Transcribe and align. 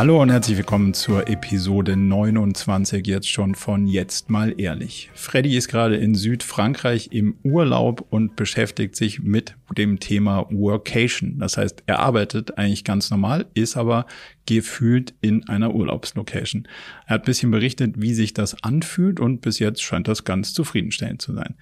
Hallo 0.00 0.22
und 0.22 0.30
herzlich 0.30 0.56
willkommen 0.56 0.94
zur 0.94 1.28
Episode 1.28 1.94
29 1.94 3.06
jetzt 3.06 3.28
schon 3.28 3.54
von 3.54 3.86
Jetzt 3.86 4.30
mal 4.30 4.58
ehrlich. 4.58 5.10
Freddy 5.12 5.54
ist 5.54 5.68
gerade 5.68 5.96
in 5.96 6.14
Südfrankreich 6.14 7.10
im 7.12 7.36
Urlaub 7.42 8.06
und 8.08 8.34
beschäftigt 8.34 8.96
sich 8.96 9.20
mit 9.20 9.56
dem 9.76 10.00
Thema 10.00 10.46
Workation. 10.48 11.38
Das 11.38 11.58
heißt, 11.58 11.82
er 11.84 11.98
arbeitet 11.98 12.56
eigentlich 12.56 12.84
ganz 12.84 13.10
normal, 13.10 13.44
ist 13.52 13.76
aber 13.76 14.06
gefühlt 14.46 15.12
in 15.20 15.46
einer 15.50 15.74
Urlaubslocation. 15.74 16.66
Er 17.06 17.16
hat 17.16 17.22
ein 17.24 17.26
bisschen 17.26 17.50
berichtet, 17.50 18.00
wie 18.00 18.14
sich 18.14 18.32
das 18.32 18.64
anfühlt 18.64 19.20
und 19.20 19.42
bis 19.42 19.58
jetzt 19.58 19.82
scheint 19.82 20.08
das 20.08 20.24
ganz 20.24 20.54
zufriedenstellend 20.54 21.20
zu 21.20 21.34
sein. 21.34 21.56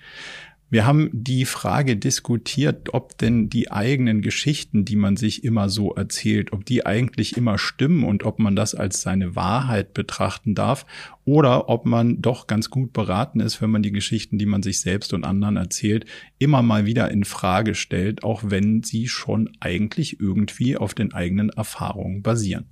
Wir 0.71 0.85
haben 0.85 1.09
die 1.15 1.47
Frage 1.47 1.97
diskutiert, 1.97 2.93
ob 2.93 3.17
denn 3.17 3.49
die 3.49 3.71
eigenen 3.71 4.21
Geschichten, 4.21 4.85
die 4.85 4.97
man 4.97 5.17
sich 5.17 5.43
immer 5.43 5.71
so 5.71 5.95
erzählt, 5.95 6.53
ob 6.53 6.67
die 6.67 6.85
eigentlich 6.85 7.39
immer 7.39 7.57
stimmen 7.57 8.05
und 8.05 8.23
ob 8.25 8.39
man 8.39 8.55
das 8.55 8.75
als 8.75 9.01
seine 9.01 9.35
Wahrheit 9.35 9.95
betrachten 9.95 10.55
darf 10.55 10.85
oder 11.25 11.71
ob 11.71 11.87
man 11.87 12.21
doch 12.21 12.47
ganz 12.47 12.69
gut 12.69 12.93
beraten 12.93 13.41
ist, 13.41 13.63
wenn 13.63 13.71
man 13.71 13.83
die 13.83 13.93
Geschichten, 13.93 14.37
die 14.37 14.45
man 14.45 14.63
sich 14.63 14.81
selbst 14.81 15.15
und 15.15 15.25
anderen 15.25 15.57
erzählt, 15.57 16.05
immer 16.39 16.61
mal 16.61 16.85
wieder 16.85 17.11
in 17.11 17.25
Frage 17.25 17.75
stellt, 17.75 18.23
auch 18.23 18.43
wenn 18.45 18.83
sie 18.83 19.09
schon 19.09 19.51
eigentlich 19.61 20.21
irgendwie 20.21 20.77
auf 20.77 20.93
den 20.93 21.15
eigenen 21.15 21.49
Erfahrungen 21.49 22.23
basieren. 22.23 22.67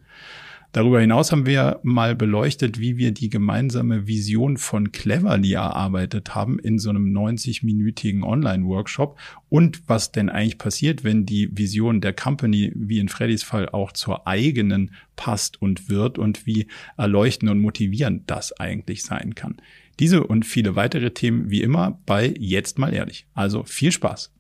Darüber 0.77 1.01
hinaus 1.01 1.33
haben 1.33 1.47
wir 1.47 1.81
mal 1.85 2.15
beleuchtet, 2.15 2.79
wie 2.79 2.99
wir 2.99 3.13
die 3.13 3.31
gemeinsame 3.31 4.07
Vision 4.07 4.59
von 4.59 4.93
Cleverly 4.93 5.55
erarbeitet 5.55 6.35
haben 6.35 6.59
in 6.59 6.79
so 6.79 6.91
einem 6.91 7.17
90-minütigen 7.17 8.23
Online-Workshop 8.23 9.19
und 9.49 9.89
was 9.89 10.13
denn 10.13 10.29
eigentlich 10.29 10.59
passiert, 10.59 11.03
wenn 11.03 11.25
die 11.25 11.49
Vision 11.51 12.03
der 12.03 12.13
Company, 12.13 12.73
wie 12.75 12.99
in 12.99 13.09
Freddys 13.09 13.43
Fall, 13.43 13.71
auch 13.71 13.93
zur 13.93 14.27
eigenen 14.27 14.91
passt 15.17 15.63
und 15.63 15.89
wird 15.89 16.19
und 16.19 16.47
wie 16.47 16.67
erleuchten 16.99 17.49
und 17.49 17.59
motivierend 17.59 18.25
das 18.27 18.53
eigentlich 18.53 19.03
sein 19.03 19.35
kann. 19.35 19.57
Diese 19.99 20.27
und 20.27 20.45
viele 20.45 20.77
weitere 20.77 21.11
Themen 21.11 21.49
wie 21.49 21.63
immer 21.63 21.99
bei 22.05 22.35
Jetzt 22.39 22.79
mal 22.79 22.93
ehrlich. 22.93 23.27
Also 23.33 23.63
viel 23.63 23.93
Spaß. 23.93 24.31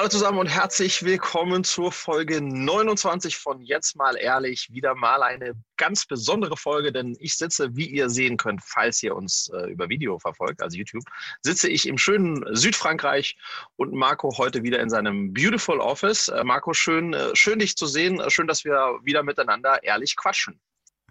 Hallo 0.00 0.08
zusammen 0.08 0.38
und 0.38 0.46
herzlich 0.46 1.04
willkommen 1.04 1.62
zur 1.62 1.92
Folge 1.92 2.40
29 2.40 3.36
von 3.36 3.60
Jetzt 3.60 3.96
mal 3.96 4.16
ehrlich. 4.16 4.70
Wieder 4.72 4.94
mal 4.94 5.22
eine 5.22 5.52
ganz 5.76 6.06
besondere 6.06 6.56
Folge, 6.56 6.90
denn 6.90 7.18
ich 7.20 7.36
sitze, 7.36 7.76
wie 7.76 7.84
ihr 7.84 8.08
sehen 8.08 8.38
könnt, 8.38 8.62
falls 8.64 9.02
ihr 9.02 9.14
uns 9.14 9.50
äh, 9.52 9.70
über 9.70 9.90
Video 9.90 10.18
verfolgt, 10.18 10.62
also 10.62 10.78
YouTube, 10.78 11.02
sitze 11.42 11.68
ich 11.68 11.86
im 11.86 11.98
schönen 11.98 12.42
Südfrankreich 12.56 13.36
und 13.76 13.92
Marco 13.92 14.38
heute 14.38 14.62
wieder 14.62 14.80
in 14.80 14.88
seinem 14.88 15.34
Beautiful 15.34 15.80
Office. 15.80 16.28
Äh, 16.28 16.44
Marco, 16.44 16.72
schön, 16.72 17.12
äh, 17.12 17.36
schön 17.36 17.58
dich 17.58 17.76
zu 17.76 17.84
sehen. 17.84 18.22
Schön, 18.28 18.46
dass 18.46 18.64
wir 18.64 19.00
wieder 19.02 19.22
miteinander 19.22 19.82
ehrlich 19.82 20.16
quatschen. 20.16 20.62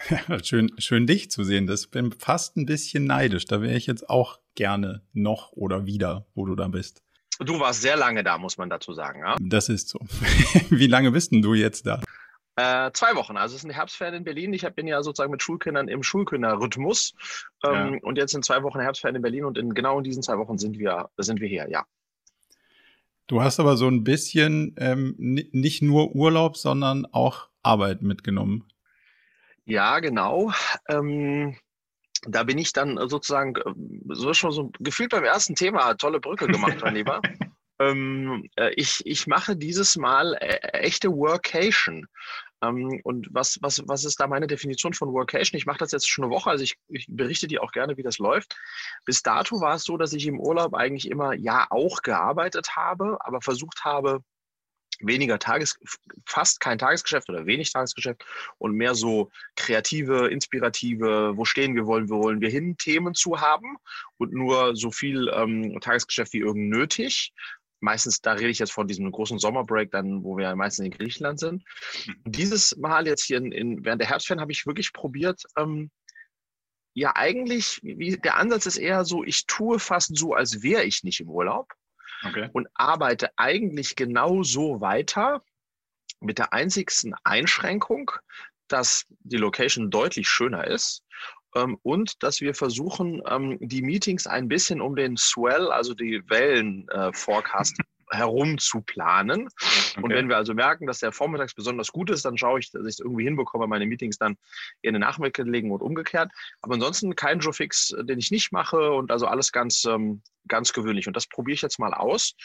Ja, 0.10 0.44
schön, 0.44 0.72
schön 0.80 1.06
dich 1.06 1.30
zu 1.30 1.44
sehen. 1.44 1.67
Das 1.67 1.86
bin 1.86 2.12
fast 2.12 2.58
ein 2.58 2.66
bisschen 2.66 3.04
neidisch. 3.04 3.45
Da 3.45 3.62
wäre 3.62 3.78
ich 3.78 3.86
jetzt 3.86 4.10
auch 4.10 4.40
gerne 4.56 5.06
noch 5.14 5.52
oder 5.52 5.86
wieder, 5.86 6.26
wo 6.34 6.48
du 6.48 6.56
da 6.56 6.67
bist. 6.70 7.04
Du 7.40 7.59
warst 7.59 7.82
sehr 7.82 7.95
lange 7.95 8.23
da, 8.23 8.38
muss 8.38 8.58
man 8.58 8.70
dazu 8.70 8.94
sagen. 8.94 9.22
Ja? 9.22 9.36
Das 9.40 9.70
ist 9.70 9.90
so. 9.90 10.00
Wie 10.70 10.88
lange 10.88 11.12
bist 11.12 11.32
denn 11.32 11.42
du 11.42 11.54
jetzt 11.54 11.88
da? 11.88 12.02
Äh, 12.58 12.92
zwei 12.92 13.16
Wochen. 13.16 13.38
Also 13.38 13.56
es 13.56 13.62
sind 13.62 13.72
Herbstferien 13.72 14.16
in 14.16 14.23
Berlin. 14.26 14.52
Ich 14.52 14.68
bin 14.72 14.88
ja 14.88 15.02
sozusagen 15.02 15.32
mit 15.32 15.42
Schulkindern 15.42 15.88
im 15.88 16.04
Schulkinderrhythmus. 16.04 17.14
Ähm, 17.64 17.94
ja. 17.94 18.00
Und 18.02 18.17
jetzt 18.17 18.32
sind 18.32 18.44
zwei 18.44 18.62
Wochen 18.64 18.82
Herbstferien 18.82 19.16
in 19.16 19.22
Berlin 19.22 19.45
und 19.45 19.58
in 19.58 19.73
genau 19.73 19.98
in 20.00 20.04
diesen 20.04 20.22
zwei 20.22 20.38
Wochen 20.38 20.58
sind 20.58 20.78
wir, 20.78 21.10
sind 21.17 21.40
wir 21.40 21.48
hier, 21.48 21.70
ja. 21.70 21.86
Du 23.28 23.42
hast 23.42 23.61
aber 23.61 23.78
so 23.78 23.88
ein 23.88 24.04
bisschen 24.04 24.76
ähm, 24.78 25.16
nicht 25.17 25.82
nur 25.82 26.16
Urlaub, 26.16 26.58
sondern 26.58 27.05
auch 27.05 27.48
Arbeit 27.64 28.02
mitgenommen. 28.02 28.66
Ja, 29.64 29.99
genau. 29.99 30.52
Ähm, 30.89 31.55
da 32.27 32.43
bin 32.43 32.57
ich 32.57 32.73
dann 32.73 32.97
sozusagen 33.07 33.55
äh, 33.55 34.13
so 34.13 34.33
schon 34.33 34.52
so 34.52 34.71
gefühlt 34.80 35.11
beim 35.11 35.23
ersten 35.23 35.55
Thema 35.55 35.93
tolle 35.95 36.19
Brücke 36.19 36.47
gemacht, 36.47 36.77
mein 36.81 36.95
Lieber. 36.95 37.21
ähm, 37.80 38.49
äh, 38.55 38.73
ich, 38.75 39.02
ich 39.05 39.27
mache 39.27 39.55
dieses 39.55 39.95
Mal 39.95 40.35
äh, 40.35 40.80
echte 40.80 41.09
Workation. 41.11 42.07
Ähm, 42.61 42.99
und 43.03 43.27
was, 43.31 43.57
was, 43.61 43.81
was 43.87 44.03
ist 44.03 44.19
da 44.19 44.27
meine 44.27 44.47
Definition 44.47 44.93
von 44.93 45.13
Workation? 45.13 45.57
Ich 45.57 45.65
mache 45.65 45.77
das 45.80 45.91
jetzt 45.91 46.09
schon 46.09 46.25
eine 46.25 46.33
Woche, 46.33 46.49
also 46.49 46.63
ich, 46.63 46.75
ich 46.89 47.05
berichte 47.09 47.47
dir 47.47 47.63
auch 47.63 47.71
gerne, 47.71 47.95
wie 47.97 48.03
das 48.03 48.17
läuft. 48.17 48.55
Bis 49.05 49.23
dato 49.23 49.61
war 49.61 49.75
es 49.75 49.83
so, 49.83 49.97
dass 49.97 50.13
ich 50.13 50.27
im 50.27 50.39
Urlaub 50.39 50.73
eigentlich 50.73 51.09
immer 51.09 51.33
ja 51.33 51.67
auch 51.69 52.01
gearbeitet 52.01 52.75
habe, 52.75 53.17
aber 53.21 53.41
versucht 53.41 53.86
habe, 53.86 54.21
weniger 54.99 55.39
Tages, 55.39 55.77
fast 56.26 56.60
kein 56.60 56.77
Tagesgeschäft 56.77 57.30
oder 57.30 57.45
wenig 57.45 57.71
Tagesgeschäft 57.71 58.26
und 58.58 58.73
mehr 58.73 58.95
so 58.95 59.32
kreative, 59.55 60.27
inspirative, 60.27 61.33
wo 61.36 61.45
stehen 61.45 61.76
wir 61.76 61.86
wollen, 61.86 62.10
wo 62.10 62.23
wollen 62.23 62.42
wir 62.42 62.49
hin, 62.49 62.77
Themen 62.77 63.14
zu 63.14 63.39
haben 63.39 63.77
und 64.17 64.33
nur 64.33 64.76
so 64.76 64.92
viel 64.92 65.30
ähm, 65.33 65.80
Tagesgeschäft 65.82 66.33
wie 66.33 66.39
irgend 66.39 66.70
nötig. 66.70 67.33
Meistens, 67.82 68.20
da 68.20 68.33
rede 68.33 68.49
ich 68.49 68.60
jetzt 68.60 68.73
von 68.73 68.87
diesem 68.87 69.10
großen 69.10 69.39
Sommerbreak, 69.39 69.92
dann, 69.92 70.23
wo 70.23 70.37
wir 70.37 70.54
meistens 70.55 70.86
in 70.86 70.92
Griechenland 70.92 71.39
sind. 71.39 71.64
Mhm. 72.05 72.31
Dieses 72.31 72.76
Mal 72.76 73.08
jetzt 73.08 73.23
hier 73.23 73.37
in, 73.37 73.52
in 73.52 73.86
während 73.86 74.02
der 74.02 74.10
Herbstferien 74.10 74.42
habe 74.42 74.52
ich 74.52 74.66
wirklich 74.66 74.92
probiert, 74.92 75.43
ähm, 75.58 75.89
ja, 76.93 77.16
eigentlich, 77.16 77.80
wie, 77.83 78.17
der 78.17 78.36
Ansatz 78.36 78.66
ist 78.66 78.77
eher 78.77 79.05
so, 79.05 79.23
ich 79.23 79.45
tue 79.45 79.80
fast 79.80 80.17
so, 80.17 80.33
als 80.33 80.64
wäre 80.64 80.83
ich 80.83 81.04
nicht 81.04 81.21
im 81.21 81.30
Urlaub 81.30 81.71
okay. 82.23 82.49
und 82.53 82.67
arbeite 82.73 83.30
eigentlich 83.37 83.95
genau 83.95 84.43
so 84.43 84.81
weiter 84.81 85.43
mit 86.19 86.37
der 86.37 86.53
einzigsten 86.53 87.15
Einschränkung, 87.23 88.11
dass 88.67 89.05
die 89.19 89.37
Location 89.37 89.89
deutlich 89.89 90.27
schöner 90.30 90.67
ist 90.67 91.03
ähm, 91.55 91.77
und 91.83 92.21
dass 92.23 92.41
wir 92.41 92.53
versuchen, 92.53 93.21
ähm, 93.27 93.57
die 93.61 93.81
Meetings 93.81 94.27
ein 94.27 94.47
bisschen 94.47 94.81
um 94.81 94.95
den 94.95 95.17
Swell, 95.17 95.71
also 95.71 95.93
die 95.93 96.21
Wellen-Forecast 96.30 97.77
herum 98.11 98.58
zu 98.58 98.81
planen. 98.81 99.47
Okay. 99.92 100.02
Und 100.02 100.11
wenn 100.11 100.30
wir 100.30 100.37
also 100.37 100.53
merken, 100.53 100.87
dass 100.87 100.99
der 100.99 101.11
vormittags 101.11 101.53
besonders 101.53 101.92
gut 101.92 102.09
ist, 102.09 102.25
dann 102.25 102.37
schaue 102.37 102.59
ich, 102.59 102.71
dass 102.71 102.83
ich 102.83 102.93
es 102.95 102.99
irgendwie 102.99 103.23
hinbekomme, 103.23 103.67
meine 103.67 103.86
Meetings 103.86 104.17
dann 104.17 104.37
in 104.81 104.93
den 104.93 105.02
Nachmittag 105.02 105.45
legen 105.45 105.71
und 105.71 105.81
umgekehrt. 105.81 106.31
Aber 106.61 106.75
ansonsten 106.75 107.15
kein 107.15 107.39
Joe 107.39 107.53
Fix, 107.53 107.95
den 108.02 108.19
ich 108.19 108.31
nicht 108.31 108.52
mache 108.52 108.92
und 108.92 109.11
also 109.11 109.27
alles 109.27 109.52
ganz, 109.52 109.86
ähm, 109.86 110.21
ganz 110.48 110.73
gewöhnlich. 110.73 111.08
Und 111.08 111.15
das 111.15 111.27
probiere 111.27 111.55
ich 111.55 111.61
jetzt 111.61 111.80
mal 111.80 111.93
aus 111.93 112.36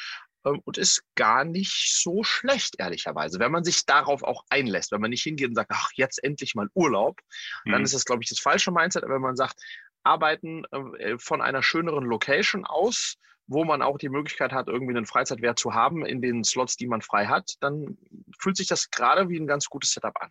ähm, 0.45 0.61
und 0.65 0.79
ist 0.79 1.03
gar 1.15 1.45
nicht 1.45 1.95
so 2.03 2.23
schlecht, 2.23 2.77
ehrlicherweise. 2.79 3.39
Wenn 3.39 3.53
man 3.53 3.65
sich 3.65 3.85
darauf 3.87 4.23
auch 4.23 4.45
einlässt, 4.51 4.93
wenn 4.93 5.01
man 5.01 5.11
nicht 5.11 5.23
hingeht 5.23 5.49
und 5.49 5.55
sagt, 5.55 5.71
ach, 5.73 5.91
jetzt 5.95 6.23
endlich 6.23 6.55
mal 6.55 6.69
Urlaub, 6.75 7.21
mhm. 7.65 7.73
dann 7.73 7.83
ist 7.83 7.95
das, 7.95 8.05
glaube 8.05 8.23
ich, 8.23 8.29
das 8.29 8.41
falsche 8.41 8.71
Mindset. 8.71 9.05
Aber 9.05 9.15
wenn 9.15 9.23
man 9.23 9.37
sagt, 9.37 9.61
arbeiten 10.03 10.65
äh, 10.99 11.19
von 11.19 11.41
einer 11.41 11.63
schöneren 11.63 12.05
Location 12.05 12.65
aus, 12.65 13.17
wo 13.47 13.65
man 13.65 13.83
auch 13.83 13.99
die 13.99 14.09
Möglichkeit 14.09 14.53
hat, 14.53 14.69
irgendwie 14.69 14.97
einen 14.97 15.07
Freizeitwert 15.07 15.59
zu 15.59 15.75
haben 15.75 16.05
in 16.05 16.21
den 16.23 16.45
Slots, 16.45 16.77
die 16.77 16.87
man 16.87 17.03
frei 17.03 17.27
hat, 17.27 17.55
dann 17.61 17.99
fühlt 18.39 18.57
sich 18.57 18.67
das 18.67 18.91
gerade 18.91 19.29
wie 19.29 19.39
ein 19.39 19.47
ganz 19.47 19.67
gutes 19.67 19.93
Setup 19.93 20.15
an. 20.21 20.31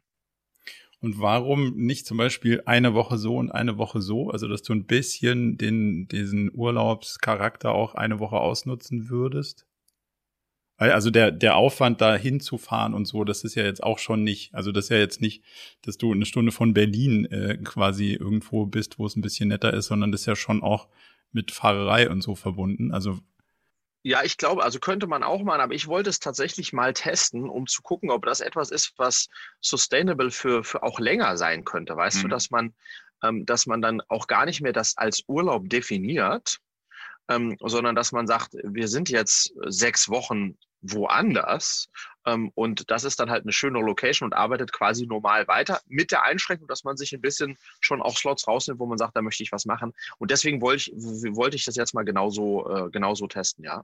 Und 0.99 1.19
warum 1.19 1.75
nicht 1.75 2.05
zum 2.05 2.17
Beispiel 2.17 2.63
eine 2.65 2.93
Woche 2.93 3.17
so 3.17 3.35
und 3.35 3.51
eine 3.51 3.77
Woche 3.77 4.01
so? 4.01 4.29
Also, 4.29 4.47
dass 4.47 4.61
du 4.61 4.71
ein 4.71 4.85
bisschen 4.85 5.57
den, 5.57 6.07
diesen 6.07 6.49
Urlaubscharakter 6.53 7.73
auch 7.73 7.93
eine 7.95 8.19
Woche 8.19 8.37
ausnutzen 8.37 9.09
würdest? 9.09 9.67
Also 10.77 11.11
der, 11.11 11.31
der 11.31 11.55
Aufwand, 11.55 12.01
da 12.01 12.15
hinzufahren 12.15 12.93
und 12.93 13.05
so, 13.05 13.23
das 13.25 13.43
ist 13.43 13.55
ja 13.55 13.63
jetzt 13.63 13.83
auch 13.83 13.99
schon 13.99 14.23
nicht, 14.23 14.55
also 14.55 14.71
das 14.71 14.85
ist 14.85 14.89
ja 14.89 14.97
jetzt 14.97 15.21
nicht, 15.21 15.43
dass 15.83 15.97
du 15.97 16.11
eine 16.11 16.25
Stunde 16.25 16.51
von 16.51 16.73
Berlin 16.73 17.25
äh, 17.25 17.57
quasi 17.63 18.13
irgendwo 18.13 18.65
bist, 18.65 18.97
wo 18.97 19.05
es 19.05 19.15
ein 19.15 19.21
bisschen 19.21 19.49
netter 19.49 19.73
ist, 19.73 19.87
sondern 19.87 20.11
das 20.11 20.21
ist 20.21 20.27
ja 20.27 20.35
schon 20.35 20.63
auch 20.63 20.87
mit 21.33 21.51
Fahrerei 21.51 22.09
und 22.09 22.21
so 22.21 22.35
verbunden. 22.35 22.93
Also 22.93 23.19
ja, 24.05 24.21
ich 24.23 24.37
glaube, 24.37 24.63
also 24.63 24.79
könnte 24.79 25.07
man 25.07 25.23
auch 25.23 25.43
machen, 25.43 25.61
aber 25.61 25.73
ich 25.73 25.87
wollte 25.87 26.09
es 26.09 26.19
tatsächlich 26.19 26.73
mal 26.73 26.93
testen, 26.93 27.49
um 27.49 27.67
zu 27.67 27.81
gucken, 27.81 28.11
ob 28.11 28.25
das 28.25 28.41
etwas 28.41 28.69
ist, 28.69 28.93
was 28.97 29.29
sustainable 29.61 30.29
für, 30.29 30.65
für 30.65 30.83
auch 30.83 30.99
länger 30.99 31.37
sein 31.37 31.63
könnte. 31.63 31.95
Weißt 31.95 32.17
mhm. 32.17 32.21
du, 32.23 32.27
dass 32.27 32.51
man, 32.51 32.73
ähm, 33.23 33.45
dass 33.45 33.65
man 33.65 33.81
dann 33.81 34.01
auch 34.09 34.27
gar 34.27 34.45
nicht 34.45 34.59
mehr 34.59 34.73
das 34.73 34.97
als 34.97 35.23
Urlaub 35.27 35.69
definiert, 35.69 36.59
ähm, 37.29 37.55
sondern 37.61 37.95
dass 37.95 38.11
man 38.11 38.27
sagt, 38.27 38.55
wir 38.61 38.89
sind 38.89 39.09
jetzt 39.09 39.53
sechs 39.67 40.09
Wochen 40.09 40.57
woanders 40.83 41.89
ähm, 42.25 42.51
und 42.55 42.89
das 42.89 43.03
ist 43.03 43.19
dann 43.19 43.29
halt 43.29 43.43
eine 43.43 43.51
schöne 43.51 43.79
Location 43.79 44.27
und 44.27 44.33
arbeitet 44.33 44.71
quasi 44.71 45.05
normal 45.05 45.47
weiter 45.47 45.81
mit 45.87 46.11
der 46.11 46.23
Einschränkung, 46.23 46.67
dass 46.67 46.83
man 46.83 46.97
sich 46.97 47.13
ein 47.13 47.21
bisschen 47.21 47.57
schon 47.79 48.01
auch 48.01 48.17
Slots 48.17 48.47
rausnimmt, 48.47 48.79
wo 48.79 48.85
man 48.85 48.97
sagt, 48.97 49.15
da 49.15 49.21
möchte 49.21 49.43
ich 49.43 49.51
was 49.51 49.65
machen. 49.65 49.93
Und 50.19 50.31
deswegen 50.31 50.61
wollte 50.61 50.91
ich, 50.91 51.35
wollte 51.35 51.55
ich 51.55 51.65
das 51.65 51.75
jetzt 51.75 51.93
mal 51.93 52.03
genauso, 52.03 52.69
äh, 52.69 52.89
genauso 52.91 53.27
testen, 53.27 53.65
ja. 53.65 53.83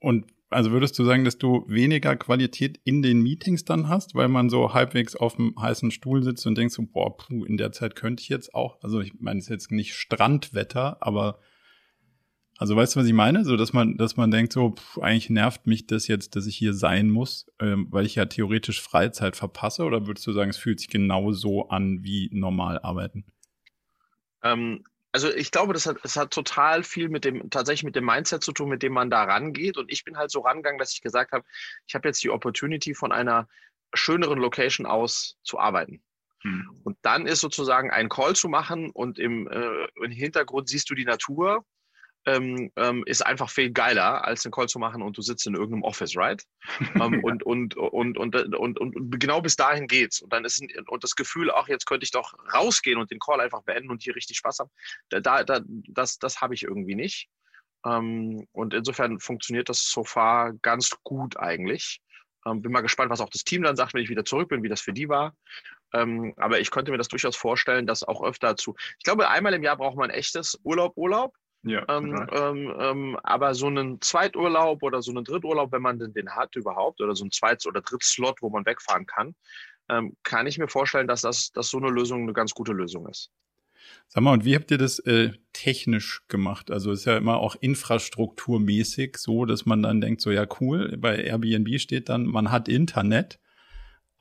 Und 0.00 0.26
also 0.50 0.72
würdest 0.72 0.98
du 0.98 1.04
sagen, 1.04 1.24
dass 1.24 1.38
du 1.38 1.64
weniger 1.68 2.16
Qualität 2.16 2.78
in 2.84 3.00
den 3.00 3.22
Meetings 3.22 3.64
dann 3.64 3.88
hast, 3.88 4.14
weil 4.14 4.28
man 4.28 4.50
so 4.50 4.74
halbwegs 4.74 5.16
auf 5.16 5.36
dem 5.36 5.54
heißen 5.58 5.90
Stuhl 5.92 6.22
sitzt 6.22 6.46
und 6.46 6.58
denkst 6.58 6.74
so, 6.74 6.82
boah, 6.82 7.16
puh, 7.16 7.44
in 7.44 7.56
der 7.56 7.72
Zeit 7.72 7.94
könnte 7.94 8.22
ich 8.22 8.28
jetzt 8.28 8.54
auch, 8.54 8.82
also 8.82 9.00
ich 9.00 9.14
meine, 9.18 9.38
es 9.38 9.46
ist 9.46 9.50
jetzt 9.50 9.70
nicht 9.70 9.94
Strandwetter, 9.94 10.98
aber 11.00 11.38
Also 12.62 12.76
weißt 12.76 12.94
du, 12.94 13.00
was 13.00 13.08
ich 13.08 13.12
meine? 13.12 13.44
So, 13.44 13.56
dass 13.56 13.72
man, 13.72 13.96
dass 13.96 14.16
man 14.16 14.30
denkt, 14.30 14.52
so, 14.52 14.76
pff, 14.76 14.98
eigentlich 14.98 15.28
nervt 15.30 15.66
mich 15.66 15.88
das 15.88 16.06
jetzt, 16.06 16.36
dass 16.36 16.46
ich 16.46 16.56
hier 16.56 16.74
sein 16.74 17.10
muss, 17.10 17.50
ähm, 17.58 17.88
weil 17.90 18.06
ich 18.06 18.14
ja 18.14 18.26
theoretisch 18.26 18.80
Freizeit 18.80 19.34
verpasse, 19.34 19.82
oder 19.82 20.06
würdest 20.06 20.28
du 20.28 20.32
sagen, 20.32 20.50
es 20.50 20.58
fühlt 20.58 20.78
sich 20.78 20.88
genau 20.88 21.32
so 21.32 21.70
an 21.70 22.04
wie 22.04 22.30
normal 22.32 22.78
arbeiten? 22.78 23.24
Ähm, 24.44 24.84
also 25.10 25.28
ich 25.28 25.50
glaube, 25.50 25.72
das 25.72 25.86
hat, 25.86 25.96
das 26.04 26.14
hat 26.16 26.30
total 26.30 26.84
viel 26.84 27.08
mit 27.08 27.24
dem, 27.24 27.50
tatsächlich 27.50 27.82
mit 27.82 27.96
dem 27.96 28.04
Mindset 28.04 28.44
zu 28.44 28.52
tun, 28.52 28.68
mit 28.68 28.84
dem 28.84 28.92
man 28.92 29.10
da 29.10 29.24
rangeht. 29.24 29.76
Und 29.76 29.90
ich 29.90 30.04
bin 30.04 30.16
halt 30.16 30.30
so 30.30 30.38
rangegangen, 30.38 30.78
dass 30.78 30.92
ich 30.92 31.02
gesagt 31.02 31.32
habe, 31.32 31.44
ich 31.88 31.96
habe 31.96 32.06
jetzt 32.06 32.22
die 32.22 32.30
Opportunity 32.30 32.94
von 32.94 33.10
einer 33.10 33.48
schöneren 33.92 34.38
Location 34.38 34.86
aus 34.86 35.36
zu 35.42 35.58
arbeiten. 35.58 36.00
Hm. 36.42 36.70
Und 36.84 36.96
dann 37.02 37.26
ist 37.26 37.40
sozusagen 37.40 37.90
ein 37.90 38.08
Call 38.08 38.36
zu 38.36 38.48
machen 38.48 38.90
und 38.90 39.18
im, 39.18 39.48
äh, 39.48 39.88
im 40.00 40.12
Hintergrund 40.12 40.68
siehst 40.68 40.88
du 40.90 40.94
die 40.94 41.04
Natur 41.04 41.64
ähm, 42.26 42.70
ähm, 42.76 43.02
ist 43.06 43.24
einfach 43.26 43.50
viel 43.50 43.70
geiler, 43.72 44.24
als 44.24 44.42
den 44.42 44.52
Call 44.52 44.68
zu 44.68 44.78
machen 44.78 45.02
und 45.02 45.16
du 45.16 45.22
sitzt 45.22 45.46
in 45.46 45.54
irgendeinem 45.54 45.82
Office, 45.82 46.16
right? 46.16 46.42
ähm, 46.94 47.22
und, 47.22 47.42
und, 47.42 47.76
und, 47.76 48.18
und, 48.18 48.36
und, 48.36 48.78
und, 48.78 49.20
genau 49.20 49.40
bis 49.40 49.56
dahin 49.56 49.88
geht's. 49.88 50.20
Und 50.22 50.32
dann 50.32 50.44
ist 50.44 50.62
und 50.86 51.04
das 51.04 51.16
Gefühl, 51.16 51.50
ach, 51.50 51.68
jetzt 51.68 51.86
könnte 51.86 52.04
ich 52.04 52.10
doch 52.10 52.34
rausgehen 52.54 52.98
und 52.98 53.10
den 53.10 53.18
Call 53.18 53.40
einfach 53.40 53.62
beenden 53.62 53.90
und 53.90 54.02
hier 54.02 54.14
richtig 54.14 54.38
Spaß 54.38 54.60
haben. 54.60 54.70
Da, 55.08 55.20
da, 55.42 55.60
das, 55.66 56.18
das 56.18 56.40
habe 56.40 56.54
ich 56.54 56.62
irgendwie 56.62 56.94
nicht. 56.94 57.28
Ähm, 57.84 58.46
und 58.52 58.74
insofern 58.74 59.18
funktioniert 59.18 59.68
das 59.68 59.82
so 59.90 60.04
far 60.04 60.52
ganz 60.62 60.90
gut 61.02 61.36
eigentlich. 61.36 62.00
Ähm, 62.46 62.62
bin 62.62 62.72
mal 62.72 62.80
gespannt, 62.80 63.10
was 63.10 63.20
auch 63.20 63.30
das 63.30 63.44
Team 63.44 63.62
dann 63.62 63.76
sagt, 63.76 63.94
wenn 63.94 64.02
ich 64.02 64.08
wieder 64.08 64.24
zurück 64.24 64.48
bin, 64.48 64.62
wie 64.62 64.68
das 64.68 64.80
für 64.80 64.92
die 64.92 65.08
war. 65.08 65.34
Ähm, 65.92 66.34
aber 66.36 66.60
ich 66.60 66.70
könnte 66.70 66.90
mir 66.90 66.98
das 66.98 67.08
durchaus 67.08 67.36
vorstellen, 67.36 67.86
dass 67.86 68.02
auch 68.02 68.22
öfter 68.22 68.56
zu. 68.56 68.74
Ich 68.98 69.04
glaube, 69.04 69.28
einmal 69.28 69.54
im 69.54 69.62
Jahr 69.62 69.76
braucht 69.76 69.96
man 69.96 70.10
echtes 70.10 70.58
Urlaub, 70.62 70.96
Urlaub. 70.96 71.34
Ja, 71.64 71.84
ähm, 71.88 72.26
ähm, 72.32 72.74
ähm, 72.76 73.18
aber 73.22 73.54
so 73.54 73.68
einen 73.68 74.00
Zweiturlaub 74.00 74.82
oder 74.82 75.00
so 75.00 75.12
einen 75.12 75.24
Dritturlaub, 75.24 75.70
wenn 75.70 75.82
man 75.82 75.98
den, 75.98 76.12
den 76.12 76.30
hat 76.30 76.56
überhaupt, 76.56 77.00
oder 77.00 77.14
so 77.14 77.24
ein 77.24 77.30
Zweit- 77.30 77.64
oder 77.66 77.80
Drittslot, 77.80 78.42
wo 78.42 78.50
man 78.50 78.66
wegfahren 78.66 79.06
kann, 79.06 79.36
ähm, 79.88 80.16
kann 80.24 80.46
ich 80.46 80.58
mir 80.58 80.68
vorstellen, 80.68 81.06
dass 81.06 81.20
das 81.20 81.52
dass 81.52 81.70
so 81.70 81.78
eine 81.78 81.90
Lösung 81.90 82.22
eine 82.22 82.32
ganz 82.32 82.52
gute 82.52 82.72
Lösung 82.72 83.08
ist. 83.08 83.30
Sag 84.08 84.22
mal, 84.22 84.32
und 84.32 84.44
wie 84.44 84.54
habt 84.54 84.70
ihr 84.70 84.78
das 84.78 84.98
äh, 85.00 85.32
technisch 85.52 86.22
gemacht? 86.28 86.70
Also 86.70 86.92
ist 86.92 87.04
ja 87.04 87.16
immer 87.16 87.38
auch 87.38 87.56
infrastrukturmäßig 87.60 89.16
so, 89.16 89.44
dass 89.44 89.64
man 89.64 89.82
dann 89.82 90.00
denkt, 90.00 90.20
so 90.20 90.30
ja 90.30 90.46
cool, 90.60 90.96
bei 90.98 91.16
Airbnb 91.16 91.78
steht 91.80 92.08
dann, 92.08 92.26
man 92.26 92.50
hat 92.50 92.68
Internet. 92.68 93.38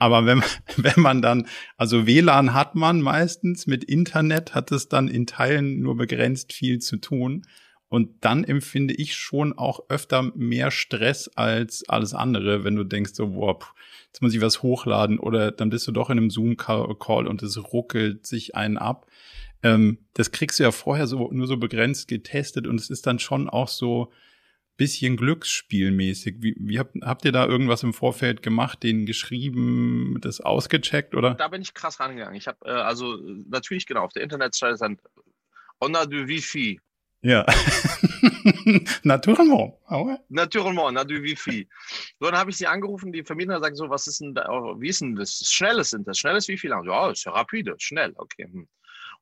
Aber 0.01 0.25
wenn, 0.25 0.41
wenn 0.77 0.99
man 0.99 1.21
dann, 1.21 1.47
also 1.77 2.07
WLAN 2.07 2.55
hat 2.55 2.73
man 2.73 3.01
meistens, 3.01 3.67
mit 3.67 3.83
Internet 3.83 4.55
hat 4.55 4.71
es 4.71 4.89
dann 4.89 5.07
in 5.07 5.27
Teilen 5.27 5.79
nur 5.79 5.95
begrenzt 5.95 6.53
viel 6.53 6.79
zu 6.79 6.97
tun. 6.97 7.45
Und 7.87 8.09
dann 8.21 8.43
empfinde 8.43 8.95
ich 8.95 9.15
schon 9.15 9.55
auch 9.55 9.81
öfter 9.89 10.23
mehr 10.35 10.71
Stress 10.71 11.27
als 11.35 11.87
alles 11.87 12.15
andere, 12.15 12.63
wenn 12.63 12.75
du 12.75 12.83
denkst 12.83 13.11
so, 13.13 13.27
boah, 13.27 13.59
jetzt 14.07 14.23
muss 14.23 14.33
ich 14.33 14.41
was 14.41 14.63
hochladen 14.63 15.19
oder 15.19 15.51
dann 15.51 15.69
bist 15.69 15.87
du 15.87 15.91
doch 15.91 16.09
in 16.09 16.17
einem 16.17 16.31
Zoom-Call 16.31 17.27
und 17.27 17.43
es 17.43 17.71
ruckelt 17.71 18.25
sich 18.25 18.55
einen 18.55 18.77
ab. 18.77 19.05
Ähm, 19.61 19.99
das 20.13 20.31
kriegst 20.31 20.57
du 20.57 20.63
ja 20.63 20.71
vorher 20.71 21.05
so 21.05 21.29
nur 21.31 21.45
so 21.45 21.57
begrenzt 21.57 22.07
getestet 22.07 22.65
und 22.65 22.79
es 22.79 22.89
ist 22.89 23.05
dann 23.05 23.19
schon 23.19 23.49
auch 23.49 23.67
so, 23.67 24.11
bisschen 24.81 25.15
glücksspielmäßig. 25.15 26.37
Wie, 26.39 26.55
wie 26.57 26.79
habt, 26.79 26.95
habt 27.03 27.23
ihr 27.23 27.31
da 27.31 27.45
irgendwas 27.45 27.83
im 27.83 27.93
Vorfeld 27.93 28.41
gemacht, 28.41 28.81
den 28.81 29.05
geschrieben, 29.05 30.17
das 30.21 30.41
ausgecheckt 30.41 31.13
oder? 31.13 31.35
Da 31.35 31.49
bin 31.49 31.61
ich 31.61 31.75
krass 31.75 31.99
rangegangen. 31.99 32.33
Ich 32.33 32.47
habe 32.47 32.57
äh, 32.65 32.71
also 32.71 33.15
natürlich 33.47 33.85
genau 33.85 34.01
auf 34.01 34.13
der 34.13 34.23
Internetseite 34.23 34.77
dann 34.79 34.97
on 35.79 35.95
a 35.95 36.07
du 36.07 36.27
Wi-Fi. 36.27 36.79
Ja. 37.21 37.45
Naturellement. 39.03 39.77
Naturellement, 40.29 40.87
on 40.87 40.97
a 40.97 41.03
du 41.03 41.21
Wi-Fi. 41.21 41.67
So, 42.19 42.25
dann 42.25 42.39
habe 42.39 42.49
ich 42.49 42.57
sie 42.57 42.65
angerufen, 42.65 43.11
die 43.11 43.23
Vermieter 43.23 43.59
sagen 43.59 43.75
so, 43.75 43.87
was 43.87 44.07
ist 44.07 44.21
denn 44.21 44.33
da, 44.33 44.47
wie 44.79 44.89
ist 44.89 45.01
denn 45.01 45.15
das? 45.15 45.47
Schnelles 45.47 45.91
sind 45.91 46.07
das? 46.07 46.17
Schnelles 46.17 46.47
Wi-Fi? 46.47 46.69
Ja, 46.69 47.11
ist 47.11 47.25
ja 47.25 47.33
rapide, 47.33 47.75
schnell, 47.77 48.13
okay. 48.15 48.45
Hm. 48.45 48.67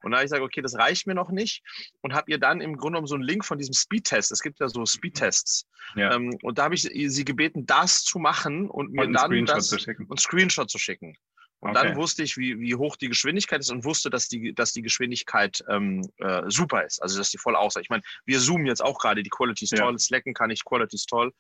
Und 0.04 0.12
da 0.12 0.18
habe 0.18 0.26
ich 0.26 0.32
gesagt, 0.32 0.44
okay, 0.44 0.62
das 0.62 0.76
reicht 0.76 1.08
mir 1.08 1.16
noch 1.16 1.30
nicht 1.30 1.64
und 2.02 2.14
habe 2.14 2.32
ihr 2.32 2.38
dann 2.38 2.62
im 2.62 2.78
Grunde 2.78 2.98
genommen 2.98 3.08
so 3.08 3.16
einen 3.16 3.24
Link 3.24 3.46
von 3.46 3.58
diesem 3.58 3.74
Speedtest. 3.74 4.32
Es 4.32 4.42
gibt 4.42 4.60
ja 4.60 4.70
so 4.70 4.86
Speedtests. 4.86 5.66
Ja. 5.96 6.14
Ähm, 6.14 6.38
und 6.42 6.58
da 6.58 6.66
habe 6.66 6.76
ich 6.76 6.84
sie 6.84 7.26
gebeten, 7.26 7.66
das 7.66 8.04
zu 8.04 8.20
machen 8.20 8.70
und 8.70 8.92
mir 8.92 9.06
und 9.06 9.14
dann 9.14 9.26
Screenshot 9.26 9.58
das, 9.58 9.68
zu 9.68 9.80
schicken. 9.80 10.06
und 10.06 10.20
Screenshot 10.20 10.70
zu 10.70 10.78
schicken. 10.78 11.16
Und 11.62 11.72
okay. 11.72 11.88
dann 11.88 11.98
wusste 11.98 12.24
ich, 12.24 12.38
wie, 12.38 12.60
wie 12.60 12.76
hoch 12.76 12.96
die 12.96 13.10
Geschwindigkeit 13.10 13.60
ist 13.60 13.70
und 13.70 13.84
wusste, 13.84 14.10
dass 14.10 14.30
die, 14.30 14.54
dass 14.54 14.72
die 14.72 14.82
Geschwindigkeit 14.82 15.62
ähm, 15.68 16.10
äh, 16.18 16.44
super 16.48 16.86
ist. 16.86 17.02
Also, 17.02 17.18
dass 17.18 17.32
die 17.32 17.38
voll 17.38 17.56
aussah. 17.56 17.82
Ich 17.82 17.90
meine, 17.90 18.02
wir 18.26 18.40
zoomen 18.40 18.66
jetzt 18.66 18.82
auch 18.82 18.98
gerade, 18.98 19.24
die 19.24 19.30
Quality 19.30 19.66
ist 19.66 19.76
toll, 19.76 19.92
ja. 19.92 19.98
Slacken 19.98 20.34
kann 20.34 20.52
ich, 20.52 20.64
Quality 20.64 20.96
ist 20.96 21.10
toll. 21.10 21.34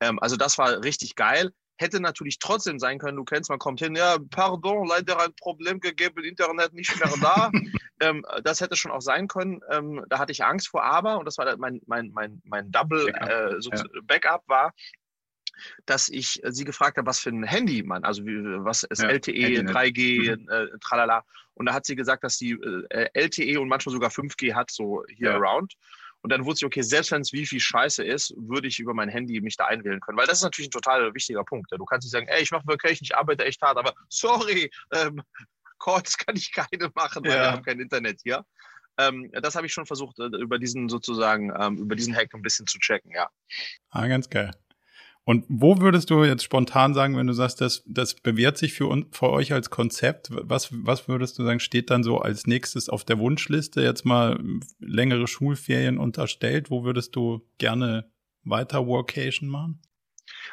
Ähm, 0.00 0.20
also, 0.20 0.36
das 0.36 0.56
war 0.58 0.84
richtig 0.84 1.16
geil. 1.16 1.50
Hätte 1.76 2.00
natürlich 2.00 2.38
trotzdem 2.38 2.78
sein 2.78 2.98
können, 2.98 3.16
du 3.16 3.24
kennst, 3.24 3.50
man 3.50 3.58
kommt 3.58 3.80
hin, 3.80 3.94
ja, 3.94 4.16
pardon, 4.30 4.86
leider 4.86 5.20
ein 5.20 5.34
Problem 5.34 5.80
gegeben, 5.80 6.24
Internet 6.24 6.72
nicht 6.72 6.98
mehr 6.98 7.12
da. 7.20 7.50
ähm, 8.00 8.24
das 8.44 8.60
hätte 8.60 8.76
schon 8.76 8.90
auch 8.90 9.02
sein 9.02 9.28
können. 9.28 9.60
Ähm, 9.70 10.04
da 10.08 10.18
hatte 10.18 10.32
ich 10.32 10.44
Angst 10.44 10.68
vor, 10.68 10.84
aber, 10.84 11.18
und 11.18 11.26
das 11.26 11.38
war 11.38 11.56
mein, 11.58 11.80
mein, 11.86 12.10
mein, 12.12 12.40
mein 12.44 12.70
Double 12.70 13.12
Backup, 13.12 13.28
äh, 13.28 13.60
so 13.60 13.70
ja. 13.70 13.82
Backup 14.04 14.42
war, 14.46 14.72
dass 15.86 16.08
ich 16.08 16.40
sie 16.44 16.64
gefragt 16.64 16.98
habe, 16.98 17.06
was 17.06 17.18
für 17.18 17.30
ein 17.30 17.44
Handy 17.44 17.82
man, 17.82 18.04
also 18.04 18.24
wie, 18.24 18.42
was 18.64 18.82
ist 18.82 19.02
ja, 19.02 19.08
LTE, 19.08 19.62
3G, 19.62 20.36
mhm. 20.36 20.48
äh, 20.48 20.78
tralala. 20.80 21.24
Und 21.54 21.66
da 21.66 21.74
hat 21.74 21.86
sie 21.86 21.96
gesagt, 21.96 22.24
dass 22.24 22.36
sie 22.36 22.52
äh, 22.90 23.08
LTE 23.14 23.60
und 23.60 23.68
manchmal 23.68 23.92
sogar 23.94 24.10
5G 24.10 24.54
hat, 24.54 24.70
so 24.70 25.04
hier 25.08 25.30
ja. 25.30 25.36
around. 25.36 25.74
Und 26.26 26.32
dann 26.32 26.44
wusste 26.44 26.64
ich, 26.64 26.66
okay, 26.66 26.82
selbst 26.82 27.12
wenn 27.12 27.20
es 27.20 27.32
Wifi 27.32 27.60
scheiße 27.60 28.02
ist, 28.02 28.34
würde 28.36 28.66
ich 28.66 28.80
über 28.80 28.92
mein 28.94 29.08
Handy 29.08 29.40
mich 29.40 29.56
da 29.56 29.66
einwählen 29.66 30.00
können. 30.00 30.18
Weil 30.18 30.26
das 30.26 30.38
ist 30.38 30.42
natürlich 30.42 30.66
ein 30.66 30.72
total 30.72 31.14
wichtiger 31.14 31.44
Punkt. 31.44 31.70
Du 31.70 31.84
kannst 31.84 32.04
nicht 32.04 32.10
sagen, 32.10 32.26
ey, 32.26 32.42
ich 32.42 32.50
mache 32.50 32.66
Vacation, 32.66 32.98
ich 33.04 33.16
arbeite 33.16 33.44
echt 33.44 33.62
hart, 33.62 33.78
aber 33.78 33.94
sorry, 34.08 34.68
ähm, 34.92 35.22
Calls 35.78 36.18
kann 36.18 36.34
ich 36.34 36.50
keine 36.52 36.90
machen, 36.96 37.22
weil 37.22 37.30
ja. 37.30 37.42
wir 37.42 37.52
haben 37.52 37.62
kein 37.62 37.78
Internet 37.78 38.22
hier. 38.24 38.44
Ähm, 38.98 39.30
das 39.40 39.54
habe 39.54 39.68
ich 39.68 39.72
schon 39.72 39.86
versucht, 39.86 40.18
äh, 40.18 40.24
über 40.24 40.58
diesen 40.58 40.88
sozusagen, 40.88 41.52
ähm, 41.56 41.76
über 41.76 41.94
diesen 41.94 42.12
Hack 42.12 42.34
ein 42.34 42.42
bisschen 42.42 42.66
zu 42.66 42.80
checken, 42.80 43.12
ja. 43.12 43.30
Ah, 43.90 44.08
ganz 44.08 44.28
geil. 44.28 44.50
Und 45.28 45.44
wo 45.48 45.80
würdest 45.80 46.10
du 46.10 46.22
jetzt 46.22 46.44
spontan 46.44 46.94
sagen, 46.94 47.16
wenn 47.16 47.26
du 47.26 47.32
sagst, 47.32 47.60
das, 47.60 47.82
das 47.84 48.14
bewährt 48.14 48.56
sich 48.56 48.74
für, 48.74 49.04
für 49.10 49.30
euch 49.30 49.52
als 49.52 49.70
Konzept? 49.70 50.28
Was, 50.30 50.68
was 50.72 51.08
würdest 51.08 51.36
du 51.36 51.44
sagen, 51.44 51.58
steht 51.58 51.90
dann 51.90 52.04
so 52.04 52.18
als 52.18 52.46
nächstes 52.46 52.88
auf 52.88 53.02
der 53.04 53.18
Wunschliste 53.18 53.82
jetzt 53.82 54.04
mal 54.04 54.38
längere 54.78 55.26
Schulferien 55.26 55.98
unterstellt? 55.98 56.70
Wo 56.70 56.84
würdest 56.84 57.16
du 57.16 57.44
gerne 57.58 58.08
weiter 58.44 58.86
Workation 58.86 59.48
machen? 59.48 59.82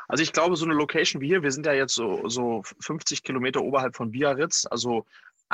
Also 0.07 0.24
ich 0.24 0.33
glaube, 0.33 0.55
so 0.55 0.65
eine 0.65 0.74
Location 0.74 1.21
wie 1.21 1.27
hier, 1.27 1.43
wir 1.43 1.51
sind 1.51 1.67
ja 1.67 1.74
jetzt 1.74 1.93
so, 1.93 2.27
so 2.27 2.63
50 2.79 3.21
Kilometer 3.21 3.62
oberhalb 3.62 3.95
von 3.95 4.09
Biarritz, 4.09 4.65
also 4.69 5.05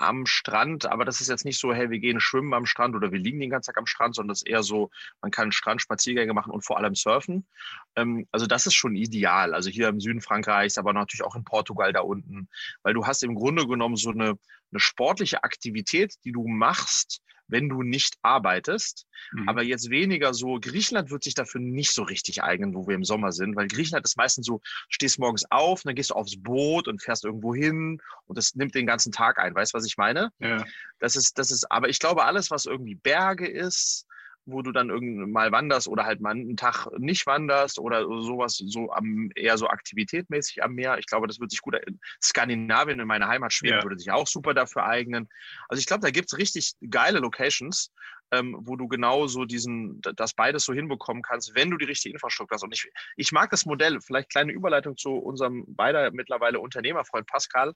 am 0.01 0.25
Strand, 0.25 0.85
aber 0.85 1.05
das 1.05 1.21
ist 1.21 1.29
jetzt 1.29 1.45
nicht 1.45 1.59
so, 1.59 1.73
hey, 1.73 1.89
wir 1.89 1.99
gehen 1.99 2.19
schwimmen 2.19 2.53
am 2.53 2.65
Strand 2.65 2.95
oder 2.95 3.11
wir 3.11 3.19
liegen 3.19 3.39
den 3.39 3.49
ganzen 3.49 3.67
Tag 3.67 3.77
am 3.77 3.85
Strand, 3.85 4.15
sondern 4.15 4.29
das 4.29 4.39
ist 4.39 4.47
eher 4.47 4.63
so, 4.63 4.89
man 5.21 5.31
kann 5.31 5.51
Strandspaziergänge 5.51 6.33
machen 6.33 6.51
und 6.51 6.65
vor 6.65 6.77
allem 6.77 6.95
surfen. 6.95 7.47
Ähm, 7.95 8.27
also 8.31 8.45
das 8.45 8.65
ist 8.65 8.75
schon 8.75 8.95
ideal. 8.95 9.53
Also 9.53 9.69
hier 9.69 9.87
im 9.89 9.99
Süden 9.99 10.21
Frankreichs, 10.21 10.77
aber 10.77 10.93
natürlich 10.93 11.23
auch 11.23 11.35
in 11.35 11.43
Portugal 11.43 11.93
da 11.93 12.01
unten, 12.01 12.49
weil 12.83 12.93
du 12.93 13.05
hast 13.05 13.23
im 13.23 13.35
Grunde 13.35 13.67
genommen 13.67 13.95
so 13.95 14.11
eine, 14.11 14.37
eine 14.71 14.79
sportliche 14.79 15.43
Aktivität, 15.43 16.15
die 16.23 16.31
du 16.31 16.47
machst, 16.47 17.21
wenn 17.49 17.67
du 17.67 17.83
nicht 17.83 18.15
arbeitest. 18.21 19.05
Mhm. 19.31 19.49
Aber 19.49 19.63
jetzt 19.63 19.89
weniger 19.89 20.33
so, 20.33 20.59
Griechenland 20.61 21.11
wird 21.11 21.23
sich 21.23 21.33
dafür 21.33 21.59
nicht 21.61 21.91
so 21.91 22.03
richtig 22.03 22.43
eignen, 22.43 22.73
wo 22.73 22.87
wir 22.87 22.95
im 22.95 23.03
Sommer 23.03 23.31
sind, 23.31 23.55
weil 23.55 23.67
Griechenland 23.67 24.05
ist 24.05 24.17
meistens 24.17 24.45
so, 24.45 24.61
stehst 24.87 25.19
morgens 25.19 25.45
auf, 25.51 25.81
dann 25.83 25.95
gehst 25.95 26.11
du 26.11 26.15
aufs 26.15 26.41
Boot 26.41 26.87
und 26.87 27.01
fährst 27.01 27.25
irgendwo 27.25 27.53
hin 27.53 28.01
und 28.25 28.37
das 28.37 28.55
nimmt 28.55 28.75
den 28.75 28.85
ganzen 28.85 29.11
Tag 29.11 29.39
ein. 29.39 29.53
Weißt 29.53 29.73
du, 29.73 29.77
was 29.77 29.85
ich 29.85 29.97
meine? 29.97 30.31
Ja. 30.39 30.63
Das 30.99 31.15
ist, 31.15 31.37
das 31.37 31.51
ist, 31.51 31.69
aber 31.71 31.89
ich 31.89 31.99
glaube, 31.99 32.23
alles, 32.23 32.51
was 32.51 32.65
irgendwie 32.65 32.95
Berge 32.95 33.47
ist, 33.47 34.05
wo 34.51 34.61
du 34.61 34.71
dann 34.71 34.89
irgendwann 34.89 35.31
mal 35.31 35.51
wanderst 35.51 35.87
oder 35.87 36.05
halt 36.05 36.21
mal 36.21 36.31
einen 36.31 36.57
Tag 36.57 36.87
nicht 36.97 37.25
wanderst 37.25 37.79
oder 37.79 38.03
sowas, 38.03 38.57
so 38.57 38.91
am, 38.91 39.29
eher 39.35 39.57
so 39.57 39.67
aktivitätmäßig 39.67 40.63
am 40.63 40.73
Meer. 40.73 40.97
Ich 40.97 41.05
glaube, 41.05 41.27
das 41.27 41.39
wird 41.39 41.51
sich 41.51 41.61
gut, 41.61 41.75
in 41.85 41.99
Skandinavien 42.21 42.99
in 42.99 43.07
meiner 43.07 43.27
Heimat 43.27 43.53
Schweden 43.53 43.77
ja. 43.77 43.83
würde 43.83 43.97
sich 43.97 44.11
auch 44.11 44.27
super 44.27 44.53
dafür 44.53 44.85
eignen. 44.85 45.29
Also 45.67 45.79
ich 45.79 45.85
glaube, 45.85 46.01
da 46.01 46.11
gibt 46.11 46.31
es 46.31 46.37
richtig 46.37 46.73
geile 46.89 47.19
Locations, 47.19 47.91
ähm, 48.31 48.57
wo 48.61 48.75
du 48.75 48.87
genau 48.87 49.27
so 49.27 49.45
diesen, 49.45 50.01
das 50.01 50.33
beides 50.33 50.65
so 50.65 50.73
hinbekommen 50.73 51.23
kannst, 51.23 51.55
wenn 51.55 51.69
du 51.71 51.77
die 51.77 51.85
richtige 51.85 52.13
Infrastruktur 52.13 52.55
hast. 52.55 52.63
Und 52.63 52.73
ich, 52.73 52.91
ich 53.15 53.31
mag 53.31 53.49
das 53.49 53.65
Modell, 53.65 53.99
vielleicht 54.01 54.29
kleine 54.29 54.51
Überleitung 54.51 54.97
zu 54.97 55.11
unserem 55.13 55.65
beider 55.67 56.11
mittlerweile 56.11 56.59
Unternehmerfreund 56.59 57.27
Pascal. 57.27 57.73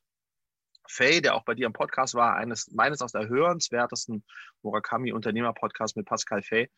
Faye, 0.88 1.22
der 1.22 1.36
auch 1.36 1.44
bei 1.44 1.56
dir 1.56 1.66
im 1.66 1.74
Podcast 1.74 2.16
war, 2.16 2.36
eines 2.36 2.72
meines 2.72 3.02
aus 3.02 3.12
der 3.12 3.28
hörenswertesten 3.28 4.24
Murakami-Unternehmer-Podcast 4.62 5.98
mit 5.98 6.06
Pascal 6.06 6.42
Faye, 6.42 6.70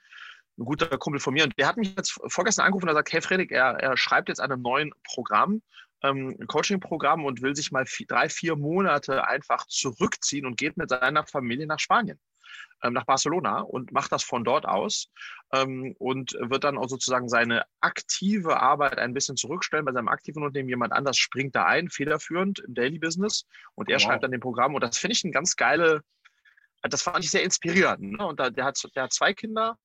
ein 0.57 0.65
guter 0.65 0.97
Kumpel 0.97 1.19
von 1.19 1.33
mir. 1.33 1.43
Und 1.43 1.57
der 1.57 1.67
hat 1.67 1.77
mich 1.77 1.95
jetzt 1.95 2.19
vorgestern 2.27 2.65
angerufen 2.65 2.87
und 2.87 2.95
sagt, 2.95 3.11
hey 3.11 3.21
Fredrik, 3.21 3.51
er, 3.51 3.77
er 3.79 3.97
schreibt 3.97 4.29
jetzt 4.29 4.39
an 4.39 4.51
einem 4.51 4.61
neuen 4.61 4.91
Programm, 5.03 5.61
ähm, 6.03 6.37
Coaching-Programm 6.47 7.25
und 7.25 7.41
will 7.41 7.55
sich 7.55 7.71
mal 7.71 7.85
vier, 7.85 8.07
drei, 8.07 8.29
vier 8.29 8.55
Monate 8.55 9.27
einfach 9.27 9.65
zurückziehen 9.67 10.45
und 10.45 10.57
geht 10.57 10.77
mit 10.77 10.89
seiner 10.89 11.25
Familie 11.25 11.67
nach 11.67 11.79
Spanien. 11.79 12.19
Ähm, 12.83 12.93
nach 12.93 13.05
Barcelona 13.05 13.61
und 13.61 13.91
macht 13.91 14.11
das 14.11 14.23
von 14.23 14.43
dort 14.43 14.65
aus 14.65 15.09
ähm, 15.53 15.95
und 15.99 16.33
wird 16.39 16.63
dann 16.63 16.77
auch 16.77 16.87
sozusagen 16.87 17.29
seine 17.29 17.65
aktive 17.81 18.59
Arbeit 18.59 18.97
ein 18.97 19.13
bisschen 19.13 19.37
zurückstellen. 19.37 19.85
Bei 19.85 19.93
seinem 19.93 20.07
aktiven 20.07 20.43
Unternehmen 20.43 20.69
jemand 20.69 20.93
anders 20.93 21.17
springt 21.17 21.55
da 21.55 21.65
ein, 21.65 21.89
federführend 21.89 22.59
im 22.59 22.73
Daily 22.73 22.99
Business 22.99 23.45
und 23.75 23.89
er 23.89 23.95
wow. 23.95 24.03
schreibt 24.03 24.23
dann 24.23 24.31
den 24.31 24.41
Programm 24.41 24.75
und 24.75 24.83
das 24.83 24.97
finde 24.97 25.13
ich 25.13 25.23
ein 25.23 25.31
ganz 25.31 25.55
geile, 25.55 26.01
das 26.81 27.01
fand 27.01 27.23
ich 27.23 27.31
sehr 27.31 27.43
inspirierend. 27.43 28.17
Ne? 28.17 28.25
Und 28.25 28.39
da, 28.39 28.49
der, 28.49 28.65
hat, 28.65 28.81
der 28.95 29.03
hat 29.03 29.13
zwei 29.13 29.33
Kinder, 29.33 29.77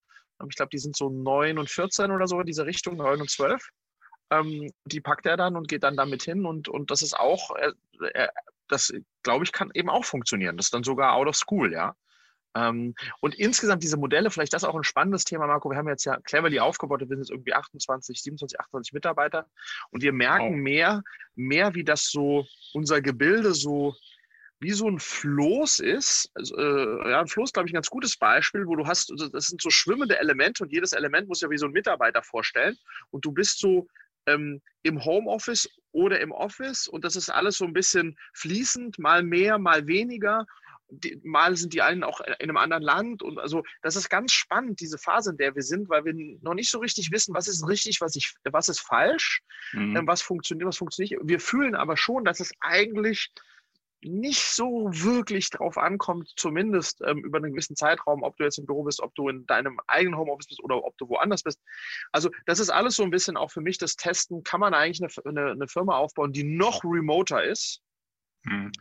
ich 0.49 0.57
glaube, 0.57 0.71
die 0.71 0.79
sind 0.79 0.97
so 0.97 1.11
neun 1.11 1.59
und 1.59 1.69
14 1.69 2.11
oder 2.11 2.27
so 2.27 2.41
in 2.41 2.47
diese 2.47 2.65
Richtung, 2.65 2.97
neun 2.97 3.21
und 3.21 3.31
zwölf. 3.31 3.69
Ähm, 4.31 4.71
die 4.85 5.01
packt 5.01 5.27
er 5.27 5.37
dann 5.37 5.57
und 5.57 5.69
geht 5.69 5.83
dann 5.83 5.97
damit 5.97 6.23
hin 6.23 6.47
und, 6.47 6.69
und 6.69 6.91
das 6.91 7.03
ist 7.03 7.19
auch, 7.19 7.55
äh, 7.57 7.73
äh, 8.15 8.29
das 8.69 8.93
glaube 9.23 9.45
ich, 9.45 9.53
kann 9.53 9.71
eben 9.75 9.91
auch 9.91 10.05
funktionieren. 10.05 10.57
Das 10.57 10.67
ist 10.67 10.75
dann 10.75 10.85
sogar 10.85 11.15
out 11.15 11.27
of 11.27 11.37
school, 11.37 11.73
ja. 11.73 11.95
Ähm, 12.55 12.95
und 13.21 13.35
insgesamt 13.37 13.83
diese 13.83 13.97
Modelle, 13.97 14.31
vielleicht 14.31 14.53
das 14.53 14.65
auch 14.65 14.75
ein 14.75 14.85
spannendes 14.85 15.25
Thema, 15.25 15.47
Marco. 15.47 15.71
Wir 15.71 15.77
haben 15.77 15.89
jetzt 15.89 16.05
ja 16.05 16.19
Cleverly 16.21 16.61
aufgebaut, 16.61 17.01
wir 17.01 17.07
sind 17.07 17.19
jetzt 17.19 17.31
irgendwie 17.31 17.55
28, 17.55 18.21
27, 18.21 18.61
28 18.61 18.93
Mitarbeiter 18.93 19.47
und 19.91 20.03
wir 20.03 20.13
merken 20.13 20.55
wow. 20.55 20.57
mehr, 20.57 21.03
mehr, 21.37 21.75
wie 21.75 21.85
das 21.85 22.11
so 22.11 22.47
unser 22.73 23.01
Gebilde 23.01 23.55
so 23.55 23.95
wie 24.63 24.73
so 24.73 24.89
ein 24.89 24.99
Floß 24.99 25.79
ist. 25.79 26.31
Also, 26.35 26.57
äh, 26.57 27.11
ja, 27.11 27.21
ein 27.21 27.29
Floß, 27.29 27.53
glaube 27.53 27.67
ich, 27.67 27.73
ein 27.73 27.77
ganz 27.77 27.89
gutes 27.89 28.17
Beispiel, 28.17 28.67
wo 28.67 28.77
du 28.77 28.87
hast, 28.87 29.11
also 29.11 29.29
das 29.29 29.47
sind 29.47 29.63
so 29.63 29.71
schwimmende 29.71 30.19
Elemente 30.19 30.63
und 30.63 30.71
jedes 30.71 30.93
Element 30.93 31.29
muss 31.29 31.41
ja 31.41 31.49
wie 31.49 31.57
so 31.57 31.67
ein 31.67 31.73
Mitarbeiter 31.73 32.23
vorstellen 32.23 32.77
und 33.11 33.25
du 33.25 33.33
bist 33.33 33.59
so 33.59 33.89
ähm, 34.27 34.61
im 34.83 35.03
Homeoffice 35.03 35.69
oder 35.93 36.21
im 36.21 36.31
Office 36.31 36.87
und 36.89 37.05
das 37.05 37.17
ist 37.17 37.31
alles 37.31 37.57
so 37.57 37.65
ein 37.65 37.73
bisschen 37.73 38.17
fließend, 38.35 38.99
mal 38.99 39.23
mehr, 39.23 39.59
mal 39.59 39.87
weniger 39.87 40.47
die, 40.91 41.21
mal 41.25 41.57
sind 41.57 41.73
die 41.73 41.83
einen 41.83 42.05
auch 42.05 42.21
in 42.21 42.35
einem 42.35 42.57
anderen 42.57 42.83
Land 42.83 43.23
und 43.23 43.39
also 43.39 43.63
das 43.83 43.97
ist 43.97 44.09
ganz 44.09 44.33
spannend, 44.33 44.81
diese 44.81 44.99
Phase, 44.99 45.31
in 45.31 45.37
der 45.37 45.55
wir 45.55 45.63
sind, 45.63 45.89
weil 45.89 46.05
wir 46.05 46.15
noch 46.43 46.55
nicht 46.55 46.71
so 46.71 46.79
richtig 46.79 47.11
wissen, 47.11 47.35
was 47.35 47.49
ist 47.49 47.67
richtig, 47.67 48.01
was, 48.01 48.17
ich, 48.17 48.35
was 48.51 48.69
ist 48.69 48.81
falsch, 48.81 49.43
mhm. 49.73 49.97
ähm, 49.97 50.07
was 50.07 50.23
funktioniert, 50.23 50.69
was 50.69 50.79
funktioniert 50.79 51.01
nicht. 51.01 51.29
Wir 51.29 51.41
fühlen 51.41 51.75
aber 51.75 51.97
schon, 51.97 52.25
dass 52.25 52.41
es 52.41 52.53
eigentlich 52.61 53.31
nicht 54.03 54.41
so 54.41 54.89
wirklich 54.93 55.51
drauf 55.51 55.77
ankommt, 55.77 56.33
zumindest 56.37 57.03
ähm, 57.07 57.19
über 57.19 57.39
einen 57.39 57.53
gewissen 57.53 57.77
Zeitraum, 57.77 58.23
ob 58.23 58.37
du 58.37 58.45
jetzt 58.45 58.59
im 58.59 58.65
Büro 58.65 58.85
bist, 58.85 59.01
ob 59.01 59.15
du 59.15 59.29
in 59.29 59.47
deinem 59.47 59.79
eigenen 59.87 60.19
Homeoffice 60.19 60.47
bist 60.47 60.63
oder 60.63 60.83
ob 60.83 60.97
du 60.97 61.09
woanders 61.09 61.43
bist. 61.43 61.61
Also 62.11 62.31
das 62.47 62.61
ist 62.61 62.71
alles 62.71 62.97
so 62.97 63.03
ein 63.03 63.11
bisschen 63.11 63.37
auch 63.37 63.51
für 63.51 63.61
mich 63.61 63.77
das 63.77 63.97
Testen, 63.97 64.43
kann 64.43 64.61
man 64.61 64.73
eigentlich 64.73 65.03
eine, 65.03 65.29
eine, 65.29 65.51
eine 65.53 65.69
Firma 65.69 65.97
aufbauen, 65.97 66.33
die 66.33 66.45
noch 66.45 66.83
remoter 66.83 67.45
ist, 67.45 67.83
mhm 68.45 68.73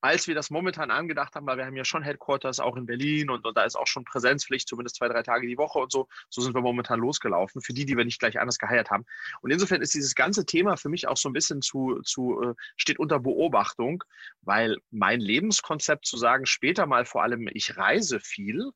als 0.00 0.28
wir 0.28 0.34
das 0.34 0.50
momentan 0.50 0.90
angedacht 0.90 1.34
haben, 1.34 1.46
weil 1.46 1.56
wir 1.56 1.66
haben 1.66 1.76
ja 1.76 1.84
schon 1.84 2.02
Headquarters 2.02 2.60
auch 2.60 2.76
in 2.76 2.86
Berlin 2.86 3.30
und, 3.30 3.44
und, 3.44 3.56
da 3.56 3.64
ist 3.64 3.76
auch 3.76 3.86
schon 3.86 4.04
Präsenzpflicht, 4.04 4.68
zumindest 4.68 4.96
zwei, 4.96 5.08
drei 5.08 5.22
Tage 5.22 5.46
die 5.46 5.58
Woche 5.58 5.78
und 5.78 5.90
so. 5.90 6.06
So 6.28 6.40
sind 6.40 6.54
wir 6.54 6.60
momentan 6.60 7.00
losgelaufen, 7.00 7.62
für 7.62 7.72
die, 7.72 7.84
die 7.84 7.96
wir 7.96 8.04
nicht 8.04 8.20
gleich 8.20 8.38
anders 8.38 8.58
geheiert 8.58 8.90
haben. 8.90 9.04
Und 9.40 9.50
insofern 9.50 9.82
ist 9.82 9.94
dieses 9.94 10.14
ganze 10.14 10.46
Thema 10.46 10.76
für 10.76 10.88
mich 10.88 11.08
auch 11.08 11.16
so 11.16 11.28
ein 11.28 11.32
bisschen 11.32 11.62
zu, 11.62 12.00
zu 12.02 12.40
äh, 12.42 12.54
steht 12.76 12.98
unter 12.98 13.18
Beobachtung, 13.18 14.04
weil 14.42 14.76
mein 14.90 15.20
Lebenskonzept 15.20 16.06
zu 16.06 16.16
sagen, 16.16 16.46
später 16.46 16.86
mal 16.86 17.04
vor 17.04 17.22
allem, 17.22 17.48
ich 17.52 17.76
reise 17.76 18.20
viel 18.20 18.70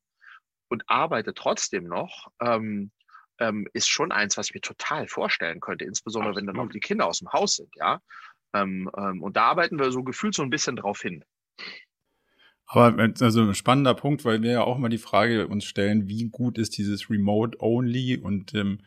und 0.68 0.82
arbeite 0.88 1.34
trotzdem 1.34 1.84
noch, 1.84 2.28
ähm, 2.40 2.90
ähm, 3.38 3.68
ist 3.72 3.88
schon 3.88 4.12
eins, 4.12 4.36
was 4.36 4.48
ich 4.48 4.54
mir 4.54 4.60
total 4.60 5.08
vorstellen 5.08 5.60
könnte, 5.60 5.84
insbesondere 5.84 6.30
Absolut. 6.30 6.48
wenn 6.48 6.54
dann 6.54 6.64
noch 6.64 6.72
die 6.72 6.80
Kinder 6.80 7.06
aus 7.06 7.18
dem 7.18 7.32
Haus 7.32 7.56
sind, 7.56 7.74
ja. 7.76 8.00
Ähm, 8.54 8.90
ähm, 8.96 9.22
und 9.22 9.36
da 9.36 9.44
arbeiten 9.44 9.78
wir 9.78 9.90
so 9.92 10.02
gefühlt 10.02 10.34
so 10.34 10.42
ein 10.42 10.50
bisschen 10.50 10.76
drauf 10.76 11.00
hin. 11.00 11.24
Aber 12.66 12.96
also 13.20 13.42
ein 13.42 13.54
spannender 13.54 13.94
Punkt, 13.94 14.24
weil 14.24 14.42
wir 14.42 14.52
ja 14.52 14.62
auch 14.62 14.78
mal 14.78 14.88
die 14.88 14.98
Frage 14.98 15.46
uns 15.46 15.64
stellen, 15.64 16.08
wie 16.08 16.30
gut 16.30 16.56
ist 16.56 16.78
dieses 16.78 17.10
Remote 17.10 17.58
Only 17.60 18.16
und 18.16 18.54
ähm, 18.54 18.78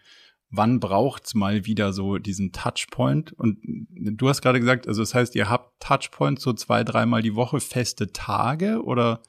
wann 0.49 0.79
braucht's 0.79 1.35
mal 1.35 1.65
wieder 1.65 1.93
so 1.93 2.17
diesen 2.17 2.51
Touchpoint? 2.51 3.33
Und 3.33 3.59
du 3.89 4.27
hast 4.27 4.41
gerade 4.41 4.59
gesagt, 4.59 4.87
also 4.87 5.01
das 5.01 5.13
heißt, 5.13 5.35
ihr 5.35 5.49
habt 5.49 5.79
Touchpoints 5.79 6.41
so 6.41 6.53
zwei, 6.53 6.83
dreimal 6.83 7.21
die 7.21 7.35
Woche, 7.35 7.59
feste 7.59 8.11
Tage 8.11 8.81
oder? 8.83 9.21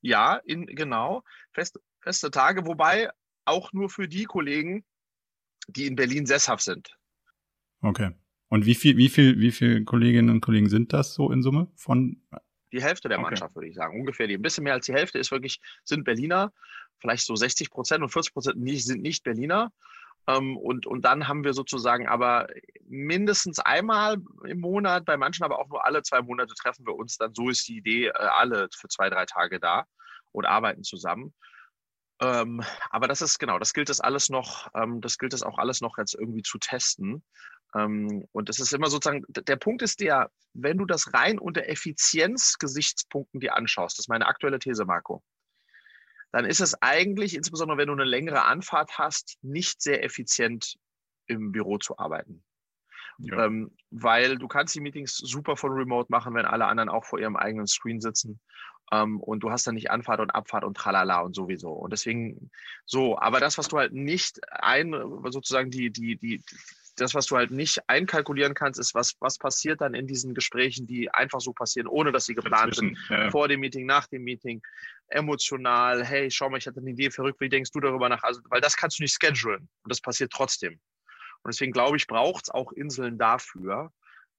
Ja, 0.00 0.36
in, 0.44 0.66
genau, 0.66 1.24
feste, 1.52 1.80
feste 2.00 2.30
Tage, 2.30 2.66
wobei 2.66 3.10
auch 3.46 3.72
nur 3.72 3.88
für 3.88 4.06
die 4.06 4.24
Kollegen, 4.24 4.84
die 5.66 5.86
in 5.86 5.96
Berlin 5.96 6.26
sesshaft 6.26 6.62
sind. 6.62 6.96
Okay. 7.80 8.12
Und 8.54 8.66
wie 8.66 8.76
viel, 8.76 8.96
wie 8.96 9.08
viel, 9.08 9.40
wie 9.40 9.50
viele 9.50 9.82
Kolleginnen 9.82 10.30
und 10.30 10.40
Kollegen 10.40 10.68
sind 10.68 10.92
das 10.92 11.12
so 11.12 11.32
in 11.32 11.42
Summe 11.42 11.66
von? 11.74 12.22
Die 12.70 12.80
Hälfte 12.80 13.08
der 13.08 13.18
Mannschaft, 13.18 13.50
okay. 13.50 13.54
würde 13.56 13.68
ich 13.68 13.74
sagen. 13.74 13.98
Ungefähr 13.98 14.28
die. 14.28 14.34
Ein 14.34 14.42
bisschen 14.42 14.62
mehr 14.62 14.74
als 14.74 14.86
die 14.86 14.92
Hälfte 14.92 15.18
ist 15.18 15.32
wirklich, 15.32 15.60
sind 15.82 16.04
Berliner. 16.04 16.52
Vielleicht 17.00 17.26
so 17.26 17.34
60 17.34 17.70
Prozent 17.70 18.04
und 18.04 18.10
40 18.10 18.32
Prozent 18.32 18.56
sind 18.80 19.02
nicht 19.02 19.24
Berliner. 19.24 19.72
Ähm, 20.28 20.56
und, 20.56 20.86
und 20.86 21.04
dann 21.04 21.26
haben 21.26 21.42
wir 21.42 21.52
sozusagen 21.52 22.06
aber 22.06 22.46
mindestens 22.86 23.58
einmal 23.58 24.18
im 24.46 24.60
Monat, 24.60 25.04
bei 25.04 25.16
manchen 25.16 25.42
aber 25.42 25.58
auch 25.58 25.68
nur 25.68 25.84
alle 25.84 26.04
zwei 26.04 26.22
Monate 26.22 26.54
treffen 26.54 26.86
wir 26.86 26.94
uns. 26.94 27.18
Dann 27.18 27.34
so 27.34 27.48
ist 27.48 27.66
die 27.66 27.78
Idee, 27.78 28.06
äh, 28.06 28.12
alle 28.12 28.68
für 28.72 28.86
zwei, 28.86 29.10
drei 29.10 29.26
Tage 29.26 29.58
da 29.58 29.84
und 30.30 30.46
arbeiten 30.46 30.84
zusammen. 30.84 31.34
Ähm, 32.20 32.62
aber 32.90 33.08
das 33.08 33.22
ist 33.22 33.38
genau, 33.38 33.58
das 33.58 33.72
gilt 33.72 33.90
es 33.90 34.00
alles 34.00 34.30
noch, 34.30 34.68
ähm, 34.74 35.00
das 35.00 35.18
gilt 35.18 35.34
es 35.34 35.42
auch 35.42 35.58
alles 35.58 35.80
noch 35.80 35.98
jetzt 35.98 36.14
irgendwie 36.14 36.42
zu 36.42 36.58
testen. 36.58 37.24
Ähm, 37.74 38.26
und 38.32 38.48
das 38.48 38.60
ist 38.60 38.72
immer 38.72 38.88
sozusagen, 38.88 39.24
der 39.28 39.56
Punkt 39.56 39.82
ist 39.82 40.00
der, 40.00 40.30
wenn 40.52 40.78
du 40.78 40.84
das 40.86 41.12
rein 41.12 41.38
unter 41.38 41.66
Effizienzgesichtspunkten 41.68 43.40
dir 43.40 43.56
anschaust, 43.56 43.98
das 43.98 44.04
ist 44.04 44.08
meine 44.08 44.26
aktuelle 44.26 44.58
These, 44.58 44.84
Marco, 44.84 45.22
dann 46.30 46.44
ist 46.44 46.60
es 46.60 46.80
eigentlich, 46.82 47.34
insbesondere 47.34 47.78
wenn 47.78 47.88
du 47.88 47.94
eine 47.94 48.04
längere 48.04 48.44
Anfahrt 48.44 48.98
hast, 48.98 49.38
nicht 49.42 49.82
sehr 49.82 50.04
effizient 50.04 50.76
im 51.26 51.52
Büro 51.52 51.78
zu 51.78 51.98
arbeiten. 51.98 52.44
Ja. 53.18 53.46
Ähm, 53.46 53.70
weil 53.90 54.38
du 54.38 54.48
kannst 54.48 54.74
die 54.74 54.80
Meetings 54.80 55.16
super 55.16 55.56
von 55.56 55.72
Remote 55.72 56.08
machen, 56.10 56.34
wenn 56.34 56.46
alle 56.46 56.66
anderen 56.66 56.88
auch 56.88 57.04
vor 57.04 57.18
ihrem 57.18 57.36
eigenen 57.36 57.66
Screen 57.66 58.00
sitzen. 58.00 58.40
Ähm, 58.92 59.20
und 59.20 59.40
du 59.40 59.50
hast 59.50 59.66
dann 59.66 59.74
nicht 59.74 59.90
Anfahrt 59.90 60.20
und 60.20 60.30
Abfahrt 60.30 60.64
und 60.64 60.76
tralala 60.76 61.20
und 61.20 61.34
sowieso. 61.34 61.70
Und 61.70 61.92
deswegen 61.92 62.50
so, 62.84 63.18
aber 63.18 63.40
das, 63.40 63.58
was 63.58 63.68
du 63.68 63.78
halt 63.78 63.92
nicht 63.92 64.40
ein, 64.50 64.92
sozusagen 65.30 65.70
die, 65.70 65.90
die, 65.90 66.16
die, 66.16 66.42
das, 66.96 67.14
was 67.14 67.26
du 67.26 67.36
halt 67.36 67.50
nicht 67.50 67.80
einkalkulieren 67.88 68.54
kannst, 68.54 68.78
ist, 68.78 68.94
was, 68.94 69.16
was 69.20 69.38
passiert 69.38 69.80
dann 69.80 69.94
in 69.94 70.06
diesen 70.06 70.34
Gesprächen, 70.34 70.86
die 70.86 71.10
einfach 71.10 71.40
so 71.40 71.52
passieren, 71.52 71.88
ohne 71.88 72.12
dass 72.12 72.26
sie 72.26 72.34
geplant 72.34 72.76
sind. 72.76 72.98
Ja. 73.08 73.30
Vor 73.30 73.48
dem 73.48 73.60
Meeting, 73.60 73.86
nach 73.86 74.06
dem 74.06 74.22
Meeting, 74.22 74.62
emotional, 75.08 76.04
hey, 76.04 76.30
schau 76.30 76.48
mal, 76.50 76.58
ich 76.58 76.66
hatte 76.66 76.80
eine 76.80 76.90
Idee 76.90 77.10
verrückt, 77.10 77.40
wie 77.40 77.48
denkst 77.48 77.72
du 77.72 77.80
darüber 77.80 78.08
nach? 78.08 78.22
Also, 78.22 78.40
weil 78.48 78.60
das 78.60 78.76
kannst 78.76 78.98
du 78.98 79.02
nicht 79.02 79.16
schedulen 79.20 79.68
und 79.82 79.90
das 79.90 80.00
passiert 80.00 80.32
trotzdem. 80.32 80.78
Und 81.44 81.54
deswegen 81.54 81.72
glaube 81.72 81.96
ich, 81.96 82.06
braucht 82.06 82.44
es 82.44 82.50
auch 82.50 82.72
Inseln 82.72 83.18
dafür. 83.18 83.92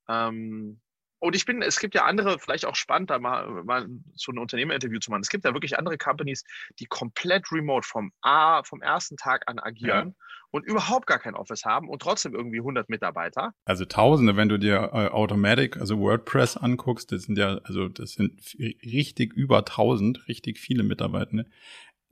Ähm, 0.10 0.82
und 1.20 1.36
ich 1.36 1.46
bin, 1.46 1.62
es 1.62 1.80
gibt 1.80 1.96
ja 1.96 2.06
andere, 2.06 2.38
vielleicht 2.40 2.66
auch 2.66 2.76
spannend, 2.76 3.10
da 3.10 3.20
mal, 3.20 3.64
mal 3.64 3.88
so 4.14 4.32
ein 4.32 4.38
Unternehmerinterview 4.38 5.00
zu 5.00 5.12
machen. 5.12 5.22
Es 5.22 5.30
gibt 5.30 5.46
ja 5.46 5.54
wirklich 5.54 5.78
andere 5.78 5.98
Companies, 5.98 6.44
die 6.80 6.86
komplett 6.86 7.52
remote 7.52 7.88
vom 7.88 8.12
A, 8.22 8.64
vom 8.64 8.82
ersten 8.82 9.16
Tag 9.18 9.44
an 9.48 9.60
agieren. 9.60 10.10
Ja 10.10 10.26
und 10.56 10.66
überhaupt 10.66 11.06
gar 11.06 11.20
kein 11.20 11.36
Office 11.36 11.66
haben 11.66 11.90
und 11.90 12.02
trotzdem 12.02 12.34
irgendwie 12.34 12.60
100 12.60 12.88
Mitarbeiter. 12.88 13.54
Also 13.66 13.84
Tausende, 13.84 14.38
wenn 14.38 14.48
du 14.48 14.58
dir 14.58 14.92
äh, 14.94 15.10
Automatic, 15.10 15.76
also 15.76 16.00
WordPress 16.00 16.56
anguckst, 16.56 17.12
das 17.12 17.24
sind 17.24 17.38
ja, 17.38 17.60
also 17.64 17.90
das 17.90 18.14
sind 18.14 18.40
richtig 18.58 19.34
über 19.34 19.60
1000, 19.60 20.30
richtig 20.30 20.58
viele 20.58 20.84
Mitarbeiter. 20.84 21.36
Ne? 21.36 21.46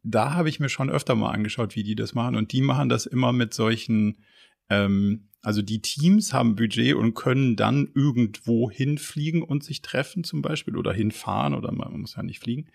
Da 0.03 0.33
habe 0.33 0.49
ich 0.49 0.59
mir 0.59 0.67
schon 0.67 0.89
öfter 0.89 1.15
mal 1.15 1.31
angeschaut, 1.31 1.77
wie 1.77 1.83
die 1.83 1.95
das 1.95 2.15
machen 2.15 2.35
und 2.35 2.51
die 2.51 2.61
machen 2.61 2.89
das 2.89 3.05
immer 3.05 3.31
mit 3.31 3.53
solchen 3.53 4.25
ähm, 4.69 5.29
also 5.41 5.61
die 5.61 5.81
Teams 5.81 6.33
haben 6.33 6.55
Budget 6.55 6.95
und 6.95 7.15
können 7.15 7.57
dann 7.57 7.89
irgendwo 7.93 8.71
hinfliegen 8.71 9.43
und 9.43 9.63
sich 9.63 9.81
treffen 9.81 10.23
zum 10.23 10.41
Beispiel 10.41 10.77
oder 10.77 10.93
hinfahren 10.93 11.53
oder 11.53 11.71
man 11.73 11.99
muss 11.99 12.15
ja 12.15 12.23
nicht 12.23 12.39
fliegen. 12.39 12.69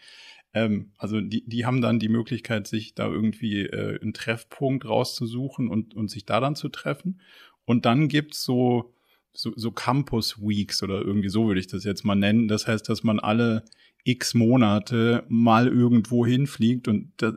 Ähm, 0.53 0.93
also 0.99 1.21
die, 1.21 1.49
die 1.49 1.65
haben 1.65 1.81
dann 1.81 1.99
die 1.99 2.11
Möglichkeit, 2.11 2.67
sich 2.67 2.95
da 2.95 3.07
irgendwie 3.07 3.63
äh, 3.63 3.99
einen 4.01 4.13
Treffpunkt 4.13 4.85
rauszusuchen 4.85 5.69
und, 5.69 5.95
und 5.95 6.11
sich 6.11 6.27
da 6.27 6.41
dann 6.41 6.57
zu 6.57 6.69
treffen. 6.69 7.21
Und 7.65 7.87
dann 7.87 8.09
gibt's 8.09 8.45
so, 8.45 8.95
so, 9.33 9.53
so 9.57 9.71
Campus 9.73 10.39
Weeks 10.39 10.83
oder 10.83 11.01
irgendwie 11.01 11.29
so 11.31 11.47
würde 11.47 11.61
ich 11.61 11.69
das 11.69 11.85
jetzt 11.85 12.05
mal 12.05 12.17
nennen. 12.17 12.49
Das 12.49 12.67
heißt, 12.67 12.89
dass 12.89 13.03
man 13.03 13.19
alle 13.19 13.65
x 14.09 14.33
Monate 14.33 15.25
mal 15.29 15.69
irgendwo 15.69 16.25
hinfliegt 16.25 16.89
und 16.89 17.13
das, 17.19 17.35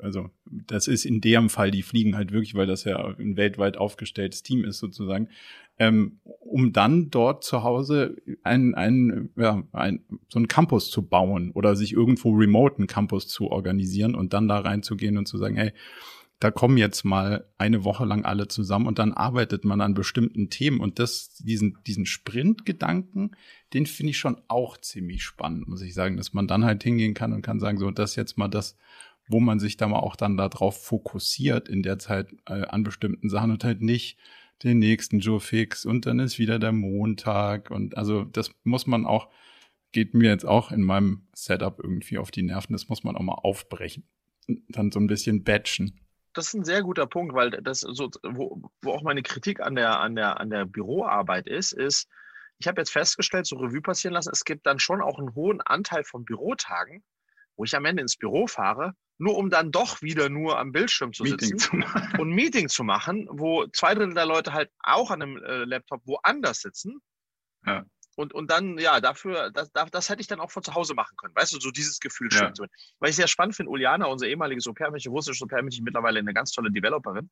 also 0.00 0.30
das 0.46 0.88
ist 0.88 1.04
in 1.04 1.20
dem 1.20 1.50
Fall, 1.50 1.70
die 1.70 1.82
fliegen 1.82 2.16
halt 2.16 2.32
wirklich, 2.32 2.54
weil 2.54 2.66
das 2.66 2.84
ja 2.84 3.14
ein 3.18 3.36
weltweit 3.36 3.76
aufgestelltes 3.76 4.42
Team 4.42 4.64
ist 4.64 4.78
sozusagen, 4.78 5.28
ähm, 5.78 6.20
um 6.40 6.72
dann 6.72 7.10
dort 7.10 7.44
zu 7.44 7.62
Hause 7.62 8.16
ein, 8.42 8.74
ein, 8.74 9.28
ja, 9.36 9.64
ein, 9.72 10.00
so 10.30 10.38
einen 10.38 10.48
Campus 10.48 10.90
zu 10.90 11.02
bauen 11.02 11.50
oder 11.50 11.76
sich 11.76 11.92
irgendwo 11.92 12.30
remote 12.30 12.78
einen 12.78 12.86
Campus 12.86 13.28
zu 13.28 13.50
organisieren 13.50 14.14
und 14.14 14.32
dann 14.32 14.48
da 14.48 14.60
reinzugehen 14.60 15.18
und 15.18 15.28
zu 15.28 15.36
sagen, 15.36 15.56
hey, 15.56 15.72
da 16.40 16.50
kommen 16.50 16.76
jetzt 16.76 17.04
mal 17.04 17.48
eine 17.58 17.84
Woche 17.84 18.04
lang 18.04 18.24
alle 18.24 18.48
zusammen 18.48 18.86
und 18.86 18.98
dann 18.98 19.12
arbeitet 19.12 19.64
man 19.64 19.80
an 19.80 19.94
bestimmten 19.94 20.50
Themen 20.50 20.80
und 20.80 20.98
das, 20.98 21.34
diesen, 21.34 21.78
diesen 21.86 22.06
Sprint-Gedanken, 22.06 23.32
den 23.72 23.86
finde 23.86 24.10
ich 24.10 24.18
schon 24.18 24.40
auch 24.48 24.76
ziemlich 24.78 25.22
spannend, 25.22 25.68
muss 25.68 25.82
ich 25.82 25.94
sagen, 25.94 26.16
dass 26.16 26.32
man 26.32 26.46
dann 26.46 26.64
halt 26.64 26.82
hingehen 26.82 27.14
kann 27.14 27.32
und 27.32 27.42
kann 27.42 27.60
sagen, 27.60 27.78
so, 27.78 27.90
das 27.90 28.16
jetzt 28.16 28.36
mal 28.36 28.48
das, 28.48 28.76
wo 29.28 29.40
man 29.40 29.58
sich 29.58 29.76
da 29.76 29.88
mal 29.88 30.00
auch 30.00 30.16
dann 30.16 30.36
darauf 30.36 30.84
fokussiert 30.84 31.68
in 31.68 31.82
der 31.82 31.98
Zeit 31.98 32.34
äh, 32.46 32.66
an 32.66 32.82
bestimmten 32.82 33.30
Sachen 33.30 33.52
und 33.52 33.64
halt 33.64 33.80
nicht 33.80 34.18
den 34.62 34.78
nächsten 34.78 35.20
Joe 35.20 35.40
Fix 35.40 35.86
und 35.86 36.06
dann 36.06 36.18
ist 36.18 36.38
wieder 36.38 36.58
der 36.58 36.72
Montag 36.72 37.70
und 37.70 37.96
also 37.96 38.24
das 38.24 38.50
muss 38.64 38.86
man 38.86 39.06
auch, 39.06 39.30
geht 39.92 40.14
mir 40.14 40.30
jetzt 40.30 40.44
auch 40.44 40.72
in 40.72 40.82
meinem 40.82 41.22
Setup 41.34 41.80
irgendwie 41.82 42.18
auf 42.18 42.30
die 42.30 42.42
Nerven, 42.42 42.72
das 42.72 42.88
muss 42.88 43.04
man 43.04 43.16
auch 43.16 43.22
mal 43.22 43.32
aufbrechen. 43.32 44.04
Dann 44.68 44.90
so 44.90 45.00
ein 45.00 45.06
bisschen 45.06 45.42
batchen 45.42 46.03
das 46.34 46.48
ist 46.48 46.54
ein 46.54 46.64
sehr 46.64 46.82
guter 46.82 47.06
Punkt, 47.06 47.34
weil 47.34 47.50
das 47.50 47.80
so, 47.80 48.10
wo, 48.22 48.70
wo 48.82 48.92
auch 48.92 49.02
meine 49.02 49.22
Kritik 49.22 49.60
an 49.60 49.74
der, 49.74 50.00
an 50.00 50.14
der, 50.14 50.40
an 50.40 50.50
der 50.50 50.64
Büroarbeit 50.66 51.46
ist, 51.46 51.72
ist, 51.72 52.08
ich 52.58 52.68
habe 52.68 52.80
jetzt 52.80 52.90
festgestellt, 52.90 53.46
so 53.46 53.56
Revue 53.56 53.80
passieren 53.80 54.14
lassen, 54.14 54.30
es 54.32 54.44
gibt 54.44 54.66
dann 54.66 54.78
schon 54.78 55.00
auch 55.00 55.18
einen 55.18 55.34
hohen 55.34 55.60
Anteil 55.60 56.04
von 56.04 56.24
Bürotagen, 56.24 57.02
wo 57.56 57.64
ich 57.64 57.74
am 57.76 57.84
Ende 57.84 58.02
ins 58.02 58.16
Büro 58.16 58.46
fahre, 58.46 58.94
nur 59.18 59.36
um 59.36 59.48
dann 59.48 59.70
doch 59.70 60.02
wieder 60.02 60.28
nur 60.28 60.58
am 60.58 60.72
Bildschirm 60.72 61.12
zu 61.12 61.22
Meeting 61.22 61.58
sitzen 61.58 61.82
zu 61.82 62.20
und 62.20 62.30
Meeting 62.30 62.68
zu 62.68 62.84
machen, 62.84 63.28
wo 63.30 63.66
zwei 63.68 63.94
Drittel 63.94 64.14
der 64.14 64.26
Leute 64.26 64.52
halt 64.52 64.70
auch 64.80 65.10
an 65.10 65.22
einem 65.22 65.36
äh, 65.36 65.64
Laptop 65.64 66.02
woanders 66.04 66.60
sitzen. 66.60 67.00
Ja 67.64 67.84
und, 68.16 68.32
und 68.32 68.50
dann, 68.50 68.78
ja, 68.78 69.00
dafür, 69.00 69.50
das, 69.50 69.70
das 69.72 70.08
hätte 70.08 70.20
ich 70.20 70.26
dann 70.26 70.40
auch 70.40 70.50
von 70.50 70.62
zu 70.62 70.74
Hause 70.74 70.94
machen 70.94 71.16
können. 71.16 71.34
Weißt 71.34 71.52
du, 71.52 71.60
so 71.60 71.70
dieses 71.70 71.98
Gefühl 72.00 72.28
ja. 72.30 72.38
stimmt. 72.38 72.70
Weil 73.00 73.10
ich 73.10 73.16
sehr 73.16 73.26
spannend 73.26 73.56
finde, 73.56 73.70
Uliana, 73.70 74.06
unser 74.06 74.26
ehemaliges 74.26 74.66
Au-pair-Mädchen, 74.66 75.12
russisches 75.12 75.42
Au-pair-Mädchen, 75.42 75.84
mittlerweile 75.84 76.20
eine 76.20 76.32
ganz 76.32 76.52
tolle 76.52 76.70
Developerin. 76.70 77.30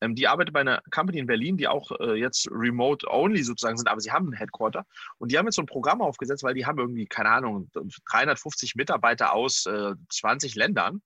Ähm, 0.00 0.14
die 0.14 0.28
arbeitet 0.28 0.52
bei 0.52 0.60
einer 0.60 0.82
Company 0.90 1.18
in 1.18 1.26
Berlin, 1.26 1.56
die 1.56 1.68
auch 1.68 1.90
äh, 2.00 2.14
jetzt 2.14 2.48
remote-only 2.50 3.42
sozusagen 3.42 3.76
sind, 3.76 3.88
aber 3.88 4.00
sie 4.00 4.12
haben 4.12 4.28
ein 4.28 4.34
Headquarter. 4.34 4.84
Und 5.18 5.32
die 5.32 5.38
haben 5.38 5.46
jetzt 5.46 5.56
so 5.56 5.62
ein 5.62 5.66
Programm 5.66 6.02
aufgesetzt, 6.02 6.42
weil 6.42 6.54
die 6.54 6.66
haben 6.66 6.78
irgendwie, 6.78 7.06
keine 7.06 7.30
Ahnung, 7.30 7.70
350 8.10 8.74
Mitarbeiter 8.76 9.32
aus 9.32 9.66
äh, 9.66 9.94
20 10.10 10.54
Ländern, 10.54 11.02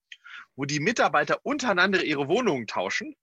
wo 0.56 0.64
die 0.64 0.80
Mitarbeiter 0.80 1.38
untereinander 1.44 2.04
ihre 2.04 2.28
Wohnungen 2.28 2.66
tauschen 2.66 3.14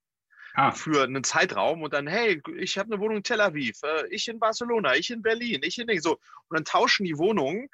ah. 0.54 0.72
für 0.72 1.04
einen 1.04 1.24
Zeitraum 1.24 1.82
und 1.82 1.94
dann, 1.94 2.08
hey, 2.08 2.42
ich 2.58 2.78
habe 2.78 2.94
eine 2.94 3.02
Wohnung 3.02 3.18
in 3.18 3.24
Tel 3.24 3.42
Aviv, 3.42 3.82
äh, 3.84 4.08
ich 4.10 4.28
in 4.28 4.40
Barcelona, 4.40 4.96
ich 4.96 5.10
in 5.10 5.22
Berlin, 5.22 5.62
ich 5.64 5.78
in 5.78 6.02
so. 6.02 6.14
Und 6.48 6.58
dann 6.58 6.66
tauschen 6.66 7.06
die 7.06 7.18
Wohnungen 7.18 7.70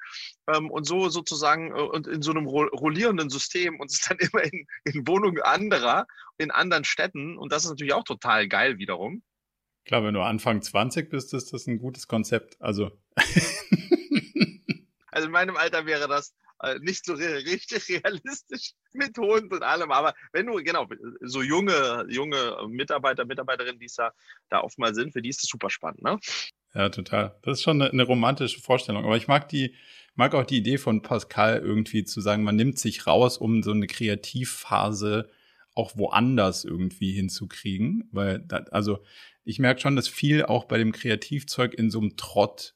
ähm, 0.52 0.70
und 0.70 0.84
so 0.84 1.08
sozusagen 1.08 1.70
äh, 1.70 1.80
und 1.80 2.06
in 2.06 2.22
so 2.22 2.30
einem 2.30 2.46
rollierenden 2.46 3.30
System 3.30 3.80
und 3.80 3.90
es 3.90 4.00
ist 4.00 4.10
dann 4.10 4.18
immer 4.32 4.44
in, 4.44 4.66
in 4.84 5.06
Wohnungen 5.06 5.42
anderer, 5.42 6.06
in 6.38 6.50
anderen 6.50 6.84
Städten. 6.84 7.36
Und 7.36 7.52
das 7.52 7.64
ist 7.64 7.70
natürlich 7.70 7.94
auch 7.94 8.04
total 8.04 8.48
geil 8.48 8.78
wiederum. 8.78 9.22
Klar, 9.84 10.02
wenn 10.02 10.14
du 10.14 10.20
Anfang 10.20 10.62
20 10.62 11.10
bist, 11.10 11.32
ist 11.32 11.52
das 11.52 11.66
ein 11.68 11.78
gutes 11.78 12.08
Konzept. 12.08 12.60
Also. 12.60 12.90
also 15.12 15.26
in 15.26 15.32
meinem 15.32 15.56
Alter 15.56 15.86
wäre 15.86 16.08
das 16.08 16.34
nicht 16.80 17.04
so 17.04 17.14
richtig 17.14 17.88
realistisch 18.04 18.72
mit 18.92 19.16
Hund 19.18 19.52
und 19.52 19.62
allem. 19.62 19.90
Aber 19.90 20.14
wenn 20.32 20.46
du, 20.46 20.54
genau, 20.62 20.86
so 21.20 21.42
junge, 21.42 22.06
junge 22.08 22.56
Mitarbeiter, 22.68 23.24
Mitarbeiterinnen, 23.24 23.78
die 23.78 23.86
es 23.86 23.94
da, 23.94 24.12
da 24.48 24.60
oft 24.60 24.78
mal 24.78 24.94
sind, 24.94 25.12
für 25.12 25.22
die 25.22 25.28
ist 25.28 25.42
das 25.42 25.50
super 25.50 25.70
spannend, 25.70 26.02
ne? 26.02 26.18
Ja, 26.74 26.90
total. 26.90 27.38
Das 27.42 27.58
ist 27.58 27.62
schon 27.62 27.80
eine, 27.80 27.90
eine 27.90 28.02
romantische 28.02 28.60
Vorstellung. 28.60 29.04
Aber 29.04 29.16
ich 29.16 29.28
mag 29.28 29.48
die, 29.48 29.74
mag 30.14 30.34
auch 30.34 30.44
die 30.44 30.58
Idee 30.58 30.76
von 30.76 31.02
Pascal 31.02 31.58
irgendwie 31.58 32.04
zu 32.04 32.20
sagen, 32.20 32.42
man 32.42 32.56
nimmt 32.56 32.78
sich 32.78 33.06
raus, 33.06 33.38
um 33.38 33.62
so 33.62 33.70
eine 33.70 33.86
Kreativphase 33.86 35.30
auch 35.74 35.96
woanders 35.96 36.64
irgendwie 36.64 37.12
hinzukriegen. 37.12 38.08
Weil, 38.12 38.40
da, 38.40 38.58
also 38.70 39.02
ich 39.44 39.58
merke 39.58 39.80
schon, 39.80 39.96
dass 39.96 40.08
viel 40.08 40.44
auch 40.44 40.64
bei 40.64 40.76
dem 40.76 40.92
Kreativzeug 40.92 41.74
in 41.74 41.90
so 41.90 42.00
einem 42.00 42.16
Trott 42.16 42.74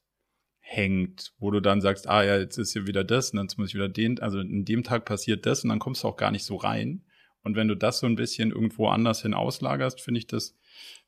hängt, 0.72 1.32
wo 1.40 1.50
du 1.50 1.58
dann 1.58 1.80
sagst, 1.80 2.08
ah 2.08 2.22
ja, 2.22 2.38
jetzt 2.38 2.56
ist 2.56 2.74
hier 2.74 2.86
wieder 2.86 3.02
das 3.02 3.32
und 3.32 3.38
dann 3.38 3.48
muss 3.56 3.70
ich 3.70 3.74
wieder 3.74 3.88
den, 3.88 4.20
also 4.20 4.38
in 4.38 4.64
dem 4.64 4.84
Tag 4.84 5.04
passiert 5.04 5.44
das 5.44 5.64
und 5.64 5.70
dann 5.70 5.80
kommst 5.80 6.04
du 6.04 6.08
auch 6.08 6.16
gar 6.16 6.30
nicht 6.30 6.44
so 6.44 6.54
rein. 6.54 7.02
Und 7.42 7.56
wenn 7.56 7.66
du 7.66 7.74
das 7.74 7.98
so 7.98 8.06
ein 8.06 8.14
bisschen 8.14 8.52
irgendwo 8.52 8.86
anders 8.86 9.22
hin 9.22 9.34
auslagerst, 9.34 10.00
finde 10.00 10.18
ich 10.18 10.28
das, 10.28 10.56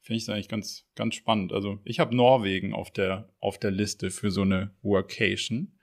finde 0.01 0.17
ich 0.17 0.27
das 0.27 0.35
eigentlich 0.35 0.49
ganz, 0.49 0.87
ganz 0.97 1.15
spannend. 1.15 1.53
Also 1.53 1.79
ich 1.85 2.01
habe 2.01 2.17
Norwegen 2.17 2.75
auf 2.75 2.91
der, 2.91 3.29
auf 3.39 3.57
der 3.57 3.71
Liste 3.71 4.11
für 4.11 4.33
so 4.33 4.43
eine 4.43 4.75
Workation. 4.83 5.79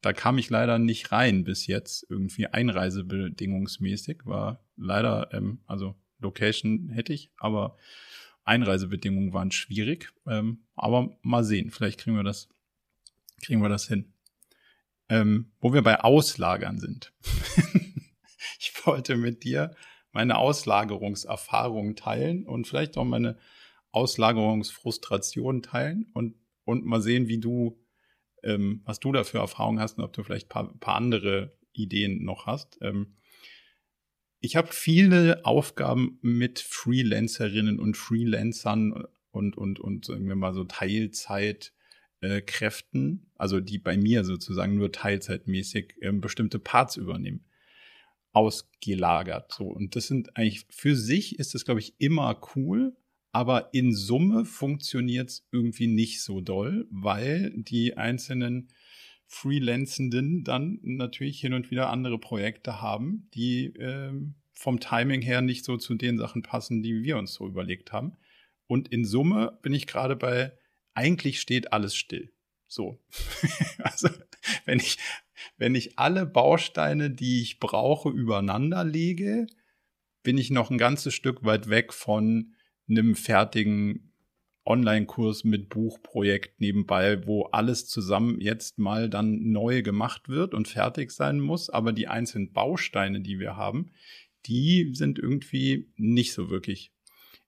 Da 0.00 0.12
kam 0.12 0.38
ich 0.38 0.48
leider 0.48 0.78
nicht 0.78 1.10
rein 1.10 1.42
bis 1.42 1.66
jetzt, 1.66 2.06
irgendwie 2.08 2.46
einreisebedingungsmäßig, 2.46 4.26
war 4.26 4.64
leider, 4.76 5.30
ähm, 5.32 5.58
also 5.66 5.96
Location 6.20 6.90
hätte 6.90 7.12
ich, 7.12 7.32
aber 7.36 7.78
Einreisebedingungen 8.44 9.32
waren 9.32 9.50
schwierig. 9.50 10.12
Ähm, 10.28 10.60
aber 10.76 11.16
mal 11.22 11.42
sehen, 11.42 11.72
vielleicht 11.72 11.98
kriegen 11.98 12.16
wir 12.16 12.22
das 12.22 12.48
kriegen 13.42 13.62
wir 13.62 13.68
das 13.68 13.88
hin. 13.88 14.12
Ähm, 15.08 15.52
wo 15.60 15.72
wir 15.72 15.82
bei 15.82 16.00
Auslagern 16.00 16.78
sind. 16.78 17.12
ich 18.58 18.72
wollte 18.84 19.16
mit 19.16 19.44
dir 19.44 19.74
meine 20.12 20.38
Auslagerungserfahrungen 20.38 21.94
teilen 21.94 22.46
und 22.46 22.66
vielleicht 22.66 22.96
auch 22.96 23.04
meine 23.04 23.36
Auslagerungsfrustration 23.92 25.62
teilen 25.62 26.06
und, 26.12 26.34
und 26.64 26.84
mal 26.84 27.00
sehen, 27.00 27.28
wie 27.28 27.38
du, 27.38 27.78
ähm, 28.42 28.82
was 28.84 28.98
du 28.98 29.12
da 29.12 29.24
für 29.24 29.38
Erfahrungen 29.38 29.80
hast 29.80 29.98
und 29.98 30.04
ob 30.04 30.12
du 30.12 30.22
vielleicht 30.22 30.46
ein 30.46 30.48
paar, 30.48 30.78
paar 30.78 30.96
andere 30.96 31.56
Ideen 31.72 32.24
noch 32.24 32.46
hast. 32.46 32.78
Ähm, 32.80 33.16
ich 34.40 34.56
habe 34.56 34.68
viele 34.72 35.44
Aufgaben 35.44 36.18
mit 36.22 36.60
Freelancerinnen 36.60 37.78
und 37.78 37.96
Freelancern 37.96 39.04
und, 39.30 39.56
und, 39.56 39.80
und 39.80 40.04
sagen 40.04 40.28
wir 40.28 40.36
mal 40.36 40.54
so 40.54 40.64
Teilzeit 40.64 41.72
äh, 42.26 42.40
Kräften, 42.42 43.26
also 43.36 43.60
die 43.60 43.78
bei 43.78 43.96
mir 43.96 44.24
sozusagen 44.24 44.76
nur 44.76 44.92
teilzeitmäßig 44.92 45.94
äh, 46.00 46.12
bestimmte 46.12 46.58
Parts 46.58 46.96
übernehmen, 46.96 47.44
ausgelagert. 48.32 49.52
So 49.52 49.66
und 49.66 49.96
das 49.96 50.06
sind 50.08 50.36
eigentlich 50.36 50.66
für 50.70 50.96
sich 50.96 51.38
ist 51.38 51.54
das 51.54 51.64
glaube 51.64 51.80
ich 51.80 51.94
immer 51.98 52.40
cool, 52.54 52.96
aber 53.32 53.72
in 53.72 53.94
Summe 53.94 54.44
funktioniert 54.44 55.30
es 55.30 55.46
irgendwie 55.52 55.86
nicht 55.86 56.22
so 56.22 56.40
doll, 56.40 56.86
weil 56.90 57.52
die 57.54 57.96
einzelnen 57.96 58.68
Freelancenden 59.26 60.44
dann 60.44 60.78
natürlich 60.82 61.40
hin 61.40 61.52
und 61.52 61.70
wieder 61.70 61.90
andere 61.90 62.18
Projekte 62.18 62.80
haben, 62.80 63.28
die 63.34 63.66
äh, 63.76 64.12
vom 64.52 64.80
Timing 64.80 65.20
her 65.20 65.42
nicht 65.42 65.64
so 65.64 65.76
zu 65.76 65.94
den 65.94 66.18
Sachen 66.18 66.42
passen, 66.42 66.82
die 66.82 67.02
wir 67.02 67.18
uns 67.18 67.34
so 67.34 67.46
überlegt 67.46 67.92
haben. 67.92 68.16
Und 68.66 68.88
in 68.88 69.04
Summe 69.04 69.58
bin 69.62 69.74
ich 69.74 69.86
gerade 69.86 70.16
bei 70.16 70.52
eigentlich 70.96 71.40
steht 71.40 71.72
alles 71.72 71.94
still. 71.94 72.32
So. 72.66 72.98
also, 73.78 74.08
wenn 74.64 74.78
ich, 74.78 74.98
wenn 75.56 75.74
ich 75.74 75.98
alle 75.98 76.26
Bausteine, 76.26 77.10
die 77.10 77.42
ich 77.42 77.60
brauche, 77.60 78.10
übereinander 78.10 78.84
lege, 78.84 79.46
bin 80.22 80.38
ich 80.38 80.50
noch 80.50 80.70
ein 80.70 80.78
ganzes 80.78 81.14
Stück 81.14 81.44
weit 81.44 81.68
weg 81.68 81.92
von 81.92 82.54
einem 82.88 83.14
fertigen 83.14 84.12
Online-Kurs 84.64 85.44
mit 85.44 85.68
Buchprojekt 85.68 86.60
nebenbei, 86.60 87.24
wo 87.26 87.44
alles 87.44 87.86
zusammen 87.86 88.40
jetzt 88.40 88.78
mal 88.78 89.08
dann 89.08 89.52
neu 89.52 89.82
gemacht 89.82 90.28
wird 90.28 90.54
und 90.54 90.66
fertig 90.66 91.12
sein 91.12 91.38
muss. 91.38 91.70
Aber 91.70 91.92
die 91.92 92.08
einzelnen 92.08 92.52
Bausteine, 92.52 93.20
die 93.20 93.38
wir 93.38 93.56
haben, 93.56 93.92
die 94.46 94.90
sind 94.94 95.18
irgendwie 95.18 95.92
nicht 95.96 96.32
so 96.32 96.50
wirklich 96.50 96.92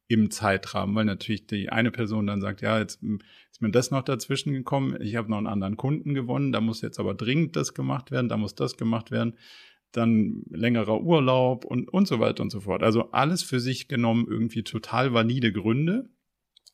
im 0.08 0.30
Zeitrahmen, 0.30 0.94
weil 0.96 1.04
natürlich 1.04 1.46
die 1.46 1.68
eine 1.68 1.90
Person 1.90 2.26
dann 2.26 2.40
sagt, 2.40 2.62
ja, 2.62 2.78
jetzt 2.78 3.02
ist 3.02 3.60
mir 3.60 3.70
das 3.70 3.90
noch 3.90 4.02
dazwischen 4.02 4.52
gekommen, 4.54 4.96
ich 5.00 5.16
habe 5.16 5.30
noch 5.30 5.36
einen 5.36 5.46
anderen 5.46 5.76
Kunden 5.76 6.14
gewonnen, 6.14 6.50
da 6.50 6.60
muss 6.60 6.80
jetzt 6.80 6.98
aber 6.98 7.14
dringend 7.14 7.56
das 7.56 7.74
gemacht 7.74 8.10
werden, 8.10 8.28
da 8.28 8.38
muss 8.38 8.54
das 8.54 8.78
gemacht 8.78 9.10
werden, 9.10 9.34
dann 9.92 10.42
längerer 10.50 11.02
Urlaub 11.02 11.64
und, 11.66 11.88
und 11.88 12.08
so 12.08 12.20
weiter 12.20 12.42
und 12.42 12.50
so 12.50 12.60
fort. 12.60 12.82
Also 12.82 13.10
alles 13.12 13.42
für 13.42 13.60
sich 13.60 13.86
genommen 13.88 14.26
irgendwie 14.28 14.62
total 14.62 15.12
valide 15.12 15.52
Gründe. 15.52 16.10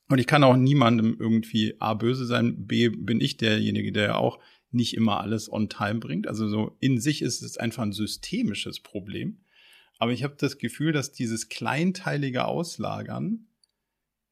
Und 0.08 0.18
ich 0.18 0.26
kann 0.26 0.44
auch 0.44 0.56
niemandem 0.56 1.16
irgendwie 1.18 1.74
A 1.80 1.94
böse 1.94 2.26
sein, 2.26 2.66
B 2.66 2.88
bin 2.88 3.20
ich 3.20 3.36
derjenige, 3.36 3.90
der 3.90 4.18
auch 4.18 4.38
nicht 4.70 4.94
immer 4.94 5.20
alles 5.20 5.50
on 5.50 5.68
time 5.68 6.00
bringt. 6.00 6.28
Also 6.28 6.48
so 6.48 6.76
in 6.80 7.00
sich 7.00 7.22
ist 7.22 7.42
es 7.42 7.56
einfach 7.56 7.82
ein 7.82 7.92
systemisches 7.92 8.80
Problem. 8.80 9.43
Aber 9.98 10.12
ich 10.12 10.22
habe 10.24 10.36
das 10.38 10.58
Gefühl, 10.58 10.92
dass 10.92 11.12
dieses 11.12 11.48
kleinteilige 11.48 12.44
Auslagern 12.46 13.46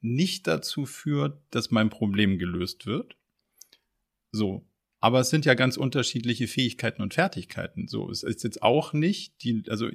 nicht 0.01 0.46
dazu 0.46 0.85
führt, 0.85 1.40
dass 1.51 1.70
mein 1.70 1.90
Problem 1.90 2.38
gelöst 2.38 2.87
wird. 2.87 3.16
So. 4.33 4.68
Aber 5.01 5.20
es 5.20 5.31
sind 5.31 5.44
ja 5.44 5.55
ganz 5.55 5.77
unterschiedliche 5.77 6.46
Fähigkeiten 6.46 7.03
und 7.03 7.14
Fertigkeiten. 7.14 7.88
So, 7.88 8.09
es 8.11 8.22
ist 8.22 8.44
jetzt 8.44 8.62
auch 8.62 8.92
nicht 8.92 9.42
die, 9.42 9.64
also 9.68 9.88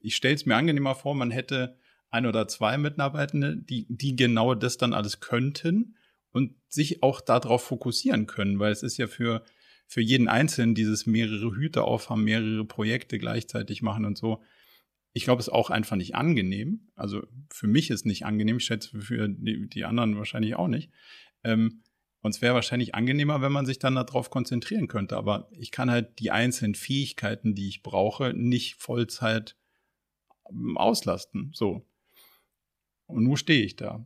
ich 0.00 0.16
stelle 0.16 0.34
es 0.34 0.44
mir 0.44 0.56
angenehmer 0.56 0.94
vor, 0.94 1.14
man 1.14 1.30
hätte 1.30 1.78
ein 2.10 2.26
oder 2.26 2.46
zwei 2.46 2.76
Mitarbeitende, 2.78 3.56
die, 3.56 3.86
die 3.88 4.16
genau 4.16 4.54
das 4.54 4.76
dann 4.76 4.92
alles 4.92 5.20
könnten 5.20 5.96
und 6.30 6.54
sich 6.68 7.02
auch 7.02 7.20
darauf 7.20 7.64
fokussieren 7.64 8.26
können, 8.26 8.58
weil 8.58 8.70
es 8.70 8.82
ist 8.82 8.98
ja 8.98 9.06
für, 9.06 9.44
für 9.86 10.00
jeden 10.00 10.28
Einzelnen 10.28 10.74
dieses 10.74 11.06
mehrere 11.06 11.56
Hüte 11.56 11.82
aufhaben, 11.84 12.24
mehrere 12.24 12.64
Projekte 12.64 13.18
gleichzeitig 13.18 13.82
machen 13.82 14.04
und 14.04 14.18
so, 14.18 14.42
ich 15.14 15.24
glaube, 15.24 15.40
es 15.40 15.46
ist 15.46 15.54
auch 15.54 15.70
einfach 15.70 15.96
nicht 15.96 16.16
angenehm. 16.16 16.90
Also 16.96 17.26
für 17.48 17.68
mich 17.68 17.90
ist 17.90 18.04
nicht 18.04 18.26
angenehm, 18.26 18.56
ich 18.56 18.64
schätze 18.64 19.00
für 19.00 19.28
die, 19.28 19.68
die 19.68 19.84
anderen 19.84 20.18
wahrscheinlich 20.18 20.56
auch 20.56 20.68
nicht. 20.68 20.90
Ähm, 21.44 21.82
und 22.20 22.34
es 22.34 22.42
wäre 22.42 22.54
wahrscheinlich 22.54 22.96
angenehmer, 22.96 23.40
wenn 23.40 23.52
man 23.52 23.64
sich 23.64 23.78
dann 23.78 23.94
darauf 23.94 24.30
konzentrieren 24.30 24.88
könnte. 24.88 25.16
Aber 25.16 25.48
ich 25.52 25.70
kann 25.70 25.90
halt 25.90 26.18
die 26.18 26.32
einzelnen 26.32 26.74
Fähigkeiten, 26.74 27.54
die 27.54 27.68
ich 27.68 27.82
brauche, 27.82 28.34
nicht 28.34 28.74
Vollzeit 28.74 29.56
ähm, 30.50 30.76
auslasten. 30.76 31.52
So. 31.54 31.86
Und 33.06 33.22
nun 33.22 33.36
stehe 33.36 33.64
ich 33.64 33.76
da. 33.76 34.04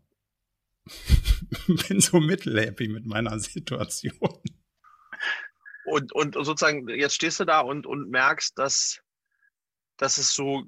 Bin 1.88 2.00
so 2.00 2.20
mittelhappy 2.20 2.88
mit 2.88 3.06
meiner 3.06 3.38
Situation. 3.38 4.12
Und, 5.86 6.12
und 6.12 6.34
sozusagen, 6.34 6.86
jetzt 6.88 7.14
stehst 7.14 7.40
du 7.40 7.46
da 7.46 7.60
und, 7.60 7.86
und 7.86 8.10
merkst, 8.10 8.58
dass, 8.58 9.00
dass 9.98 10.16
es 10.16 10.32
so 10.32 10.64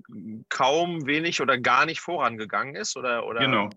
kaum 0.49 1.07
wenig 1.07 1.41
oder 1.41 1.57
gar 1.57 1.87
nicht 1.87 2.01
vorangegangen 2.01 2.75
ist, 2.75 2.97
oder? 2.97 3.27
oder? 3.27 3.41
Genau. 3.41 3.71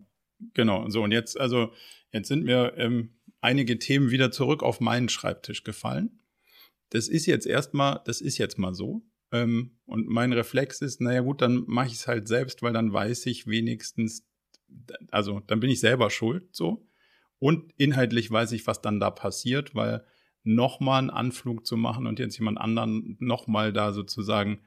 Genau. 0.53 0.89
So, 0.89 1.03
und 1.03 1.11
jetzt, 1.11 1.39
also, 1.39 1.71
jetzt 2.11 2.27
sind 2.27 2.43
mir 2.43 2.73
ähm, 2.75 3.13
einige 3.39 3.79
Themen 3.79 4.11
wieder 4.11 4.31
zurück 4.31 4.61
auf 4.61 4.81
meinen 4.81 5.07
Schreibtisch 5.07 5.63
gefallen. 5.63 6.19
Das 6.89 7.07
ist 7.07 7.25
jetzt 7.27 7.47
erstmal, 7.47 8.01
das 8.05 8.19
ist 8.19 8.37
jetzt 8.37 8.57
mal 8.57 8.73
so. 8.73 9.03
Ähm, 9.31 9.77
und 9.85 10.07
mein 10.07 10.33
Reflex 10.33 10.81
ist, 10.81 11.01
naja 11.01 11.21
gut, 11.21 11.41
dann 11.41 11.63
mache 11.67 11.87
ich 11.87 11.93
es 11.93 12.07
halt 12.07 12.27
selbst, 12.27 12.61
weil 12.61 12.73
dann 12.73 12.91
weiß 12.91 13.25
ich 13.27 13.47
wenigstens, 13.47 14.27
also 15.11 15.39
dann 15.41 15.59
bin 15.59 15.69
ich 15.69 15.79
selber 15.79 16.09
schuld, 16.09 16.53
so. 16.53 16.87
Und 17.39 17.73
inhaltlich 17.77 18.31
weiß 18.31 18.53
ich, 18.53 18.67
was 18.67 18.81
dann 18.81 18.99
da 18.99 19.11
passiert, 19.11 19.75
weil 19.75 20.05
nochmal 20.43 20.99
einen 20.99 21.09
Anflug 21.09 21.65
zu 21.65 21.77
machen 21.77 22.07
und 22.07 22.19
jetzt 22.19 22.37
jemand 22.37 22.57
anderen 22.57 23.17
nochmal 23.19 23.73
da 23.73 23.91
sozusagen 23.91 24.61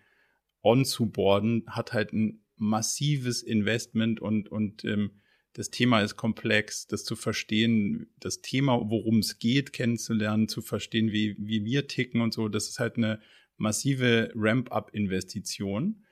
on 0.66 0.85
zu 0.85 1.07
boarden, 1.07 1.62
hat 1.68 1.92
halt 1.92 2.12
ein 2.12 2.42
massives 2.57 3.42
Investment 3.42 4.20
und, 4.20 4.48
und 4.50 4.85
ähm, 4.85 5.12
das 5.52 5.70
Thema 5.70 6.00
ist 6.00 6.16
komplex, 6.16 6.87
das 6.87 7.05
zu 7.05 7.16
verstehen, 7.16 8.11
das 8.18 8.42
Thema, 8.42 8.79
worum 8.90 9.20
es 9.20 9.38
geht, 9.38 9.72
kennenzulernen, 9.72 10.48
zu 10.48 10.61
verstehen, 10.61 11.12
wie, 11.12 11.37
wie 11.38 11.64
wir 11.64 11.87
ticken 11.87 12.20
und 12.20 12.35
so, 12.35 12.48
das 12.48 12.68
ist 12.68 12.81
halt 12.81 12.96
eine 12.96 13.20
massive 13.57 14.33
Ramp-up-Investition. 14.35 16.05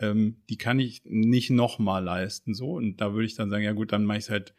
Ähm, 0.00 0.42
die 0.48 0.56
kann 0.56 0.80
ich 0.80 1.02
nicht 1.04 1.50
nochmal 1.50 2.02
leisten, 2.02 2.54
so. 2.54 2.72
Und 2.72 3.00
da 3.00 3.12
würde 3.12 3.26
ich 3.26 3.36
dann 3.36 3.50
sagen, 3.50 3.64
ja 3.64 3.72
gut, 3.72 3.92
dann 3.92 4.04
mache 4.04 4.18
ich 4.18 4.24
es 4.24 4.30
halt, 4.30 4.54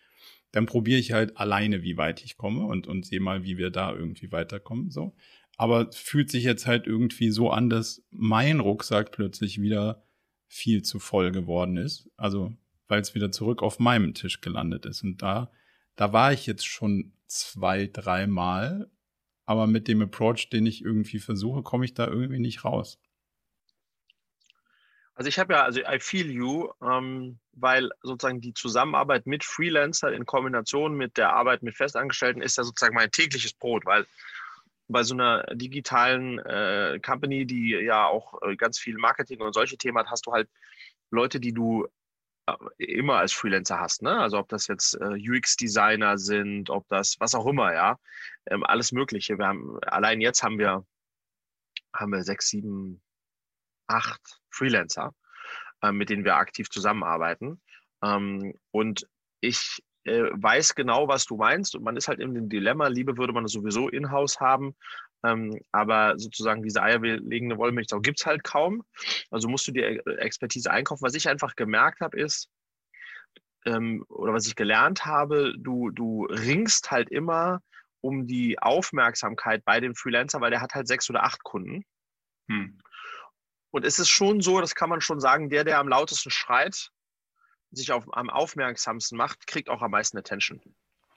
dann 0.51 0.67
probiere 0.67 0.99
ich 0.99 1.11
halt 1.11 1.35
alleine, 1.37 1.81
wie 1.83 1.97
weit 1.97 2.23
ich 2.23 2.37
komme 2.37 2.65
und, 2.65 2.87
und 2.87 3.05
sehe 3.05 3.19
mal, 3.19 3.43
wie 3.43 3.57
wir 3.57 3.71
da 3.71 3.93
irgendwie 3.93 4.31
weiterkommen, 4.31 4.89
so. 4.89 5.15
Aber 5.59 5.91
fühlt 5.91 6.31
sich 6.31 6.45
jetzt 6.45 6.65
halt 6.67 6.87
irgendwie 6.87 7.31
so 7.31 7.51
an, 7.51 7.69
dass 7.69 8.01
mein 8.11 8.61
Rucksack 8.61 9.11
plötzlich 9.11 9.61
wieder 9.61 10.05
viel 10.47 10.83
zu 10.83 10.99
voll 10.99 11.31
geworden 11.31 11.75
ist. 11.75 12.09
Also 12.15 12.55
weil 12.89 13.01
es 13.01 13.15
wieder 13.15 13.31
zurück 13.31 13.61
auf 13.61 13.79
meinem 13.79 14.13
Tisch 14.13 14.41
gelandet 14.41 14.85
ist. 14.85 15.03
Und 15.03 15.21
da, 15.21 15.49
da 15.95 16.11
war 16.11 16.33
ich 16.33 16.45
jetzt 16.45 16.65
schon 16.65 17.13
zwei, 17.27 17.87
dreimal, 17.87 18.89
aber 19.45 19.67
mit 19.67 19.87
dem 19.87 20.01
Approach, 20.01 20.49
den 20.49 20.65
ich 20.65 20.83
irgendwie 20.83 21.19
versuche, 21.19 21.63
komme 21.63 21.85
ich 21.85 21.93
da 21.93 22.07
irgendwie 22.07 22.39
nicht 22.39 22.65
raus. 22.65 22.99
Also 25.13 25.27
ich 25.27 25.37
habe 25.37 25.53
ja, 25.53 25.63
also 25.63 25.81
I 25.81 25.99
feel 25.99 26.31
you, 26.31 26.69
ähm, 26.81 27.39
weil 27.51 27.89
sozusagen 28.01 28.41
die 28.41 28.53
Zusammenarbeit 28.53 29.27
mit 29.27 29.43
Freelancer 29.43 30.13
in 30.13 30.25
Kombination 30.25 30.95
mit 30.95 31.17
der 31.17 31.33
Arbeit 31.33 31.61
mit 31.61 31.75
Festangestellten 31.75 32.41
ist 32.41 32.57
ja 32.57 32.63
sozusagen 32.63 32.95
mein 32.95 33.11
tägliches 33.11 33.53
Brot, 33.53 33.85
weil 33.85 34.05
bei 34.89 35.03
so 35.03 35.13
einer 35.13 35.43
digitalen 35.53 36.39
äh, 36.39 36.99
Company, 37.05 37.45
die 37.45 37.69
ja 37.71 38.05
auch 38.05 38.41
äh, 38.41 38.55
ganz 38.55 38.79
viel 38.79 38.97
Marketing 38.97 39.41
und 39.41 39.53
solche 39.53 39.77
Themen 39.77 39.97
hat, 39.97 40.07
hast 40.07 40.25
du 40.25 40.33
halt 40.33 40.49
Leute, 41.11 41.39
die 41.39 41.53
du 41.53 41.87
immer 42.77 43.17
als 43.17 43.33
Freelancer 43.33 43.79
hast, 43.79 44.01
ne? 44.01 44.19
Also 44.19 44.39
ob 44.39 44.49
das 44.49 44.67
jetzt 44.67 44.95
äh, 44.95 45.15
UX-Designer 45.15 46.17
sind, 46.17 46.69
ob 46.69 46.87
das 46.87 47.15
was 47.19 47.35
auch 47.35 47.45
immer, 47.45 47.73
ja, 47.73 47.99
ähm, 48.47 48.63
alles 48.63 48.91
Mögliche. 48.91 49.37
Wir 49.37 49.47
haben 49.47 49.79
allein 49.83 50.21
jetzt 50.21 50.43
haben 50.43 50.57
wir 50.57 50.85
haben 51.93 52.11
wir 52.11 52.23
sechs, 52.23 52.49
sieben, 52.49 53.01
acht 53.87 54.41
Freelancer, 54.49 55.13
äh, 55.81 55.91
mit 55.91 56.09
denen 56.09 56.23
wir 56.23 56.35
aktiv 56.35 56.69
zusammenarbeiten. 56.69 57.61
Ähm, 58.03 58.53
und 58.71 59.07
ich 59.41 59.83
äh, 60.09 60.29
weiß 60.33 60.75
genau, 60.75 61.07
was 61.07 61.25
du 61.25 61.37
meinst. 61.37 61.75
Und 61.75 61.83
man 61.83 61.95
ist 61.95 62.07
halt 62.07 62.19
in 62.19 62.33
dem 62.33 62.49
Dilemma, 62.49 62.87
Liebe 62.87 63.17
würde 63.17 63.33
man 63.33 63.47
sowieso 63.47 63.89
in-house 63.89 64.39
haben, 64.39 64.75
ähm, 65.23 65.59
aber 65.71 66.17
sozusagen 66.17 66.63
diese 66.63 66.81
eierlegende 66.81 67.57
Wollmilchsau 67.57 67.99
gibt 67.99 68.19
es 68.19 68.25
halt 68.25 68.43
kaum. 68.43 68.83
Also 69.31 69.47
musst 69.47 69.67
du 69.67 69.71
dir 69.71 70.01
Expertise 70.19 70.71
einkaufen. 70.71 71.03
Was 71.03 71.15
ich 71.15 71.27
einfach 71.29 71.55
gemerkt 71.55 72.01
habe, 72.01 72.19
ist, 72.19 72.49
ähm, 73.65 74.05
oder 74.09 74.33
was 74.33 74.47
ich 74.47 74.55
gelernt 74.55 75.05
habe, 75.05 75.53
du, 75.57 75.89
du 75.91 76.25
ringst 76.25 76.91
halt 76.91 77.09
immer 77.09 77.61
um 78.01 78.27
die 78.27 78.59
Aufmerksamkeit 78.59 79.63
bei 79.65 79.79
dem 79.79 79.95
Freelancer, 79.95 80.39
weil 80.39 80.51
der 80.51 80.61
hat 80.61 80.73
halt 80.73 80.87
sechs 80.87 81.09
oder 81.09 81.23
acht 81.23 81.43
Kunden. 81.43 81.83
Hm. 82.49 82.79
Und 83.71 83.85
es 83.85 83.99
ist 83.99 84.09
schon 84.09 84.41
so, 84.41 84.61
das 84.61 84.73
kann 84.73 84.89
man 84.89 85.01
schon 85.01 85.19
sagen, 85.19 85.49
der, 85.49 85.63
der 85.63 85.79
am 85.79 85.89
lautesten 85.89 86.31
schreit, 86.31 86.89
sich 87.71 87.91
auf, 87.91 88.05
am 88.15 88.29
aufmerksamsten 88.29 89.17
macht, 89.17 89.47
kriegt 89.47 89.69
auch 89.69 89.81
am 89.81 89.91
meisten 89.91 90.17
Attention. 90.17 90.61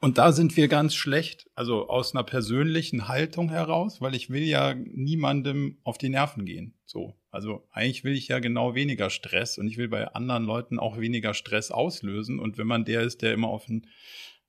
Und 0.02 0.18
da 0.18 0.32
sind 0.32 0.56
wir 0.56 0.66
ganz 0.66 0.96
schlecht, 0.96 1.48
also 1.54 1.88
aus 1.88 2.12
einer 2.12 2.24
persönlichen 2.24 3.06
Haltung 3.06 3.50
heraus, 3.50 4.00
weil 4.00 4.16
ich 4.16 4.30
will 4.30 4.42
ja 4.42 4.74
niemandem 4.74 5.78
auf 5.84 5.96
die 5.96 6.08
Nerven 6.08 6.44
gehen. 6.44 6.74
So. 6.86 7.14
Also 7.30 7.68
eigentlich 7.70 8.02
will 8.02 8.14
ich 8.14 8.26
ja 8.26 8.40
genau 8.40 8.74
weniger 8.74 9.10
Stress 9.10 9.58
und 9.58 9.68
ich 9.68 9.76
will 9.76 9.86
bei 9.86 10.08
anderen 10.08 10.42
Leuten 10.42 10.80
auch 10.80 10.98
weniger 10.98 11.34
Stress 11.34 11.70
auslösen. 11.70 12.40
Und 12.40 12.58
wenn 12.58 12.66
man 12.66 12.84
der 12.84 13.02
ist, 13.02 13.22
der 13.22 13.32
immer 13.32 13.46
auf 13.46 13.66
den, 13.66 13.86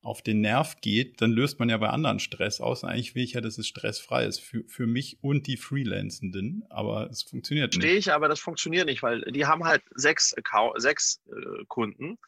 auf 0.03 0.21
den 0.21 0.41
Nerv 0.41 0.81
geht, 0.81 1.21
dann 1.21 1.31
löst 1.31 1.59
man 1.59 1.69
ja 1.69 1.77
bei 1.77 1.89
anderen 1.89 2.19
Stress 2.19 2.59
aus. 2.59 2.83
Und 2.83 2.89
eigentlich 2.89 3.15
will 3.15 3.23
ich 3.23 3.33
ja, 3.33 3.41
dass 3.41 3.57
es 3.57 3.67
stressfrei 3.67 4.25
ist 4.25 4.39
für, 4.39 4.63
für 4.67 4.85
mich 4.85 5.17
und 5.21 5.47
die 5.47 5.57
Freelancenden. 5.57 6.65
Aber 6.69 7.09
es 7.09 7.23
funktioniert 7.23 7.73
nicht. 7.73 7.81
Stehe 7.81 7.97
ich, 7.97 8.11
aber 8.11 8.27
das 8.27 8.39
funktioniert 8.39 8.85
nicht, 8.85 9.01
weil 9.01 9.21
die 9.21 9.45
haben 9.45 9.63
halt 9.63 9.81
sechs, 9.95 10.35
sechs 10.75 11.21
äh, 11.27 11.63
Kunden. 11.67 12.19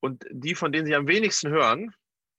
Und 0.00 0.24
die, 0.30 0.54
von 0.54 0.72
denen 0.72 0.86
sie 0.86 0.94
am 0.94 1.06
wenigsten 1.06 1.50
hören, 1.50 1.94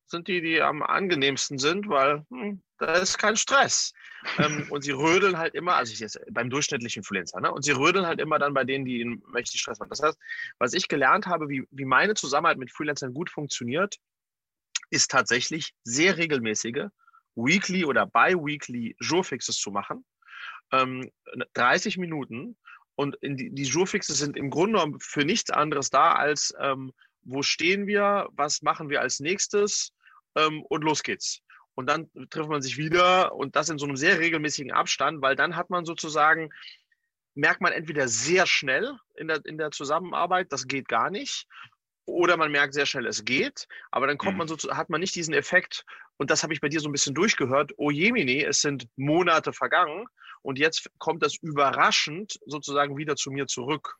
sind 0.07 0.27
die, 0.27 0.41
die 0.41 0.61
am 0.61 0.81
angenehmsten 0.81 1.59
sind, 1.59 1.87
weil 1.87 2.25
hm, 2.29 2.61
da 2.79 2.93
ist 2.93 3.17
kein 3.19 3.37
Stress. 3.37 3.93
ähm, 4.39 4.65
und 4.71 4.83
sie 4.83 4.91
rödeln 4.91 5.37
halt 5.37 5.53
immer, 5.53 5.75
also 5.75 5.93
ich 5.93 5.99
jetzt 5.99 6.19
beim 6.31 6.49
durchschnittlichen 6.49 7.01
Influencer, 7.01 7.41
ne? 7.41 7.51
und 7.51 7.63
sie 7.63 7.71
rödeln 7.71 8.07
halt 8.07 8.19
immer 8.19 8.39
dann 8.39 8.53
bei 8.53 8.63
denen, 8.63 8.85
die 8.85 9.01
ihnen 9.01 9.21
mächtig 9.31 9.61
Stress 9.61 9.79
machen. 9.79 9.89
Das 9.89 10.01
heißt, 10.01 10.17
was 10.57 10.73
ich 10.73 10.87
gelernt 10.87 11.27
habe, 11.27 11.49
wie, 11.49 11.67
wie 11.69 11.85
meine 11.85 12.15
Zusammenarbeit 12.15 12.57
mit 12.57 12.71
Freelancern 12.71 13.13
gut 13.13 13.29
funktioniert, 13.29 13.97
ist 14.89 15.11
tatsächlich 15.11 15.73
sehr 15.83 16.17
regelmäßige 16.17 16.87
Weekly 17.35 17.85
oder 17.85 18.05
Bi-Weekly 18.05 18.95
Jourfixes 18.99 19.57
zu 19.57 19.71
machen. 19.71 20.05
Ähm, 20.71 21.11
30 21.53 21.97
Minuten. 21.97 22.57
Und 22.95 23.15
die, 23.21 23.51
die 23.51 23.63
Jourfixes 23.63 24.17
sind 24.17 24.37
im 24.37 24.49
Grunde 24.49 24.79
genommen 24.79 24.99
für 24.99 25.23
nichts 25.23 25.51
anderes 25.51 25.89
da, 25.89 26.13
als 26.13 26.53
ähm, 26.59 26.91
wo 27.21 27.43
stehen 27.43 27.85
wir, 27.85 28.27
was 28.31 28.61
machen 28.61 28.89
wir 28.89 29.01
als 29.01 29.19
nächstes, 29.19 29.91
ähm, 30.35 30.63
und 30.63 30.83
los 30.83 31.03
geht's. 31.03 31.41
Und 31.75 31.87
dann 31.87 32.09
trifft 32.29 32.49
man 32.49 32.61
sich 32.61 32.77
wieder 32.77 33.35
und 33.35 33.55
das 33.55 33.69
in 33.69 33.77
so 33.77 33.85
einem 33.85 33.97
sehr 33.97 34.17
regelmäßigen 34.17 34.71
Abstand, 34.71 35.21
weil 35.21 35.35
dann 35.35 35.55
hat 35.55 35.69
man 35.69 35.85
sozusagen, 35.85 36.49
merkt 37.35 37.61
man 37.61 37.71
entweder 37.71 38.07
sehr 38.07 38.47
schnell 38.47 38.97
in 39.15 39.27
der, 39.27 39.45
in 39.45 39.59
der 39.59 39.69
Zusammenarbeit, 39.69 40.51
das 40.51 40.67
geht 40.67 40.87
gar 40.87 41.11
nicht, 41.11 41.45
oder 42.07 42.37
man 42.37 42.51
merkt 42.51 42.73
sehr 42.73 42.85
schnell, 42.85 43.05
es 43.05 43.25
geht, 43.25 43.67
aber 43.91 44.07
dann 44.07 44.17
kommt 44.17 44.33
mhm. 44.33 44.37
man 44.39 44.47
so, 44.47 44.57
hat 44.71 44.89
man 44.89 45.01
nicht 45.01 45.15
diesen 45.15 45.33
Effekt, 45.33 45.85
und 46.17 46.31
das 46.31 46.41
habe 46.41 46.53
ich 46.53 46.61
bei 46.61 46.69
dir 46.69 46.79
so 46.79 46.89
ein 46.89 46.93
bisschen 46.93 47.13
durchgehört, 47.13 47.73
oh 47.77 47.91
jemine, 47.91 48.45
es 48.45 48.61
sind 48.61 48.87
Monate 48.95 49.53
vergangen 49.53 50.07
und 50.41 50.57
jetzt 50.57 50.89
kommt 50.97 51.21
das 51.21 51.35
überraschend 51.35 52.39
sozusagen 52.45 52.97
wieder 52.97 53.15
zu 53.15 53.31
mir 53.31 53.47
zurück. 53.47 53.97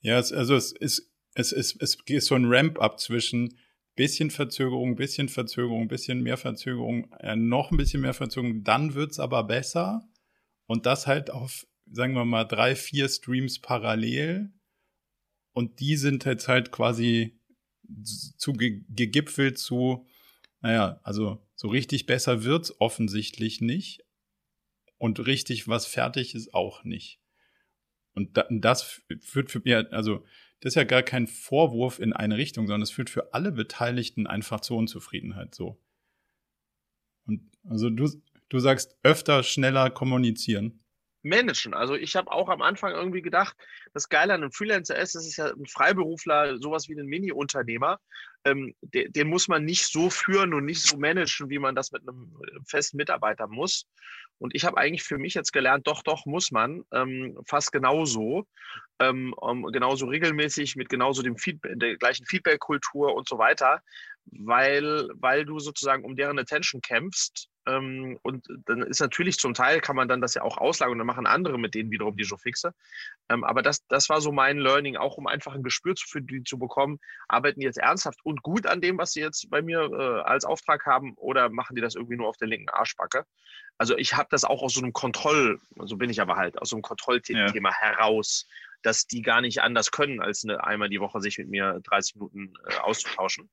Ja, 0.00 0.16
also 0.16 0.54
es 0.54 0.72
ist, 0.72 1.10
es 1.34 1.52
ist, 1.52 1.76
es 1.82 1.98
ist 2.06 2.26
so 2.26 2.34
ein 2.34 2.46
Ramp-up 2.46 2.98
zwischen 2.98 3.58
bisschen 3.96 4.30
Verzögerung, 4.30 4.96
bisschen 4.96 5.28
Verzögerung, 5.28 5.88
bisschen 5.88 6.22
mehr 6.22 6.38
Verzögerung, 6.38 7.12
äh, 7.20 7.36
noch 7.36 7.70
ein 7.70 7.76
bisschen 7.76 8.00
mehr 8.00 8.14
Verzögerung, 8.14 8.64
dann 8.64 8.94
wird 8.94 9.10
es 9.10 9.20
aber 9.20 9.44
besser. 9.44 10.08
Und 10.66 10.86
das 10.86 11.06
halt 11.06 11.30
auf, 11.30 11.66
sagen 11.90 12.14
wir 12.14 12.24
mal, 12.24 12.44
drei, 12.44 12.76
vier 12.76 13.08
Streams 13.08 13.58
parallel. 13.58 14.52
Und 15.52 15.80
die 15.80 15.96
sind 15.96 16.24
jetzt 16.24 16.48
halt 16.48 16.72
quasi 16.72 17.38
zu 18.36 18.52
ge 18.52 18.84
gegipfelt 18.88 19.58
zu, 19.58 20.06
naja, 20.60 21.00
also 21.02 21.46
so 21.54 21.68
richtig 21.68 22.06
besser 22.06 22.44
wird's 22.44 22.80
offensichtlich 22.80 23.60
nicht. 23.60 24.04
Und 24.98 25.26
richtig 25.26 25.66
was 25.66 25.86
fertig 25.86 26.34
ist 26.34 26.54
auch 26.54 26.84
nicht. 26.84 27.20
Und 28.12 28.38
das 28.50 29.02
führt 29.20 29.50
für 29.50 29.60
mich, 29.60 29.74
also 29.92 30.24
das 30.60 30.72
ist 30.72 30.74
ja 30.74 30.84
gar 30.84 31.02
kein 31.02 31.26
Vorwurf 31.26 31.98
in 31.98 32.12
eine 32.12 32.36
Richtung, 32.36 32.66
sondern 32.66 32.82
es 32.82 32.90
führt 32.90 33.08
für 33.08 33.32
alle 33.32 33.50
Beteiligten 33.50 34.26
einfach 34.26 34.60
zur 34.60 34.76
Unzufriedenheit 34.76 35.54
so. 35.54 35.82
Und 37.24 37.50
also 37.64 37.88
du, 37.88 38.10
du 38.48 38.58
sagst 38.58 38.98
öfter, 39.02 39.42
schneller 39.42 39.88
kommunizieren. 39.90 40.79
Managen. 41.22 41.74
Also 41.74 41.94
ich 41.94 42.16
habe 42.16 42.30
auch 42.30 42.48
am 42.48 42.62
Anfang 42.62 42.92
irgendwie 42.92 43.22
gedacht, 43.22 43.56
das 43.92 44.08
Geile 44.08 44.34
an 44.34 44.42
einem 44.42 44.52
Freelancer 44.52 44.96
ist, 44.96 45.14
das 45.14 45.26
ist 45.26 45.36
ja 45.36 45.46
ein 45.46 45.66
Freiberufler, 45.66 46.58
sowas 46.58 46.88
wie 46.88 46.98
ein 46.98 47.06
Mini-Unternehmer. 47.06 47.98
Ähm, 48.44 48.74
den, 48.80 49.12
den, 49.12 49.28
muss 49.28 49.48
man 49.48 49.64
nicht 49.66 49.86
so 49.86 50.08
führen 50.08 50.54
und 50.54 50.64
nicht 50.64 50.82
so 50.82 50.96
managen, 50.96 51.50
wie 51.50 51.58
man 51.58 51.74
das 51.74 51.92
mit 51.92 52.02
einem 52.02 52.34
festen 52.66 52.96
Mitarbeiter 52.96 53.46
muss. 53.46 53.86
Und 54.38 54.54
ich 54.54 54.64
habe 54.64 54.78
eigentlich 54.78 55.02
für 55.02 55.18
mich 55.18 55.34
jetzt 55.34 55.52
gelernt, 55.52 55.86
doch, 55.86 56.02
doch, 56.02 56.24
muss 56.24 56.50
man, 56.50 56.82
ähm, 56.92 57.38
fast 57.46 57.70
genauso, 57.70 58.46
ähm, 58.98 59.34
genauso 59.72 60.06
regelmäßig 60.06 60.76
mit 60.76 60.88
genauso 60.88 61.20
dem 61.20 61.36
Feedback, 61.36 61.78
der 61.78 61.96
gleichen 61.98 62.24
Feedback-Kultur 62.24 63.14
und 63.14 63.28
so 63.28 63.36
weiter, 63.36 63.82
weil, 64.24 65.08
weil 65.14 65.44
du 65.44 65.58
sozusagen 65.58 66.04
um 66.04 66.16
deren 66.16 66.38
Attention 66.38 66.80
kämpfst 66.80 67.49
ähm, 67.66 68.18
und 68.22 68.46
dann 68.66 68.82
ist 68.82 69.00
natürlich 69.00 69.38
zum 69.38 69.54
Teil, 69.54 69.80
kann 69.80 69.96
man 69.96 70.08
dann 70.08 70.20
das 70.20 70.34
ja 70.34 70.42
auch 70.42 70.58
auslagern 70.58 70.92
und 70.92 70.98
dann 70.98 71.06
machen 71.06 71.26
andere 71.26 71.58
mit 71.58 71.74
denen 71.74 71.90
wiederum 71.90 72.16
die 72.16 72.24
Showfixe. 72.24 72.72
Ähm, 73.28 73.44
aber 73.44 73.62
das, 73.62 73.86
das 73.88 74.08
war 74.08 74.20
so 74.20 74.32
mein 74.32 74.58
Learning, 74.58 74.96
auch 74.96 75.18
um 75.18 75.26
einfach 75.26 75.54
ein 75.54 75.62
Gespür 75.62 75.94
für 75.96 76.22
die 76.22 76.42
zu 76.44 76.58
bekommen, 76.58 76.98
arbeiten 77.28 77.60
die 77.60 77.66
jetzt 77.66 77.78
ernsthaft 77.78 78.20
und 78.24 78.42
gut 78.42 78.66
an 78.66 78.80
dem, 78.80 78.98
was 78.98 79.12
sie 79.12 79.20
jetzt 79.20 79.50
bei 79.50 79.62
mir 79.62 79.90
äh, 79.92 80.20
als 80.22 80.44
Auftrag 80.44 80.86
haben 80.86 81.14
oder 81.14 81.50
machen 81.50 81.76
die 81.76 81.82
das 81.82 81.94
irgendwie 81.94 82.16
nur 82.16 82.28
auf 82.28 82.36
der 82.36 82.48
linken 82.48 82.70
Arschbacke? 82.70 83.24
Also 83.76 83.96
ich 83.96 84.14
habe 84.14 84.28
das 84.30 84.44
auch 84.44 84.62
aus 84.62 84.74
so 84.74 84.80
einem 84.80 84.92
Kontroll, 84.92 85.58
so 85.84 85.96
bin 85.96 86.10
ich 86.10 86.20
aber 86.20 86.36
halt, 86.36 86.60
aus 86.60 86.68
so 86.70 86.76
einem 86.76 86.82
Kontrollthema 86.82 87.70
ja. 87.70 87.74
heraus, 87.74 88.46
dass 88.82 89.06
die 89.06 89.22
gar 89.22 89.40
nicht 89.40 89.62
anders 89.62 89.90
können, 89.90 90.20
als 90.20 90.44
eine, 90.44 90.64
einmal 90.64 90.88
die 90.88 91.00
Woche 91.00 91.20
sich 91.20 91.38
mit 91.38 91.48
mir 91.48 91.80
30 91.84 92.16
Minuten 92.16 92.52
äh, 92.66 92.76
auszutauschen. 92.76 93.50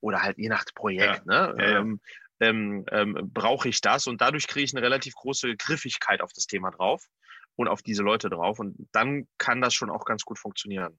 Oder 0.00 0.22
halt 0.22 0.38
je 0.38 0.48
nach 0.48 0.64
Projekt. 0.74 1.22
Ja. 1.26 1.50
Ne? 1.50 1.54
Ja, 1.58 1.80
ähm, 1.80 2.00
ähm, 2.42 2.84
ähm, 2.90 3.30
brauche 3.32 3.68
ich 3.68 3.80
das 3.80 4.06
und 4.06 4.20
dadurch 4.20 4.48
kriege 4.48 4.64
ich 4.64 4.74
eine 4.74 4.84
relativ 4.84 5.14
große 5.14 5.56
Griffigkeit 5.56 6.20
auf 6.20 6.32
das 6.32 6.46
Thema 6.46 6.70
drauf 6.70 7.06
und 7.54 7.68
auf 7.68 7.82
diese 7.82 8.02
Leute 8.02 8.28
drauf 8.28 8.58
und 8.58 8.88
dann 8.92 9.28
kann 9.38 9.60
das 9.60 9.74
schon 9.74 9.90
auch 9.90 10.04
ganz 10.04 10.24
gut 10.24 10.38
funktionieren. 10.38 10.98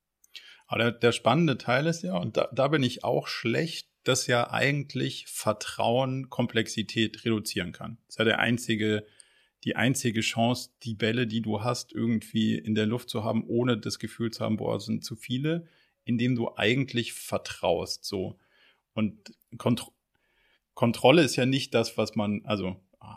Aber 0.67 0.79
der, 0.79 0.91
der 0.93 1.11
spannende 1.11 1.57
Teil 1.57 1.85
ist 1.85 2.03
ja, 2.03 2.17
und 2.17 2.37
da, 2.37 2.49
da 2.53 2.69
bin 2.69 2.81
ich 2.81 3.03
auch 3.03 3.27
schlecht, 3.27 3.89
dass 4.03 4.27
ja 4.27 4.49
eigentlich 4.51 5.27
Vertrauen 5.27 6.29
Komplexität 6.29 7.25
reduzieren 7.25 7.73
kann. 7.73 7.97
Das 8.05 8.15
ist 8.15 8.19
ja 8.19 8.25
der 8.25 8.39
einzige, 8.39 9.05
die 9.65 9.75
einzige 9.75 10.21
Chance, 10.21 10.71
die 10.83 10.95
Bälle, 10.95 11.27
die 11.27 11.41
du 11.41 11.63
hast, 11.63 11.93
irgendwie 11.93 12.57
in 12.57 12.75
der 12.75 12.85
Luft 12.85 13.09
zu 13.09 13.23
haben, 13.23 13.45
ohne 13.47 13.77
das 13.77 13.99
Gefühl 13.99 14.31
zu 14.31 14.43
haben, 14.43 14.57
boah, 14.57 14.79
sind 14.79 15.03
zu 15.03 15.15
viele, 15.15 15.67
indem 16.05 16.35
du 16.35 16.55
eigentlich 16.55 17.13
vertraust, 17.13 18.05
so. 18.05 18.39
Und 18.93 19.33
Kont 19.57 19.91
Kontrolle 20.73 21.21
ist 21.23 21.35
ja 21.35 21.45
nicht 21.45 21.73
das, 21.73 21.97
was 21.97 22.15
man, 22.15 22.41
also 22.45 22.75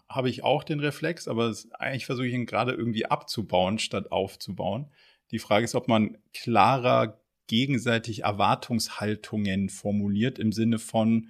habe 0.08 0.28
ich 0.28 0.42
auch 0.44 0.64
den 0.64 0.80
Reflex, 0.80 1.28
aber 1.28 1.46
es, 1.48 1.70
eigentlich 1.72 2.06
versuche 2.06 2.26
ich 2.26 2.34
ihn 2.34 2.46
gerade 2.46 2.72
irgendwie 2.72 3.06
abzubauen, 3.06 3.78
statt 3.78 4.12
aufzubauen. 4.12 4.90
Die 5.30 5.38
Frage 5.38 5.64
ist, 5.64 5.74
ob 5.74 5.88
man 5.88 6.18
klarer 6.32 7.20
gegenseitig 7.46 8.24
Erwartungshaltungen 8.24 9.68
formuliert 9.68 10.38
im 10.38 10.52
Sinne 10.52 10.78
von 10.78 11.28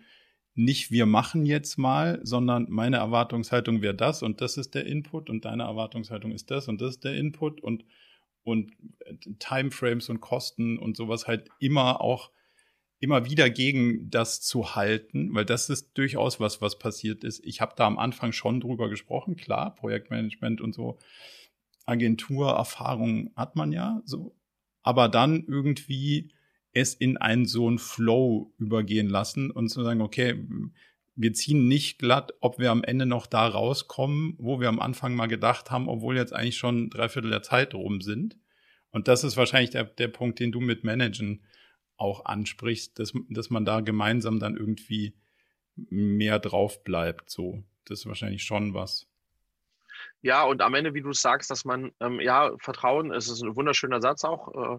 nicht 0.54 0.90
wir 0.90 1.04
machen 1.04 1.44
jetzt 1.44 1.76
mal, 1.76 2.18
sondern 2.22 2.66
meine 2.70 2.96
Erwartungshaltung 2.96 3.82
wäre 3.82 3.94
das 3.94 4.22
und 4.22 4.40
das 4.40 4.56
ist 4.56 4.74
der 4.74 4.86
Input 4.86 5.28
und 5.28 5.44
deine 5.44 5.64
Erwartungshaltung 5.64 6.32
ist 6.32 6.50
das 6.50 6.66
und 6.68 6.80
das 6.80 6.92
ist 6.92 7.04
der 7.04 7.14
Input 7.14 7.60
und 7.60 7.84
und 8.42 8.72
Timeframes 9.40 10.08
und 10.08 10.20
Kosten 10.20 10.78
und 10.78 10.96
sowas 10.96 11.26
halt 11.26 11.48
immer 11.58 12.00
auch 12.00 12.30
immer 13.06 13.24
wieder 13.24 13.50
gegen 13.50 14.10
das 14.10 14.40
zu 14.40 14.74
halten, 14.74 15.32
weil 15.32 15.44
das 15.44 15.70
ist 15.70 15.96
durchaus 15.96 16.40
was, 16.40 16.60
was 16.60 16.76
passiert 16.76 17.22
ist. 17.22 17.40
Ich 17.44 17.60
habe 17.60 17.74
da 17.76 17.86
am 17.86 18.00
Anfang 18.00 18.32
schon 18.32 18.60
drüber 18.60 18.88
gesprochen, 18.88 19.36
klar, 19.36 19.76
Projektmanagement 19.76 20.60
und 20.60 20.74
so, 20.74 20.98
Agenturerfahrung 21.84 23.30
hat 23.36 23.54
man 23.54 23.70
ja 23.70 24.02
so, 24.04 24.34
aber 24.82 25.08
dann 25.08 25.44
irgendwie 25.46 26.32
es 26.72 26.94
in 26.94 27.16
einen 27.16 27.46
so 27.46 27.68
einen 27.68 27.78
Flow 27.78 28.52
übergehen 28.58 29.08
lassen 29.08 29.52
und 29.52 29.68
zu 29.68 29.84
sagen, 29.84 30.00
okay, 30.00 30.34
wir 31.14 31.32
ziehen 31.32 31.68
nicht 31.68 32.00
glatt, 32.00 32.34
ob 32.40 32.58
wir 32.58 32.72
am 32.72 32.82
Ende 32.82 33.06
noch 33.06 33.28
da 33.28 33.46
rauskommen, 33.46 34.34
wo 34.38 34.58
wir 34.58 34.68
am 34.68 34.80
Anfang 34.80 35.14
mal 35.14 35.28
gedacht 35.28 35.70
haben, 35.70 35.88
obwohl 35.88 36.16
jetzt 36.16 36.34
eigentlich 36.34 36.58
schon 36.58 36.90
drei 36.90 37.08
Viertel 37.08 37.30
der 37.30 37.42
Zeit 37.42 37.72
rum 37.72 38.00
sind. 38.00 38.36
Und 38.90 39.06
das 39.06 39.22
ist 39.22 39.36
wahrscheinlich 39.36 39.70
der, 39.70 39.84
der 39.84 40.08
Punkt, 40.08 40.40
den 40.40 40.50
du 40.50 40.60
mit 40.60 40.82
Managen 40.82 41.44
auch 41.96 42.24
ansprichst, 42.24 42.98
dass, 42.98 43.12
dass 43.28 43.50
man 43.50 43.64
da 43.64 43.80
gemeinsam 43.80 44.38
dann 44.38 44.56
irgendwie 44.56 45.14
mehr 45.74 46.38
drauf 46.38 46.84
bleibt. 46.84 47.30
So, 47.30 47.62
das 47.84 48.00
ist 48.00 48.06
wahrscheinlich 48.06 48.44
schon 48.44 48.74
was. 48.74 49.06
Ja, 50.22 50.44
und 50.44 50.62
am 50.62 50.74
Ende, 50.74 50.94
wie 50.94 51.02
du 51.02 51.12
sagst, 51.12 51.50
dass 51.50 51.64
man, 51.64 51.92
ähm, 52.00 52.20
ja, 52.20 52.52
Vertrauen, 52.58 53.12
es 53.12 53.28
ist 53.28 53.42
ein 53.42 53.56
wunderschöner 53.56 54.00
Satz 54.00 54.24
auch, 54.24 54.76
äh, 54.76 54.78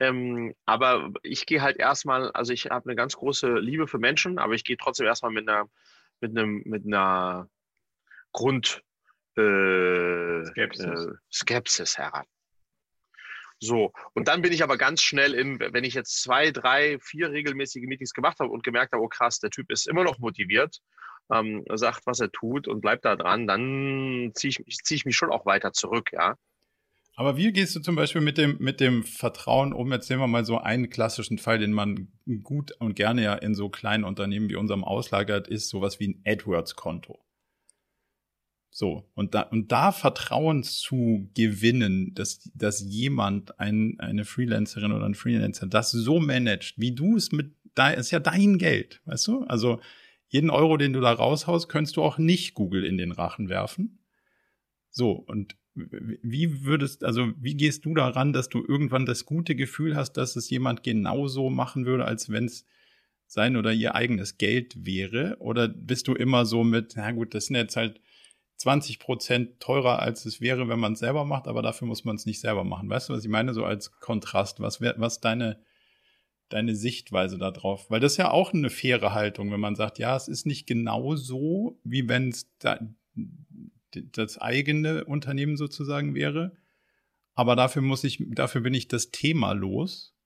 ähm, 0.00 0.54
aber 0.64 1.10
ich 1.22 1.46
gehe 1.46 1.60
halt 1.60 1.76
erstmal, 1.76 2.30
also 2.32 2.52
ich 2.52 2.66
habe 2.66 2.88
eine 2.88 2.96
ganz 2.96 3.16
große 3.16 3.58
Liebe 3.58 3.88
für 3.88 3.98
Menschen, 3.98 4.38
aber 4.38 4.54
ich 4.54 4.64
gehe 4.64 4.76
trotzdem 4.76 5.06
erstmal 5.06 5.32
mit 5.32 5.48
einer, 5.48 5.68
mit 6.20 6.36
einem, 6.36 6.62
mit 6.64 6.86
einer 6.86 7.48
Grund 8.32 8.82
äh, 9.36 10.44
Skepsis. 10.44 10.86
Äh, 10.86 11.12
Skepsis 11.32 11.98
heran. 11.98 12.26
So, 13.60 13.92
und 14.14 14.28
dann 14.28 14.42
bin 14.42 14.52
ich 14.52 14.62
aber 14.62 14.76
ganz 14.76 15.02
schnell 15.02 15.34
im, 15.34 15.58
wenn 15.58 15.84
ich 15.84 15.94
jetzt 15.94 16.22
zwei, 16.22 16.52
drei, 16.52 16.98
vier 17.00 17.30
regelmäßige 17.30 17.84
Meetings 17.86 18.12
gemacht 18.12 18.38
habe 18.38 18.50
und 18.50 18.62
gemerkt 18.62 18.92
habe, 18.92 19.02
oh 19.02 19.08
krass, 19.08 19.40
der 19.40 19.50
Typ 19.50 19.70
ist 19.70 19.88
immer 19.88 20.04
noch 20.04 20.18
motiviert, 20.18 20.78
ähm, 21.32 21.64
sagt, 21.74 22.06
was 22.06 22.20
er 22.20 22.30
tut 22.30 22.68
und 22.68 22.80
bleibt 22.80 23.04
da 23.04 23.16
dran, 23.16 23.46
dann 23.46 24.30
ziehe 24.34 24.50
ich, 24.50 24.78
zieh 24.84 24.94
ich 24.94 25.04
mich 25.04 25.16
schon 25.16 25.30
auch 25.30 25.44
weiter 25.44 25.72
zurück, 25.72 26.10
ja. 26.12 26.36
Aber 27.16 27.36
wie 27.36 27.50
gehst 27.50 27.74
du 27.74 27.80
zum 27.80 27.96
Beispiel 27.96 28.20
mit 28.20 28.38
dem, 28.38 28.58
mit 28.60 28.78
dem 28.78 29.02
Vertrauen 29.02 29.72
um? 29.72 29.90
Erzählen 29.90 30.20
wir 30.20 30.28
mal 30.28 30.44
so 30.44 30.58
einen 30.58 30.88
klassischen 30.88 31.38
Fall, 31.38 31.58
den 31.58 31.72
man 31.72 32.12
gut 32.44 32.70
und 32.78 32.94
gerne 32.94 33.24
ja 33.24 33.34
in 33.34 33.56
so 33.56 33.70
kleinen 33.70 34.04
Unternehmen 34.04 34.48
wie 34.48 34.54
unserem 34.54 34.84
auslagert, 34.84 35.48
ist 35.48 35.68
sowas 35.68 35.98
wie 35.98 36.10
ein 36.10 36.22
AdWords-Konto. 36.24 37.18
So, 38.78 39.10
und 39.14 39.34
da, 39.34 39.40
und 39.40 39.72
da 39.72 39.90
Vertrauen 39.90 40.62
zu 40.62 41.28
gewinnen, 41.34 42.14
dass, 42.14 42.48
dass 42.54 42.80
jemand, 42.80 43.58
ein, 43.58 43.98
eine 43.98 44.24
Freelancerin 44.24 44.92
oder 44.92 45.04
ein 45.04 45.16
Freelancer 45.16 45.66
das 45.66 45.90
so 45.90 46.20
managt, 46.20 46.74
wie 46.78 46.94
du 46.94 47.16
es 47.16 47.32
mit, 47.32 47.56
da 47.74 47.90
ist 47.90 48.12
ja 48.12 48.20
dein 48.20 48.56
Geld, 48.56 49.00
weißt 49.06 49.26
du? 49.26 49.42
Also 49.46 49.80
jeden 50.28 50.48
Euro, 50.48 50.76
den 50.76 50.92
du 50.92 51.00
da 51.00 51.10
raushaust, 51.10 51.68
könntest 51.68 51.96
du 51.96 52.04
auch 52.04 52.18
nicht 52.18 52.54
Google 52.54 52.84
in 52.84 52.98
den 52.98 53.10
Rachen 53.10 53.48
werfen. 53.48 53.98
So, 54.90 55.10
und 55.10 55.56
wie 55.74 56.64
würdest, 56.64 57.02
also 57.02 57.32
wie 57.36 57.56
gehst 57.56 57.84
du 57.84 57.94
daran, 57.94 58.32
dass 58.32 58.48
du 58.48 58.64
irgendwann 58.64 59.06
das 59.06 59.26
gute 59.26 59.56
Gefühl 59.56 59.96
hast, 59.96 60.12
dass 60.12 60.36
es 60.36 60.50
jemand 60.50 60.84
genauso 60.84 61.50
machen 61.50 61.84
würde, 61.84 62.04
als 62.04 62.30
wenn 62.30 62.44
es 62.44 62.64
sein 63.26 63.56
oder 63.56 63.72
ihr 63.72 63.96
eigenes 63.96 64.38
Geld 64.38 64.86
wäre? 64.86 65.36
Oder 65.40 65.66
bist 65.66 66.06
du 66.06 66.14
immer 66.14 66.46
so 66.46 66.62
mit, 66.62 66.92
na 66.94 67.10
gut, 67.10 67.34
das 67.34 67.46
sind 67.46 67.56
jetzt 67.56 67.74
halt 67.74 68.00
20 68.58 68.98
Prozent 68.98 69.60
teurer, 69.60 70.00
als 70.00 70.26
es 70.26 70.40
wäre, 70.40 70.68
wenn 70.68 70.80
man 70.80 70.94
es 70.94 70.98
selber 70.98 71.24
macht, 71.24 71.46
aber 71.46 71.62
dafür 71.62 71.86
muss 71.86 72.04
man 72.04 72.16
es 72.16 72.26
nicht 72.26 72.40
selber 72.40 72.64
machen. 72.64 72.90
Weißt 72.90 73.08
du, 73.08 73.12
was 73.12 73.24
ich 73.24 73.30
meine? 73.30 73.54
So 73.54 73.64
als 73.64 73.92
Kontrast. 74.00 74.60
Was 74.60 74.80
wäre, 74.80 74.96
was 74.98 75.20
deine, 75.20 75.60
deine 76.48 76.74
Sichtweise 76.74 77.38
darauf? 77.38 77.88
Weil 77.88 78.00
das 78.00 78.12
ist 78.12 78.18
ja 78.18 78.32
auch 78.32 78.52
eine 78.52 78.68
faire 78.68 79.14
Haltung, 79.14 79.52
wenn 79.52 79.60
man 79.60 79.76
sagt, 79.76 79.98
ja, 80.00 80.16
es 80.16 80.26
ist 80.26 80.44
nicht 80.44 80.66
genau 80.66 81.14
so, 81.14 81.78
wie 81.84 82.08
wenn 82.08 82.30
es 82.30 82.50
da, 82.58 82.80
das 83.92 84.38
eigene 84.38 85.04
Unternehmen 85.04 85.56
sozusagen 85.56 86.16
wäre. 86.16 86.56
Aber 87.34 87.54
dafür 87.54 87.82
muss 87.82 88.02
ich, 88.02 88.20
dafür 88.30 88.62
bin 88.62 88.74
ich 88.74 88.88
das 88.88 89.12
Thema 89.12 89.52
los 89.52 90.16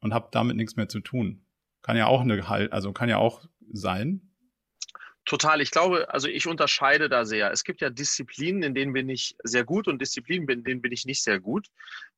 und 0.00 0.12
habe 0.12 0.28
damit 0.32 0.56
nichts 0.56 0.74
mehr 0.74 0.88
zu 0.88 0.98
tun. 0.98 1.44
Kann 1.82 1.96
ja 1.96 2.08
auch 2.08 2.22
eine, 2.22 2.44
also 2.72 2.92
kann 2.92 3.08
ja 3.08 3.18
auch 3.18 3.46
sein. 3.72 4.27
Total. 5.28 5.60
Ich 5.60 5.70
glaube, 5.70 6.08
also 6.08 6.26
ich 6.26 6.46
unterscheide 6.46 7.10
da 7.10 7.26
sehr. 7.26 7.52
Es 7.52 7.62
gibt 7.62 7.82
ja 7.82 7.90
Disziplinen, 7.90 8.62
in 8.62 8.74
denen 8.74 8.94
bin 8.94 9.10
ich 9.10 9.36
sehr 9.44 9.62
gut 9.62 9.86
und 9.86 10.00
Disziplinen, 10.00 10.48
in 10.48 10.64
denen 10.64 10.80
bin 10.80 10.90
ich 10.90 11.04
nicht 11.04 11.22
sehr 11.22 11.38
gut. 11.38 11.66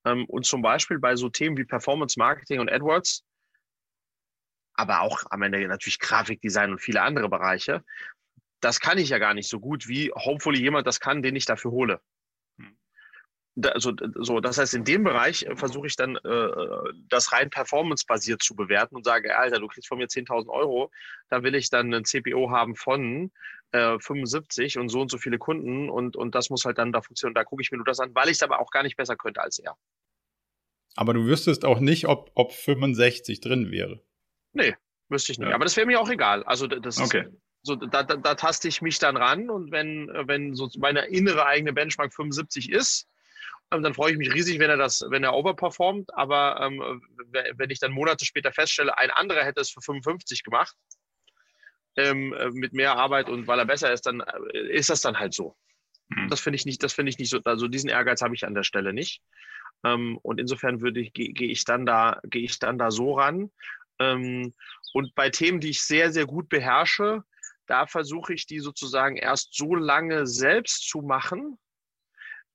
Ähm, 0.04 0.26
und 0.26 0.46
zum 0.46 0.62
Beispiel 0.62 1.00
bei 1.00 1.16
so 1.16 1.28
Themen 1.28 1.56
wie 1.56 1.64
Performance 1.64 2.16
Marketing 2.16 2.60
und 2.60 2.70
AdWords, 2.70 3.24
aber 4.74 5.00
auch 5.00 5.24
am 5.30 5.42
Ende 5.42 5.66
natürlich 5.66 5.98
Grafikdesign 5.98 6.70
und 6.70 6.78
viele 6.78 7.02
andere 7.02 7.28
Bereiche, 7.28 7.84
das 8.60 8.78
kann 8.78 8.96
ich 8.96 9.08
ja 9.08 9.18
gar 9.18 9.34
nicht 9.34 9.48
so 9.48 9.58
gut, 9.58 9.88
wie 9.88 10.12
hopefully 10.12 10.60
jemand 10.60 10.86
das 10.86 11.00
kann, 11.00 11.20
den 11.20 11.34
ich 11.34 11.46
dafür 11.46 11.72
hole 11.72 12.00
also, 13.62 13.92
so, 14.14 14.40
das 14.40 14.58
heißt, 14.58 14.74
in 14.74 14.84
dem 14.84 15.04
Bereich 15.04 15.42
äh, 15.44 15.56
versuche 15.56 15.86
ich 15.86 15.96
dann, 15.96 16.16
äh, 16.16 16.48
das 17.08 17.32
rein 17.32 17.50
performance-basiert 17.50 18.42
zu 18.42 18.54
bewerten 18.54 18.96
und 18.96 19.04
sage, 19.04 19.36
Alter, 19.36 19.58
du 19.58 19.66
kriegst 19.66 19.88
von 19.88 19.98
mir 19.98 20.06
10.000 20.06 20.48
Euro, 20.48 20.90
da 21.28 21.42
will 21.42 21.54
ich 21.54 21.70
dann 21.70 21.92
ein 21.92 22.04
CPO 22.04 22.50
haben 22.50 22.76
von 22.76 23.32
äh, 23.72 23.98
75 23.98 24.78
und 24.78 24.88
so 24.88 25.00
und 25.00 25.10
so 25.10 25.18
viele 25.18 25.38
Kunden 25.38 25.90
und, 25.90 26.16
und 26.16 26.34
das 26.34 26.50
muss 26.50 26.64
halt 26.64 26.78
dann 26.78 26.92
da 26.92 27.02
funktionieren. 27.02 27.34
Da 27.34 27.44
gucke 27.44 27.62
ich 27.62 27.70
mir 27.70 27.78
nur 27.78 27.86
das 27.86 28.00
an, 28.00 28.14
weil 28.14 28.28
ich 28.28 28.36
es 28.36 28.42
aber 28.42 28.60
auch 28.60 28.70
gar 28.70 28.82
nicht 28.82 28.96
besser 28.96 29.16
könnte 29.16 29.40
als 29.42 29.58
er. 29.58 29.76
Aber 30.96 31.14
du 31.14 31.24
wüsstest 31.24 31.64
auch 31.64 31.80
nicht, 31.80 32.06
ob, 32.08 32.30
ob 32.34 32.52
65 32.52 33.40
drin 33.40 33.70
wäre. 33.70 34.02
Nee, 34.52 34.76
wüsste 35.08 35.32
ich 35.32 35.38
nicht. 35.38 35.48
Ja. 35.48 35.54
Aber 35.54 35.64
das 35.64 35.76
wäre 35.76 35.86
mir 35.86 36.00
auch 36.00 36.10
egal. 36.10 36.42
Also 36.44 36.66
das 36.66 36.98
okay. 36.98 37.26
So, 37.62 37.76
da, 37.76 38.02
da, 38.02 38.16
da 38.16 38.34
taste 38.36 38.68
ich 38.68 38.80
mich 38.80 38.98
dann 38.98 39.18
ran 39.18 39.50
und 39.50 39.70
wenn, 39.70 40.08
wenn 40.08 40.54
so 40.54 40.70
meine 40.78 41.06
innere 41.08 41.44
eigene 41.44 41.74
Benchmark 41.74 42.14
75 42.14 42.70
ist, 42.72 43.06
dann 43.70 43.94
freue 43.94 44.12
ich 44.12 44.18
mich 44.18 44.34
riesig, 44.34 44.58
wenn 44.58 44.70
er 44.70 44.76
das, 44.76 45.04
wenn 45.08 45.24
er 45.24 45.34
overperformt. 45.34 46.12
Aber 46.14 46.60
ähm, 46.60 47.02
wenn 47.54 47.70
ich 47.70 47.78
dann 47.78 47.92
Monate 47.92 48.24
später 48.24 48.52
feststelle, 48.52 48.96
ein 48.98 49.10
anderer 49.10 49.44
hätte 49.44 49.60
es 49.60 49.70
für 49.70 49.80
55 49.80 50.42
gemacht, 50.42 50.76
ähm, 51.96 52.32
äh, 52.32 52.50
mit 52.50 52.72
mehr 52.72 52.96
Arbeit 52.96 53.28
und 53.28 53.46
weil 53.46 53.58
er 53.58 53.66
besser 53.66 53.92
ist, 53.92 54.06
dann 54.06 54.20
äh, 54.20 54.58
ist 54.70 54.90
das 54.90 55.00
dann 55.00 55.18
halt 55.18 55.34
so. 55.34 55.56
Mhm. 56.08 56.28
Das 56.28 56.40
finde 56.40 56.56
ich 56.56 56.66
nicht, 56.66 56.82
das 56.82 56.92
finde 56.92 57.10
ich 57.10 57.18
nicht 57.18 57.30
so, 57.30 57.40
also 57.44 57.68
diesen 57.68 57.90
Ehrgeiz 57.90 58.22
habe 58.22 58.34
ich 58.34 58.44
an 58.44 58.54
der 58.54 58.64
Stelle 58.64 58.92
nicht. 58.92 59.22
Ähm, 59.84 60.18
und 60.22 60.40
insofern 60.40 60.80
würde 60.80 61.00
ich, 61.00 61.12
gehe 61.12 61.32
geh 61.32 61.46
ich 61.46 61.64
dann 61.64 61.86
da, 61.86 62.20
gehe 62.24 62.42
ich 62.42 62.58
dann 62.58 62.78
da 62.78 62.90
so 62.90 63.14
ran. 63.14 63.50
Ähm, 63.98 64.54
und 64.92 65.14
bei 65.14 65.30
Themen, 65.30 65.60
die 65.60 65.70
ich 65.70 65.82
sehr, 65.82 66.12
sehr 66.12 66.26
gut 66.26 66.48
beherrsche, 66.48 67.22
da 67.66 67.86
versuche 67.86 68.34
ich 68.34 68.46
die 68.46 68.58
sozusagen 68.58 69.16
erst 69.16 69.54
so 69.54 69.74
lange 69.74 70.26
selbst 70.26 70.88
zu 70.88 71.02
machen, 71.02 71.58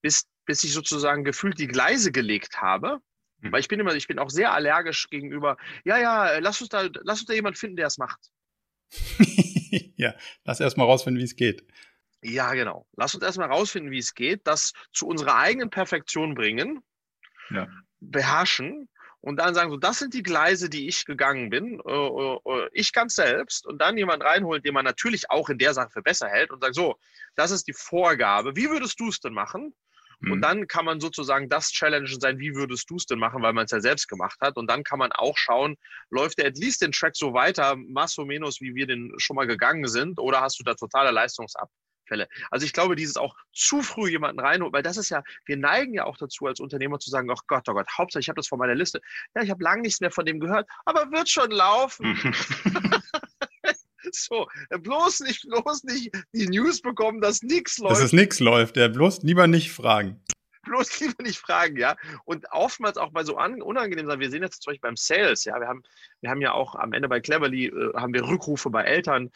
bis, 0.01 0.27
bis 0.45 0.63
ich 0.63 0.73
sozusagen 0.73 1.23
gefühlt 1.23 1.59
die 1.59 1.67
Gleise 1.67 2.11
gelegt 2.11 2.61
habe. 2.61 2.99
Mhm. 3.39 3.51
Weil 3.51 3.59
ich 3.59 3.67
bin 3.67 3.79
immer, 3.79 3.93
ich 3.95 4.07
bin 4.07 4.19
auch 4.19 4.29
sehr 4.29 4.53
allergisch 4.53 5.09
gegenüber, 5.09 5.57
ja, 5.83 5.97
ja, 5.97 6.39
lass 6.39 6.61
uns 6.61 6.69
da, 6.69 6.87
lass 7.03 7.19
uns 7.19 7.25
da 7.25 7.33
jemand 7.33 7.57
finden, 7.57 7.75
der 7.75 7.87
es 7.87 7.97
macht. 7.97 8.31
ja, 9.97 10.13
lass 10.43 10.59
erst 10.59 10.77
mal 10.77 10.85
rausfinden, 10.85 11.19
wie 11.19 11.25
es 11.25 11.35
geht. 11.35 11.65
Ja, 12.21 12.53
genau. 12.53 12.87
Lass 12.95 13.13
uns 13.13 13.23
erstmal 13.23 13.49
rausfinden, 13.49 13.91
wie 13.91 13.99
es 13.99 14.15
geht, 14.15 14.47
das 14.47 14.73
zu 14.91 15.07
unserer 15.07 15.35
eigenen 15.35 15.69
Perfektion 15.69 16.33
bringen, 16.33 16.81
ja. 17.51 17.67
beherrschen 17.99 18.89
und 19.25 19.37
dann 19.37 19.55
sagen 19.55 19.71
so, 19.71 19.77
das 19.77 19.97
sind 19.97 20.13
die 20.13 20.21
Gleise, 20.21 20.69
die 20.69 20.87
ich 20.87 21.05
gegangen 21.05 21.49
bin, 21.49 21.81
äh, 21.83 21.91
äh, 21.91 22.39
äh, 22.45 22.69
ich 22.73 22.93
ganz 22.93 23.15
selbst 23.15 23.65
und 23.65 23.79
dann 23.79 23.97
jemand 23.97 24.23
reinholen, 24.23 24.61
den 24.61 24.75
man 24.75 24.85
natürlich 24.85 25.31
auch 25.31 25.49
in 25.49 25.57
der 25.57 25.73
Sache 25.73 25.89
für 25.89 26.03
besser 26.03 26.27
hält 26.27 26.51
und 26.51 26.61
sagt 26.61 26.75
so, 26.75 26.95
das 27.35 27.49
ist 27.49 27.67
die 27.67 27.73
Vorgabe. 27.73 28.55
Wie 28.55 28.69
würdest 28.69 28.99
du 28.99 29.09
es 29.09 29.19
denn 29.19 29.33
machen? 29.33 29.73
Mhm. 30.19 30.31
Und 30.31 30.41
dann 30.41 30.67
kann 30.67 30.85
man 30.85 30.99
sozusagen 30.99 31.49
das 31.49 31.69
Challengen 31.69 32.19
sein, 32.19 32.39
wie 32.39 32.55
würdest 32.55 32.89
du 32.89 32.95
es 32.95 33.05
denn 33.05 33.19
machen, 33.19 33.41
weil 33.41 33.53
man 33.53 33.65
es 33.65 33.71
ja 33.71 33.79
selbst 33.79 34.07
gemacht 34.07 34.37
hat. 34.41 34.57
Und 34.57 34.69
dann 34.69 34.83
kann 34.83 34.99
man 34.99 35.11
auch 35.11 35.37
schauen, 35.37 35.75
läuft 36.09 36.37
der 36.37 36.47
at 36.47 36.57
least 36.57 36.81
den 36.81 36.91
Track 36.91 37.15
so 37.15 37.33
weiter, 37.33 37.75
masso 37.75 38.25
menos, 38.25 38.61
wie 38.61 38.75
wir 38.75 38.87
den 38.87 39.13
schon 39.17 39.35
mal 39.35 39.47
gegangen 39.47 39.87
sind, 39.87 40.19
oder 40.19 40.41
hast 40.41 40.59
du 40.59 40.63
da 40.63 40.75
totale 40.75 41.11
Leistungsab? 41.11 41.69
Fälle. 42.07 42.27
Also 42.51 42.65
ich 42.65 42.73
glaube, 42.73 42.95
dieses 42.95 43.17
auch 43.17 43.35
zu 43.51 43.81
früh 43.81 44.09
jemanden 44.11 44.39
reinholen, 44.39 44.73
weil 44.73 44.83
das 44.83 44.97
ist 44.97 45.09
ja, 45.09 45.23
wir 45.45 45.57
neigen 45.57 45.95
ja 45.95 46.05
auch 46.05 46.17
dazu 46.17 46.45
als 46.45 46.59
Unternehmer 46.59 46.99
zu 46.99 47.09
sagen, 47.09 47.29
oh 47.31 47.39
Gott, 47.47 47.67
oh 47.67 47.73
Gott, 47.73 47.87
Hauptsache 47.97 48.21
ich 48.21 48.29
habe 48.29 48.37
das 48.37 48.47
vor 48.47 48.59
meiner 48.59 48.75
Liste. 48.75 49.01
Ja, 49.35 49.41
ich 49.41 49.49
habe 49.49 49.63
lange 49.63 49.81
nichts 49.81 50.01
mehr 50.01 50.11
von 50.11 50.25
dem 50.25 50.39
gehört, 50.39 50.69
aber 50.85 51.11
wird 51.11 51.29
schon 51.29 51.49
laufen. 51.49 52.15
so, 54.29 54.47
bloß 54.69 55.21
nicht, 55.21 55.47
bloß 55.47 55.83
nicht 55.83 56.11
die 56.33 56.47
News 56.47 56.81
bekommen, 56.81 57.21
dass 57.21 57.41
nichts 57.41 57.77
läuft. 57.77 57.91
Dass 57.93 58.03
es 58.03 58.13
nichts 58.13 58.39
läuft, 58.39 58.77
ja, 58.77 58.87
bloß 58.87 59.23
lieber 59.23 59.47
nicht 59.47 59.71
fragen 59.71 60.21
bloß 60.65 60.99
lieber 60.99 61.23
nicht 61.23 61.39
fragen, 61.39 61.77
ja. 61.77 61.95
Und 62.25 62.45
oftmals 62.51 62.97
auch 62.97 63.11
bei 63.11 63.23
so 63.23 63.37
unangenehmen 63.37 64.07
Sachen, 64.07 64.19
wir 64.19 64.29
sehen 64.29 64.43
jetzt 64.43 64.61
zum 64.61 64.71
Beispiel 64.71 64.89
beim 64.89 64.97
Sales, 64.97 65.45
ja, 65.45 65.59
wir 65.59 65.67
haben, 65.67 65.83
wir 66.21 66.29
haben 66.29 66.41
ja 66.41 66.51
auch 66.51 66.75
am 66.75 66.93
Ende 66.93 67.07
bei 67.07 67.21
Cleverly, 67.21 67.67
äh, 67.67 67.93
haben 67.95 68.13
wir 68.13 68.27
Rückrufe 68.27 68.69
bei 68.69 68.83
Eltern, 68.83 69.31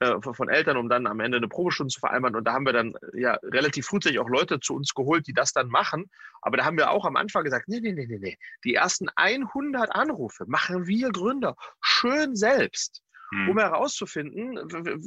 äh, 0.00 0.20
von 0.20 0.48
Eltern, 0.48 0.76
um 0.76 0.88
dann 0.88 1.06
am 1.06 1.20
Ende 1.20 1.38
eine 1.38 1.48
Probestunde 1.48 1.92
zu 1.92 2.00
vereinbaren. 2.00 2.36
Und 2.36 2.44
da 2.44 2.52
haben 2.52 2.66
wir 2.66 2.72
dann 2.72 2.94
ja 3.14 3.38
relativ 3.42 3.86
frühzeitig 3.86 4.18
auch 4.18 4.28
Leute 4.28 4.60
zu 4.60 4.74
uns 4.74 4.94
geholt, 4.94 5.26
die 5.26 5.34
das 5.34 5.52
dann 5.52 5.68
machen. 5.68 6.10
Aber 6.42 6.56
da 6.56 6.64
haben 6.64 6.76
wir 6.76 6.90
auch 6.90 7.04
am 7.04 7.16
Anfang 7.16 7.44
gesagt, 7.44 7.68
nee, 7.68 7.80
nee, 7.80 7.92
nee, 7.92 8.06
nee, 8.06 8.18
nee. 8.18 8.38
Die 8.64 8.74
ersten 8.74 9.08
100 9.16 9.94
Anrufe 9.94 10.44
machen 10.46 10.86
wir 10.86 11.10
Gründer 11.10 11.56
schön 11.80 12.34
selbst 12.34 13.02
hm. 13.32 13.48
um 13.48 13.58
herauszufinden, 13.58 14.58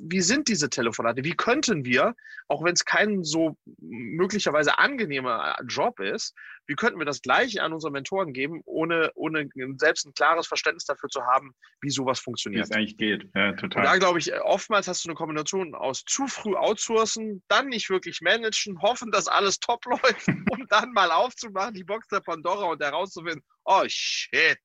wie 0.10 0.22
sind 0.22 0.48
diese 0.48 0.70
Telefonate, 0.70 1.24
wie 1.24 1.36
könnten 1.36 1.86
wir, 1.86 2.16
auch 2.48 2.64
wenn 2.64 2.74
es 2.74 2.84
kein 2.84 3.24
so 3.24 3.56
möglicherweise 3.80 4.80
angenehmer 4.80 5.56
Job 5.68 6.00
ist, 6.00 6.34
wie 6.68 6.74
könnten 6.74 6.98
wir 6.98 7.06
das 7.06 7.22
Gleiche 7.22 7.62
an 7.62 7.72
unsere 7.72 7.92
Mentoren 7.92 8.34
geben, 8.34 8.62
ohne, 8.66 9.12
ohne 9.14 9.48
selbst 9.78 10.08
ein 10.08 10.14
klares 10.16 10.48
Verständnis 10.48 10.86
dafür 10.86 11.10
zu 11.10 11.22
haben, 11.24 11.54
wie 11.82 11.92
sowas 11.92 12.20
funktioniert. 12.20 12.68
Wie 12.68 12.72
es 12.72 12.76
eigentlich 12.76 12.98
geht, 12.98 13.30
ja, 13.36 13.54
total. 13.54 13.84
Und 13.84 13.86
da 13.86 13.98
glaube 13.98 14.18
ich, 14.18 14.34
oftmals 14.42 14.88
hast 14.88 15.06
du 15.06 15.10
eine 15.10 15.16
Kombination 15.16 15.76
aus 15.76 16.04
zu 16.04 16.26
früh 16.28 16.56
outsourcen, 16.56 17.44
dann 17.48 17.68
nicht 17.68 17.92
wirklich 17.92 18.22
managen, 18.22 18.82
hoffen, 18.82 19.12
dass 19.12 19.28
alles 19.28 19.60
top 19.60 19.86
läuft, 19.90 20.28
um 20.28 20.66
dann 20.70 20.92
mal 20.94 21.12
aufzumachen, 21.12 21.76
die 21.76 21.84
Box 21.84 22.08
der 22.08 22.22
Pandora 22.22 22.72
und 22.72 22.82
herauszufinden, 22.82 23.44
oh 23.66 23.84
shit. 23.88 24.58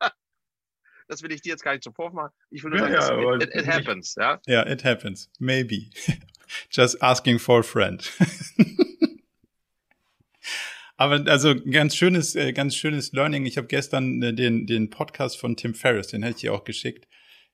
Das 1.08 1.22
will 1.22 1.30
ich 1.32 1.40
dir 1.40 1.50
jetzt 1.50 1.62
gar 1.62 1.72
nicht 1.72 1.84
zum 1.84 1.94
Vorwurf 1.94 2.14
machen. 2.14 2.32
Ich 2.50 2.64
will 2.64 2.70
nur 2.70 2.88
ja, 2.88 3.00
sagen, 3.00 3.22
ja, 3.22 3.34
it, 3.36 3.54
it, 3.54 3.66
happens, 3.66 4.16
ja? 4.16 4.40
Ja, 4.46 4.66
it 4.66 4.84
happens. 4.84 5.30
Maybe. 5.38 5.86
Just 6.70 7.02
asking 7.02 7.38
for 7.38 7.60
a 7.60 7.62
friend. 7.62 8.10
Aber 10.96 11.26
also 11.26 11.54
ganz 11.54 11.94
schönes, 11.94 12.34
äh, 12.34 12.52
ganz 12.52 12.74
schönes 12.74 13.12
Learning. 13.12 13.44
Ich 13.44 13.58
habe 13.58 13.66
gestern 13.66 14.22
äh, 14.22 14.32
den, 14.32 14.66
den 14.66 14.90
Podcast 14.90 15.38
von 15.38 15.56
Tim 15.56 15.74
Ferriss, 15.74 16.08
den 16.08 16.22
hätte 16.22 16.36
ich 16.36 16.40
dir 16.42 16.54
auch 16.54 16.64
geschickt. 16.64 17.06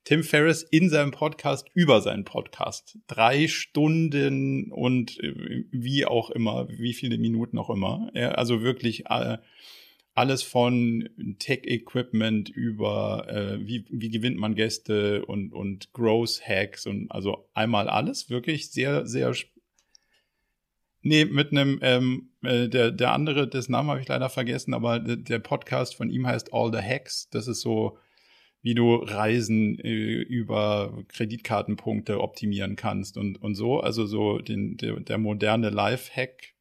Tim 0.04 0.22
Ferriss 0.24 0.62
in 0.62 0.88
seinem 0.88 1.10
Podcast 1.10 1.68
über 1.74 2.00
seinen 2.00 2.24
Podcast. 2.24 2.98
Drei 3.06 3.48
Stunden 3.48 4.70
und 4.70 5.18
äh, 5.20 5.64
wie 5.70 6.06
auch 6.06 6.30
immer, 6.30 6.68
wie 6.70 6.94
viele 6.94 7.18
Minuten 7.18 7.58
auch 7.58 7.70
immer. 7.70 8.10
also 8.14 8.62
wirklich 8.62 9.04
alles 10.14 10.42
von 10.42 11.08
Tech-Equipment 11.38 12.50
über 12.50 13.26
äh, 13.28 13.66
wie, 13.66 13.86
wie 13.90 14.10
gewinnt 14.10 14.38
man 14.38 14.54
Gäste 14.54 15.24
und, 15.24 15.52
und 15.52 15.92
Growth-Hacks 15.92 16.86
und 16.86 17.10
also 17.10 17.48
einmal 17.54 17.88
alles, 17.88 18.28
wirklich 18.28 18.70
sehr, 18.70 19.06
sehr 19.06 19.34
Nee, 21.04 21.24
mit 21.24 21.50
einem, 21.50 21.80
ähm, 21.82 22.30
äh, 22.42 22.68
der, 22.68 22.92
der 22.92 23.12
andere, 23.12 23.48
das 23.48 23.68
Namen 23.68 23.90
habe 23.90 24.00
ich 24.00 24.06
leider 24.06 24.28
vergessen, 24.28 24.72
aber 24.72 25.00
der, 25.00 25.16
der 25.16 25.40
Podcast 25.40 25.96
von 25.96 26.10
ihm 26.10 26.28
heißt 26.28 26.54
All 26.54 26.72
the 26.72 26.78
Hacks. 26.78 27.28
Das 27.30 27.48
ist 27.48 27.60
so, 27.60 27.98
wie 28.62 28.74
du 28.74 28.94
Reisen 28.94 29.80
äh, 29.80 29.90
über 29.90 31.02
Kreditkartenpunkte 31.08 32.20
optimieren 32.20 32.76
kannst 32.76 33.16
und, 33.16 33.42
und 33.42 33.56
so. 33.56 33.80
Also 33.80 34.06
so 34.06 34.38
den, 34.38 34.76
der, 34.76 35.00
der 35.00 35.18
moderne 35.18 35.70
Life-Hack 35.70 36.54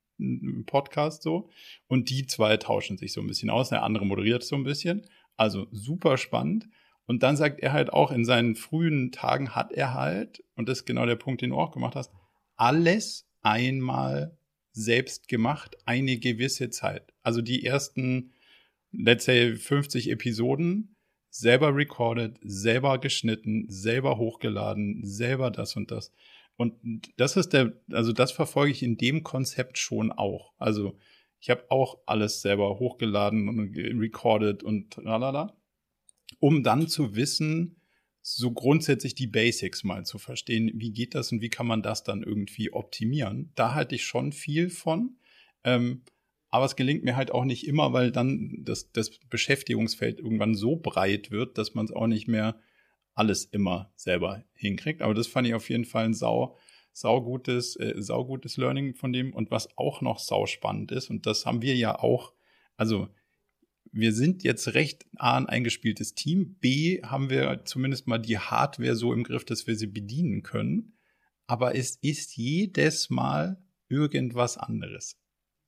Podcast 0.65 1.23
so. 1.23 1.49
Und 1.88 2.10
die 2.10 2.25
zwei 2.25 2.57
tauschen 2.57 2.97
sich 2.97 3.13
so 3.13 3.21
ein 3.21 3.27
bisschen 3.27 3.49
aus. 3.49 3.69
Der 3.69 3.84
andere 3.84 4.05
moderiert 4.05 4.43
so 4.43 4.55
ein 4.55 4.63
bisschen. 4.63 5.07
Also 5.38 5.67
super 5.71 6.17
spannend. 6.17 6.67
Und 7.05 7.23
dann 7.23 7.36
sagt 7.36 7.60
er 7.60 7.73
halt 7.73 7.91
auch, 7.91 8.12
in 8.12 8.25
seinen 8.25 8.55
frühen 8.55 9.12
Tagen 9.12 9.55
hat 9.55 9.71
er 9.71 9.93
halt, 9.93 10.43
und 10.55 10.69
das 10.69 10.79
ist 10.79 10.86
genau 10.86 11.05
der 11.05 11.15
Punkt, 11.15 11.41
den 11.41 11.49
du 11.49 11.57
auch 11.57 11.71
gemacht 11.71 11.95
hast, 11.95 12.12
alles 12.55 13.27
einmal 13.41 14.38
selbst 14.71 15.27
gemacht, 15.27 15.75
eine 15.86 16.17
gewisse 16.17 16.69
Zeit. 16.69 17.12
Also 17.23 17.41
die 17.41 17.65
ersten, 17.65 18.31
let's 18.91 19.25
say, 19.25 19.55
50 19.55 20.10
Episoden 20.10 20.95
selber 21.29 21.75
recorded, 21.75 22.38
selber 22.43 22.99
geschnitten, 22.99 23.65
selber 23.67 24.17
hochgeladen, 24.17 25.01
selber 25.03 25.49
das 25.49 25.75
und 25.75 25.91
das. 25.91 26.12
Und 26.62 27.12
das 27.17 27.38
ist 27.38 27.54
der, 27.54 27.74
also 27.91 28.13
das 28.13 28.32
verfolge 28.32 28.71
ich 28.71 28.84
in 28.84 28.95
dem 28.95 29.24
Konzept 29.24 29.80
schon 29.80 30.12
auch. 30.12 30.54
Also 30.60 30.95
ich 31.39 31.50
habe 31.50 31.65
auch 31.71 31.97
alles 32.06 32.43
selber 32.43 32.78
hochgeladen 32.78 33.50
und 33.50 33.76
recorded 33.76 34.62
und 34.62 34.91
tralala, 34.91 35.58
um 36.38 36.62
dann 36.62 36.88
zu 36.88 37.15
wissen, 37.15 37.78
so 38.21 38.52
grundsätzlich 38.52 39.15
die 39.15 39.26
Basics 39.26 39.84
mal 39.84 40.06
zu 40.06 40.19
verstehen, 40.19 40.69
wie 40.76 40.91
geht 40.91 41.15
das 41.15 41.32
und 41.32 41.41
wie 41.41 41.50
kann 41.50 41.65
man 41.65 41.82
das 41.82 42.04
dann 42.04 42.21
irgendwie 42.21 42.71
optimieren. 42.71 43.52
Da 43.56 43.74
halte 43.74 43.95
ich 43.95 44.04
schon 44.04 44.32
viel 44.32 44.69
von. 44.69 45.17
Ähm, 45.63 46.04
aber 46.50 46.65
es 46.65 46.76
gelingt 46.76 47.04
mir 47.04 47.15
halt 47.15 47.32
auch 47.32 47.45
nicht 47.45 47.65
immer, 47.65 47.91
weil 47.91 48.12
dann 48.12 48.60
das, 48.60 48.91
das 48.91 49.17
Beschäftigungsfeld 49.32 50.19
irgendwann 50.19 50.54
so 50.54 50.76
breit 50.76 51.32
wird, 51.32 51.58
dass 51.58 51.74
man 51.74 51.86
es 51.86 51.91
auch 51.91 52.06
nicht 52.06 52.28
mehr 52.28 52.60
alles 53.21 53.45
immer 53.45 53.91
selber 53.95 54.43
hinkriegt. 54.53 55.03
Aber 55.03 55.13
das 55.13 55.27
fand 55.27 55.47
ich 55.47 55.53
auf 55.53 55.69
jeden 55.69 55.86
Fall 55.86 56.05
ein 56.05 56.15
sau, 56.15 56.57
saugutes, 56.91 57.75
äh, 57.75 57.93
saugutes 57.97 58.57
Learning 58.57 58.95
von 58.95 59.13
dem. 59.13 59.31
Und 59.31 59.51
was 59.51 59.77
auch 59.77 60.01
noch 60.01 60.17
sau 60.17 60.47
spannend 60.47 60.91
ist, 60.91 61.12
und 61.12 61.27
das 61.27 61.45
haben 61.45 61.62
wir 61.62 61.75
ja 61.75 61.99
auch, 61.99 62.34
also 62.77 63.10
wir 63.91 64.12
sind 64.12 64.43
jetzt 64.43 64.73
recht 64.73 65.05
A, 65.17 65.38
ein 65.38 65.45
eingespieltes 65.45 66.15
Team. 66.15 66.55
B, 66.55 67.03
haben 67.03 67.29
wir 67.29 67.63
zumindest 67.65 68.07
mal 68.07 68.17
die 68.17 68.39
Hardware 68.39 68.95
so 68.95 69.13
im 69.13 69.24
Griff, 69.24 69.45
dass 69.45 69.67
wir 69.67 69.76
sie 69.76 69.88
bedienen 69.88 70.41
können. 70.41 70.97
Aber 71.45 71.76
es 71.76 71.97
ist 71.97 72.38
jedes 72.38 73.11
Mal 73.11 73.61
irgendwas 73.88 74.57
anderes. 74.57 75.19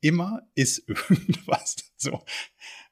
Immer 0.02 0.42
ist 0.56 0.80
irgendwas 0.90 1.94
so. 1.98 2.24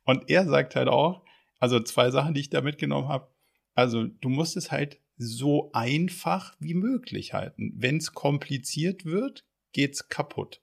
Und 0.03 0.29
er 0.29 0.45
sagt 0.45 0.75
halt 0.75 0.87
auch, 0.87 1.25
also 1.59 1.79
zwei 1.79 2.11
Sachen, 2.11 2.35
die 2.35 2.41
ich 2.41 2.49
da 2.51 2.61
mitgenommen 2.61 3.07
habe. 3.07 3.30
Also 3.73 4.05
du 4.05 4.29
musst 4.29 4.57
es 4.57 4.71
halt 4.71 4.99
so 5.17 5.71
einfach 5.73 6.55
wie 6.59 6.73
möglich 6.73 7.33
halten. 7.33 7.73
Wenn 7.75 7.97
es 7.97 8.13
kompliziert 8.13 9.05
wird, 9.05 9.45
geht's 9.71 10.09
kaputt. 10.09 10.61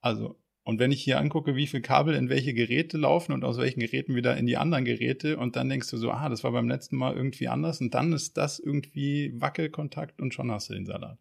Also 0.00 0.38
Und 0.64 0.78
wenn 0.78 0.92
ich 0.92 1.02
hier 1.02 1.18
angucke, 1.18 1.56
wie 1.56 1.66
viel 1.66 1.80
Kabel 1.80 2.14
in 2.14 2.28
welche 2.28 2.54
Geräte 2.54 2.96
laufen 2.96 3.32
und 3.32 3.44
aus 3.44 3.58
welchen 3.58 3.80
Geräten 3.80 4.14
wieder 4.14 4.36
in 4.36 4.46
die 4.46 4.56
anderen 4.56 4.84
Geräte 4.84 5.36
und 5.36 5.56
dann 5.56 5.68
denkst 5.68 5.90
du 5.90 5.96
so, 5.96 6.12
ah, 6.12 6.28
das 6.28 6.44
war 6.44 6.52
beim 6.52 6.68
letzten 6.68 6.96
Mal 6.96 7.16
irgendwie 7.16 7.48
anders 7.48 7.80
und 7.80 7.94
dann 7.94 8.12
ist 8.12 8.36
das 8.36 8.60
irgendwie 8.60 9.32
Wackelkontakt 9.40 10.20
und 10.20 10.32
schon 10.34 10.52
hast 10.52 10.70
du 10.70 10.74
den 10.74 10.86
Salat. 10.86 11.18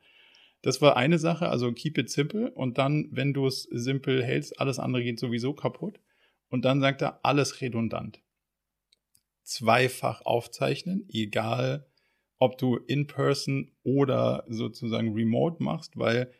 Das 0.61 0.79
war 0.79 0.95
eine 0.95 1.17
Sache, 1.17 1.49
also 1.49 1.71
keep 1.71 1.97
it 1.97 2.11
simple 2.11 2.51
und 2.51 2.77
dann, 2.77 3.07
wenn 3.11 3.33
du 3.33 3.47
es 3.47 3.63
simpel 3.63 4.23
hältst, 4.23 4.59
alles 4.59 4.77
andere 4.77 5.03
geht 5.03 5.19
sowieso 5.19 5.53
kaputt. 5.53 5.99
Und 6.49 6.65
dann 6.65 6.81
sagt 6.81 7.01
er, 7.01 7.19
alles 7.23 7.61
redundant. 7.61 8.21
Zweifach 9.51 10.21
aufzeichnen, 10.21 11.07
egal 11.09 11.85
ob 12.39 12.57
du 12.57 12.77
in 12.77 13.05
person 13.05 13.71
oder 13.83 14.45
sozusagen 14.47 15.13
remote 15.13 15.61
machst, 15.61 15.97
weil 15.97 16.31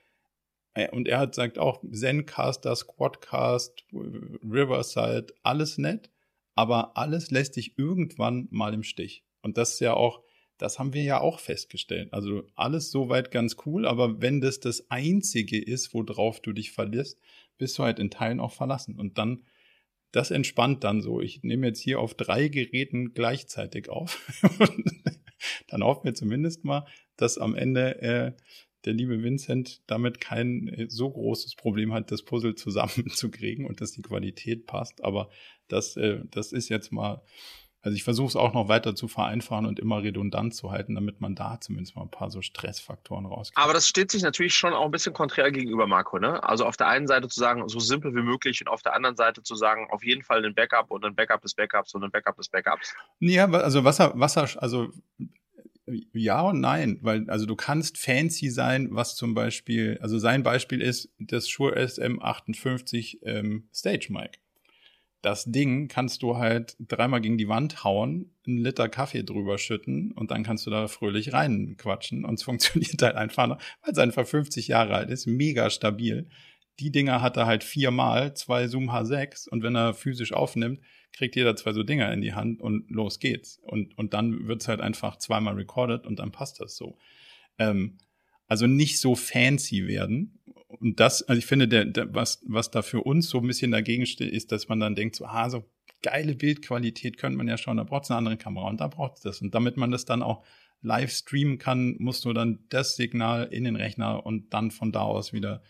äh, 0.74 0.90
und 0.90 1.08
er 1.08 1.20
hat 1.20 1.36
sagt 1.36 1.60
auch 1.60 1.82
Zencaster, 1.92 2.76
Squadcast, 2.76 3.86
Riverside, 3.94 5.28
alles 5.44 5.78
nett, 5.78 6.10
aber 6.56 6.98
alles 6.98 7.32
lässt 7.32 7.56
dich 7.56 7.78
irgendwann 7.78 8.48
mal 8.52 8.74
im 8.74 8.84
Stich. 8.84 9.24
Und 9.42 9.58
das 9.58 9.74
ist 9.74 9.80
ja 9.80 9.94
auch, 9.94 10.22
das 10.58 10.80
haben 10.80 10.94
wir 10.94 11.04
ja 11.04 11.20
auch 11.20 11.40
festgestellt. 11.40 12.14
Also 12.14 12.44
alles 12.56 12.92
soweit 12.92 13.32
ganz 13.32 13.58
cool, 13.66 13.86
aber 13.86 14.22
wenn 14.22 14.42
das 14.42 14.60
das 14.60 14.90
einzige 14.90 15.62
ist, 15.62 15.94
worauf 15.94 16.40
du 16.40 16.54
dich 16.54 16.72
verlässt, 16.72 17.20
bist 17.58 17.78
du 17.78 17.84
halt 17.84 18.00
in 18.00 18.12
Teilen 18.12 18.40
auch 18.40 18.54
verlassen. 18.54 18.98
Und 18.98 19.18
dann, 19.18 19.44
das 20.12 20.32
entspannt 20.32 20.84
dann 20.84 21.02
so. 21.02 21.22
Ich 21.22 21.44
nehme 21.44 21.68
jetzt 21.68 21.80
hier 21.80 22.00
auf 22.00 22.14
drei 22.14 22.48
Geräten 22.48 23.14
gleichzeitig 23.14 23.90
auf. 23.90 24.20
dann 25.68 25.84
hoffen 25.84 26.06
wir 26.06 26.14
zumindest 26.14 26.64
mal, 26.66 26.86
dass 27.16 27.38
am 27.38 27.56
Ende 27.56 28.02
äh, 28.02 28.32
der 28.86 28.94
liebe 28.94 29.22
Vincent 29.22 29.82
damit 29.88 30.20
kein 30.20 30.68
äh, 30.68 30.88
so 30.90 31.10
großes 31.10 31.56
Problem 31.56 31.94
hat, 31.94 32.12
das 32.12 32.24
Puzzle 32.24 32.56
zusammenzukriegen 32.56 33.66
und 33.66 33.82
dass 33.82 33.92
die 33.92 34.02
Qualität 34.02 34.66
passt. 34.66 35.04
Aber 35.04 35.30
das, 35.68 35.96
äh, 35.98 36.22
das 36.30 36.52
ist 36.52 36.70
jetzt 36.70 36.92
mal, 36.92 37.22
also 37.84 37.96
ich 37.96 38.04
versuche 38.04 38.28
es 38.28 38.36
auch 38.36 38.54
noch 38.54 38.68
weiter 38.68 38.96
zu 38.96 39.08
vereinfachen 39.08 39.66
und 39.66 39.80
immer 39.80 40.04
redundant 40.04 40.54
zu 40.54 40.72
halten, 40.72 40.94
damit 40.94 41.20
man 41.20 41.34
da 41.34 41.60
zumindest 41.60 41.96
mal 41.96 42.04
ein 42.04 42.12
paar 42.12 42.30
so 42.30 42.42
Stressfaktoren 42.42 43.26
rauskriegt. 43.26 43.58
Aber 43.58 43.74
das 43.74 43.88
steht 43.88 44.12
sich 44.12 44.22
natürlich 44.22 44.54
schon 44.54 44.74
auch 44.74 44.86
ein 44.86 44.92
bisschen 44.92 45.14
konträr 45.14 45.52
gegenüber, 45.52 45.88
Marco. 45.88 46.20
Ne? 46.20 46.44
Also 46.44 46.66
auf 46.66 46.78
der 46.78 46.88
einen 46.88 47.08
Seite 47.08 47.28
zu 47.28 47.40
sagen, 47.40 47.68
so 47.68 47.80
simpel 47.80 48.14
wie 48.16 48.22
möglich 48.22 48.62
und 48.62 48.68
auf 48.68 48.84
der 48.84 48.94
anderen 48.94 49.16
Seite 49.16 49.42
zu 49.42 49.56
sagen, 49.56 49.88
auf 49.90 50.04
jeden 50.04 50.22
Fall 50.22 50.46
ein 50.46 50.54
Backup 50.54 50.92
und 50.92 51.04
ein 51.04 51.16
Backup 51.16 51.42
des 51.42 51.56
Backups 51.56 51.96
und 51.96 52.04
ein 52.04 52.12
Backup 52.12 52.38
des 52.38 52.50
Backups. 52.50 52.94
Ja, 53.20 53.50
also 53.50 53.84
Wasser, 53.84 54.14
Wasser, 54.16 54.48
also 54.62 54.90
ja 56.14 56.42
und 56.42 56.60
nein, 56.60 57.00
weil 57.02 57.30
also 57.30 57.46
du 57.46 57.56
kannst 57.56 57.98
fancy 57.98 58.50
sein, 58.50 58.90
was 58.92 59.16
zum 59.16 59.34
Beispiel, 59.34 59.98
also 60.02 60.20
sein 60.20 60.44
Beispiel 60.44 60.82
ist 60.82 61.10
das 61.18 61.50
Shure 61.50 61.76
SM58 61.78 63.20
ähm, 63.24 63.68
Stage 63.74 64.08
Mic. 64.10 64.40
Das 65.22 65.46
Ding 65.46 65.88
kannst 65.88 66.24
du 66.24 66.38
halt 66.38 66.76
dreimal 66.80 67.22
gegen 67.22 67.38
die 67.38 67.48
Wand 67.48 67.84
hauen, 67.84 68.32
einen 68.48 68.58
Liter 68.58 68.90
Kaffee 68.90 69.24
drüber 69.24 69.58
schütten 69.58 70.12
und 70.14 70.32
dann 70.32 70.44
kannst 70.44 70.66
du 70.66 70.72
da 70.72 70.88
fröhlich 70.88 71.32
reinquatschen 71.34 72.26
und 72.26 72.36
es 72.36 72.44
funktioniert 72.44 73.02
halt 73.02 73.16
einfach, 73.16 73.50
weil 73.84 73.92
es 73.92 74.00
einfach 74.00 74.26
50 74.26 74.68
Jahre 74.68 74.96
alt 74.96 75.10
ist, 75.10 75.28
mega 75.28 75.70
stabil. 75.70 76.28
Die 76.80 76.92
Dinger 76.92 77.22
hat 77.22 77.38
er 77.38 77.46
halt 77.46 77.64
viermal, 77.64 78.34
zwei 78.34 78.68
Zoom 78.68 78.90
H6 78.90 79.48
und 79.50 79.62
wenn 79.62 79.76
er 79.76 79.94
physisch 79.94 80.34
aufnimmt, 80.34 80.80
kriegt 81.14 81.36
jeder 81.36 81.56
zwei 81.56 81.74
so 81.74 81.84
Dinger 81.84 82.12
in 82.12 82.22
die 82.22 82.34
Hand 82.34 82.62
und 82.62 82.90
los 82.90 83.20
geht's. 83.20 83.60
Und, 83.64 83.98
und 83.98 84.14
dann 84.14 84.48
wird's 84.48 84.68
halt 84.68 84.82
einfach 84.82 85.18
zweimal 85.18 85.56
recorded 85.56 86.08
und 86.08 86.20
dann 86.20 86.32
passt 86.32 86.60
das 86.60 86.76
so. 86.76 86.98
Ähm, 87.60 87.98
also 88.48 88.68
nicht 88.68 89.00
so 89.00 89.16
fancy 89.16 89.88
werden. 89.88 90.41
Und 90.80 91.00
das, 91.00 91.24
also 91.24 91.38
ich 91.38 91.46
finde, 91.46 91.68
der, 91.68 91.86
der, 91.86 92.14
was, 92.14 92.44
was 92.48 92.72
da 92.72 92.82
für 92.82 93.02
uns 93.02 93.30
so 93.30 93.40
ein 93.40 93.48
bisschen 93.48 93.72
dagegen 93.72 94.06
steht, 94.06 94.32
ist, 94.32 94.52
dass 94.52 94.68
man 94.68 94.80
dann 94.80 94.96
denkt, 94.96 95.16
so, 95.16 95.26
ah, 95.26 95.50
so 95.50 95.70
geile 96.02 96.36
Bildqualität 96.36 97.18
könnte 97.18 97.38
man 97.38 97.48
ja 97.48 97.58
schon, 97.58 97.78
da 97.78 97.84
braucht 97.84 98.06
es 98.06 98.12
eine 98.12 98.18
andere 98.18 98.38
Kamera 98.38 98.68
und 98.68 98.82
da 98.82 98.88
braucht 98.88 99.18
es 99.18 99.22
das. 99.22 99.42
Und 99.42 99.54
damit 99.54 99.78
man 99.78 99.92
das 99.92 100.06
dann 100.06 100.24
auch 100.24 100.44
live 100.82 101.12
streamen 101.12 101.58
kann, 101.58 101.96
musst 102.00 102.26
du 102.26 102.34
dann 102.34 102.66
das 102.70 102.96
Signal 102.96 103.48
in 103.52 103.64
den 103.64 103.76
Rechner 103.76 104.26
und 104.26 104.54
dann 104.54 104.72
von 104.72 104.92
da 104.92 105.02
aus 105.02 105.34
wieder 105.34 105.62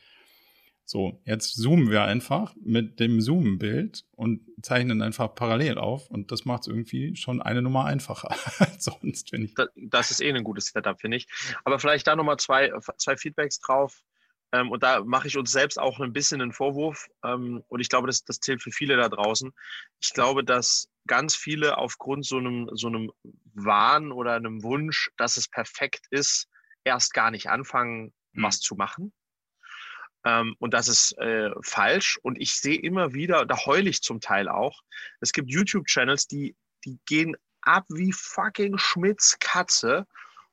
so, 0.91 1.22
jetzt 1.24 1.56
zoomen 1.56 1.89
wir 1.89 2.04
einfach 2.04 2.54
mit 2.62 2.99
dem 2.99 3.22
Zoom-Bild 3.22 4.04
und 4.12 4.41
zeichnen 4.62 5.02
einfach 5.02 5.34
parallel 5.36 5.78
auf 5.78 6.10
und 6.10 6.34
das 6.34 6.43
macht 6.43 6.64
es 6.64 6.68
irgendwie 6.68 7.16
schon 7.16 7.41
eine 7.41 7.62
Nummer 7.62 7.86
einfacher 7.86 8.30
als 8.60 8.84
sonst, 8.84 9.30
finde 9.30 9.45
ich. 9.45 9.54
Das, 9.54 9.70
das, 9.76 10.12
ist 10.12 10.22
eh 10.22 10.34
ein 10.34 10.43
gutes 10.43 10.66
Setup, 10.66 10.99
finde 10.99 11.16
ich. 11.16 11.28
Aber 11.64 11.80
vielleicht 11.80 12.08
da 12.08 12.16
nochmal 12.18 12.38
zwei, 12.38 12.74
zwei 12.97 13.16
Feedbacks 13.16 13.62
drauf. 13.62 14.04
Ähm, 14.52 14.72
und 14.72 14.84
da 14.84 15.04
mache 15.04 15.28
ich 15.28 15.38
uns 15.38 15.52
selbst 15.52 15.80
auch 15.80 15.99
ein 15.99 16.14
bisschen 16.14 16.41
einen 16.41 16.54
Vorwurf. 16.54 17.08
Ähm, 17.24 17.64
und 17.68 17.80
ich 17.80 17.89
glaube, 17.89 18.08
das, 18.08 18.24
das 18.24 18.39
zählt 18.39 18.62
für 18.62 18.72
viele 18.72 18.97
da 18.97 19.10
draußen. 19.10 19.54
Ich 19.99 20.14
glaube, 20.14 20.43
dass 20.43 20.89
ganz 21.08 21.36
viele 21.36 21.78
aufgrund 21.78 22.26
so 22.26 22.38
einem, 22.38 22.70
so 22.74 22.88
einem 22.88 23.12
Wahn 23.54 24.12
oder 24.12 24.36
einem 24.36 24.64
Wunsch, 24.64 25.10
dass 25.18 25.38
es 25.38 25.47
perfekt 25.47 26.06
ist, 26.10 26.47
erst 26.84 27.14
gar 27.14 27.32
nicht 27.32 27.49
anfangen, 27.49 28.14
hm. 28.34 28.43
was 28.43 28.60
zu 28.60 28.76
machen 28.76 29.14
ähm, 30.26 30.56
und 30.60 30.74
das 30.74 30.88
ist 30.88 31.18
äh, 31.18 31.49
falsch. 31.64 32.20
Und 32.22 32.39
ich 32.39 32.54
sehe 32.54 32.80
immer 32.80 33.14
wieder, 33.14 33.45
da 33.45 33.66
heule 33.66 33.89
ich 33.89 34.02
zum 34.02 34.20
Teil 34.20 34.47
auch, 34.47 34.82
es 35.20 35.32
gibt 35.32 35.49
YouTube-Channels, 35.49 36.28
die, 36.28 36.56
die 36.86 36.99
gehen 37.06 37.36
ab 37.62 37.86
wie 37.89 38.12
fucking 38.12 38.78
Schmidts 38.78 39.38
Katze 39.39 40.08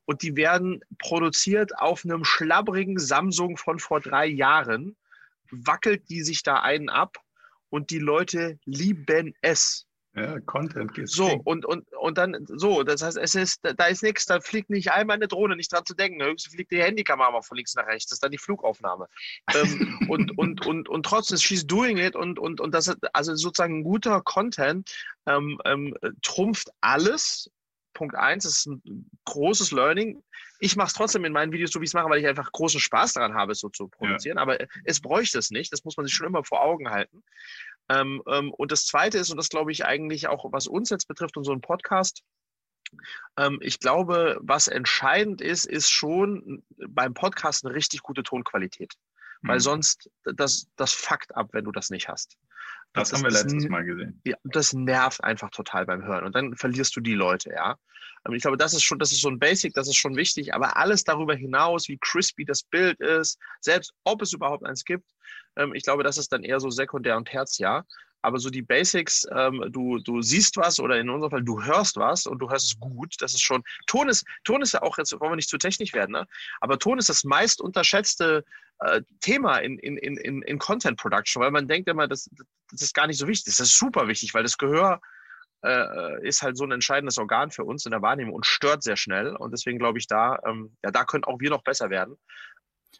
und 0.08 0.22
die 0.22 0.36
werden 0.36 0.80
produziert 0.98 1.78
auf 1.78 2.02
einem 2.02 2.24
schlabbrigen 2.24 2.98
Samsung 2.98 3.58
von 3.58 3.78
vor 3.78 4.00
drei 4.00 4.24
Jahren, 4.24 4.96
wackelt 5.50 6.08
die 6.08 6.22
sich 6.22 6.42
da 6.42 6.60
einen 6.60 6.88
ab 6.88 7.18
und 7.68 7.90
die 7.90 7.98
Leute 7.98 8.58
lieben 8.64 9.34
es. 9.42 9.84
Ja, 10.14 10.40
Content 10.40 10.94
geht. 10.94 11.10
So, 11.10 11.42
und, 11.44 11.66
und, 11.66 11.92
und 11.92 12.16
dann, 12.16 12.46
so, 12.46 12.82
das 12.84 13.02
heißt, 13.02 13.18
es 13.18 13.34
ist, 13.34 13.60
da 13.62 13.84
ist 13.84 14.02
nichts, 14.02 14.24
da 14.24 14.40
fliegt 14.40 14.70
nicht 14.70 14.90
einmal 14.92 15.16
eine 15.16 15.28
Drohne, 15.28 15.56
nicht 15.56 15.70
dran 15.70 15.84
zu 15.84 15.94
denken. 15.94 16.24
Höchstens 16.24 16.54
fliegt 16.54 16.72
die 16.72 16.82
Handykamera 16.82 17.30
mal 17.30 17.42
von 17.42 17.58
links 17.58 17.74
nach 17.74 17.86
rechts, 17.86 18.06
das 18.06 18.16
ist 18.16 18.24
dann 18.24 18.32
die 18.32 18.38
Flugaufnahme. 18.38 19.08
ähm, 19.54 20.06
und, 20.08 20.38
und, 20.38 20.64
und, 20.64 20.88
und 20.88 21.02
trotzdem, 21.04 21.36
she's 21.36 21.66
doing 21.66 21.98
it 21.98 22.16
und, 22.16 22.38
und, 22.38 22.62
und 22.62 22.72
das, 22.72 22.96
also 23.12 23.34
sozusagen 23.34 23.80
ein 23.80 23.84
guter 23.84 24.22
Content 24.22 24.90
ähm, 25.26 25.60
ähm, 25.66 25.94
trumpft 26.22 26.70
alles. 26.80 27.50
Punkt 27.98 28.14
eins, 28.14 28.44
das 28.44 28.58
ist 28.58 28.66
ein 28.66 29.10
großes 29.24 29.72
Learning. 29.72 30.22
Ich 30.60 30.76
mache 30.76 30.86
es 30.86 30.94
trotzdem 30.94 31.24
in 31.24 31.32
meinen 31.32 31.52
Videos 31.52 31.72
so, 31.72 31.80
wie 31.80 31.84
ich 31.84 31.90
es 31.90 31.94
mache, 31.94 32.08
weil 32.08 32.20
ich 32.20 32.26
einfach 32.26 32.50
großen 32.52 32.80
Spaß 32.80 33.14
daran 33.14 33.34
habe, 33.34 33.52
es 33.52 33.58
so 33.60 33.68
zu 33.68 33.88
produzieren. 33.88 34.36
Ja. 34.36 34.42
Aber 34.42 34.58
es 34.84 35.00
bräuchte 35.00 35.38
es 35.38 35.50
nicht. 35.50 35.72
Das 35.72 35.84
muss 35.84 35.96
man 35.96 36.06
sich 36.06 36.14
schon 36.14 36.26
immer 36.26 36.44
vor 36.44 36.62
Augen 36.62 36.90
halten. 36.90 37.24
Ähm, 37.88 38.22
ähm, 38.28 38.52
und 38.52 38.70
das 38.70 38.86
Zweite 38.86 39.18
ist, 39.18 39.30
und 39.30 39.36
das 39.36 39.48
glaube 39.48 39.72
ich 39.72 39.84
eigentlich 39.84 40.28
auch, 40.28 40.52
was 40.52 40.68
uns 40.68 40.90
jetzt 40.90 41.08
betrifft, 41.08 41.36
unseren 41.36 41.60
Podcast, 41.60 42.22
ähm, 43.36 43.58
ich 43.60 43.80
glaube, 43.80 44.38
was 44.40 44.68
entscheidend 44.68 45.40
ist, 45.40 45.66
ist 45.66 45.90
schon 45.90 46.62
beim 46.88 47.14
Podcast 47.14 47.64
eine 47.64 47.74
richtig 47.74 48.02
gute 48.02 48.22
Tonqualität. 48.22 48.94
Mhm. 49.42 49.48
Weil 49.48 49.60
sonst, 49.60 50.10
das, 50.24 50.68
das 50.76 50.92
fuckt 50.92 51.34
ab, 51.34 51.48
wenn 51.52 51.64
du 51.64 51.72
das 51.72 51.90
nicht 51.90 52.08
hast. 52.08 52.36
Das, 52.92 53.10
das 53.10 53.18
haben 53.18 53.24
wir 53.24 53.30
letztes 53.30 53.68
Mal 53.68 53.84
gesehen. 53.84 54.20
Ja, 54.24 54.36
das 54.44 54.72
nervt 54.72 55.22
einfach 55.22 55.50
total 55.50 55.86
beim 55.86 56.02
Hören. 56.02 56.24
Und 56.24 56.34
dann 56.34 56.56
verlierst 56.56 56.96
du 56.96 57.00
die 57.00 57.14
Leute, 57.14 57.50
ja. 57.50 57.76
Ich 58.32 58.42
glaube, 58.42 58.56
das 58.56 58.74
ist 58.74 58.82
schon, 58.82 58.98
das 58.98 59.12
ist 59.12 59.20
so 59.20 59.28
ein 59.28 59.38
Basic, 59.38 59.72
das 59.74 59.88
ist 59.88 59.96
schon 59.96 60.16
wichtig. 60.16 60.54
Aber 60.54 60.76
alles 60.76 61.04
darüber 61.04 61.34
hinaus, 61.34 61.88
wie 61.88 61.98
crispy 61.98 62.44
das 62.44 62.62
Bild 62.62 63.00
ist, 63.00 63.38
selbst 63.60 63.94
ob 64.04 64.22
es 64.22 64.32
überhaupt 64.32 64.64
eins 64.66 64.84
gibt, 64.84 65.08
ähm, 65.56 65.74
ich 65.74 65.82
glaube, 65.82 66.02
das 66.02 66.18
ist 66.18 66.32
dann 66.32 66.42
eher 66.42 66.60
so 66.60 66.70
sekundär 66.70 67.16
und 67.16 67.28
tertiär. 67.28 67.84
Aber 68.22 68.38
so 68.38 68.50
die 68.50 68.62
Basics, 68.62 69.26
ähm, 69.34 69.64
du, 69.70 69.98
du 69.98 70.22
siehst 70.22 70.56
was 70.56 70.80
oder 70.80 70.98
in 70.98 71.08
unserem 71.08 71.30
Fall, 71.30 71.42
du 71.42 71.62
hörst 71.62 71.96
was 71.96 72.26
und 72.26 72.38
du 72.40 72.50
hörst 72.50 72.66
es 72.66 72.80
gut. 72.80 73.14
Das 73.20 73.34
ist 73.34 73.42
schon, 73.42 73.62
Ton 73.86 74.08
ist, 74.08 74.26
Ton 74.44 74.62
ist 74.62 74.72
ja 74.72 74.82
auch, 74.82 74.98
jetzt 74.98 75.12
wollen 75.12 75.32
wir 75.32 75.36
nicht 75.36 75.48
zu 75.48 75.58
technisch 75.58 75.92
werden, 75.92 76.12
ne? 76.12 76.26
aber 76.60 76.78
Ton 76.78 76.98
ist 76.98 77.08
das 77.08 77.24
meist 77.24 77.60
unterschätzte 77.60 78.44
äh, 78.80 79.02
Thema 79.20 79.58
in, 79.58 79.78
in, 79.78 79.96
in, 79.96 80.42
in 80.42 80.58
Content 80.58 80.98
Production, 80.98 81.42
weil 81.42 81.50
man 81.50 81.68
denkt 81.68 81.88
immer, 81.88 82.08
das, 82.08 82.28
das 82.70 82.82
ist 82.82 82.94
gar 82.94 83.06
nicht 83.06 83.18
so 83.18 83.26
wichtig. 83.26 83.56
Das 83.56 83.60
ist 83.60 83.78
super 83.78 84.08
wichtig, 84.08 84.34
weil 84.34 84.42
das 84.42 84.58
Gehör 84.58 85.00
äh, 85.64 86.26
ist 86.26 86.42
halt 86.42 86.56
so 86.56 86.64
ein 86.64 86.72
entscheidendes 86.72 87.18
Organ 87.18 87.50
für 87.50 87.64
uns 87.64 87.84
in 87.84 87.90
der 87.90 88.02
Wahrnehmung 88.02 88.34
und 88.34 88.46
stört 88.46 88.82
sehr 88.82 88.96
schnell. 88.96 89.34
Und 89.34 89.52
deswegen 89.52 89.78
glaube 89.78 89.98
ich, 89.98 90.06
da, 90.06 90.38
ähm, 90.46 90.76
ja, 90.84 90.90
da 90.90 91.04
können 91.04 91.24
auch 91.24 91.40
wir 91.40 91.50
noch 91.50 91.62
besser 91.62 91.90
werden. 91.90 92.16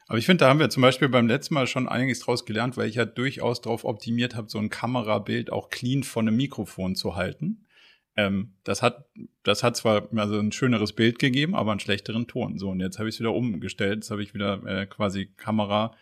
Aber 0.06 0.18
ich 0.18 0.26
finde, 0.26 0.44
da 0.44 0.48
haben 0.48 0.60
wir 0.60 0.70
zum 0.70 0.82
Beispiel 0.82 1.08
beim 1.08 1.28
letzten 1.28 1.54
Mal 1.54 1.66
schon 1.66 1.88
einiges 1.88 2.20
draus 2.20 2.46
gelernt, 2.46 2.76
weil 2.76 2.88
ich 2.88 2.94
ja 2.94 3.04
durchaus 3.04 3.60
darauf 3.60 3.84
optimiert 3.84 4.34
habe, 4.34 4.48
so 4.48 4.58
ein 4.58 4.70
Kamerabild 4.70 5.52
auch 5.52 5.68
clean 5.68 6.02
von 6.02 6.26
einem 6.26 6.36
Mikrofon 6.36 6.96
zu 6.96 7.14
halten. 7.14 7.66
Ähm, 8.16 8.54
das 8.64 8.82
hat, 8.82 9.06
das 9.42 9.62
hat 9.62 9.76
zwar 9.76 10.08
also 10.16 10.38
ein 10.38 10.50
schöneres 10.50 10.92
Bild 10.92 11.18
gegeben, 11.18 11.54
aber 11.54 11.70
einen 11.70 11.80
schlechteren 11.80 12.26
Ton. 12.26 12.58
So, 12.58 12.70
und 12.70 12.80
jetzt 12.80 12.98
habe 12.98 13.08
ich 13.08 13.16
es 13.16 13.20
wieder 13.20 13.34
umgestellt. 13.34 13.96
Jetzt 13.96 14.10
habe 14.10 14.22
ich 14.22 14.34
wieder 14.34 14.64
äh, 14.66 14.86
quasi 14.86 15.26
Kamera 15.36 15.94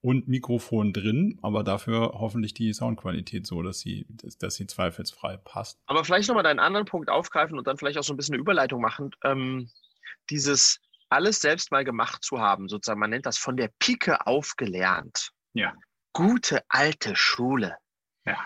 und 0.00 0.26
Mikrofon 0.26 0.92
drin, 0.92 1.38
aber 1.42 1.62
dafür 1.62 2.14
hoffentlich 2.14 2.54
die 2.54 2.72
Soundqualität 2.72 3.46
so, 3.46 3.62
dass 3.62 3.78
sie, 3.78 4.06
dass, 4.08 4.36
dass 4.36 4.56
sie 4.56 4.66
zweifelsfrei 4.66 5.36
passt. 5.36 5.78
Aber 5.86 6.04
vielleicht 6.04 6.26
nochmal 6.28 6.42
deinen 6.42 6.58
anderen 6.58 6.86
Punkt 6.86 7.08
aufgreifen 7.08 7.56
und 7.56 7.68
dann 7.68 7.76
vielleicht 7.76 7.98
auch 7.98 8.02
so 8.02 8.12
ein 8.12 8.16
bisschen 8.16 8.34
eine 8.34 8.40
Überleitung 8.40 8.80
machen. 8.80 9.12
Ähm, 9.22 9.70
dieses 10.30 10.80
alles 11.12 11.40
selbst 11.40 11.70
mal 11.70 11.84
gemacht 11.84 12.24
zu 12.24 12.40
haben, 12.40 12.68
sozusagen, 12.68 12.98
man 13.00 13.10
nennt 13.10 13.26
das 13.26 13.38
von 13.38 13.56
der 13.56 13.70
Pike 13.78 14.26
auf 14.26 14.54
gelernt. 14.56 15.30
Ja. 15.54 15.74
gute 16.14 16.62
alte 16.68 17.14
Schule. 17.16 17.76
Ja. 18.24 18.38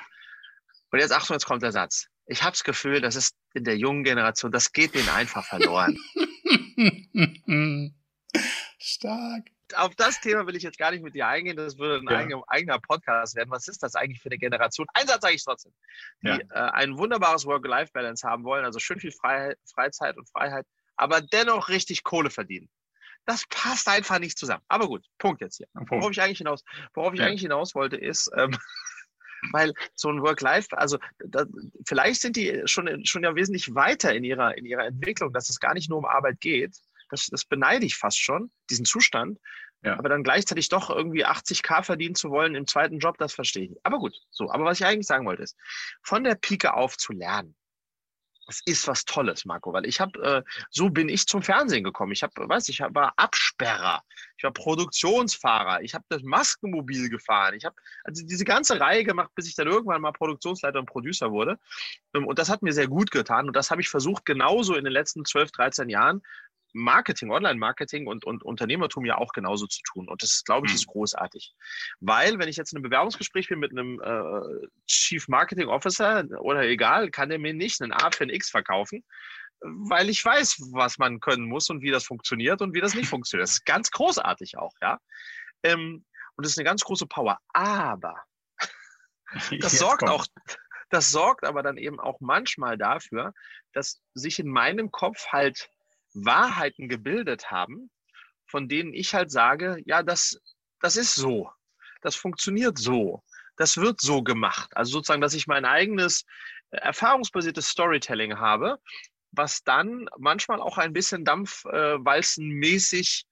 Und 0.90 0.98
jetzt 1.00 1.12
Achtung, 1.12 1.34
jetzt 1.34 1.46
kommt 1.46 1.62
der 1.62 1.72
Satz. 1.72 2.06
Ich 2.26 2.42
habe 2.42 2.52
das 2.52 2.64
Gefühl, 2.64 3.00
das 3.00 3.14
ist 3.16 3.34
in 3.54 3.64
der 3.64 3.76
jungen 3.76 4.02
Generation, 4.04 4.50
das 4.52 4.72
geht 4.72 4.94
denen 4.94 5.08
einfach 5.08 5.44
verloren. 5.44 5.96
Stark. 8.78 9.46
Auf 9.74 9.96
das 9.96 10.20
Thema 10.20 10.46
will 10.46 10.54
ich 10.54 10.62
jetzt 10.62 10.78
gar 10.78 10.92
nicht 10.92 11.02
mit 11.02 11.14
dir 11.14 11.26
eingehen. 11.26 11.56
Das 11.56 11.76
würde 11.78 12.04
ein 12.04 12.08
Ja. 12.12 12.18
eigener, 12.18 12.42
eigener 12.46 12.78
Podcast 12.78 13.34
werden. 13.34 13.50
Was 13.50 13.66
ist 13.66 13.82
das 13.82 13.96
eigentlich 13.96 14.20
für 14.22 14.28
eine 14.28 14.38
Generation? 14.38 14.86
Ein 14.94 15.08
Satz 15.08 15.22
sage 15.22 15.34
ich 15.34 15.44
trotzdem. 15.44 15.72
Die 16.22 16.28
Ja. 16.28 16.38
äh, 16.50 16.70
ein 16.72 16.96
wunderbares 16.98 17.46
Work-Life-Balance 17.46 18.26
haben 18.28 18.44
wollen, 18.44 18.64
also 18.64 18.78
schön 18.78 19.00
viel 19.00 19.10
Freiheit, 19.12 19.58
Freizeit 19.74 20.16
und 20.16 20.28
Freiheit, 20.30 20.66
aber 20.96 21.20
dennoch 21.20 21.68
richtig 21.68 22.04
Kohle 22.04 22.30
verdienen. 22.30 22.68
Das 23.24 23.44
passt 23.48 23.88
einfach 23.88 24.18
nicht 24.20 24.38
zusammen. 24.38 24.62
Aber 24.68 24.86
gut, 24.86 25.04
Punkt 25.18 25.40
jetzt 25.40 25.56
hier. 25.56 25.66
Punkt. 25.74 25.90
Worauf 25.90 26.10
ich 26.12 26.20
eigentlich 26.22 26.38
hinaus, 26.38 26.62
worauf 26.94 27.12
ich 27.12 27.20
Ja. 27.20 27.26
eigentlich 27.26 27.42
hinaus 27.42 27.74
wollte, 27.74 27.96
ist, 27.96 28.30
ähm, 28.36 28.50
weil 29.52 29.74
so 29.94 30.08
ein 30.10 30.22
Work-Life, 30.22 30.76
also 30.78 30.98
da, 31.18 31.44
vielleicht 31.86 32.20
sind 32.20 32.36
die 32.36 32.62
schon, 32.66 33.04
schon 33.04 33.24
ja 33.24 33.34
wesentlich 33.34 33.74
weiter 33.74 34.14
in 34.14 34.24
ihrer, 34.24 34.56
in 34.56 34.64
ihrer 34.64 34.86
Entwicklung, 34.86 35.32
dass 35.32 35.50
es 35.50 35.60
gar 35.60 35.74
nicht 35.74 35.90
nur 35.90 35.98
um 35.98 36.04
Arbeit 36.04 36.40
geht. 36.40 36.76
Das, 37.10 37.26
das 37.26 37.44
beneide 37.44 37.84
ich 37.84 37.96
fast 37.96 38.18
schon, 38.20 38.50
diesen 38.70 38.84
Zustand. 38.84 39.38
Ja. 39.82 39.98
Aber 39.98 40.08
dann 40.08 40.24
gleichzeitig 40.24 40.68
doch 40.68 40.90
irgendwie 40.90 41.24
80k 41.26 41.82
verdienen 41.82 42.14
zu 42.14 42.30
wollen 42.30 42.54
im 42.54 42.66
zweiten 42.66 42.98
Job, 42.98 43.18
das 43.18 43.34
verstehe 43.34 43.64
ich. 43.64 43.70
nicht. 43.70 43.80
Aber 43.84 43.98
gut, 43.98 44.14
so. 44.30 44.50
Aber 44.50 44.64
was 44.64 44.80
ich 44.80 44.86
eigentlich 44.86 45.06
sagen 45.06 45.26
wollte, 45.26 45.42
ist, 45.42 45.56
von 46.02 46.24
der 46.24 46.34
Pike 46.34 46.74
auf 46.74 46.96
zu 46.96 47.12
lernen. 47.12 47.54
Das 48.46 48.60
ist 48.64 48.86
was 48.86 49.04
Tolles, 49.04 49.44
Marco, 49.44 49.72
weil 49.72 49.86
ich 49.86 50.00
habe, 50.00 50.22
äh, 50.22 50.42
so 50.70 50.88
bin 50.88 51.08
ich 51.08 51.26
zum 51.26 51.42
Fernsehen 51.42 51.82
gekommen. 51.82 52.12
Ich 52.12 52.22
habe, 52.22 52.48
weiß 52.48 52.68
ich, 52.68 52.80
hab- 52.80 52.94
war 52.94 53.12
Absperrer, 53.16 54.02
ich 54.36 54.44
war 54.44 54.52
Produktionsfahrer, 54.52 55.82
ich 55.82 55.94
habe 55.94 56.04
das 56.08 56.22
Maskenmobil 56.22 57.10
gefahren, 57.10 57.54
ich 57.54 57.64
habe 57.64 57.74
also 58.04 58.24
diese 58.24 58.44
ganze 58.44 58.78
Reihe 58.78 59.02
gemacht, 59.04 59.30
bis 59.34 59.48
ich 59.48 59.56
dann 59.56 59.66
irgendwann 59.66 60.00
mal 60.00 60.12
Produktionsleiter 60.12 60.78
und 60.78 60.86
Producer 60.86 61.32
wurde. 61.32 61.58
Ähm, 62.14 62.26
Und 62.26 62.38
das 62.38 62.48
hat 62.48 62.62
mir 62.62 62.72
sehr 62.72 62.88
gut 62.88 63.10
getan. 63.10 63.48
Und 63.48 63.56
das 63.56 63.70
habe 63.72 63.80
ich 63.80 63.88
versucht, 63.88 64.24
genauso 64.24 64.74
in 64.76 64.84
den 64.84 64.92
letzten 64.92 65.24
12, 65.24 65.50
13 65.50 65.88
Jahren 65.88 66.22
Marketing, 66.76 67.30
Online-Marketing 67.30 68.06
und, 68.06 68.24
und 68.24 68.42
Unternehmertum 68.44 69.04
ja 69.04 69.16
auch 69.18 69.32
genauso 69.32 69.66
zu 69.66 69.80
tun. 69.82 70.08
Und 70.08 70.22
das, 70.22 70.30
ist, 70.34 70.44
glaube 70.46 70.66
ich, 70.66 70.72
Hm. 70.72 70.76
ist 70.76 70.86
großartig. 70.86 71.54
Weil, 72.00 72.38
wenn 72.38 72.48
ich 72.48 72.56
jetzt 72.56 72.72
in 72.72 72.76
einem 72.78 72.84
Bewerbungsgespräch 72.90 73.48
bin 73.48 73.58
mit 73.58 73.72
einem 73.72 74.00
äh, 74.00 74.66
Chief 74.86 75.26
Marketing 75.28 75.68
Officer 75.68 76.24
oder 76.40 76.62
egal, 76.62 77.10
kann 77.10 77.30
der 77.30 77.38
mir 77.38 77.54
nicht 77.54 77.80
einen 77.80 77.92
A 77.92 78.10
für 78.10 78.24
ein 78.24 78.30
X 78.30 78.50
verkaufen, 78.50 79.04
weil 79.60 80.10
ich 80.10 80.22
weiß, 80.24 80.70
was 80.72 80.98
man 80.98 81.18
können 81.20 81.46
muss 81.46 81.70
und 81.70 81.80
wie 81.80 81.90
das 81.90 82.04
funktioniert 82.04 82.60
und 82.60 82.74
wie 82.74 82.80
das 82.80 82.94
nicht 82.94 83.08
funktioniert. 83.08 83.48
Das 83.48 83.54
ist 83.54 83.64
ganz 83.64 83.90
großartig 83.90 84.58
auch, 84.58 84.72
ja. 84.82 84.98
Ähm, 85.62 86.04
und 86.36 86.44
das 86.44 86.52
ist 86.52 86.58
eine 86.58 86.66
ganz 86.66 86.82
große 86.84 87.06
Power. 87.06 87.38
Aber 87.54 88.22
das 89.32 89.50
Jetzt 89.50 89.78
sorgt 89.78 90.00
kommt. 90.00 90.12
auch, 90.12 90.26
das 90.90 91.10
sorgt 91.10 91.44
aber 91.44 91.62
dann 91.62 91.78
eben 91.78 91.98
auch 91.98 92.20
manchmal 92.20 92.76
dafür, 92.76 93.32
dass 93.72 94.02
sich 94.14 94.38
in 94.38 94.48
meinem 94.48 94.90
Kopf 94.90 95.26
halt 95.28 95.70
Wahrheiten 96.24 96.88
gebildet 96.88 97.50
haben, 97.50 97.90
von 98.46 98.68
denen 98.68 98.94
ich 98.94 99.14
halt 99.14 99.30
sage, 99.30 99.82
ja, 99.84 100.02
das, 100.02 100.40
das 100.80 100.96
ist 100.96 101.14
so. 101.14 101.50
Das 102.00 102.16
funktioniert 102.16 102.78
so. 102.78 103.22
Das 103.56 103.76
wird 103.76 104.00
so 104.00 104.22
gemacht. 104.22 104.70
Also 104.76 104.92
sozusagen, 104.92 105.20
dass 105.20 105.34
ich 105.34 105.46
mein 105.46 105.64
eigenes 105.64 106.24
äh, 106.70 106.78
erfahrungsbasiertes 106.78 107.68
Storytelling 107.68 108.38
habe, 108.38 108.78
was 109.32 109.62
dann 109.62 110.08
manchmal 110.18 110.60
auch 110.60 110.78
ein 110.78 110.92
bisschen 110.92 111.24
dampfwalzenmäßig 111.24 113.26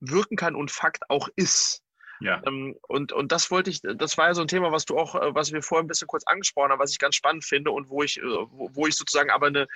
wirken 0.00 0.36
kann 0.36 0.54
und 0.54 0.70
Fakt 0.70 1.08
auch 1.08 1.28
ist. 1.36 1.82
Ja. 2.20 2.42
Ähm, 2.46 2.76
und, 2.88 3.12
und 3.12 3.32
das 3.32 3.50
wollte 3.50 3.70
ich, 3.70 3.80
das 3.82 4.16
war 4.18 4.28
ja 4.28 4.34
so 4.34 4.42
ein 4.42 4.48
Thema, 4.48 4.72
was 4.72 4.84
du 4.84 4.96
auch, 4.96 5.14
äh, 5.14 5.34
was 5.34 5.52
wir 5.52 5.62
vorhin 5.62 5.86
ein 5.86 5.88
bisschen 5.88 6.08
kurz 6.08 6.24
angesprochen 6.26 6.70
haben, 6.70 6.78
was 6.78 6.92
ich 6.92 6.98
ganz 6.98 7.14
spannend 7.14 7.44
finde 7.44 7.70
und 7.70 7.88
wo 7.88 8.02
ich, 8.02 8.18
äh, 8.18 8.22
wo, 8.22 8.70
wo 8.72 8.86
ich 8.86 8.96
sozusagen 8.96 9.30
aber 9.30 9.48
eine, 9.48 9.66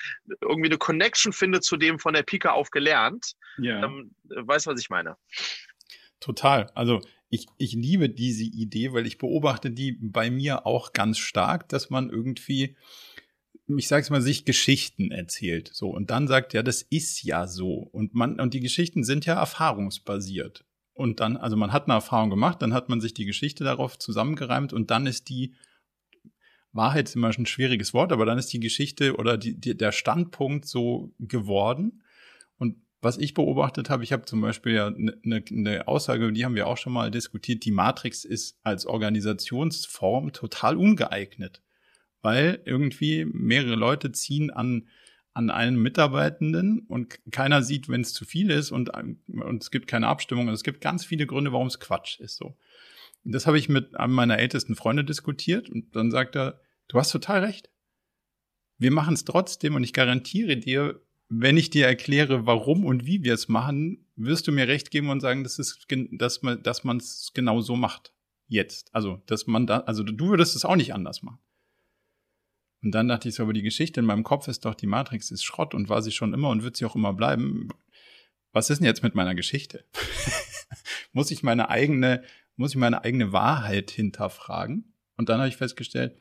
irgendwie 0.41 0.69
eine 0.69 0.79
Connection 0.79 1.33
finde 1.33 1.61
zu 1.61 1.77
dem 1.77 1.99
von 1.99 2.15
der 2.15 2.23
Pika 2.23 2.53
auf 2.53 2.71
gelernt. 2.71 3.35
ja. 3.59 3.85
Ähm, 3.85 4.15
weißt 4.29 4.67
du, 4.67 4.71
was 4.71 4.81
ich 4.81 4.91
meine? 4.91 5.17
Total. 6.21 6.71
Also 6.75 7.01
ich, 7.31 7.47
ich 7.59 7.73
liebe 7.73 8.11
diese 8.11 8.45
Idee, 8.45 8.93
weil 8.93 9.07
ich 9.07 9.19
beobachte 9.19 9.71
die 9.71 9.93
bei 9.93 10.31
mir 10.31 10.67
auch 10.67 10.93
ganz 10.93 11.19
stark, 11.19 11.69
dass 11.69 11.89
man 11.89 12.11
irgendwie, 12.11 12.77
ich 13.69 13.89
sag's 13.89 14.11
mal, 14.11 14.21
sich 14.21 14.45
Geschichten 14.45 15.13
erzählt. 15.13 15.71
So, 15.73 15.91
und 15.91 16.11
dann 16.11 16.27
sagt, 16.29 16.53
ja, 16.53 16.63
das 16.63 16.83
ist 16.83 17.23
ja 17.23 17.47
so. 17.47 17.75
Und 17.93 18.15
man, 18.15 18.41
und 18.41 18.53
die 18.53 18.61
Geschichten 18.61 19.05
sind 19.05 19.27
ja 19.27 19.35
erfahrungsbasiert. 19.35 20.65
Und 21.01 21.21
dann, 21.21 21.39
also 21.39 21.57
man 21.57 21.73
hat 21.73 21.85
eine 21.85 21.95
Erfahrung 21.95 22.29
gemacht, 22.29 22.61
dann 22.61 22.75
hat 22.75 22.91
man 22.91 23.01
sich 23.01 23.15
die 23.15 23.25
Geschichte 23.25 23.65
darauf 23.65 23.99
zusammengereimt 23.99 24.75
und 24.75 24.91
dann 24.91 25.07
ist 25.07 25.31
die 25.31 25.55
Wahrheit 26.73 27.09
ist 27.09 27.17
immer 27.17 27.29
ein 27.29 27.47
schwieriges 27.47 27.95
Wort, 27.95 28.13
aber 28.13 28.27
dann 28.27 28.37
ist 28.37 28.53
die 28.53 28.61
Geschichte 28.61 29.17
oder 29.17 29.39
die, 29.39 29.59
die, 29.59 29.75
der 29.75 29.93
Standpunkt 29.93 30.67
so 30.67 31.15
geworden. 31.19 32.03
Und 32.59 32.77
was 33.01 33.17
ich 33.17 33.33
beobachtet 33.33 33.89
habe, 33.89 34.05
ich 34.05 34.13
habe 34.13 34.27
zum 34.27 34.43
Beispiel 34.43 34.75
ja 34.75 34.89
eine 34.89 35.17
ne, 35.23 35.43
ne 35.49 35.89
Aussage, 35.89 36.31
die 36.35 36.45
haben 36.45 36.55
wir 36.55 36.67
auch 36.67 36.77
schon 36.77 36.93
mal 36.93 37.11
diskutiert, 37.11 37.65
die 37.65 37.73
Matrix 37.73 38.27
ist 38.27 38.59
als 38.63 38.85
Organisationsform 38.85 40.35
total 40.35 40.77
ungeeignet, 40.77 41.63
weil 42.21 42.61
irgendwie 42.67 43.25
mehrere 43.25 43.75
Leute 43.75 44.13
ziehen 44.13 44.51
an 44.51 44.87
an 45.33 45.51
einem 45.51 45.81
Mitarbeitenden 45.81 46.81
und 46.81 47.19
keiner 47.31 47.63
sieht, 47.63 47.89
wenn 47.89 48.01
es 48.01 48.13
zu 48.13 48.25
viel 48.25 48.51
ist 48.51 48.71
und, 48.71 48.91
und 48.91 49.63
es 49.63 49.71
gibt 49.71 49.87
keine 49.87 50.09
Abstimmung 50.09 50.49
und 50.49 50.55
es 50.55 50.65
gibt 50.65 50.81
ganz 50.81 51.05
viele 51.05 51.27
Gründe, 51.27 51.53
warum 51.53 51.69
es 51.69 51.79
Quatsch 51.79 52.19
ist 52.21 52.37
so. 52.37 52.57
Und 53.25 53.33
das 53.33 53.47
habe 53.47 53.59
ich 53.59 53.69
mit 53.69 53.97
einem 53.99 54.15
meiner 54.15 54.39
ältesten 54.39 54.75
Freunde 54.75 55.05
diskutiert 55.05 55.69
und 55.71 55.95
dann 55.95 56.11
sagt 56.11 56.37
er, 56.37 56.61
du 56.89 56.99
hast 56.99 57.13
total 57.13 57.45
recht. 57.45 57.71
Wir 58.79 58.91
machen 58.91 59.15
es 59.15 59.25
trotzdem 59.25 59.75
und 59.75 59.85
ich 59.85 59.93
garantiere 59.93 60.57
dir, 60.57 61.01
wenn 61.29 61.57
ich 61.57 61.71
dir 61.71 61.87
erkläre, 61.87 62.47
warum 62.47 62.85
und 62.85 63.07
wie 63.07 63.23
wir 63.23 63.35
es 63.35 63.49
machen, 63.49 64.07
wirst 64.17 64.49
du 64.49 64.53
mir 64.53 64.67
recht 64.67 64.91
geben 64.91 65.11
und 65.11 65.21
sagen, 65.21 65.45
das 65.45 65.59
ist, 65.59 65.87
dass 66.13 66.43
man, 66.43 66.63
dass 66.63 66.83
man 66.83 66.97
es 66.97 67.31
genau 67.35 67.61
so 67.61 67.77
macht. 67.77 68.13
Jetzt. 68.49 68.93
Also, 68.93 69.23
dass 69.27 69.47
man 69.47 69.67
da, 69.69 69.79
also 69.81 70.03
du 70.03 70.29
würdest 70.29 70.57
es 70.57 70.65
auch 70.65 70.75
nicht 70.75 70.93
anders 70.93 71.23
machen. 71.23 71.39
Und 72.83 72.93
dann 72.93 73.09
dachte 73.09 73.29
ich 73.29 73.35
so, 73.35 73.43
aber 73.43 73.53
die 73.53 73.63
Geschichte 73.63 74.01
in 74.01 74.07
meinem 74.07 74.25
Kopf 74.25 74.49
ist 74.49 74.65
doch, 74.65 74.75
die 74.75 74.87
Matrix 74.87 75.31
ist 75.31 75.45
Schrott 75.45 75.75
und 75.75 75.89
war 75.89 76.03
sie 76.03 76.13
schon 76.13 76.33
immer 76.33 76.49
und 76.49 76.63
wird 76.63 76.77
sie 76.77 76.87
auch 76.87 76.97
immer 76.97 77.13
bleiben. 77.13 77.69
Was 78.53 78.71
ist 78.71 78.79
denn 78.79 78.87
jetzt 78.87 79.03
mit 79.03 79.15
meiner 79.15 79.35
Geschichte? 79.35 79.85
muss 81.13 81.31
ich 81.31 81.43
meine 81.43 81.69
eigene, 81.69 82.23
muss 82.57 82.71
ich 82.71 82.77
meine 82.77 83.05
eigene 83.05 83.33
Wahrheit 83.33 83.91
hinterfragen? 83.91 84.95
Und 85.17 85.29
dann 85.29 85.39
habe 85.39 85.49
ich 85.49 85.57
festgestellt, 85.57 86.17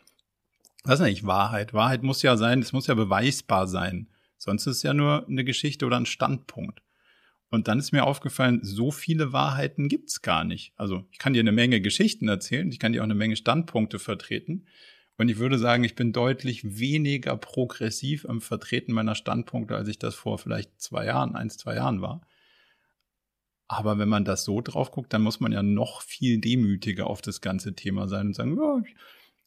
was 0.83 0.99
ist 0.99 1.05
eigentlich 1.05 1.25
Wahrheit? 1.25 1.73
Wahrheit 1.73 2.03
muss 2.03 2.21
ja 2.21 2.37
sein, 2.37 2.59
es 2.59 2.73
muss 2.73 2.87
ja 2.87 2.93
beweisbar 2.93 3.67
sein. 3.67 4.09
Sonst 4.37 4.67
ist 4.67 4.77
es 4.77 4.83
ja 4.83 4.93
nur 4.93 5.27
eine 5.27 5.43
Geschichte 5.43 5.85
oder 5.85 5.97
ein 5.97 6.05
Standpunkt. 6.05 6.81
Und 7.49 7.67
dann 7.67 7.79
ist 7.79 7.91
mir 7.91 8.05
aufgefallen, 8.05 8.59
so 8.61 8.91
viele 8.91 9.33
Wahrheiten 9.33 9.87
gibt's 9.89 10.21
gar 10.21 10.43
nicht. 10.43 10.73
Also 10.75 11.05
ich 11.11 11.17
kann 11.17 11.33
dir 11.33 11.39
eine 11.39 11.51
Menge 11.51 11.81
Geschichten 11.81 12.27
erzählen, 12.27 12.71
ich 12.71 12.79
kann 12.79 12.93
dir 12.93 13.01
auch 13.01 13.05
eine 13.05 13.15
Menge 13.15 13.35
Standpunkte 13.35 13.97
vertreten. 13.99 14.67
Und 15.19 15.27
ich 15.27 15.37
würde 15.37 15.59
sagen, 15.59 15.83
ich 15.83 15.95
bin 15.95 16.13
deutlich 16.13 16.79
weniger 16.79 17.35
progressiv 17.35 18.23
im 18.23 18.39
Vertreten 18.39 18.93
meiner 18.93 19.15
Standpunkte, 19.15 19.75
als 19.75 19.89
ich 19.89 19.99
das 19.99 20.15
vor 20.15 20.37
vielleicht 20.37 20.79
zwei 20.79 21.07
Jahren, 21.07 21.35
eins, 21.35 21.57
zwei 21.57 21.75
Jahren 21.75 22.01
war. 22.01 22.21
Aber 23.67 23.99
wenn 23.99 24.07
man 24.07 24.23
das 24.23 24.45
so 24.45 24.61
drauf 24.61 24.91
guckt, 24.91 25.11
dann 25.11 25.21
muss 25.21 25.41
man 25.41 25.51
ja 25.51 25.61
noch 25.61 26.03
viel 26.03 26.39
demütiger 26.39 27.07
auf 27.07 27.21
das 27.21 27.41
ganze 27.41 27.75
Thema 27.75 28.07
sein 28.07 28.27
und 28.27 28.33
sagen, 28.33 28.55
ja, 28.55 28.81
ich 28.81 28.95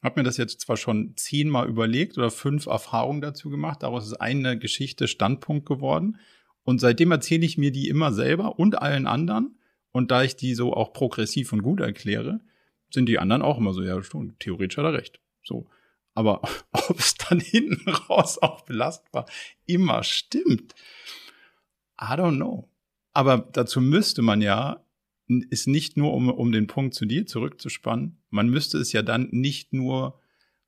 habe 0.02 0.20
mir 0.20 0.24
das 0.24 0.36
jetzt 0.36 0.60
zwar 0.60 0.76
schon 0.76 1.14
zehnmal 1.16 1.66
überlegt 1.66 2.18
oder 2.18 2.30
fünf 2.30 2.66
Erfahrungen 2.66 3.22
dazu 3.22 3.48
gemacht, 3.48 3.82
daraus 3.82 4.04
ist 4.06 4.20
eine 4.20 4.58
Geschichte 4.58 5.08
Standpunkt 5.08 5.64
geworden. 5.64 6.18
Und 6.64 6.82
seitdem 6.82 7.12
erzähle 7.12 7.46
ich 7.46 7.56
mir 7.56 7.72
die 7.72 7.88
immer 7.88 8.12
selber 8.12 8.58
und 8.58 8.82
allen 8.82 9.06
anderen. 9.06 9.56
Und 9.90 10.10
da 10.10 10.22
ich 10.22 10.36
die 10.36 10.54
so 10.54 10.74
auch 10.74 10.92
progressiv 10.92 11.50
und 11.54 11.62
gut 11.62 11.80
erkläre, 11.80 12.40
sind 12.90 13.06
die 13.06 13.18
anderen 13.18 13.40
auch 13.40 13.56
immer 13.56 13.72
so, 13.72 13.82
ja, 13.82 14.02
schon, 14.02 14.38
theoretisch 14.38 14.76
hat 14.76 14.84
er 14.84 14.92
recht. 14.92 15.22
So. 15.42 15.68
Aber 16.14 16.42
ob 16.72 16.98
es 16.98 17.14
dann 17.14 17.40
hinten 17.40 17.88
raus 17.90 18.38
auch 18.38 18.62
belastbar 18.62 19.26
immer 19.66 20.02
stimmt, 20.02 20.74
I 22.00 22.14
don't 22.14 22.36
know. 22.36 22.68
Aber 23.12 23.38
dazu 23.38 23.80
müsste 23.80 24.22
man 24.22 24.40
ja, 24.40 24.84
ist 25.50 25.68
nicht 25.68 25.96
nur, 25.96 26.12
um, 26.14 26.28
um 26.28 26.52
den 26.52 26.66
Punkt 26.66 26.94
zu 26.94 27.04
dir 27.04 27.26
zurückzuspannen, 27.26 28.18
man 28.30 28.48
müsste 28.48 28.78
es 28.78 28.92
ja 28.92 29.02
dann 29.02 29.28
nicht 29.30 29.72
nur 29.72 30.18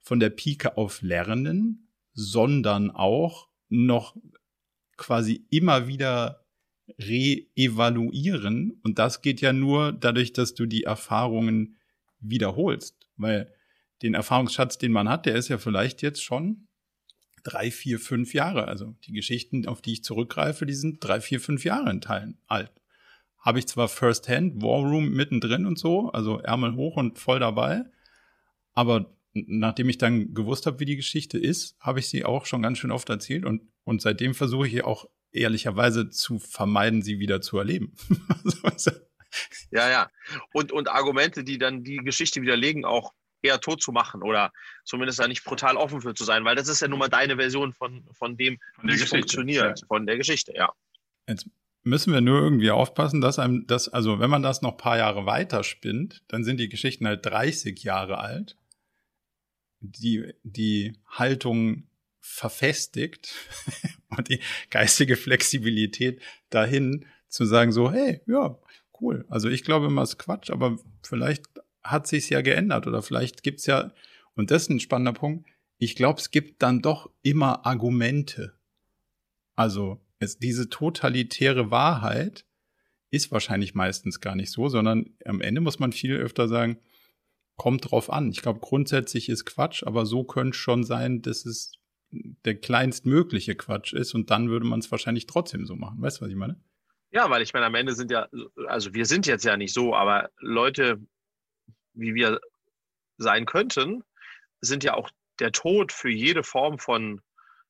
von 0.01 0.20
der 0.20 0.31
Pike 0.31 0.77
auf 0.77 1.03
lernen, 1.03 1.89
sondern 2.12 2.91
auch 2.91 3.49
noch 3.68 4.16
quasi 4.97 5.47
immer 5.51 5.89
wieder 5.89 6.45
re-evaluieren. 6.99 8.79
Und 8.83 8.99
das 8.99 9.22
geht 9.22 9.41
ja 9.41 9.53
nur 9.53 9.93
dadurch, 9.93 10.33
dass 10.33 10.55
du 10.55 10.66
die 10.66 10.85
Erfahrungen 10.85 11.77
wiederholst. 12.20 13.09
Weil 13.16 13.53
den 14.03 14.14
Erfahrungsschatz, 14.14 14.78
den 14.78 14.92
man 14.92 15.09
hat, 15.09 15.26
der 15.26 15.36
ist 15.36 15.49
ja 15.49 15.59
vielleicht 15.59 16.03
jetzt 16.03 16.22
schon 16.22 16.66
drei, 17.42 17.70
vier, 17.70 17.99
fünf 18.01 18.34
Jahre. 18.34 18.66
Also 18.68 18.97
die 19.05 19.12
Geschichten, 19.12 19.66
auf 19.66 19.82
die 19.82 19.92
ich 19.92 20.05
zurückgreife, 20.05 20.66
die 20.66 20.74
sind 20.74 21.03
drei, 21.05 21.20
vier, 21.20 21.40
fünf 21.40 21.64
Jahre 21.64 21.90
in 21.90 22.01
Teilen 22.01 22.38
alt. 22.47 22.72
habe 23.38 23.59
ich 23.59 23.66
zwar 23.66 23.88
First 23.88 24.28
Hand, 24.28 24.62
War 24.62 24.80
Room 24.80 25.11
mittendrin 25.11 25.66
und 25.66 25.78
so, 25.78 26.11
also 26.11 26.38
Ärmel 26.40 26.74
hoch 26.74 26.97
und 26.97 27.18
voll 27.18 27.38
dabei, 27.38 27.84
aber 28.72 29.14
nachdem 29.34 29.88
ich 29.88 29.99
dann 29.99 30.32
gewusst 30.32 30.66
habe, 30.66 30.80
wie 30.80 30.84
die 30.84 30.97
Geschichte 30.97 31.38
ist, 31.38 31.76
habe 31.80 31.99
ich 31.99 32.09
sie 32.09 32.24
auch 32.24 32.47
schon 32.47 32.62
ganz 32.62 32.78
schön 32.78 32.90
oft 32.90 33.09
erzählt 33.11 33.45
und, 33.45 33.62
und 33.84 34.01
seitdem 34.01 34.34
versuche 34.34 34.68
ich 34.68 34.84
auch 34.84 35.09
ehrlicherweise 35.32 36.09
zu 36.09 36.38
vermeiden, 36.38 37.03
sie 37.03 37.18
wieder 37.18 37.40
zu 37.40 37.59
erleben. 37.59 37.95
Also, 38.62 38.92
ja, 39.70 39.90
ja. 39.90 40.11
Und, 40.53 40.72
und 40.72 40.88
Argumente, 40.88 41.45
die 41.45 41.59
dann 41.59 41.82
die 41.82 41.99
Geschichte 41.99 42.40
widerlegen, 42.40 42.84
auch 42.84 43.12
eher 43.45 43.61
tot 43.61 43.82
zu 43.82 43.92
machen 43.92 44.22
oder 44.22 44.53
zumindest 44.84 45.18
da 45.18 45.28
nicht 45.28 45.45
brutal 45.45 45.76
offen 45.76 46.01
für 46.01 46.14
zu 46.14 46.24
sein, 46.24 46.45
weil 46.45 46.57
das 46.57 46.68
ist 46.68 46.80
ja 46.80 46.88
nun 46.88 46.99
mal 46.99 47.09
deine 47.09 47.36
Version 47.36 47.72
von, 47.72 48.05
von 48.12 48.36
dem, 48.36 48.59
von 48.74 48.88
wie 48.88 48.95
es 48.95 49.09
funktioniert, 49.09 49.80
ja. 49.80 49.86
von 49.86 50.07
der 50.07 50.16
Geschichte, 50.16 50.53
ja. 50.55 50.72
Jetzt 51.28 51.49
müssen 51.82 52.12
wir 52.12 52.20
nur 52.20 52.40
irgendwie 52.40 52.70
aufpassen, 52.70 53.20
dass 53.20 53.38
einem 53.38 53.66
das, 53.66 53.88
also 53.88 54.18
wenn 54.18 54.30
man 54.30 54.42
das 54.42 54.62
noch 54.62 54.76
paar 54.76 54.99
Jahre 54.99 55.26
weiter 55.26 55.62
spinnt, 55.62 56.22
dann 56.28 56.42
sind 56.42 56.59
die 56.59 56.68
Geschichten 56.68 57.07
halt 57.07 57.24
30 57.24 57.82
Jahre 57.82 58.18
alt. 58.18 58.57
Die, 59.80 60.32
die 60.42 60.99
Haltung 61.07 61.88
verfestigt 62.20 63.34
und 64.09 64.30
die 64.30 64.40
geistige 64.70 65.16
Flexibilität 65.16 66.22
dahin 66.49 67.05
zu 67.28 67.45
sagen 67.45 67.70
so, 67.70 67.92
hey, 67.92 68.22
ja, 68.26 68.57
cool. 69.01 69.26
Also 69.28 69.51
ich 69.51 69.62
glaube 69.62 69.86
immer, 69.86 70.03
es 70.03 70.11
ist 70.11 70.18
Quatsch, 70.18 70.51
aber 70.51 70.78
vielleicht 71.03 71.45
hat 71.85 72.07
sich's 72.07 72.28
ja 72.28 72.41
geändert 72.41 72.87
oder 72.87 73.03
vielleicht 73.03 73.43
gibt's 73.43 73.66
ja, 73.66 73.93
und 74.35 74.51
das 74.51 74.62
ist 74.62 74.70
ein 74.70 74.80
spannender 74.80 75.12
Punkt, 75.12 75.49
ich 75.78 75.97
glaube, 75.97 76.20
es 76.20 76.30
gibt 76.30 76.62
dann 76.62 76.80
doch 76.80 77.11
immer 77.22 77.66
Argumente. 77.66 78.55
Also 79.55 80.01
es, 80.18 80.39
diese 80.39 80.68
totalitäre 80.70 81.70
Wahrheit 81.70 82.47
ist 83.11 83.30
wahrscheinlich 83.30 83.74
meistens 83.74 84.20
gar 84.20 84.35
nicht 84.35 84.51
so, 84.51 84.68
sondern 84.68 85.11
am 85.24 85.41
Ende 85.41 85.61
muss 85.61 85.78
man 85.78 85.93
viel 85.93 86.16
öfter 86.16 86.49
sagen, 86.49 86.78
kommt 87.57 87.91
drauf 87.91 88.11
an. 88.11 88.30
Ich 88.30 88.43
glaube, 88.43 88.61
grundsätzlich 88.61 89.28
ist 89.28 89.45
Quatsch, 89.45 89.85
aber 89.85 90.07
so 90.07 90.24
könnte 90.24 90.57
schon 90.57 90.85
sein, 90.85 91.22
dass 91.22 91.47
es 91.47 91.78
der 92.11 92.57
kleinstmögliche 92.57 93.55
Quatsch 93.55 93.93
ist 93.93 94.14
und 94.14 94.30
dann 94.30 94.49
würde 94.49 94.66
man 94.66 94.80
es 94.80 94.91
wahrscheinlich 94.91 95.26
trotzdem 95.26 95.66
so 95.66 95.76
machen. 95.76 96.01
Weißt 96.01 96.20
du, 96.20 96.22
was 96.22 96.30
ich 96.30 96.37
meine? 96.37 96.61
Ja, 97.11 97.30
weil 97.30 97.43
ich 97.43 97.53
meine, 97.53 97.66
am 97.66 97.74
Ende 97.74 97.95
sind 97.95 98.11
ja, 98.11 98.28
also 98.66 98.93
wir 98.95 99.07
sind 99.07 99.26
jetzt 99.26 99.45
ja 99.45 99.57
nicht 99.57 99.72
so, 99.72 99.95
aber 99.95 100.30
Leute, 100.41 101.01
wie 101.95 102.14
wir 102.14 102.40
sein 103.16 103.47
könnten, 103.47 104.03
sind 104.61 104.84
ja 104.84 104.95
auch 104.95 105.11
der 105.38 105.53
Tod 105.53 105.92
für 105.92 106.11
jede 106.11 106.42
Form 106.42 106.78
von, 106.78 107.20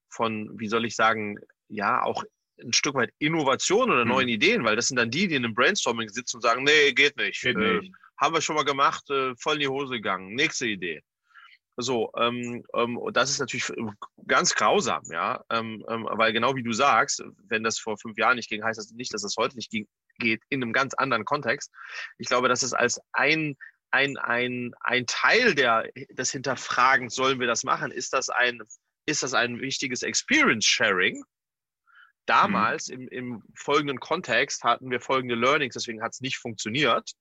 von, 0.08 0.58
wie 0.58 0.68
soll 0.68 0.84
ich 0.84 0.96
sagen, 0.96 1.38
ja, 1.68 2.02
auch 2.02 2.24
ein 2.62 2.72
Stück 2.72 2.94
weit 2.94 3.12
Innovation 3.18 3.90
oder 3.90 4.04
neuen 4.04 4.28
hm. 4.28 4.34
Ideen, 4.34 4.64
weil 4.64 4.76
das 4.76 4.88
sind 4.88 4.96
dann 4.96 5.10
die, 5.10 5.28
die 5.28 5.34
in 5.34 5.44
einem 5.44 5.54
Brainstorming 5.54 6.08
sitzen 6.08 6.36
und 6.36 6.42
sagen, 6.42 6.64
nee, 6.64 6.92
geht 6.92 7.16
nicht. 7.16 7.40
Geht 7.40 7.56
äh, 7.56 7.80
nicht. 7.80 7.92
Haben 8.18 8.34
wir 8.34 8.40
schon 8.40 8.56
mal 8.56 8.64
gemacht, 8.64 9.08
äh, 9.10 9.34
voll 9.36 9.54
in 9.54 9.60
die 9.60 9.68
Hose 9.68 9.94
gegangen. 9.94 10.34
Nächste 10.34 10.66
Idee. 10.66 11.02
So, 11.76 12.12
ähm, 12.16 12.64
ähm, 12.76 12.96
und 12.96 13.16
das 13.16 13.30
ist 13.30 13.40
natürlich 13.40 13.68
ganz 14.28 14.54
grausam, 14.54 15.02
ja, 15.10 15.42
ähm, 15.50 15.84
ähm, 15.88 16.06
weil 16.08 16.32
genau 16.32 16.54
wie 16.54 16.62
du 16.62 16.72
sagst, 16.72 17.24
wenn 17.48 17.64
das 17.64 17.80
vor 17.80 17.98
fünf 17.98 18.16
Jahren 18.16 18.36
nicht 18.36 18.48
ging, 18.48 18.62
heißt 18.62 18.78
das 18.78 18.92
nicht, 18.92 19.12
dass 19.12 19.22
das 19.22 19.34
heute 19.36 19.56
nicht 19.56 19.72
ging, 19.72 19.88
geht 20.20 20.40
in 20.50 20.62
einem 20.62 20.72
ganz 20.72 20.94
anderen 20.94 21.24
Kontext. 21.24 21.72
Ich 22.18 22.28
glaube, 22.28 22.48
dass 22.48 22.62
es 22.62 22.74
als 22.74 23.00
ein 23.12 23.56
ein, 23.94 24.16
ein, 24.16 24.74
ein 24.80 25.06
Teil 25.06 25.54
der, 25.54 25.88
des 26.10 26.32
Hinterfragens, 26.32 27.14
sollen 27.14 27.38
wir 27.38 27.46
das 27.46 27.62
machen? 27.62 27.92
Ist 27.92 28.12
das 28.12 28.28
ein, 28.28 28.60
ist 29.06 29.22
das 29.22 29.34
ein 29.34 29.60
wichtiges 29.60 30.02
Experience 30.02 30.66
Sharing? 30.66 31.22
Damals 32.26 32.88
mhm. 32.88 32.94
im, 32.94 33.08
im 33.08 33.42
folgenden 33.54 34.00
Kontext 34.00 34.64
hatten 34.64 34.90
wir 34.90 35.00
folgende 35.00 35.36
Learnings, 35.36 35.74
deswegen 35.74 36.02
hat 36.02 36.12
es 36.12 36.20
nicht 36.20 36.38
funktioniert. 36.38 37.12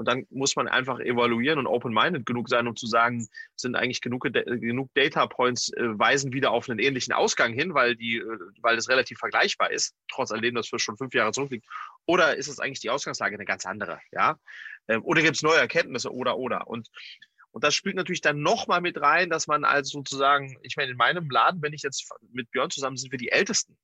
Und 0.00 0.06
dann 0.06 0.26
muss 0.30 0.56
man 0.56 0.66
einfach 0.66 0.98
evaluieren 0.98 1.58
und 1.58 1.66
open-minded 1.66 2.24
genug 2.24 2.48
sein, 2.48 2.66
um 2.66 2.74
zu 2.74 2.86
sagen, 2.86 3.28
sind 3.54 3.76
eigentlich 3.76 4.00
genug, 4.00 4.26
genug 4.32 4.88
Data 4.94 5.26
Points 5.26 5.74
äh, 5.74 5.98
weisen 5.98 6.32
wieder 6.32 6.52
auf 6.52 6.70
einen 6.70 6.78
ähnlichen 6.78 7.12
Ausgang 7.12 7.52
hin, 7.52 7.74
weil 7.74 7.96
die, 7.96 8.16
äh, 8.16 8.38
weil 8.62 8.78
es 8.78 8.88
relativ 8.88 9.18
vergleichbar 9.18 9.70
ist, 9.70 9.94
trotz 10.10 10.32
alledem, 10.32 10.54
dass 10.54 10.72
wir 10.72 10.78
schon 10.78 10.96
fünf 10.96 11.12
Jahre 11.12 11.32
zurückliegt. 11.32 11.66
Oder 12.06 12.34
ist 12.34 12.48
es 12.48 12.60
eigentlich 12.60 12.80
die 12.80 12.88
Ausgangslage 12.88 13.34
eine 13.34 13.44
ganz 13.44 13.66
andere? 13.66 14.00
Ja? 14.10 14.38
Ähm, 14.88 15.04
oder 15.04 15.20
gibt 15.20 15.36
es 15.36 15.42
neue 15.42 15.58
Erkenntnisse 15.58 16.10
oder 16.10 16.38
oder? 16.38 16.66
Und 16.66 16.88
und 17.52 17.62
das 17.62 17.74
spielt 17.74 17.96
natürlich 17.96 18.22
dann 18.22 18.40
nochmal 18.40 18.80
mit 18.80 18.98
rein, 18.98 19.28
dass 19.28 19.48
man 19.48 19.64
also 19.64 19.98
sozusagen, 19.98 20.56
ich 20.62 20.76
meine, 20.76 20.92
in 20.92 20.96
meinem 20.96 21.28
Laden, 21.28 21.60
wenn 21.60 21.72
ich 21.74 21.82
jetzt 21.82 22.08
mit 22.32 22.50
Björn 22.52 22.70
zusammen 22.70 22.96
sind 22.96 23.10
wir 23.10 23.18
die 23.18 23.32
Ältesten. 23.32 23.76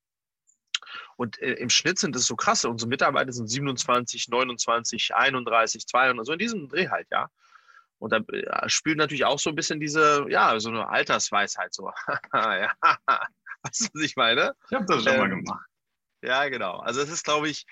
Und 1.16 1.38
äh, 1.40 1.54
im 1.54 1.70
Schnitt 1.70 1.98
sind 1.98 2.16
es 2.16 2.26
so 2.26 2.36
krasse. 2.36 2.68
Unsere 2.68 2.88
Mitarbeiter 2.88 3.32
sind 3.32 3.48
27, 3.48 4.28
29, 4.28 5.14
31, 5.14 5.86
200, 5.86 6.26
so 6.26 6.32
in 6.32 6.38
diesem 6.38 6.68
Dreh 6.68 6.88
halt, 6.88 7.08
ja. 7.10 7.28
Und 7.98 8.12
da 8.12 8.18
äh, 8.18 8.68
spielt 8.68 8.98
natürlich 8.98 9.24
auch 9.24 9.38
so 9.38 9.50
ein 9.50 9.56
bisschen 9.56 9.80
diese, 9.80 10.26
ja, 10.28 10.58
so 10.60 10.68
eine 10.68 10.88
Altersweisheit 10.88 11.72
so. 11.72 11.90
ja. 12.32 12.72
Weißt 13.62 13.80
du, 13.80 13.88
was 13.94 14.02
ich 14.02 14.16
meine? 14.16 14.54
Ich 14.70 14.76
habe 14.76 14.86
das 14.86 15.02
schon 15.02 15.12
ähm, 15.12 15.18
mal 15.20 15.28
gemacht. 15.30 15.66
Ja, 16.22 16.48
genau. 16.48 16.78
Also 16.78 17.00
es 17.00 17.10
ist, 17.10 17.24
glaube 17.24 17.48
ich, 17.48 17.66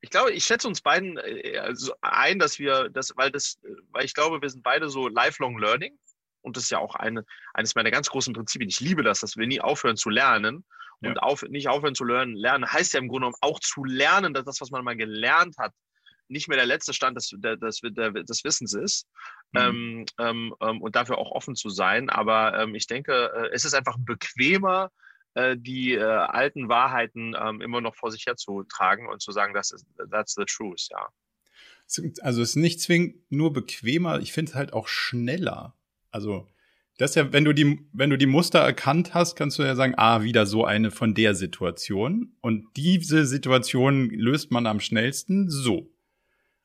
ich 0.00 0.10
glaube, 0.10 0.32
ich 0.32 0.44
schätze 0.44 0.68
uns 0.68 0.80
beiden 0.80 1.16
äh, 1.18 1.58
also 1.58 1.94
ein, 2.00 2.38
dass 2.38 2.58
wir 2.58 2.88
das, 2.90 3.12
weil 3.16 3.30
das, 3.30 3.58
weil 3.90 4.04
ich 4.04 4.14
glaube, 4.14 4.42
wir 4.42 4.50
sind 4.50 4.62
beide 4.62 4.88
so 4.88 5.08
lifelong 5.08 5.58
learning. 5.58 5.98
Und 6.42 6.56
das 6.56 6.64
ist 6.64 6.70
ja 6.70 6.78
auch 6.78 6.94
eine, 6.94 7.24
eines 7.54 7.74
meiner 7.74 7.90
ganz 7.90 8.08
großen 8.08 8.32
Prinzipien. 8.32 8.68
Ich 8.68 8.78
liebe 8.78 9.02
das, 9.02 9.20
dass 9.20 9.36
wir 9.36 9.46
nie 9.48 9.60
aufhören 9.60 9.96
zu 9.96 10.10
lernen. 10.10 10.64
Ja. 11.00 11.10
Und 11.10 11.18
auf, 11.18 11.42
nicht 11.42 11.68
aufhören 11.68 11.94
zu 11.94 12.04
lernen. 12.04 12.34
Lernen 12.34 12.70
heißt 12.70 12.94
ja 12.94 13.00
im 13.00 13.08
Grunde 13.08 13.26
genommen 13.26 13.36
auch 13.40 13.60
zu 13.60 13.84
lernen, 13.84 14.34
dass 14.34 14.44
das, 14.44 14.60
was 14.60 14.70
man 14.70 14.84
mal 14.84 14.96
gelernt 14.96 15.56
hat, 15.58 15.72
nicht 16.28 16.48
mehr 16.48 16.56
der 16.56 16.66
letzte 16.66 16.92
Stand 16.92 17.16
des, 17.16 17.30
des, 17.36 17.80
des, 17.80 17.80
des 17.80 18.44
Wissens 18.44 18.74
ist. 18.74 19.06
Mhm. 19.52 19.60
Ähm, 19.60 20.04
ähm, 20.18 20.54
ähm, 20.60 20.82
und 20.82 20.96
dafür 20.96 21.18
auch 21.18 21.30
offen 21.30 21.54
zu 21.54 21.68
sein. 21.68 22.10
Aber 22.10 22.58
ähm, 22.58 22.74
ich 22.74 22.86
denke, 22.86 23.30
äh, 23.34 23.50
es 23.52 23.64
ist 23.64 23.74
einfach 23.74 23.96
bequemer, 23.98 24.90
äh, 25.34 25.56
die 25.58 25.92
äh, 25.92 26.02
alten 26.02 26.68
Wahrheiten 26.68 27.36
ähm, 27.38 27.60
immer 27.60 27.80
noch 27.80 27.94
vor 27.94 28.10
sich 28.10 28.24
herzutragen 28.26 29.06
und 29.08 29.20
zu 29.20 29.32
sagen, 29.32 29.54
das 29.54 29.70
ist 29.70 29.86
that's 30.10 30.34
the 30.34 30.44
truth, 30.46 30.88
ja. 30.90 31.08
Also 32.22 32.42
es 32.42 32.50
ist 32.50 32.56
nicht 32.56 32.80
zwingend 32.80 33.30
nur 33.30 33.52
bequemer, 33.52 34.18
ich 34.18 34.32
finde 34.32 34.50
es 34.50 34.56
halt 34.56 34.72
auch 34.72 34.88
schneller. 34.88 35.76
Also 36.10 36.48
das 36.98 37.14
ja, 37.14 37.32
wenn 37.32 37.44
du 37.44 37.52
die, 37.52 37.80
wenn 37.92 38.10
du 38.10 38.16
die 38.16 38.26
Muster 38.26 38.60
erkannt 38.60 39.12
hast, 39.12 39.36
kannst 39.36 39.58
du 39.58 39.62
ja 39.62 39.74
sagen, 39.74 39.94
ah, 39.96 40.22
wieder 40.22 40.46
so 40.46 40.64
eine 40.64 40.90
von 40.90 41.14
der 41.14 41.34
Situation. 41.34 42.32
Und 42.40 42.64
diese 42.76 43.26
Situation 43.26 44.08
löst 44.10 44.50
man 44.50 44.66
am 44.66 44.80
schnellsten 44.80 45.50
so. 45.50 45.92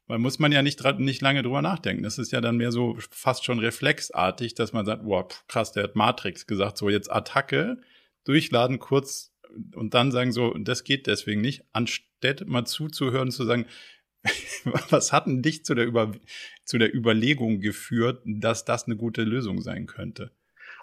Weil 0.07 0.19
muss 0.19 0.39
man 0.39 0.51
ja 0.51 0.61
nicht, 0.61 0.83
nicht 0.99 1.21
lange 1.21 1.43
drüber 1.43 1.61
nachdenken. 1.61 2.03
Das 2.03 2.17
ist 2.17 2.31
ja 2.31 2.41
dann 2.41 2.57
mehr 2.57 2.71
so 2.71 2.97
fast 3.11 3.45
schon 3.45 3.59
reflexartig, 3.59 4.55
dass 4.55 4.73
man 4.73 4.85
sagt, 4.85 5.03
wow, 5.05 5.25
krass, 5.47 5.73
der 5.73 5.83
hat 5.83 5.95
Matrix 5.95 6.47
gesagt, 6.47 6.77
so 6.77 6.89
jetzt 6.89 7.11
Attacke, 7.11 7.77
durchladen 8.23 8.79
kurz 8.79 9.33
und 9.75 9.93
dann 9.93 10.11
sagen 10.11 10.31
so, 10.31 10.53
das 10.53 10.83
geht 10.83 11.07
deswegen 11.07 11.41
nicht, 11.41 11.63
anstatt 11.73 12.45
mal 12.45 12.65
zuzuhören, 12.65 13.31
zu 13.31 13.45
sagen, 13.45 13.65
was 14.89 15.11
hat 15.11 15.25
denn 15.27 15.41
dich 15.41 15.65
zu 15.65 15.73
der, 15.75 15.85
Über 15.85 16.11
zu 16.65 16.77
der 16.77 16.93
Überlegung 16.93 17.59
geführt, 17.59 18.21
dass 18.25 18.65
das 18.65 18.85
eine 18.85 18.95
gute 18.95 19.23
Lösung 19.23 19.61
sein 19.61 19.87
könnte? 19.87 20.31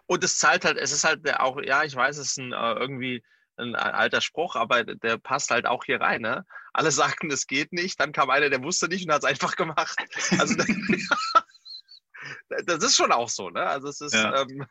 Und 0.06 0.24
es 0.24 0.38
zahlt 0.38 0.64
halt, 0.64 0.78
es 0.78 0.92
ist 0.92 1.04
halt 1.04 1.28
auch, 1.38 1.60
ja, 1.62 1.84
ich 1.84 1.94
weiß, 1.94 2.16
es 2.16 2.30
ist 2.30 2.38
ein, 2.38 2.52
äh, 2.52 2.72
irgendwie 2.74 3.22
ein 3.58 3.74
alter 3.74 4.20
Spruch, 4.20 4.56
aber 4.56 4.84
der 4.84 5.18
passt 5.18 5.50
halt 5.50 5.66
auch 5.66 5.84
hier 5.84 6.00
rein. 6.00 6.22
Ne? 6.22 6.46
Alle 6.72 6.90
sagten, 6.92 7.30
es 7.30 7.46
geht 7.46 7.72
nicht, 7.72 8.00
dann 8.00 8.12
kam 8.12 8.30
einer, 8.30 8.50
der 8.50 8.62
wusste 8.62 8.88
nicht 8.88 9.06
und 9.06 9.12
hat 9.12 9.22
es 9.22 9.28
einfach 9.28 9.56
gemacht. 9.56 9.98
Also 10.38 10.54
das 12.66 12.84
ist 12.84 12.96
schon 12.96 13.12
auch 13.12 13.28
so, 13.28 13.50
ne? 13.50 13.62
Also 13.62 13.88
es 13.88 14.00
ist. 14.00 14.14
Ja. 14.14 14.42
Ähm, 14.42 14.66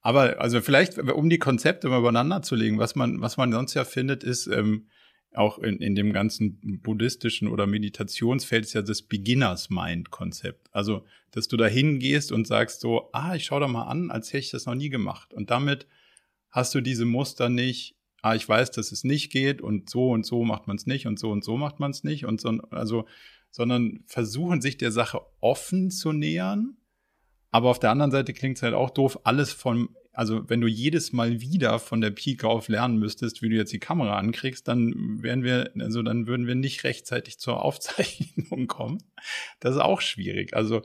aber 0.00 0.40
also 0.40 0.60
vielleicht, 0.60 0.98
um 0.98 1.30
die 1.30 1.38
Konzepte 1.38 1.88
mal 1.88 2.00
übereinander 2.00 2.42
zu 2.42 2.54
legen, 2.54 2.78
was 2.78 2.94
man, 2.94 3.22
was 3.22 3.38
man 3.38 3.52
sonst 3.52 3.72
ja 3.74 3.84
findet, 3.84 4.22
ist, 4.22 4.46
ähm, 4.46 4.90
auch 5.36 5.58
in, 5.58 5.78
in 5.78 5.94
dem 5.94 6.12
ganzen 6.12 6.80
buddhistischen 6.82 7.48
oder 7.48 7.66
Meditationsfeld 7.66 8.64
ist 8.64 8.74
ja 8.74 8.82
das 8.82 9.02
Beginners 9.02 9.70
Mind 9.70 10.10
Konzept. 10.10 10.68
Also, 10.72 11.04
dass 11.30 11.48
du 11.48 11.56
da 11.56 11.66
hingehst 11.66 12.32
und 12.32 12.46
sagst 12.46 12.80
so, 12.80 13.10
ah, 13.12 13.34
ich 13.34 13.44
schau 13.44 13.58
da 13.58 13.68
mal 13.68 13.84
an, 13.84 14.10
als 14.10 14.28
hätte 14.28 14.38
ich 14.38 14.50
das 14.50 14.66
noch 14.66 14.74
nie 14.74 14.90
gemacht. 14.90 15.34
Und 15.34 15.50
damit 15.50 15.86
hast 16.50 16.74
du 16.74 16.80
diese 16.80 17.04
Muster 17.04 17.48
nicht, 17.48 17.96
ah, 18.22 18.34
ich 18.34 18.48
weiß, 18.48 18.70
dass 18.70 18.92
es 18.92 19.04
nicht 19.04 19.32
geht 19.32 19.60
und 19.60 19.90
so 19.90 20.10
und 20.10 20.24
so 20.24 20.44
macht 20.44 20.66
man 20.66 20.76
es 20.76 20.86
nicht 20.86 21.06
und 21.06 21.18
so 21.18 21.30
und 21.30 21.44
so 21.44 21.56
macht 21.56 21.80
man 21.80 21.90
es 21.90 22.04
nicht 22.04 22.24
und 22.24 22.40
so, 22.40 22.50
also, 22.70 23.06
sondern 23.50 24.04
versuchen 24.06 24.60
sich 24.60 24.78
der 24.78 24.92
Sache 24.92 25.20
offen 25.40 25.90
zu 25.90 26.12
nähern. 26.12 26.76
Aber 27.50 27.70
auf 27.70 27.78
der 27.78 27.90
anderen 27.90 28.10
Seite 28.10 28.32
klingt 28.32 28.56
es 28.56 28.62
halt 28.62 28.74
auch 28.74 28.90
doof, 28.90 29.20
alles 29.24 29.52
von 29.52 29.90
also 30.14 30.48
wenn 30.48 30.60
du 30.60 30.68
jedes 30.68 31.12
Mal 31.12 31.40
wieder 31.40 31.78
von 31.78 32.00
der 32.00 32.10
Pike 32.10 32.48
auf 32.48 32.68
lernen 32.68 32.98
müsstest, 32.98 33.42
wie 33.42 33.48
du 33.48 33.56
jetzt 33.56 33.72
die 33.72 33.80
Kamera 33.80 34.16
ankriegst, 34.16 34.66
dann 34.68 35.22
wären 35.22 35.42
wir, 35.42 35.72
also 35.78 36.02
dann 36.02 36.26
würden 36.26 36.46
wir 36.46 36.54
nicht 36.54 36.84
rechtzeitig 36.84 37.38
zur 37.38 37.62
Aufzeichnung 37.62 38.66
kommen. 38.68 39.02
Das 39.60 39.74
ist 39.74 39.80
auch 39.80 40.00
schwierig. 40.00 40.54
Also 40.54 40.82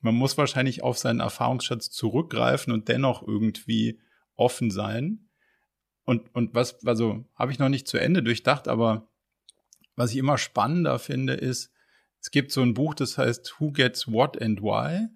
man 0.00 0.14
muss 0.14 0.38
wahrscheinlich 0.38 0.82
auf 0.82 0.96
seinen 0.96 1.20
Erfahrungsschatz 1.20 1.90
zurückgreifen 1.90 2.72
und 2.72 2.88
dennoch 2.88 3.26
irgendwie 3.26 4.00
offen 4.36 4.70
sein. 4.70 5.28
Und, 6.04 6.34
und 6.34 6.54
was, 6.54 6.86
also 6.86 7.24
habe 7.34 7.52
ich 7.52 7.58
noch 7.58 7.68
nicht 7.68 7.88
zu 7.88 7.98
Ende 7.98 8.22
durchdacht, 8.22 8.68
aber 8.68 9.08
was 9.96 10.12
ich 10.12 10.16
immer 10.16 10.38
spannender 10.38 10.98
finde, 10.98 11.34
ist, 11.34 11.72
es 12.20 12.30
gibt 12.30 12.52
so 12.52 12.62
ein 12.62 12.74
Buch, 12.74 12.94
das 12.94 13.18
heißt 13.18 13.56
Who 13.58 13.72
Gets 13.72 14.10
What 14.10 14.40
and 14.40 14.62
Why. 14.62 15.08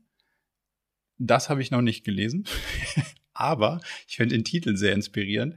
Das 1.19 1.49
habe 1.49 1.63
ich 1.63 1.71
noch 1.71 1.83
nicht 1.83 2.05
gelesen, 2.05 2.47
aber 3.43 3.81
ich 4.09 4.17
finde 4.17 4.37
den 4.37 4.45
Titel 4.45 4.77
sehr 4.77 4.95
inspirierend 4.95 5.57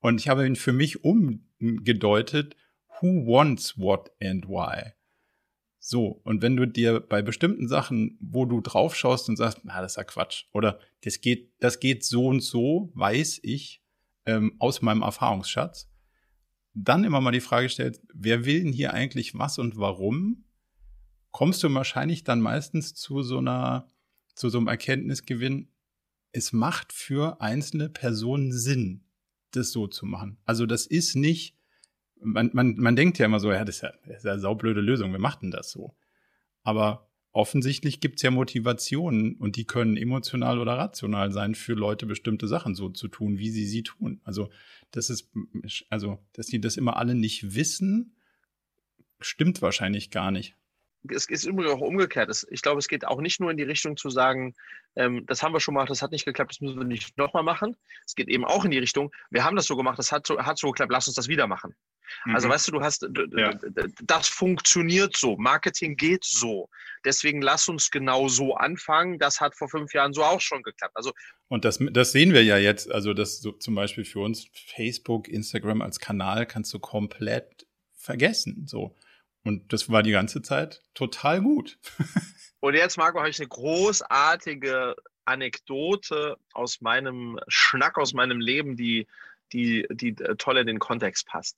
und 0.00 0.20
ich 0.20 0.28
habe 0.28 0.46
ihn 0.46 0.56
für 0.56 0.72
mich 0.72 1.04
umgedeutet 1.04 2.56
Who 3.00 3.26
Wants 3.26 3.78
What 3.78 4.10
and 4.22 4.48
Why. 4.48 4.92
So, 5.78 6.20
und 6.24 6.42
wenn 6.42 6.56
du 6.56 6.66
dir 6.66 6.98
bei 6.98 7.22
bestimmten 7.22 7.68
Sachen, 7.68 8.18
wo 8.20 8.44
du 8.44 8.60
drauf 8.60 8.96
schaust 8.96 9.28
und 9.28 9.36
sagst, 9.36 9.60
na, 9.62 9.80
das 9.80 9.92
ist 9.92 9.96
ja 9.96 10.04
Quatsch, 10.04 10.46
oder 10.52 10.80
das 11.04 11.20
geht, 11.20 11.52
das 11.60 11.78
geht 11.78 12.02
so 12.02 12.26
und 12.26 12.40
so, 12.40 12.90
weiß 12.94 13.40
ich 13.44 13.84
ähm, 14.24 14.56
aus 14.58 14.82
meinem 14.82 15.02
Erfahrungsschatz, 15.02 15.88
dann 16.74 17.04
immer 17.04 17.20
mal 17.20 17.30
die 17.30 17.40
Frage 17.40 17.68
stellt, 17.68 18.00
wer 18.12 18.44
will 18.44 18.64
denn 18.64 18.72
hier 18.72 18.94
eigentlich 18.94 19.38
was 19.38 19.58
und 19.58 19.76
warum, 19.76 20.44
kommst 21.30 21.62
du 21.62 21.72
wahrscheinlich 21.72 22.24
dann 22.24 22.40
meistens 22.40 22.94
zu 22.94 23.22
so 23.22 23.38
einer, 23.38 23.86
zu 24.34 24.48
so 24.48 24.58
einem 24.58 24.68
Erkenntnisgewinn, 24.68 25.68
es 26.36 26.52
macht 26.52 26.92
für 26.92 27.40
einzelne 27.40 27.88
Personen 27.88 28.52
Sinn, 28.52 29.04
das 29.52 29.72
so 29.72 29.86
zu 29.86 30.04
machen. 30.04 30.36
Also 30.44 30.66
das 30.66 30.86
ist 30.86 31.16
nicht, 31.16 31.56
man, 32.20 32.50
man, 32.52 32.76
man 32.76 32.94
denkt 32.94 33.18
ja 33.18 33.24
immer 33.24 33.40
so, 33.40 33.50
ja, 33.50 33.64
das 33.64 33.76
ist 33.76 33.82
ja, 33.82 33.92
das 34.06 34.18
ist 34.18 34.24
ja 34.24 34.32
eine 34.32 34.40
saublöde 34.40 34.82
Lösung, 34.82 35.12
wir 35.12 35.18
machten 35.18 35.50
das 35.50 35.70
so. 35.70 35.96
Aber 36.62 37.10
offensichtlich 37.32 38.00
gibt's 38.00 38.20
ja 38.20 38.30
Motivationen 38.30 39.36
und 39.36 39.56
die 39.56 39.64
können 39.64 39.96
emotional 39.96 40.58
oder 40.58 40.74
rational 40.74 41.32
sein, 41.32 41.54
für 41.54 41.74
Leute 41.74 42.04
bestimmte 42.04 42.48
Sachen 42.48 42.74
so 42.74 42.90
zu 42.90 43.08
tun, 43.08 43.38
wie 43.38 43.50
sie 43.50 43.66
sie 43.66 43.82
tun. 43.82 44.20
Also 44.24 44.50
das 44.90 45.08
ist, 45.08 45.30
also, 45.88 46.18
dass 46.34 46.46
die 46.46 46.60
das 46.60 46.76
immer 46.76 46.96
alle 46.98 47.14
nicht 47.14 47.54
wissen, 47.54 48.14
stimmt 49.20 49.62
wahrscheinlich 49.62 50.10
gar 50.10 50.30
nicht. 50.30 50.54
Es 51.10 51.26
ist 51.26 51.44
übrigens 51.44 51.72
auch 51.72 51.80
umgekehrt. 51.80 52.30
Ich 52.50 52.62
glaube, 52.62 52.78
es 52.78 52.88
geht 52.88 53.06
auch 53.06 53.20
nicht 53.20 53.40
nur 53.40 53.50
in 53.50 53.56
die 53.56 53.62
Richtung 53.62 53.96
zu 53.96 54.10
sagen, 54.10 54.54
ähm, 54.96 55.24
das 55.26 55.42
haben 55.42 55.52
wir 55.52 55.60
schon 55.60 55.74
gemacht, 55.74 55.90
das 55.90 56.02
hat 56.02 56.12
nicht 56.12 56.24
geklappt, 56.24 56.52
das 56.52 56.60
müssen 56.60 56.78
wir 56.78 56.86
nicht 56.86 57.16
nochmal 57.18 57.42
machen. 57.42 57.76
Es 58.06 58.14
geht 58.14 58.28
eben 58.28 58.44
auch 58.44 58.64
in 58.64 58.70
die 58.70 58.78
Richtung, 58.78 59.12
wir 59.30 59.44
haben 59.44 59.56
das 59.56 59.66
so 59.66 59.76
gemacht, 59.76 59.98
das 59.98 60.12
hat 60.12 60.26
so, 60.26 60.38
hat 60.38 60.58
so 60.58 60.68
geklappt, 60.68 60.92
lass 60.92 61.06
uns 61.06 61.16
das 61.16 61.28
wieder 61.28 61.46
machen. 61.46 61.74
Also 62.32 62.48
mhm. 62.48 62.52
weißt 62.52 62.68
du, 62.68 62.72
du 62.72 62.80
hast, 62.82 63.08
ja. 63.36 63.58
das 64.04 64.28
funktioniert 64.28 65.16
so, 65.16 65.36
Marketing 65.36 65.96
geht 65.96 66.24
so. 66.24 66.68
Deswegen 67.04 67.42
lass 67.42 67.68
uns 67.68 67.90
genau 67.90 68.28
so 68.28 68.54
anfangen. 68.54 69.18
Das 69.18 69.40
hat 69.40 69.56
vor 69.56 69.68
fünf 69.68 69.92
Jahren 69.92 70.12
so 70.12 70.24
auch 70.24 70.40
schon 70.40 70.62
geklappt. 70.62 70.96
Also 70.96 71.12
und 71.48 71.64
das, 71.64 71.78
das 71.92 72.12
sehen 72.12 72.32
wir 72.32 72.42
ja 72.42 72.58
jetzt. 72.58 72.90
Also 72.90 73.14
das 73.14 73.40
so 73.40 73.52
zum 73.52 73.74
Beispiel 73.74 74.04
für 74.04 74.20
uns 74.20 74.48
Facebook, 74.52 75.28
Instagram 75.28 75.82
als 75.82 76.00
Kanal 76.00 76.46
kannst 76.46 76.72
du 76.74 76.78
komplett 76.78 77.66
vergessen. 77.92 78.66
So 78.66 78.94
und 79.46 79.72
das 79.72 79.90
war 79.90 80.02
die 80.02 80.12
ganze 80.12 80.42
Zeit 80.42 80.82
total 80.94 81.40
gut. 81.40 81.78
und 82.60 82.74
jetzt 82.74 82.98
Marco, 82.98 83.18
habe 83.18 83.30
ich 83.30 83.38
eine 83.38 83.48
großartige 83.48 84.96
Anekdote 85.24 86.36
aus 86.52 86.80
meinem 86.80 87.38
Schnack 87.48 87.98
aus 87.98 88.14
meinem 88.14 88.40
Leben, 88.40 88.76
die 88.76 89.06
die, 89.52 89.86
die 89.90 90.08
äh, 90.08 90.34
toll 90.36 90.58
in 90.58 90.66
den 90.66 90.80
Kontext 90.80 91.26
passt 91.28 91.56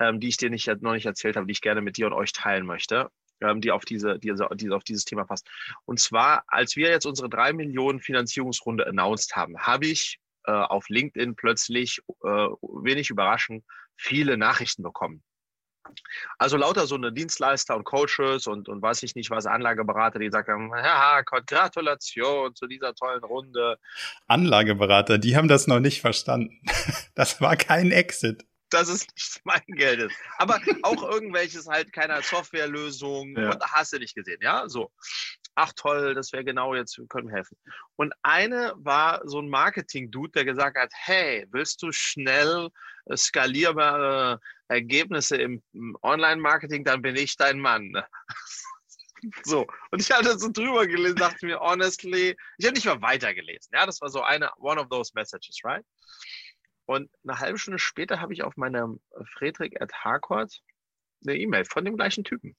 ähm, 0.00 0.20
die 0.20 0.28
ich 0.28 0.36
dir 0.36 0.50
nicht, 0.50 0.66
noch 0.82 0.92
nicht 0.92 1.06
erzählt 1.06 1.36
habe, 1.36 1.46
die 1.46 1.52
ich 1.52 1.60
gerne 1.60 1.80
mit 1.80 1.96
dir 1.96 2.06
und 2.06 2.12
euch 2.12 2.32
teilen 2.32 2.66
möchte, 2.66 3.10
ähm, 3.40 3.60
die, 3.60 3.70
auf 3.70 3.84
diese, 3.84 4.18
die, 4.18 4.32
die 4.54 4.70
auf 4.70 4.84
dieses 4.84 5.04
Thema 5.04 5.24
passt. 5.24 5.48
Und 5.84 6.00
zwar, 6.00 6.44
als 6.46 6.76
wir 6.76 6.88
jetzt 6.88 7.06
unsere 7.06 7.28
drei 7.28 7.52
Millionen 7.52 8.00
Finanzierungsrunde 8.00 8.86
announced 8.86 9.36
haben, 9.36 9.58
habe 9.58 9.86
ich 9.86 10.18
äh, 10.44 10.52
auf 10.52 10.88
LinkedIn 10.88 11.36
plötzlich, 11.36 12.00
äh, 12.22 12.28
wenig 12.28 13.10
überraschend, 13.10 13.64
viele 13.96 14.36
Nachrichten 14.36 14.82
bekommen. 14.82 15.22
Also 16.38 16.56
lauter 16.56 16.86
so 16.86 16.94
eine 16.94 17.12
Dienstleister 17.12 17.76
und 17.76 17.84
Coaches 17.84 18.46
und, 18.46 18.68
und 18.68 18.82
weiß 18.82 19.02
ich 19.02 19.14
nicht 19.14 19.30
was, 19.30 19.46
Anlageberater, 19.46 20.18
die 20.18 20.30
sagen, 20.30 20.70
ja, 20.74 21.22
Gratulation 21.22 22.54
zu 22.54 22.66
dieser 22.66 22.94
tollen 22.94 23.22
Runde. 23.22 23.78
Anlageberater, 24.26 25.18
die 25.18 25.36
haben 25.36 25.48
das 25.48 25.66
noch 25.66 25.80
nicht 25.80 26.00
verstanden. 26.00 26.60
Das 27.16 27.40
war 27.40 27.56
kein 27.56 27.92
Exit 27.92 28.44
dass 28.74 28.88
es 28.88 29.06
nicht 29.14 29.40
mein 29.44 29.62
Geld 29.68 30.00
ist. 30.00 30.16
Aber 30.38 30.60
auch 30.82 31.02
irgendwelches 31.02 31.66
halt 31.66 31.92
keiner 31.92 32.22
Softwarelösung 32.22 33.36
ja. 33.36 33.52
und 33.52 33.62
hast 33.62 33.92
du 33.92 33.98
nicht 33.98 34.14
gesehen, 34.14 34.38
ja? 34.42 34.68
So. 34.68 34.90
Ach 35.56 35.72
toll, 35.76 36.14
das 36.14 36.32
wäre 36.32 36.44
genau 36.44 36.74
jetzt, 36.74 36.98
wir 36.98 37.06
können 37.06 37.28
helfen. 37.28 37.56
Und 37.96 38.12
eine 38.22 38.72
war 38.76 39.22
so 39.24 39.40
ein 39.40 39.48
Marketing-Dude, 39.48 40.32
der 40.32 40.44
gesagt 40.44 40.76
hat, 40.76 40.90
hey, 40.94 41.46
willst 41.50 41.80
du 41.82 41.92
schnell 41.92 42.70
äh, 43.06 43.16
skalierbare 43.16 44.40
Ergebnisse 44.68 45.36
im 45.36 45.62
Online-Marketing, 46.02 46.84
dann 46.84 47.02
bin 47.02 47.16
ich 47.16 47.36
dein 47.36 47.58
Mann. 47.60 47.92
So, 49.42 49.66
und 49.90 50.02
ich 50.02 50.10
hatte 50.10 50.38
so 50.38 50.50
drüber 50.50 50.86
gelesen, 50.86 51.16
dachte 51.16 51.46
mir, 51.46 51.58
honestly, 51.58 52.36
ich 52.58 52.66
habe 52.66 52.74
nicht 52.74 52.84
mal 52.84 53.00
weitergelesen. 53.00 53.70
Ja, 53.72 53.86
das 53.86 54.02
war 54.02 54.10
so 54.10 54.20
eine, 54.20 54.50
one 54.58 54.78
of 54.78 54.90
those 54.90 55.12
messages, 55.14 55.60
right? 55.64 55.82
Und 56.84 57.10
eine 57.26 57.38
halbe 57.38 57.58
Stunde 57.58 57.78
später 57.78 58.20
habe 58.20 58.34
ich 58.34 58.42
auf 58.42 58.58
meinem 58.58 59.00
Friedrich 59.32 59.80
at 59.80 59.92
Harcourt 59.94 60.60
eine 61.26 61.38
E-Mail 61.38 61.64
von 61.64 61.86
dem 61.86 61.96
gleichen 61.96 62.24
Typen. 62.24 62.54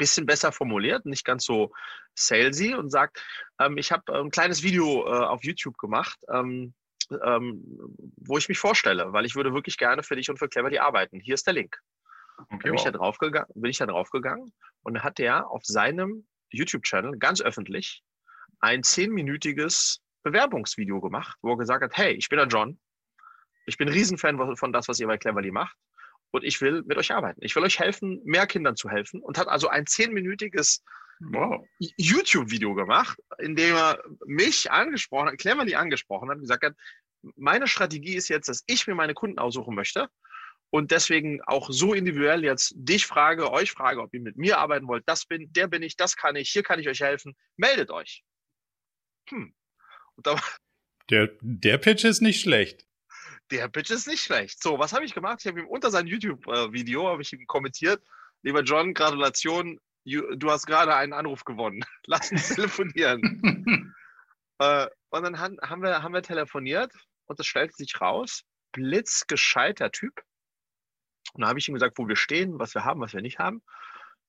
Bisschen 0.00 0.24
besser 0.24 0.50
formuliert, 0.50 1.04
nicht 1.04 1.24
ganz 1.26 1.44
so 1.44 1.72
salesy 2.14 2.74
und 2.74 2.90
sagt, 2.90 3.22
ähm, 3.60 3.76
ich 3.76 3.92
habe 3.92 4.18
ein 4.18 4.30
kleines 4.30 4.62
Video 4.62 5.04
äh, 5.06 5.26
auf 5.26 5.44
YouTube 5.44 5.76
gemacht, 5.76 6.18
ähm, 6.32 6.72
ähm, 7.24 7.62
wo 8.16 8.38
ich 8.38 8.48
mich 8.48 8.58
vorstelle, 8.58 9.12
weil 9.12 9.26
ich 9.26 9.36
würde 9.36 9.52
wirklich 9.52 9.76
gerne 9.76 10.02
für 10.02 10.16
dich 10.16 10.30
und 10.30 10.38
für 10.38 10.48
Cleverly 10.48 10.78
arbeiten. 10.78 11.20
Hier 11.20 11.34
ist 11.34 11.46
der 11.46 11.54
Link. 11.54 11.78
Okay, 12.38 12.70
bin, 12.70 12.74
ich 12.74 12.82
da 12.82 12.90
draufgegangen, 12.90 13.50
bin 13.54 13.70
ich 13.70 13.76
da 13.76 13.86
draufgegangen 13.86 14.52
und 14.82 15.02
hat 15.04 15.18
der 15.18 15.50
auf 15.50 15.64
seinem 15.64 16.26
YouTube-Channel 16.50 17.18
ganz 17.18 17.42
öffentlich 17.42 18.02
ein 18.60 18.82
zehnminütiges 18.82 20.00
Bewerbungsvideo 20.22 21.00
gemacht, 21.00 21.36
wo 21.42 21.52
er 21.52 21.58
gesagt 21.58 21.84
hat, 21.84 21.96
hey, 21.96 22.14
ich 22.14 22.28
bin 22.28 22.38
der 22.38 22.48
John, 22.48 22.78
ich 23.66 23.76
bin 23.76 23.88
ein 23.88 23.94
Riesenfan 23.94 24.56
von 24.56 24.72
das, 24.72 24.88
was 24.88 24.98
ihr 25.00 25.06
bei 25.06 25.18
Cleverly 25.18 25.50
macht. 25.50 25.76
Und 26.32 26.44
ich 26.44 26.60
will 26.60 26.82
mit 26.86 26.96
euch 26.96 27.12
arbeiten. 27.12 27.40
Ich 27.42 27.56
will 27.56 27.64
euch 27.64 27.78
helfen, 27.78 28.20
mehr 28.24 28.46
Kindern 28.46 28.76
zu 28.76 28.88
helfen. 28.88 29.20
Und 29.20 29.38
hat 29.38 29.48
also 29.48 29.68
ein 29.68 29.86
zehnminütiges 29.86 30.84
wow. 31.20 31.66
YouTube-Video 31.78 32.74
gemacht, 32.74 33.18
in 33.38 33.56
dem 33.56 33.74
er 33.74 34.02
mich 34.26 34.70
angesprochen 34.70 35.28
hat, 35.28 35.38
Cleverly 35.38 35.74
angesprochen 35.74 36.28
hat 36.28 36.36
und 36.36 36.42
gesagt 36.42 36.64
hat, 36.64 36.76
meine 37.36 37.66
Strategie 37.66 38.14
ist 38.14 38.28
jetzt, 38.28 38.48
dass 38.48 38.62
ich 38.66 38.86
mir 38.86 38.94
meine 38.94 39.14
Kunden 39.14 39.38
aussuchen 39.38 39.74
möchte 39.74 40.08
und 40.70 40.90
deswegen 40.90 41.42
auch 41.42 41.68
so 41.70 41.92
individuell 41.92 42.44
jetzt 42.44 42.72
dich 42.76 43.06
frage, 43.06 43.52
euch 43.52 43.72
frage, 43.72 44.00
ob 44.00 44.14
ihr 44.14 44.20
mit 44.20 44.36
mir 44.36 44.58
arbeiten 44.58 44.86
wollt. 44.86 45.02
Das 45.06 45.26
bin, 45.26 45.52
der 45.52 45.66
bin 45.66 45.82
ich, 45.82 45.96
das 45.96 46.16
kann 46.16 46.36
ich, 46.36 46.50
hier 46.50 46.62
kann 46.62 46.80
ich 46.80 46.88
euch 46.88 47.00
helfen. 47.00 47.36
Meldet 47.56 47.90
euch. 47.90 48.22
Hm. 49.28 49.54
der, 51.10 51.30
der 51.40 51.78
Pitch 51.78 52.04
ist 52.04 52.20
nicht 52.20 52.40
schlecht 52.40 52.86
der 53.50 53.68
Bitch 53.68 53.90
ist 53.90 54.06
nicht 54.06 54.22
schlecht. 54.22 54.62
So, 54.62 54.78
was 54.78 54.92
habe 54.92 55.04
ich 55.04 55.14
gemacht? 55.14 55.38
Ich 55.40 55.46
habe 55.46 55.60
ihm 55.60 55.66
unter 55.66 55.90
sein 55.90 56.06
YouTube-Video, 56.06 57.08
habe 57.08 57.22
ich 57.22 57.32
ihm 57.32 57.46
kommentiert, 57.46 58.02
lieber 58.42 58.62
John, 58.62 58.94
Gratulation, 58.94 59.80
du 60.04 60.50
hast 60.50 60.66
gerade 60.66 60.94
einen 60.94 61.12
Anruf 61.12 61.44
gewonnen. 61.44 61.84
Lass 62.06 62.30
uns 62.30 62.48
telefonieren. 62.54 63.94
äh, 64.58 64.86
und 65.10 65.22
dann 65.22 65.38
haben, 65.38 65.82
wir, 65.82 66.02
haben 66.02 66.14
wir 66.14 66.22
telefoniert 66.22 66.92
und 67.26 67.38
es 67.40 67.46
stellte 67.46 67.74
sich 67.74 68.00
raus, 68.00 68.42
blitzgescheiter 68.72 69.90
Typ. 69.90 70.22
Und 71.34 71.42
da 71.42 71.48
habe 71.48 71.58
ich 71.58 71.68
ihm 71.68 71.74
gesagt, 71.74 71.98
wo 71.98 72.08
wir 72.08 72.16
stehen, 72.16 72.58
was 72.58 72.74
wir 72.74 72.84
haben, 72.84 73.00
was 73.00 73.12
wir 73.12 73.22
nicht 73.22 73.38
haben. 73.38 73.62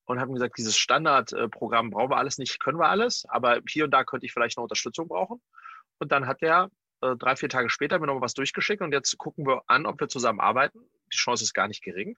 Und 0.06 0.20
habe 0.20 0.32
ihm 0.32 0.36
gesagt, 0.36 0.58
dieses 0.58 0.78
Standardprogramm 0.78 1.92
brauchen 1.92 2.12
wir 2.12 2.18
alles 2.18 2.38
nicht, 2.38 2.60
können 2.60 2.80
wir 2.80 2.90
alles, 2.90 3.26
aber 3.30 3.62
hier 3.68 3.86
und 3.86 3.92
da 3.92 4.04
könnte 4.04 4.26
ich 4.26 4.34
vielleicht 4.34 4.58
noch 4.58 4.64
Unterstützung 4.64 5.08
brauchen. 5.08 5.42
Und 6.00 6.12
dann 6.12 6.28
hat 6.28 6.42
er 6.42 6.70
äh, 7.02 7.16
drei, 7.18 7.36
vier 7.36 7.50
Tage 7.50 7.70
später 7.70 8.00
mir 8.00 8.08
nochmal 8.08 8.22
was 8.22 8.34
durchgeschickt 8.34 8.82
und 8.82 8.92
jetzt 8.92 9.18
gucken 9.18 9.46
wir 9.46 9.64
an, 9.68 9.86
ob 9.86 10.00
wir 10.00 10.08
zusammenarbeiten. 10.08 10.80
Die 11.14 11.18
Chance 11.18 11.44
ist 11.44 11.54
gar 11.54 11.68
nicht 11.68 11.84
gering. 11.84 12.16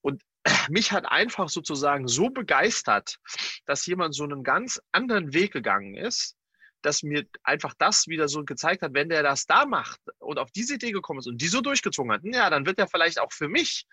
Und 0.00 0.22
mich 0.68 0.92
hat 0.92 1.10
einfach 1.10 1.48
sozusagen 1.48 2.08
so 2.08 2.30
begeistert, 2.30 3.18
dass 3.66 3.86
jemand 3.86 4.14
so 4.14 4.24
einen 4.24 4.42
ganz 4.42 4.80
anderen 4.92 5.32
Weg 5.32 5.52
gegangen 5.52 5.94
ist, 5.94 6.36
dass 6.82 7.02
mir 7.02 7.26
einfach 7.42 7.74
das 7.76 8.06
wieder 8.06 8.28
so 8.28 8.44
gezeigt 8.44 8.82
hat, 8.82 8.94
wenn 8.94 9.10
der 9.10 9.22
das 9.22 9.46
da 9.46 9.66
macht 9.66 10.00
und 10.18 10.38
auf 10.38 10.50
diese 10.50 10.74
Idee 10.74 10.92
gekommen 10.92 11.20
ist 11.20 11.26
und 11.26 11.40
die 11.40 11.48
so 11.48 11.60
durchgezogen 11.60 12.12
hat, 12.12 12.22
ja, 12.24 12.48
dann 12.48 12.64
wird 12.64 12.78
er 12.78 12.88
vielleicht 12.88 13.20
auch 13.20 13.32
für 13.32 13.48
mich 13.48 13.86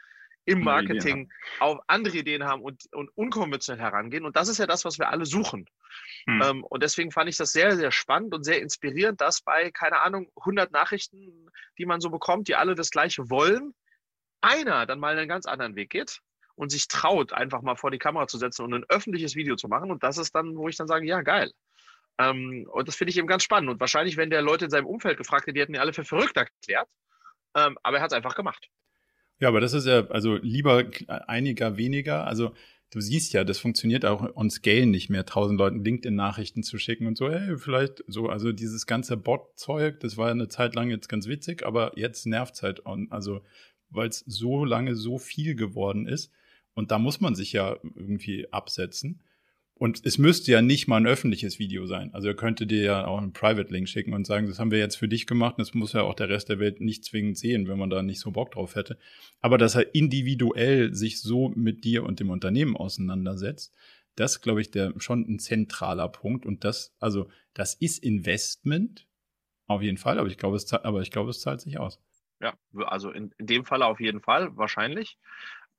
im 0.48 0.64
Marketing 0.64 1.30
auch 1.60 1.82
andere 1.88 2.18
Ideen 2.18 2.46
haben 2.46 2.62
und, 2.62 2.82
und 2.94 3.10
unkonventionell 3.16 3.84
herangehen. 3.84 4.26
Und 4.26 4.38
das 4.38 4.48
ist 4.48 4.58
ja 4.58 4.66
das, 4.66 4.86
was 4.86 4.98
wir 4.98 5.10
alle 5.10 5.26
suchen. 5.26 5.70
Hm. 6.26 6.42
Ähm, 6.42 6.64
und 6.64 6.82
deswegen 6.82 7.12
fand 7.12 7.30
ich 7.30 7.36
das 7.36 7.52
sehr, 7.52 7.76
sehr 7.76 7.92
spannend 7.92 8.34
und 8.34 8.46
sehr 8.46 8.62
inspirierend, 8.62 9.20
dass 9.20 9.42
bei, 9.42 9.72
keine 9.72 10.00
Ahnung, 10.00 10.32
100 10.38 10.72
Nachrichten, 10.72 11.52
die 11.78 11.86
man 11.86 12.00
so 12.00 12.10
bekommt, 12.10 12.48
die 12.48 12.56
alle 12.56 12.76
das 12.76 12.92
Gleiche 12.92 13.30
wollen, 13.30 13.74
einer 14.40 14.86
dann 14.86 15.00
mal 15.00 15.18
einen 15.18 15.28
ganz 15.28 15.46
anderen 15.46 15.76
Weg 15.76 15.90
geht 15.90 16.22
und 16.56 16.70
sich 16.70 16.88
traut, 16.88 17.34
einfach 17.34 17.62
mal 17.62 17.76
vor 17.76 17.92
die 17.92 18.00
Kamera 18.00 18.28
zu 18.28 18.38
setzen 18.38 18.64
und 18.64 18.74
ein 18.74 18.86
öffentliches 18.88 19.36
Video 19.36 19.58
zu 19.58 19.68
machen. 19.68 19.92
Und 19.92 20.02
das 20.02 20.18
ist 20.18 20.34
dann, 20.34 20.56
wo 20.56 20.70
ich 20.70 20.78
dann 20.78 20.88
sage, 20.88 21.06
ja, 21.06 21.24
geil. 21.24 21.52
Ähm, 22.20 22.70
und 22.72 22.88
das 22.88 22.96
finde 22.96 23.12
ich 23.12 23.18
eben 23.18 23.28
ganz 23.28 23.44
spannend. 23.44 23.70
Und 23.70 23.82
wahrscheinlich, 23.82 24.16
wenn 24.16 24.30
der 24.30 24.42
Leute 24.42 24.66
in 24.66 24.72
seinem 24.72 24.88
Umfeld 24.88 25.18
gefragt 25.18 25.44
hätte, 25.44 25.54
die 25.56 25.60
hätten 25.60 25.74
ihn 25.74 25.82
alle 25.82 25.94
für 25.94 26.06
verrückt 26.06 26.38
erklärt. 26.38 26.88
Ähm, 27.54 27.78
aber 27.84 27.98
er 27.98 28.04
hat 28.04 28.12
es 28.12 28.16
einfach 28.16 28.36
gemacht. 28.36 28.70
Ja, 29.40 29.50
aber 29.50 29.62
das 29.62 29.74
ist 29.74 29.86
ja, 29.86 30.08
also 30.08 30.36
lieber 30.38 30.86
einiger 31.08 31.78
weniger. 31.78 32.26
Also 32.26 32.54
du 32.92 33.02
siehst 33.02 33.34
ja, 33.34 33.44
das 33.44 33.60
funktioniert 33.60 34.06
auch 34.06 34.36
on 34.36 34.50
Scale 34.50 34.86
nicht 34.88 35.10
mehr, 35.10 35.26
tausend 35.26 35.60
Leuten 35.60 35.84
LinkedIn-Nachrichten 35.84 36.64
zu 36.64 36.78
schicken 36.78 37.06
und 37.06 37.18
so, 37.18 37.30
hey, 37.30 37.58
vielleicht 37.58 38.04
so, 38.08 38.30
also 38.30 38.52
dieses 38.52 38.88
ganze 38.88 39.18
Bot-Zeug, 39.18 40.00
das 40.00 40.18
war 40.18 40.32
eine 40.32 40.48
Zeit 40.48 40.74
lang 40.76 40.90
jetzt 40.90 41.10
ganz 41.10 41.28
witzig, 41.28 41.66
aber 41.66 41.92
jetzt 41.98 42.26
nervt 42.26 42.56
es 42.56 42.64
halt, 42.64 42.86
on, 42.86 43.12
also 43.12 43.42
weil 43.90 44.10
es 44.10 44.24
so 44.28 44.66
lange 44.66 44.96
so 44.96 45.18
viel 45.18 45.56
geworden 45.56 46.08
ist 46.08 46.32
und 46.74 46.92
da 46.92 47.00
muss 47.00 47.22
man 47.22 47.36
sich 47.36 47.54
ja 47.54 47.78
irgendwie 47.96 48.52
absetzen. 48.52 49.22
Und 49.78 50.06
es 50.06 50.18
müsste 50.18 50.52
ja 50.52 50.62
nicht 50.64 50.88
mal 50.88 50.98
ein 50.98 51.06
öffentliches 51.06 51.60
Video 51.60 51.86
sein. 51.86 52.12
Also 52.14 52.28
er 52.28 52.36
könnte 52.36 52.66
dir 52.66 52.82
ja 52.82 53.06
auch 53.06 53.20
einen 53.20 53.34
Private 53.34 53.72
Link 53.72 53.88
schicken 53.88 54.14
und 54.14 54.26
sagen, 54.26 54.48
das 54.48 54.58
haben 54.58 54.72
wir 54.72 54.80
jetzt 54.80 54.96
für 54.96 55.08
dich 55.08 55.28
gemacht. 55.28 55.56
Das 55.60 55.76
muss 55.76 55.94
ja 55.94 56.02
auch 56.02 56.16
der 56.16 56.30
Rest 56.30 56.50
der 56.50 56.58
Welt 56.58 56.82
nicht 56.82 57.06
zwingend 57.06 57.38
sehen, 57.38 57.68
wenn 57.68 57.78
man 57.78 57.92
da 57.92 58.02
nicht 58.02 58.20
so 58.20 58.32
Bock 58.32 58.52
drauf 58.52 58.76
hätte. 58.76 58.98
Aber 59.40 59.60
dass 59.60 59.76
er 59.76 59.94
individuell 59.94 60.96
sich 60.96 61.22
so 61.22 61.50
mit 61.50 61.84
dir 61.84 62.04
und 62.04 62.20
dem 62.20 62.32
Unternehmen 62.32 62.76
auseinandersetzt, 62.76 63.72
das 64.16 64.42
glaube 64.42 64.62
ich 64.62 64.72
der 64.72 64.94
schon 64.98 65.22
ein 65.30 65.38
zentraler 65.38 66.08
Punkt. 66.08 66.48
Und 66.48 66.64
das, 66.64 66.96
also 67.00 67.30
das 67.54 67.76
ist 67.76 68.04
Investment 68.04 69.08
auf 69.68 69.84
jeden 69.84 69.98
Fall. 69.98 70.18
Aber 70.18 70.28
ich 70.28 70.40
glaube, 70.40 70.56
es, 70.56 70.74
aber 70.74 71.02
ich 71.02 71.12
glaube, 71.12 71.30
es 71.30 71.40
zahlt 71.40 71.62
sich 71.62 71.78
aus. 71.78 72.02
Ja, 72.40 72.56
also 72.86 73.12
in, 73.12 73.32
in 73.38 73.46
dem 73.46 73.66
Fall 73.66 73.84
auf 73.84 74.00
jeden 74.00 74.22
Fall, 74.22 74.56
wahrscheinlich. 74.58 75.18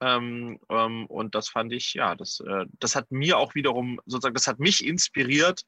Ähm, 0.00 0.60
ähm, 0.70 1.06
und 1.06 1.34
das 1.34 1.48
fand 1.48 1.72
ich, 1.72 1.94
ja, 1.94 2.14
das, 2.14 2.40
äh, 2.40 2.66
das 2.78 2.94
hat 2.94 3.10
mir 3.10 3.38
auch 3.38 3.54
wiederum, 3.54 4.00
sozusagen, 4.06 4.34
das 4.34 4.46
hat 4.46 4.60
mich 4.60 4.86
inspiriert, 4.86 5.64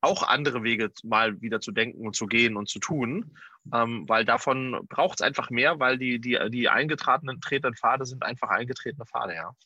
auch 0.00 0.22
andere 0.22 0.62
Wege 0.62 0.92
mal 1.02 1.40
wieder 1.40 1.60
zu 1.60 1.72
denken 1.72 2.06
und 2.06 2.14
zu 2.14 2.26
gehen 2.26 2.56
und 2.56 2.68
zu 2.68 2.78
tun, 2.78 3.36
ähm, 3.72 4.08
weil 4.08 4.24
davon 4.24 4.86
braucht 4.88 5.20
es 5.20 5.26
einfach 5.26 5.50
mehr, 5.50 5.80
weil 5.80 5.98
die, 5.98 6.20
die, 6.20 6.38
die 6.50 6.68
eingetretenen 6.68 7.40
Pfade 7.40 8.04
sind 8.04 8.22
einfach 8.22 8.50
eingetretene 8.50 9.06
Pfade, 9.06 9.34
ja. 9.34 9.56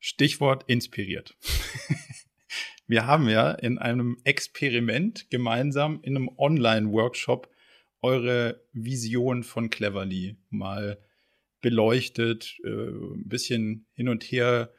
Stichwort 0.00 0.64
inspiriert. 0.68 1.36
Wir 2.86 3.06
haben 3.06 3.28
ja 3.28 3.50
in 3.50 3.78
einem 3.78 4.16
Experiment 4.24 5.28
gemeinsam 5.28 6.00
in 6.02 6.16
einem 6.16 6.30
Online-Workshop 6.38 7.50
eure 8.00 8.62
Vision 8.72 9.42
von 9.42 9.68
Cleverly 9.68 10.38
mal 10.48 10.98
beleuchtet, 11.60 12.58
äh, 12.64 12.68
ein 12.68 13.28
bisschen 13.28 13.86
hin 13.92 14.08
und 14.08 14.24
her 14.24 14.72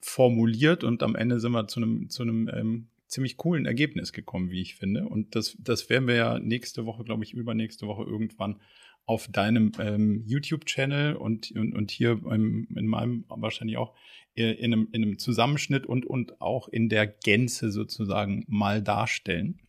formuliert 0.00 0.84
und 0.84 1.02
am 1.02 1.14
Ende 1.14 1.38
sind 1.40 1.52
wir 1.52 1.68
zu 1.68 1.80
einem, 1.80 2.10
zu 2.10 2.22
einem 2.22 2.48
ähm, 2.52 2.88
ziemlich 3.06 3.36
coolen 3.36 3.66
Ergebnis 3.66 4.12
gekommen, 4.12 4.50
wie 4.50 4.62
ich 4.62 4.74
finde. 4.74 5.06
Und 5.06 5.36
das, 5.36 5.56
das 5.60 5.88
werden 5.90 6.08
wir 6.08 6.14
ja 6.14 6.38
nächste 6.38 6.86
Woche, 6.86 7.04
glaube 7.04 7.24
ich, 7.24 7.34
übernächste 7.34 7.86
Woche 7.86 8.04
irgendwann 8.04 8.60
auf 9.04 9.28
deinem 9.28 9.72
ähm, 9.78 10.22
YouTube-Channel 10.26 11.16
und, 11.16 11.52
und, 11.52 11.74
und 11.74 11.90
hier 11.90 12.20
ähm, 12.30 12.68
in 12.74 12.86
meinem 12.86 13.24
wahrscheinlich 13.28 13.76
auch 13.76 13.94
äh, 14.34 14.52
in 14.52 14.72
einem, 14.72 14.88
in 14.92 15.02
einem 15.02 15.18
Zusammenschnitt 15.18 15.86
und, 15.86 16.06
und 16.06 16.40
auch 16.40 16.68
in 16.68 16.88
der 16.88 17.06
Gänze 17.06 17.70
sozusagen 17.70 18.44
mal 18.48 18.82
darstellen. 18.82 19.60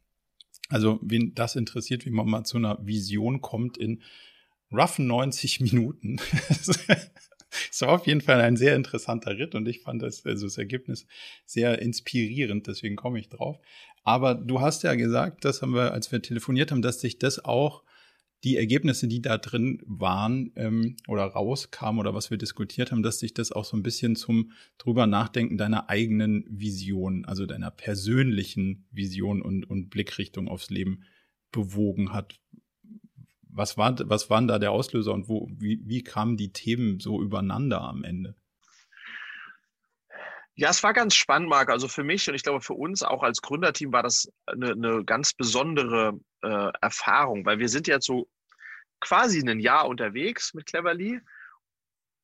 Also, 0.69 0.99
wen 1.01 1.35
das 1.35 1.55
interessiert, 1.55 2.05
wie 2.05 2.11
man 2.11 2.27
mal 2.27 2.45
zu 2.45 2.57
einer 2.57 2.79
Vision 2.85 3.41
kommt 3.41 3.77
in 3.77 4.01
roughen 4.73 5.07
90 5.07 5.61
Minuten. 5.61 6.19
Es 7.71 7.81
war 7.81 7.89
auf 7.89 8.07
jeden 8.07 8.21
Fall 8.21 8.41
ein 8.41 8.57
sehr 8.57 8.75
interessanter 8.75 9.37
Ritt 9.37 9.55
und 9.55 9.67
ich 9.67 9.81
fand 9.81 10.01
das, 10.01 10.25
also 10.25 10.47
das 10.47 10.57
Ergebnis 10.57 11.05
sehr 11.45 11.81
inspirierend, 11.81 12.67
deswegen 12.67 12.95
komme 12.95 13.19
ich 13.19 13.29
drauf. 13.29 13.59
Aber 14.03 14.35
du 14.35 14.59
hast 14.59 14.83
ja 14.83 14.95
gesagt, 14.95 15.45
das 15.45 15.61
haben 15.61 15.73
wir, 15.73 15.91
als 15.91 16.11
wir 16.11 16.21
telefoniert 16.21 16.71
haben, 16.71 16.81
dass 16.81 16.99
sich 16.99 17.19
das 17.19 17.43
auch 17.43 17.83
die 18.43 18.57
Ergebnisse, 18.57 19.07
die 19.07 19.21
da 19.21 19.37
drin 19.37 19.81
waren 19.85 20.51
ähm, 20.57 20.97
oder 21.07 21.23
rauskamen 21.23 21.99
oder 21.99 22.13
was 22.13 22.29
wir 22.29 22.37
diskutiert 22.37 22.91
haben, 22.91 23.01
dass 23.01 23.19
sich 23.19 23.33
das 23.33 23.53
auch 23.53 23.63
so 23.63 23.77
ein 23.77 23.83
bisschen 23.83 24.17
zum 24.17 24.51
drüber 24.77 25.07
nachdenken 25.07 25.57
deiner 25.57 25.89
eigenen 25.89 26.45
Vision, 26.49 27.23
also 27.23 27.45
deiner 27.45 27.71
persönlichen 27.71 28.85
Vision 28.91 29.41
und, 29.41 29.63
und 29.69 29.89
Blickrichtung 29.89 30.49
aufs 30.49 30.69
Leben 30.69 31.05
bewogen 31.51 32.11
hat 32.11 32.41
was, 33.55 33.77
war, 33.77 33.95
was 34.09 34.29
waren 34.29 34.47
da 34.47 34.59
der 34.59 34.71
Auslöser 34.71 35.13
und 35.13 35.27
wo, 35.27 35.47
wie, 35.51 35.79
wie 35.83 36.03
kamen 36.03 36.37
die 36.37 36.51
Themen 36.51 36.99
so 36.99 37.21
übereinander 37.21 37.81
am 37.81 38.03
Ende? 38.03 38.35
Ja, 40.55 40.69
es 40.69 40.83
war 40.83 40.93
ganz 40.93 41.15
spannend, 41.15 41.49
Marc. 41.49 41.69
Also 41.69 41.87
für 41.87 42.03
mich 42.03 42.29
und 42.29 42.35
ich 42.35 42.43
glaube 42.43 42.61
für 42.61 42.75
uns 42.75 43.01
auch 43.01 43.23
als 43.23 43.41
Gründerteam 43.41 43.91
war 43.91 44.03
das 44.03 44.31
eine, 44.45 44.71
eine 44.71 45.03
ganz 45.03 45.33
besondere 45.33 46.19
äh, 46.43 46.71
Erfahrung, 46.81 47.45
weil 47.45 47.57
wir 47.57 47.69
sind 47.69 47.87
jetzt 47.87 48.05
so 48.05 48.27
quasi 48.99 49.41
ein 49.47 49.59
Jahr 49.59 49.87
unterwegs 49.87 50.53
mit 50.53 50.67
Cleverly 50.67 51.19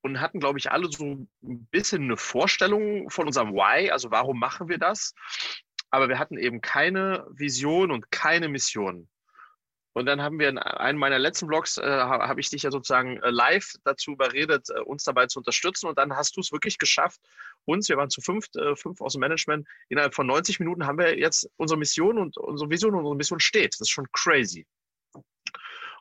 und 0.02 0.22
hatten, 0.22 0.40
glaube 0.40 0.60
ich, 0.60 0.72
alle 0.72 0.90
so 0.92 1.28
ein 1.44 1.68
bisschen 1.72 2.04
eine 2.04 2.18
Vorstellung 2.18 3.10
von 3.10 3.28
unserem 3.28 3.54
Why, 3.54 3.90
also 3.90 4.12
warum 4.12 4.40
machen 4.40 4.70
wir 4.70 4.78
das. 4.78 5.14
Aber 5.90 6.08
wir 6.08 6.20
hatten 6.20 6.38
eben 6.38 6.62
keine 6.62 7.26
Vision 7.32 7.92
und 7.92 8.12
keine 8.12 8.48
Mission. 8.48 9.10
Und 10.00 10.06
dann 10.06 10.22
haben 10.22 10.40
wir 10.40 10.48
in 10.48 10.58
einem 10.58 10.98
meiner 10.98 11.20
letzten 11.20 11.48
Vlogs, 11.48 11.78
äh, 11.78 11.84
habe 11.84 12.40
ich 12.40 12.50
dich 12.50 12.64
ja 12.64 12.72
sozusagen 12.72 13.18
äh, 13.18 13.32
live 13.32 13.74
dazu 13.84 14.14
überredet, 14.14 14.70
äh, 14.70 14.80
uns 14.80 15.04
dabei 15.04 15.28
zu 15.28 15.40
unterstützen. 15.40 15.88
Und 15.88 15.98
dann 15.98 16.16
hast 16.16 16.38
du 16.38 16.40
es 16.40 16.54
wirklich 16.54 16.78
geschafft, 16.78 17.20
uns, 17.66 17.90
wir 17.90 17.98
waren 17.98 18.10
zu 18.10 18.22
fünf, 18.22 18.46
äh, 18.56 18.78
fünf 18.78 19.02
aus 19.02 19.12
dem 19.12 19.20
Management, 19.20 19.68
innerhalb 19.90 20.16
von 20.16 20.26
90 20.26 20.62
Minuten 20.62 20.88
haben 20.88 20.98
wir 20.98 21.20
jetzt 21.20 21.50
unsere 21.58 21.78
Mission 21.78 22.18
und 22.18 22.38
unsere 22.38 22.70
Vision 22.70 22.94
und 22.94 23.00
unsere 23.02 23.18
Mission 23.18 23.42
steht. 23.42 23.74
Das 23.74 23.82
ist 23.82 23.90
schon 23.90 24.08
crazy. 24.14 24.66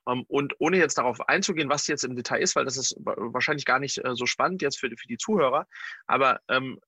Um, 0.04 0.20
ähm, 0.20 0.24
und 0.28 0.54
ohne 0.60 0.78
jetzt 0.78 0.98
darauf 0.98 1.28
einzugehen, 1.28 1.68
was 1.68 1.88
jetzt 1.88 2.04
im 2.04 2.14
Detail 2.14 2.40
ist, 2.40 2.54
weil 2.54 2.66
das 2.66 2.76
ist 2.76 2.94
wahrscheinlich 3.00 3.64
gar 3.64 3.80
nicht 3.80 3.98
äh, 3.98 4.14
so 4.14 4.26
spannend 4.26 4.62
jetzt 4.62 4.78
für, 4.78 4.88
für 4.90 5.08
die 5.08 5.18
Zuhörer, 5.18 5.66
aber 6.06 6.38
ähm, 6.46 6.78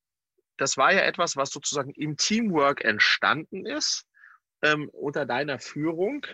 das 0.59 0.77
war 0.77 0.93
ja 0.93 1.01
etwas, 1.01 1.37
was 1.37 1.51
sozusagen 1.51 1.91
im 1.91 2.17
Teamwork 2.17 2.85
entstanden 2.85 3.67
ist. 3.67 4.07
Ähm, 4.63 4.91
unter 4.91 5.25
deiner 5.25 5.59
Führung 5.59 6.27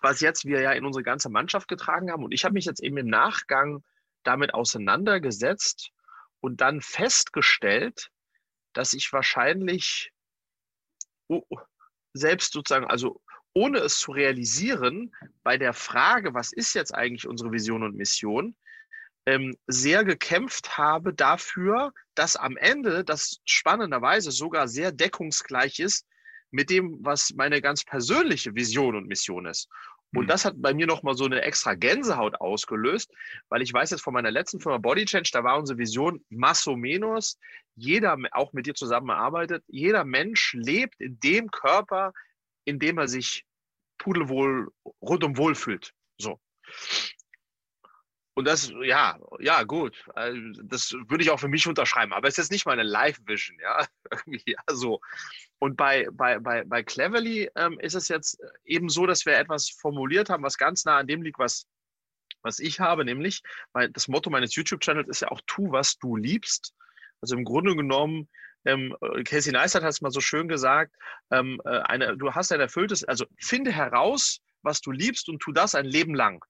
was 0.00 0.20
jetzt 0.20 0.44
wir 0.44 0.60
ja 0.60 0.72
in 0.72 0.84
unsere 0.84 1.02
ganze 1.02 1.28
Mannschaft 1.28 1.68
getragen 1.68 2.10
haben. 2.10 2.24
Und 2.24 2.32
ich 2.32 2.44
habe 2.44 2.54
mich 2.54 2.64
jetzt 2.64 2.82
eben 2.82 2.96
im 2.96 3.08
Nachgang 3.08 3.84
damit 4.22 4.54
auseinandergesetzt 4.54 5.90
und 6.40 6.60
dann 6.60 6.80
festgestellt, 6.80 8.10
dass 8.72 8.92
ich 8.92 9.12
wahrscheinlich 9.12 10.12
selbst 12.12 12.52
sozusagen, 12.52 12.86
also 12.86 13.20
ohne 13.54 13.78
es 13.78 13.98
zu 13.98 14.12
realisieren, 14.12 15.12
bei 15.42 15.58
der 15.58 15.72
Frage, 15.72 16.34
was 16.34 16.52
ist 16.52 16.74
jetzt 16.74 16.94
eigentlich 16.94 17.26
unsere 17.26 17.50
Vision 17.50 17.82
und 17.82 17.96
Mission, 17.96 18.54
ähm, 19.26 19.56
sehr 19.66 20.04
gekämpft 20.04 20.78
habe 20.78 21.12
dafür, 21.12 21.92
dass 22.14 22.36
am 22.36 22.56
Ende 22.56 23.04
das 23.04 23.40
spannenderweise 23.44 24.30
sogar 24.30 24.68
sehr 24.68 24.92
deckungsgleich 24.92 25.80
ist 25.80 26.06
mit 26.50 26.70
dem, 26.70 26.98
was 27.00 27.32
meine 27.34 27.60
ganz 27.60 27.84
persönliche 27.84 28.54
Vision 28.54 28.96
und 28.96 29.06
Mission 29.06 29.46
ist. 29.46 29.68
Und 30.14 30.24
mhm. 30.24 30.28
das 30.28 30.44
hat 30.44 30.54
bei 30.56 30.72
mir 30.72 30.86
nochmal 30.86 31.14
so 31.14 31.24
eine 31.24 31.42
extra 31.42 31.74
Gänsehaut 31.74 32.40
ausgelöst, 32.40 33.12
weil 33.48 33.62
ich 33.62 33.72
weiß 33.72 33.90
jetzt 33.90 34.02
von 34.02 34.14
meiner 34.14 34.30
letzten 34.30 34.60
Firma 34.60 34.78
Body 34.78 35.04
Change, 35.04 35.30
da 35.32 35.44
war 35.44 35.58
unsere 35.58 35.78
Vision 35.78 36.24
masso 36.30 36.76
menos, 36.76 37.38
jeder, 37.74 38.16
auch 38.32 38.52
mit 38.52 38.66
dir 38.66 38.74
zusammenarbeitet, 38.74 39.62
jeder 39.68 40.04
Mensch 40.04 40.54
lebt 40.54 41.00
in 41.00 41.20
dem 41.20 41.50
Körper, 41.50 42.12
in 42.64 42.78
dem 42.78 42.98
er 42.98 43.08
sich 43.08 43.44
pudelwohl, 43.98 44.68
rundum 45.02 45.36
wohl 45.36 45.54
fühlt. 45.54 45.92
So. 46.18 46.40
Und 48.38 48.44
das, 48.44 48.72
ja, 48.84 49.18
ja, 49.40 49.64
gut. 49.64 49.96
Also, 50.14 50.38
das 50.62 50.92
würde 50.92 51.24
ich 51.24 51.30
auch 51.30 51.40
für 51.40 51.48
mich 51.48 51.66
unterschreiben. 51.66 52.12
Aber 52.12 52.28
es 52.28 52.34
ist 52.34 52.44
jetzt 52.44 52.52
nicht 52.52 52.66
meine 52.66 52.84
Live-Vision, 52.84 53.58
ja. 53.60 53.84
Ja, 54.46 54.60
so. 54.70 55.00
Und 55.58 55.76
bei, 55.76 56.06
bei, 56.12 56.38
bei, 56.38 56.62
bei 56.62 56.84
Cleverly 56.84 57.50
ähm, 57.56 57.80
ist 57.80 57.96
es 57.96 58.06
jetzt 58.06 58.40
eben 58.64 58.90
so, 58.90 59.06
dass 59.06 59.26
wir 59.26 59.36
etwas 59.36 59.68
formuliert 59.68 60.30
haben, 60.30 60.44
was 60.44 60.56
ganz 60.56 60.84
nah 60.84 60.98
an 60.98 61.08
dem 61.08 61.22
liegt, 61.22 61.40
was, 61.40 61.66
was 62.42 62.60
ich 62.60 62.78
habe, 62.78 63.04
nämlich, 63.04 63.42
weil 63.72 63.90
das 63.90 64.06
Motto 64.06 64.30
meines 64.30 64.54
YouTube-Channels 64.54 65.08
ist 65.08 65.22
ja 65.22 65.32
auch, 65.32 65.40
tu, 65.48 65.72
was 65.72 65.98
du 65.98 66.14
liebst. 66.14 66.72
Also 67.20 67.36
im 67.36 67.42
Grunde 67.42 67.74
genommen, 67.74 68.28
ähm, 68.64 68.94
Casey 69.24 69.52
Neistat 69.52 69.82
hat 69.82 69.90
es 69.90 70.00
mal 70.00 70.12
so 70.12 70.20
schön 70.20 70.46
gesagt, 70.46 70.94
ähm, 71.32 71.60
äh, 71.64 71.80
eine, 71.80 72.16
du 72.16 72.32
hast 72.32 72.52
ein 72.52 72.60
erfülltes, 72.60 73.02
also 73.02 73.26
finde 73.40 73.72
heraus, 73.72 74.38
was 74.62 74.80
du 74.80 74.92
liebst 74.92 75.28
und 75.28 75.40
tu 75.40 75.50
das 75.50 75.74
ein 75.74 75.86
Leben 75.86 76.14
lang. 76.14 76.44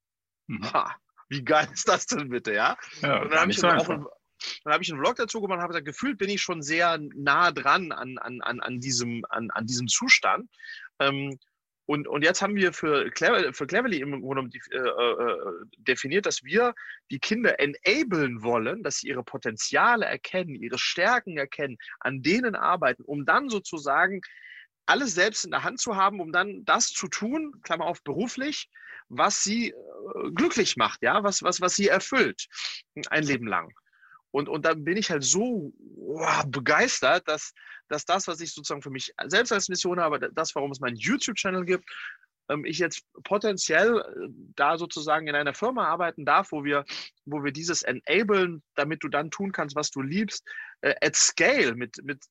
Mhm. 0.49 0.70
Ha, 0.70 0.95
wie 1.29 1.45
geil 1.45 1.68
ist 1.72 1.89
das 1.89 2.07
denn 2.07 2.29
bitte, 2.29 2.55
ja? 2.55 2.76
ja 3.03 3.22
und 3.22 3.31
dann 3.33 3.41
habe 3.41 3.51
ich, 3.51 3.62
auch, 3.62 3.87
dann 3.87 4.72
habe 4.72 4.83
ich 4.83 4.91
einen 4.91 5.01
Vlog 5.01 5.16
dazu 5.16 5.41
gemacht 5.41 5.57
und 5.57 5.62
habe 5.62 5.72
gesagt, 5.72 5.87
gefühlt 5.87 6.18
bin 6.18 6.31
ich 6.31 6.43
schon 6.43 6.62
sehr 6.62 6.99
nah 7.14 7.53
dran 7.53 7.93
an, 7.93 8.18
an, 8.18 8.41
an, 8.41 8.61
an, 8.61 8.81
diesem, 8.81 9.24
an, 9.29 9.51
an 9.51 9.66
diesem 9.66 9.89
Zustand. 9.89 10.51
Ähm, 10.99 11.39
und, 11.87 12.07
und 12.07 12.22
jetzt 12.22 12.43
haben 12.43 12.55
wir 12.55 12.74
für, 12.74 13.11
Clever, 13.11 13.55
für 13.55 13.66
Cleverly 13.66 14.01
im 14.01 14.20
Grunde 14.20 14.59
äh, 14.70 14.76
äh, 14.76 15.37
definiert, 15.79 16.26
dass 16.26 16.45
wir 16.45 16.74
die 17.11 17.18
Kinder 17.18 17.59
enablen 17.59 18.43
wollen, 18.43 18.83
dass 18.83 18.99
sie 18.99 19.09
ihre 19.09 19.24
Potenziale 19.24 20.05
erkennen, 20.05 20.55
ihre 20.55 20.79
Stärken 20.79 21.39
erkennen, 21.39 21.79
an 22.01 22.20
denen 22.20 22.57
arbeiten, 22.57 23.05
um 23.05 23.24
dann 23.24 23.49
sozusagen 23.49 24.20
alles 24.85 25.14
selbst 25.14 25.47
in 25.47 25.51
der 25.51 25.64
Hand 25.64 25.81
zu 25.81 25.97
haben, 25.97 26.20
um 26.20 26.31
dann 26.31 26.62
das 26.66 26.89
zu 26.89 27.09
tun, 27.09 27.55
Klammer 27.62 27.87
auf 27.87 28.03
beruflich, 28.03 28.68
was 29.09 29.43
sie, 29.43 29.75
glücklich 30.35 30.77
macht, 30.77 31.03
ja, 31.03 31.23
was, 31.23 31.43
was, 31.43 31.61
was 31.61 31.75
sie 31.75 31.89
erfüllt, 31.89 32.47
ein 33.11 33.25
Leben 33.25 33.47
lang. 33.47 33.73
Und, 34.31 34.49
und 34.49 34.65
dann 34.65 34.85
bin 34.85 34.97
ich 34.97 35.11
halt 35.11 35.25
so 35.25 35.73
wow, 35.97 36.45
begeistert, 36.47 37.27
dass, 37.29 37.55
dass 37.89 38.05
das, 38.05 38.29
was 38.29 38.41
ich 38.41 38.53
sozusagen 38.53 38.83
für 38.83 38.91
mich 38.91 39.13
selbst 39.27 39.53
als 39.53 39.69
Mission 39.69 40.01
habe, 40.01 40.31
das, 40.33 40.55
warum 40.55 40.71
es 40.71 40.81
meinen 40.81 40.97
YouTube-Channel 40.97 41.65
gibt, 41.65 41.85
ähm, 42.51 42.65
ich 42.65 42.79
jetzt 42.79 43.03
potenziell 43.25 43.99
äh, 43.99 44.29
da 44.57 44.77
sozusagen 44.77 45.27
in 45.29 45.35
einer 45.35 45.55
Firma 45.55 45.87
arbeiten 45.87 46.25
darf, 46.25 46.53
wo 46.53 46.65
wir, 46.65 46.85
wo 47.25 47.43
wir 47.43 47.53
dieses 47.53 47.83
enablen, 47.83 48.63
damit 48.75 49.03
du 49.03 49.09
dann 49.09 49.31
tun 49.31 49.53
kannst, 49.53 49.77
was 49.77 49.91
du 49.91 50.03
liebst, 50.03 50.47
äh, 50.83 50.95
at 51.01 51.17
scale 51.17 51.75
mit, 51.75 52.03
mit 52.05 52.25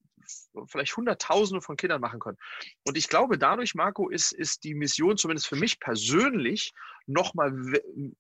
vielleicht 0.68 0.96
Hunderttausende 0.98 1.62
von 1.62 1.78
Kindern 1.78 2.02
machen 2.02 2.20
können. 2.20 2.38
Und 2.86 2.98
ich 2.98 3.08
glaube, 3.08 3.38
dadurch, 3.38 3.76
Marco, 3.76 4.10
ist, 4.10 4.32
ist 4.32 4.64
die 4.64 4.76
Mission 4.76 5.18
zumindest 5.18 5.48
für 5.48 5.56
mich 5.56 5.80
persönlich 5.80 6.74
nochmal 7.06 7.52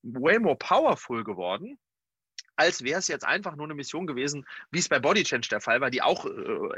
way 0.03 0.39
more 0.39 0.57
powerful 0.57 1.23
geworden 1.23 1.77
als 2.57 2.83
wäre 2.83 2.99
es 2.99 3.07
jetzt 3.07 3.23
einfach 3.23 3.55
nur 3.55 3.67
eine 3.67 3.75
Mission 3.75 4.07
gewesen, 4.07 4.45
wie 4.71 4.79
es 4.79 4.89
bei 4.89 4.99
Body 4.99 5.23
Change 5.23 5.47
der 5.49 5.61
Fall 5.61 5.79
war, 5.79 5.91
die 5.91 6.01
auch 6.01 6.25
äh, 6.25 6.73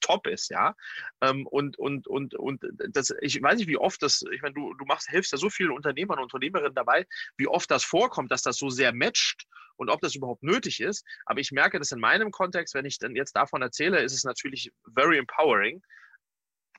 top 0.00 0.26
ist, 0.26 0.50
ja. 0.50 0.74
Ähm, 1.20 1.46
und, 1.46 1.78
und, 1.78 2.08
und, 2.08 2.34
und 2.34 2.64
das, 2.88 3.14
ich 3.20 3.40
weiß 3.40 3.58
nicht, 3.58 3.68
wie 3.68 3.76
oft 3.76 4.02
das, 4.02 4.24
ich 4.32 4.42
meine, 4.42 4.54
du, 4.54 4.74
du 4.74 4.84
machst, 4.86 5.08
hilfst 5.08 5.32
ja 5.32 5.38
so 5.38 5.50
vielen 5.50 5.70
Unternehmern 5.70 6.18
und 6.18 6.24
Unternehmerinnen 6.24 6.74
dabei, 6.74 7.06
wie 7.36 7.46
oft 7.46 7.70
das 7.70 7.84
vorkommt, 7.84 8.32
dass 8.32 8.42
das 8.42 8.56
so 8.56 8.70
sehr 8.70 8.94
matcht 8.94 9.46
und 9.76 9.90
ob 9.90 10.00
das 10.00 10.14
überhaupt 10.14 10.42
nötig 10.42 10.80
ist. 10.80 11.06
Aber 11.26 11.40
ich 11.40 11.52
merke 11.52 11.78
das 11.78 11.92
in 11.92 12.00
meinem 12.00 12.30
Kontext, 12.30 12.74
wenn 12.74 12.86
ich 12.86 12.98
dann 12.98 13.14
jetzt 13.14 13.36
davon 13.36 13.62
erzähle, 13.62 14.02
ist 14.02 14.14
es 14.14 14.24
natürlich 14.24 14.72
very 14.94 15.18
empowering, 15.18 15.82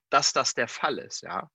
dass 0.10 0.34
das 0.34 0.56
der 0.56 0.68
Fall 0.68 0.98
ist, 0.98 1.22
ja. 1.22 1.50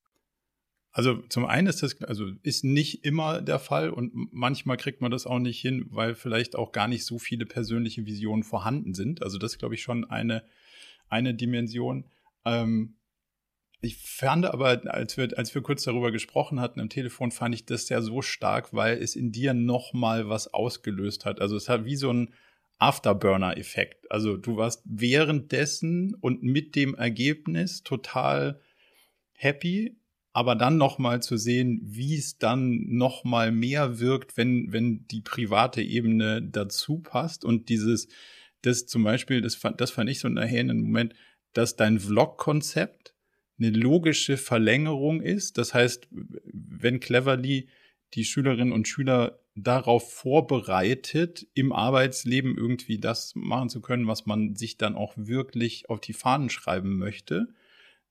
Also 0.96 1.18
zum 1.28 1.44
einen 1.44 1.66
ist 1.66 1.82
das, 1.82 2.00
also 2.04 2.30
ist 2.42 2.64
nicht 2.64 3.04
immer 3.04 3.42
der 3.42 3.58
Fall 3.58 3.90
und 3.90 4.32
manchmal 4.32 4.78
kriegt 4.78 5.02
man 5.02 5.10
das 5.10 5.26
auch 5.26 5.38
nicht 5.38 5.60
hin, 5.60 5.84
weil 5.90 6.14
vielleicht 6.14 6.56
auch 6.56 6.72
gar 6.72 6.88
nicht 6.88 7.04
so 7.04 7.18
viele 7.18 7.44
persönliche 7.44 8.06
Visionen 8.06 8.42
vorhanden 8.42 8.94
sind. 8.94 9.22
Also 9.22 9.36
das 9.36 9.52
ist, 9.52 9.58
glaube 9.58 9.74
ich, 9.74 9.82
schon 9.82 10.06
eine, 10.06 10.42
eine 11.10 11.34
Dimension. 11.34 12.06
Ähm, 12.46 12.96
ich 13.82 13.98
fand 13.98 14.46
aber, 14.46 14.80
als 14.86 15.18
wir, 15.18 15.36
als 15.36 15.54
wir 15.54 15.60
kurz 15.60 15.82
darüber 15.82 16.12
gesprochen 16.12 16.60
hatten 16.60 16.80
am 16.80 16.88
Telefon, 16.88 17.30
fand 17.30 17.54
ich 17.54 17.66
das 17.66 17.90
ja 17.90 18.00
so 18.00 18.22
stark, 18.22 18.72
weil 18.72 18.96
es 18.96 19.16
in 19.16 19.32
dir 19.32 19.52
nochmal 19.52 20.30
was 20.30 20.54
ausgelöst 20.54 21.26
hat. 21.26 21.42
Also 21.42 21.56
es 21.56 21.68
hat 21.68 21.84
wie 21.84 21.96
so 21.96 22.10
ein 22.10 22.32
Afterburner-Effekt. 22.78 24.10
Also 24.10 24.38
du 24.38 24.56
warst 24.56 24.82
währenddessen 24.86 26.14
und 26.14 26.42
mit 26.42 26.74
dem 26.74 26.94
Ergebnis 26.94 27.82
total 27.82 28.62
happy 29.34 29.98
aber 30.36 30.54
dann 30.54 30.76
noch 30.76 30.98
mal 30.98 31.22
zu 31.22 31.38
sehen, 31.38 31.80
wie 31.82 32.14
es 32.14 32.36
dann 32.36 32.84
noch 32.88 33.24
mal 33.24 33.50
mehr 33.50 34.00
wirkt, 34.00 34.36
wenn 34.36 34.70
wenn 34.70 35.06
die 35.08 35.22
private 35.22 35.80
Ebene 35.80 36.42
dazu 36.42 36.98
passt 36.98 37.42
und 37.42 37.70
dieses 37.70 38.08
das 38.60 38.84
zum 38.84 39.02
Beispiel 39.02 39.40
das 39.40 39.54
fand 39.54 39.80
das 39.80 39.90
fand 39.90 40.10
ich 40.10 40.18
so 40.18 40.28
in 40.28 40.36
einem 40.36 40.82
Moment, 40.82 41.14
dass 41.54 41.76
dein 41.76 41.98
Vlog-Konzept 41.98 43.14
eine 43.58 43.70
logische 43.70 44.36
Verlängerung 44.36 45.22
ist. 45.22 45.56
Das 45.56 45.72
heißt, 45.72 46.06
wenn 46.12 47.00
Cleverly 47.00 47.70
die 48.12 48.26
Schülerinnen 48.26 48.74
und 48.74 48.88
Schüler 48.88 49.40
darauf 49.54 50.12
vorbereitet, 50.12 51.46
im 51.54 51.72
Arbeitsleben 51.72 52.58
irgendwie 52.58 52.98
das 52.98 53.32
machen 53.36 53.70
zu 53.70 53.80
können, 53.80 54.06
was 54.06 54.26
man 54.26 54.54
sich 54.54 54.76
dann 54.76 54.96
auch 54.96 55.14
wirklich 55.16 55.88
auf 55.88 55.98
die 55.98 56.12
Fahnen 56.12 56.50
schreiben 56.50 56.98
möchte, 56.98 57.48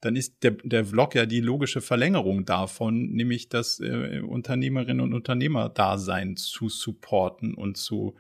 dann 0.02 0.16
ist 0.16 0.44
der, 0.44 0.52
der 0.52 0.86
Vlog 0.86 1.16
ja 1.16 1.26
die 1.26 1.42
logische 1.42 1.82
Verlängerung 1.82 2.46
davon, 2.46 3.12
nämlich 3.12 3.50
das 3.50 3.80
äh, 3.80 4.22
Unternehmerinnen 4.22 5.02
und 5.02 5.14
Unternehmerdasein 5.14 6.36
zu 6.38 6.70
supporten 6.70 7.54
und 7.56 7.78
zu 7.78 8.16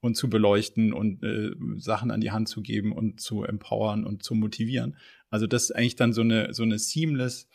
und 0.00 0.16
zu 0.16 0.30
beleuchten 0.30 0.92
und 0.92 1.22
äh, 1.22 1.50
Sachen 1.76 2.10
an 2.10 2.20
die 2.20 2.30
Hand 2.30 2.48
zu 2.48 2.62
geben 2.62 2.92
und 2.92 3.20
zu 3.20 3.44
empowern 3.44 4.04
und 4.04 4.22
zu 4.22 4.34
motivieren. 4.34 4.96
Also 5.28 5.46
das 5.46 5.64
ist 5.64 5.72
eigentlich 5.72 5.96
dann 5.96 6.12
so 6.12 6.22
eine 6.22 6.52
so 6.54 6.62
eine 6.62 6.78
seamless 6.78 7.48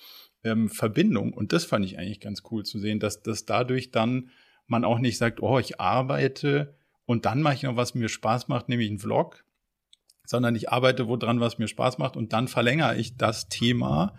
ähm, 0.44 0.70
Verbindung 0.70 1.34
und 1.34 1.54
das 1.54 1.66
fand 1.66 1.86
ich 1.86 1.98
eigentlich 1.98 2.20
ganz 2.20 2.44
cool 2.52 2.64
zu 2.64 2.80
sehen, 2.80 3.00
dass 3.00 3.22
dass 3.24 3.46
dadurch 3.46 3.92
dann 3.92 4.30
man 4.68 4.84
auch 4.84 5.00
nicht 5.00 5.18
sagt, 5.18 5.42
oh, 5.42 5.60
ich 5.60 5.80
arbeite 5.80 6.76
und 7.06 7.26
dann 7.26 7.42
mache 7.42 7.56
ich 7.56 7.64
noch 7.64 7.76
was 7.76 7.94
mir 7.94 8.10
Spaß 8.10 8.48
macht, 8.48 8.70
nämlich 8.70 8.90
einen 8.90 9.00
Vlog, 9.00 9.45
sondern 10.26 10.56
ich 10.56 10.70
arbeite 10.70 11.08
woran, 11.08 11.40
was 11.40 11.58
mir 11.58 11.68
Spaß 11.68 11.98
macht 11.98 12.16
und 12.18 12.34
dann 12.34 12.48
verlängere 12.48 12.98
ich 12.98 13.18
das 13.18 13.50
Thema 13.50 14.16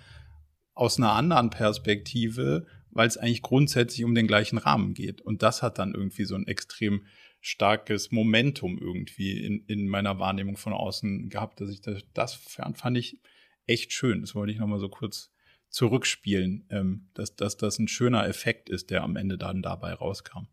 aus 0.74 0.98
einer 0.98 1.12
anderen 1.12 1.50
Perspektive, 1.50 2.66
weil 2.90 3.08
es 3.08 3.16
eigentlich 3.16 3.42
grundsätzlich 3.42 4.04
um 4.04 4.14
den 4.14 4.26
gleichen 4.26 4.58
Rahmen 4.58 4.94
geht. 4.94 5.20
Und 5.20 5.42
das 5.42 5.62
hat 5.62 5.78
dann 5.78 5.94
irgendwie 5.94 6.24
so 6.24 6.34
ein 6.34 6.46
extrem 6.46 7.04
starkes 7.40 8.10
Momentum 8.10 8.78
irgendwie 8.78 9.38
in, 9.38 9.64
in 9.66 9.88
meiner 9.88 10.18
Wahrnehmung 10.18 10.56
von 10.56 10.72
außen 10.72 11.28
gehabt, 11.28 11.60
dass 11.60 11.70
ich 11.70 11.80
das, 11.80 12.02
das 12.12 12.34
fand 12.34 12.98
ich 12.98 13.20
echt 13.66 13.92
schön. 13.92 14.20
Das 14.20 14.34
wollte 14.34 14.52
ich 14.52 14.58
nochmal 14.58 14.80
so 14.80 14.88
kurz 14.88 15.30
zurückspielen, 15.68 16.66
ähm, 16.70 17.08
dass, 17.14 17.36
dass 17.36 17.56
das 17.56 17.78
ein 17.78 17.88
schöner 17.88 18.26
Effekt 18.26 18.68
ist, 18.68 18.90
der 18.90 19.02
am 19.02 19.16
Ende 19.16 19.38
dann 19.38 19.62
dabei 19.62 19.92
rauskam. 19.92 20.46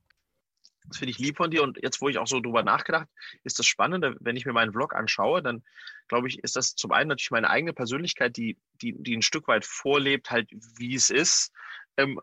Das 0.87 0.97
finde 0.97 1.11
ich 1.11 1.19
lieb 1.19 1.37
von 1.37 1.51
dir. 1.51 1.63
Und 1.63 1.79
jetzt, 1.81 2.01
wo 2.01 2.09
ich 2.09 2.17
auch 2.17 2.27
so 2.27 2.39
drüber 2.39 2.63
nachgedacht, 2.63 3.07
ist 3.43 3.59
das 3.59 3.65
Spannende, 3.65 4.15
wenn 4.19 4.35
ich 4.35 4.45
mir 4.45 4.53
meinen 4.53 4.73
Vlog 4.73 4.95
anschaue, 4.95 5.41
dann 5.41 5.63
glaube 6.07 6.27
ich, 6.27 6.39
ist 6.43 6.55
das 6.55 6.75
zum 6.75 6.91
einen 6.91 7.09
natürlich 7.09 7.31
meine 7.31 7.49
eigene 7.49 7.73
Persönlichkeit, 7.73 8.35
die, 8.37 8.57
die, 8.81 8.93
die 8.97 9.15
ein 9.15 9.21
Stück 9.21 9.47
weit 9.47 9.65
vorlebt, 9.65 10.31
halt 10.31 10.49
wie 10.77 10.95
es 10.95 11.09
ist, 11.09 11.51
ähm, 11.97 12.19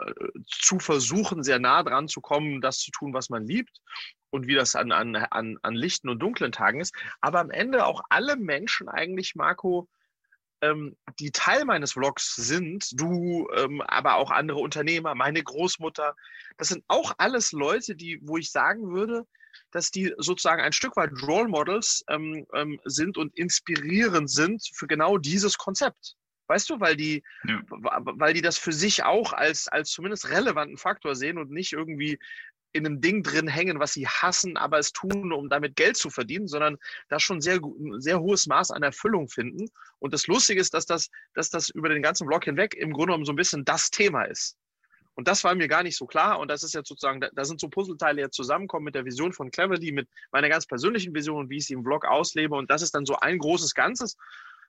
zu 0.47 0.79
versuchen, 0.79 1.43
sehr 1.43 1.59
nah 1.59 1.83
dran 1.83 2.09
zu 2.09 2.21
kommen, 2.21 2.61
das 2.61 2.79
zu 2.79 2.91
tun, 2.91 3.15
was 3.15 3.31
man 3.31 3.47
liebt 3.47 3.81
und 4.31 4.47
wie 4.47 4.55
das 4.55 4.75
an, 4.75 4.93
an, 4.93 5.17
an, 5.17 5.59
an 5.63 5.75
lichten 5.75 6.09
und 6.09 6.19
dunklen 6.19 6.53
Tagen 6.53 6.81
ist. 6.81 6.95
Aber 7.21 7.41
am 7.41 7.51
Ende 7.51 7.87
auch 7.87 8.03
alle 8.09 8.37
Menschen 8.37 8.89
eigentlich, 8.89 9.35
Marco, 9.35 9.89
ähm, 10.63 10.97
die 11.19 11.31
Teil 11.31 11.65
meines 11.65 11.93
Vlogs 11.93 12.35
sind, 12.37 12.89
du, 12.93 13.49
ähm, 13.57 13.81
aber 13.83 14.17
auch 14.17 14.31
andere 14.31 14.59
Unternehmer, 14.59 15.15
meine 15.15 15.43
Großmutter, 15.43 16.15
das 16.57 16.69
sind 16.69 16.85
auch 16.89 17.15
alles 17.19 17.53
Leute, 17.53 17.95
die, 17.95 18.21
wo 18.23 18.37
ich 18.37 18.51
sagen 18.51 18.93
würde, 18.93 19.27
dass 19.71 19.91
die 19.91 20.13
sozusagen 20.19 20.63
ein 20.63 20.73
Stück 20.73 20.97
weit 20.97 21.11
Role 21.23 21.49
Models 21.49 22.05
ähm, 22.09 22.47
ähm 22.55 22.81
sind 22.85 23.17
und 23.17 23.37
inspirierend 23.37 24.31
sind 24.31 24.63
für 24.75 24.87
genau 24.87 25.19
dieses 25.19 25.59
Konzept. 25.59 26.17
Weißt 26.51 26.69
du, 26.69 26.81
weil 26.81 26.97
die, 26.97 27.23
ja. 27.45 27.63
weil 27.69 28.35
die 28.35 28.43
das 28.43 28.59
für 28.59 28.73
sich 28.73 29.05
auch 29.05 29.33
als, 29.33 29.69
als 29.69 29.91
zumindest 29.91 30.31
relevanten 30.31 30.79
Faktor 30.79 31.15
sehen 31.15 31.39
und 31.39 31.53
nicht 31.53 31.73
irgendwie 31.73 32.19
in 32.73 32.87
einem 32.87 33.01
Ding 33.01 33.23
drin 33.23 33.49
hängen, 33.49 33.81
was 33.81 33.93
sie 33.93 34.07
hassen, 34.07 34.57
aber 34.57 34.79
es 34.79 34.93
tun, 34.93 35.33
um 35.33 35.49
damit 35.49 35.77
Geld 35.77 35.97
zu 35.97 36.11
verdienen, 36.11 36.47
sondern 36.47 36.77
da 37.09 37.19
schon 37.19 37.41
sehr, 37.41 37.57
ein 37.57 38.01
sehr 38.01 38.21
hohes 38.21 38.47
Maß 38.47 38.71
an 38.71 38.83
Erfüllung 38.83 39.29
finden. 39.29 39.69
Und 39.99 40.15
das 40.15 40.27
Lustige 40.27 40.61
ist, 40.61 40.75
dass 40.75 40.87
das, 40.87 41.11
dass 41.35 41.51
das 41.51 41.69
über 41.69 41.89
den 41.89 42.03
ganzen 42.03 42.27
Blog 42.27 42.45
hinweg 42.45 42.75
im 42.75 42.93
Grunde 42.93 43.09
genommen 43.09 43.25
so 43.25 43.33
ein 43.33 43.37
bisschen 43.37 43.65
das 43.65 43.91
Thema 43.91 44.25
ist. 44.25 44.57
Und 45.15 45.29
das 45.29 45.45
war 45.45 45.55
mir 45.55 45.69
gar 45.69 45.83
nicht 45.83 45.97
so 45.97 46.07
klar. 46.07 46.39
Und 46.39 46.49
das 46.49 46.63
ist 46.63 46.73
jetzt 46.73 46.89
sozusagen, 46.89 47.21
da, 47.21 47.45
sind 47.45 47.61
so 47.61 47.69
Puzzleteile 47.69 48.23
jetzt 48.23 48.37
zusammenkommen 48.37 48.85
mit 48.85 48.95
der 48.95 49.05
Vision 49.05 49.33
von 49.33 49.51
Cleverly, 49.51 49.93
mit 49.93 50.09
meiner 50.33 50.49
ganz 50.49 50.67
persönlichen 50.67 51.15
Vision 51.15 51.41
und 51.41 51.51
wie 51.51 51.59
ich 51.59 51.67
sie 51.67 51.75
im 51.75 51.83
Blog 51.83 52.07
auslebe. 52.07 52.55
Und 52.55 52.71
das 52.71 52.83
ist 52.83 52.95
dann 52.95 53.05
so 53.05 53.17
ein 53.17 53.39
großes 53.39 53.75
Ganzes. 53.75 54.17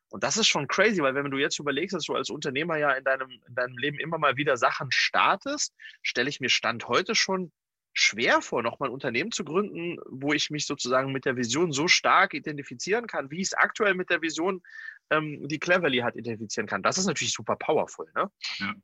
Und 0.10 0.26
das 0.26 0.36
ist 0.36 0.48
schon 0.48 0.68
crazy, 0.68 1.02
weil 1.02 1.16
wenn 1.16 1.32
du 1.32 1.38
jetzt 1.38 1.58
überlegst, 1.58 1.96
dass 1.96 2.04
du 2.04 2.16
als 2.16 2.30
Unternehmer 2.30 2.76
ja 2.76 2.92
in 2.92 3.04
deinem, 3.06 3.30
in 3.48 3.56
deinem 3.56 3.78
Leben 3.78 3.98
immer 3.98 4.18
mal 4.18 4.36
wieder 4.36 4.58
Sachen 4.58 4.92
startest, 4.92 5.74
stelle 6.04 6.30
ich 6.30 6.42
mir 6.42 6.50
Stand 6.50 6.90
heute 6.90 7.16
schon 7.16 7.54
schwer 7.94 8.42
vor, 8.42 8.64
nochmal 8.64 8.90
ein 8.90 8.94
Unternehmen 8.94 9.32
zu 9.32 9.44
gründen, 9.44 9.98
wo 10.10 10.34
ich 10.34 10.50
mich 10.50 10.66
sozusagen 10.66 11.12
mit 11.12 11.26
der 11.26 11.36
Vision 11.36 11.72
so 11.72 11.88
stark 11.88 12.34
identifizieren 12.34 13.08
kann, 13.08 13.32
wie 13.32 13.42
ich 13.42 13.48
es 13.48 13.54
aktuell 13.54 13.96
mit 13.96 14.10
der 14.10 14.22
Vision, 14.22 14.62
ähm, 15.10 15.48
die 15.48 15.60
Cleverly 15.60 16.00
hat, 16.00 16.16
identifizieren 16.16 16.68
kann. 16.68 16.84
Das 16.84 16.98
ist 16.98 17.06
natürlich 17.06 17.34
super 17.34 17.56
powerful. 17.56 18.08
Ne? 18.16 18.30
Ja. 18.60 18.76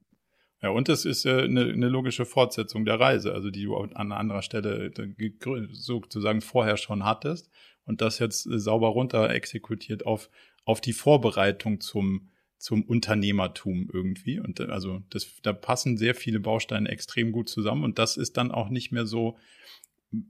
Ja, 0.62 0.70
und 0.70 0.90
es 0.90 1.06
ist 1.06 1.26
äh, 1.26 1.44
eine, 1.44 1.62
eine 1.62 1.88
logische 1.88 2.26
Fortsetzung 2.26 2.84
der 2.84 3.00
Reise, 3.00 3.34
also 3.34 3.52
die 3.52 3.66
du 3.66 3.78
an 3.78 4.12
anderer 4.12 4.42
Stelle 4.42 4.88
äh, 4.88 5.68
sozusagen 5.72 6.42
vorher 6.42 6.78
schon 6.78 7.06
hattest 7.06 7.52
und 7.86 8.02
das 8.02 8.18
jetzt 8.18 8.48
äh, 8.48 8.58
sauber 8.58 8.88
runter 8.88 9.30
exekutiert 9.30 10.06
auf, 10.06 10.32
auf 10.66 10.82
die 10.82 10.94
Vorbereitung 10.94 11.80
zum, 11.80 12.32
zum 12.58 12.84
Unternehmertum 12.84 13.90
irgendwie. 13.92 14.40
Und 14.40 14.60
äh, 14.60 14.66
also 14.66 15.02
das, 15.10 15.28
da 15.42 15.54
passen 15.54 15.98
sehr 15.98 16.16
viele 16.16 16.40
Bausteine 16.40 16.90
extrem 16.90 17.32
gut 17.32 17.50
zusammen. 17.50 17.84
Und 17.84 18.00
das 18.00 18.18
ist 18.18 18.38
dann 18.38 18.52
auch 18.52 18.70
nicht 18.70 18.92
mehr 18.92 19.06
so, 19.06 19.38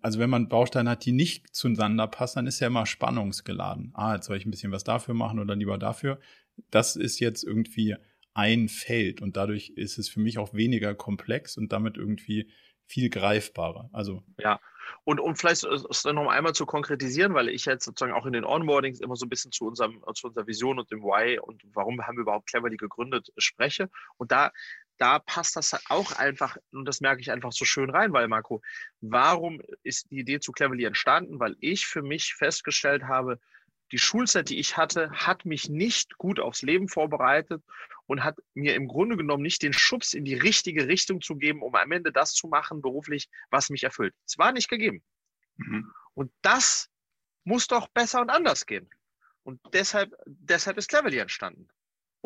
also 0.02 0.20
wenn 0.20 0.30
man 0.30 0.50
Bausteine 0.50 0.90
hat, 0.90 1.06
die 1.06 1.12
nicht 1.12 1.56
zueinander 1.56 2.08
passen, 2.08 2.40
dann 2.40 2.48
ist 2.48 2.60
ja 2.60 2.68
immer 2.68 2.86
spannungsgeladen. 2.86 3.92
Ah, 3.94 4.16
jetzt 4.16 4.26
soll 4.26 4.38
ich 4.38 4.46
ein 4.46 4.52
bisschen 4.52 4.72
was 4.72 4.84
dafür 4.84 5.14
machen 5.14 5.40
oder 5.40 5.56
lieber 5.56 5.78
dafür. 5.78 6.20
Das 6.72 6.96
ist 6.96 7.20
jetzt 7.20 7.44
irgendwie 7.44 7.96
ein 8.34 8.70
Feld 8.70 9.22
und 9.22 9.36
dadurch 9.36 9.70
ist 9.70 9.98
es 9.98 10.10
für 10.10 10.20
mich 10.20 10.38
auch 10.38 10.54
weniger 10.54 10.94
komplex 10.94 11.58
und 11.58 11.72
damit 11.72 11.98
irgendwie 11.98 12.48
viel 12.88 13.10
greifbarer. 13.10 13.90
Also 13.94 14.24
ja, 14.40 14.60
und 15.04 15.20
um 15.20 15.36
vielleicht 15.36 15.64
es 15.64 16.04
dann 16.04 16.16
noch 16.16 16.30
einmal 16.30 16.54
zu 16.54 16.66
konkretisieren, 16.66 17.34
weil 17.34 17.50
ich 17.50 17.66
jetzt 17.66 17.86
sozusagen 17.86 18.14
auch 18.14 18.26
in 18.26 18.34
den 18.34 18.46
Onboardings 18.46 19.00
immer 19.00 19.16
so 19.16 19.26
ein 19.26 19.30
bisschen 19.30 19.52
zu, 19.52 19.66
unserem, 19.66 20.04
zu 20.14 20.28
unserer 20.28 20.48
Vision 20.48 20.80
und 20.80 20.92
dem 20.92 21.02
Why 21.02 21.40
und 21.40 21.62
warum 21.74 22.06
haben 22.06 22.18
wir 22.18 22.22
überhaupt 22.22 22.48
Cleverly 22.48 22.78
gegründet 22.78 23.32
spreche. 23.38 23.90
Und 24.18 24.32
da 24.32 24.52
da 24.98 25.20
passt 25.20 25.56
das 25.56 25.74
halt 25.74 25.84
auch 25.90 26.14
einfach, 26.14 26.58
und 26.72 26.86
das 26.86 27.02
merke 27.02 27.22
ich 27.22 27.32
einfach 27.32 27.52
so 27.52 27.66
schön 27.66 27.90
rein, 27.90 28.14
weil 28.14 28.28
Marco, 28.28 28.62
warum 29.00 29.62
ist 29.84 30.10
die 30.10 30.20
Idee 30.20 30.40
zu 30.40 30.52
Cleverly 30.52 30.86
entstanden? 30.86 31.40
Weil 31.40 31.56
ich 31.60 31.86
für 31.86 32.02
mich 32.02 32.34
festgestellt 32.34 33.04
habe, 33.04 33.40
die 33.92 33.98
Schulzeit, 33.98 34.50
die 34.50 34.60
ich 34.60 34.78
hatte, 34.78 35.12
hat 35.12 35.46
mich 35.46 35.70
nicht 35.70 36.18
gut 36.18 36.40
aufs 36.40 36.62
Leben 36.62 36.88
vorbereitet 36.88 37.64
und 38.06 38.24
hat 38.24 38.38
mir 38.54 38.76
im 38.76 38.88
Grunde 38.88 39.18
genommen 39.18 39.44
nicht 39.44 39.62
den 39.62 39.74
Schubs 39.74 40.14
in 40.14 40.26
die 40.26 40.34
richtige 40.34 40.88
Richtung 40.88 41.22
zu 41.22 41.36
geben, 41.36 41.62
um 41.62 41.74
am 41.76 41.92
Ende 41.92 42.12
das 42.12 42.34
zu 42.34 42.48
machen 42.48 42.82
beruflich, 42.82 43.30
was 43.50 43.70
mich 43.70 43.84
erfüllt. 43.84 44.14
Es 44.26 44.38
war 44.38 44.52
nicht 44.52 44.70
gegeben. 44.70 45.04
Mhm. 45.58 45.92
Und 46.14 46.32
das 46.42 46.90
muss 47.44 47.68
doch 47.68 47.88
besser 47.90 48.22
und 48.22 48.30
anders 48.30 48.66
gehen. 48.66 48.90
Und 49.44 49.62
deshalb, 49.72 50.14
deshalb 50.26 50.78
ist 50.78 50.90
Cleverly 50.90 51.20
entstanden. 51.20 51.70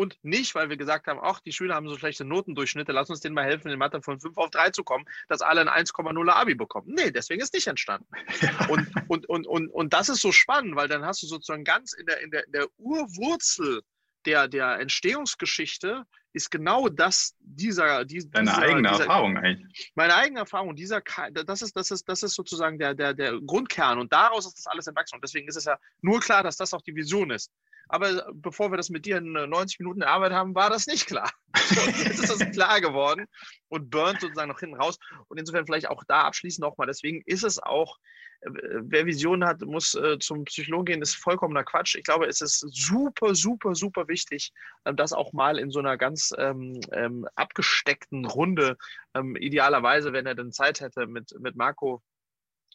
Und 0.01 0.17
nicht, 0.23 0.55
weil 0.55 0.67
wir 0.67 0.77
gesagt 0.77 1.05
haben, 1.05 1.19
ach, 1.21 1.41
die 1.41 1.51
Schüler 1.51 1.75
haben 1.75 1.87
so 1.87 1.95
schlechte 1.95 2.25
Notendurchschnitte, 2.25 2.91
lass 2.91 3.11
uns 3.11 3.19
denen 3.19 3.35
mal 3.35 3.45
helfen, 3.45 3.69
in 3.69 3.77
Mathe 3.77 4.01
von 4.01 4.19
5 4.19 4.35
auf 4.35 4.49
3 4.49 4.71
zu 4.71 4.83
kommen, 4.83 5.05
dass 5.29 5.43
alle 5.43 5.61
ein 5.61 5.69
1,0 5.69 6.27
Abi 6.27 6.55
bekommen. 6.55 6.87
Nee, 6.95 7.11
deswegen 7.11 7.39
ist 7.39 7.53
nicht 7.53 7.67
entstanden. 7.67 8.07
Und, 8.69 8.87
und, 9.09 9.29
und, 9.29 9.45
und, 9.45 9.67
und 9.69 9.93
das 9.93 10.09
ist 10.09 10.21
so 10.21 10.31
spannend, 10.31 10.75
weil 10.75 10.87
dann 10.87 11.05
hast 11.05 11.21
du 11.21 11.27
sozusagen 11.27 11.63
ganz 11.63 11.93
in 11.93 12.07
der, 12.07 12.21
in 12.21 12.31
der, 12.31 12.45
in 12.47 12.51
der 12.51 12.67
Urwurzel 12.77 13.81
der, 14.25 14.47
der 14.47 14.79
Entstehungsgeschichte 14.79 16.05
ist 16.33 16.49
genau 16.49 16.89
das, 16.89 17.35
dieser, 17.39 18.03
dieser 18.03 18.29
Deine 18.29 18.57
eigene 18.57 18.89
dieser, 18.89 19.01
Erfahrung 19.01 19.37
eigentlich. 19.37 19.91
Meine 19.93 20.15
eigene 20.15 20.39
Erfahrung, 20.39 20.75
dieser, 20.75 21.03
das 21.45 21.61
ist, 21.61 21.75
das 21.75 21.91
ist, 21.91 22.09
das 22.09 22.23
ist 22.23 22.33
sozusagen 22.33 22.79
der, 22.79 22.95
der, 22.95 23.13
der 23.13 23.39
Grundkern 23.39 23.99
und 23.99 24.11
daraus 24.11 24.47
ist 24.47 24.57
das 24.57 24.67
alles 24.67 24.87
entwachsen. 24.87 25.15
Und 25.15 25.23
deswegen 25.23 25.47
ist 25.47 25.57
es 25.57 25.65
ja 25.65 25.77
nur 26.01 26.19
klar, 26.21 26.41
dass 26.41 26.57
das 26.57 26.73
auch 26.73 26.81
die 26.81 26.95
Vision 26.95 27.29
ist. 27.29 27.51
Aber 27.91 28.25
bevor 28.33 28.71
wir 28.71 28.77
das 28.77 28.89
mit 28.89 29.05
dir 29.05 29.17
in 29.17 29.33
90 29.33 29.79
äh, 29.79 29.83
Minuten 29.83 30.01
Arbeit 30.01 30.31
haben, 30.31 30.55
war 30.55 30.69
das 30.69 30.87
nicht 30.87 31.07
klar. 31.07 31.29
jetzt 31.53 32.23
ist 32.23 32.29
das 32.29 32.51
klar 32.51 32.79
geworden 32.79 33.25
und 33.67 33.89
burnt 33.89 34.21
sozusagen 34.21 34.47
noch 34.49 34.61
hinten 34.61 34.77
raus. 34.77 34.97
Und 35.27 35.37
insofern 35.37 35.65
vielleicht 35.65 35.89
auch 35.89 36.05
da 36.05 36.23
abschließend 36.23 36.65
nochmal. 36.65 36.87
Deswegen 36.87 37.21
ist 37.25 37.43
es 37.43 37.61
auch, 37.61 37.97
äh, 38.39 38.49
wer 38.49 39.05
Visionen 39.05 39.45
hat, 39.45 39.59
muss 39.59 39.93
äh, 39.95 40.17
zum 40.19 40.45
Psychologen 40.45 40.85
gehen, 40.85 41.01
ist 41.01 41.15
vollkommener 41.15 41.65
Quatsch. 41.65 41.95
Ich 41.95 42.05
glaube, 42.05 42.27
es 42.27 42.39
ist 42.39 42.65
super, 42.71 43.35
super, 43.35 43.75
super 43.75 44.07
wichtig, 44.07 44.53
ähm, 44.85 44.95
das 44.95 45.11
auch 45.11 45.33
mal 45.33 45.59
in 45.59 45.69
so 45.69 45.79
einer 45.79 45.97
ganz 45.97 46.33
ähm, 46.37 46.79
ähm, 46.93 47.27
abgesteckten 47.35 48.23
Runde, 48.23 48.77
ähm, 49.15 49.35
idealerweise, 49.35 50.13
wenn 50.13 50.25
er 50.25 50.35
denn 50.35 50.53
Zeit 50.53 50.79
hätte, 50.79 51.07
mit, 51.07 51.37
mit 51.41 51.57
Marco 51.57 52.01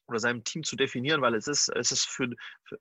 oder 0.08 0.18
seinem 0.18 0.44
Team 0.44 0.62
zu 0.62 0.76
definieren, 0.76 1.20
weil 1.20 1.34
es 1.34 1.46
ist, 1.46 1.68
es 1.68 1.90
ist 1.90 2.04
für, 2.04 2.30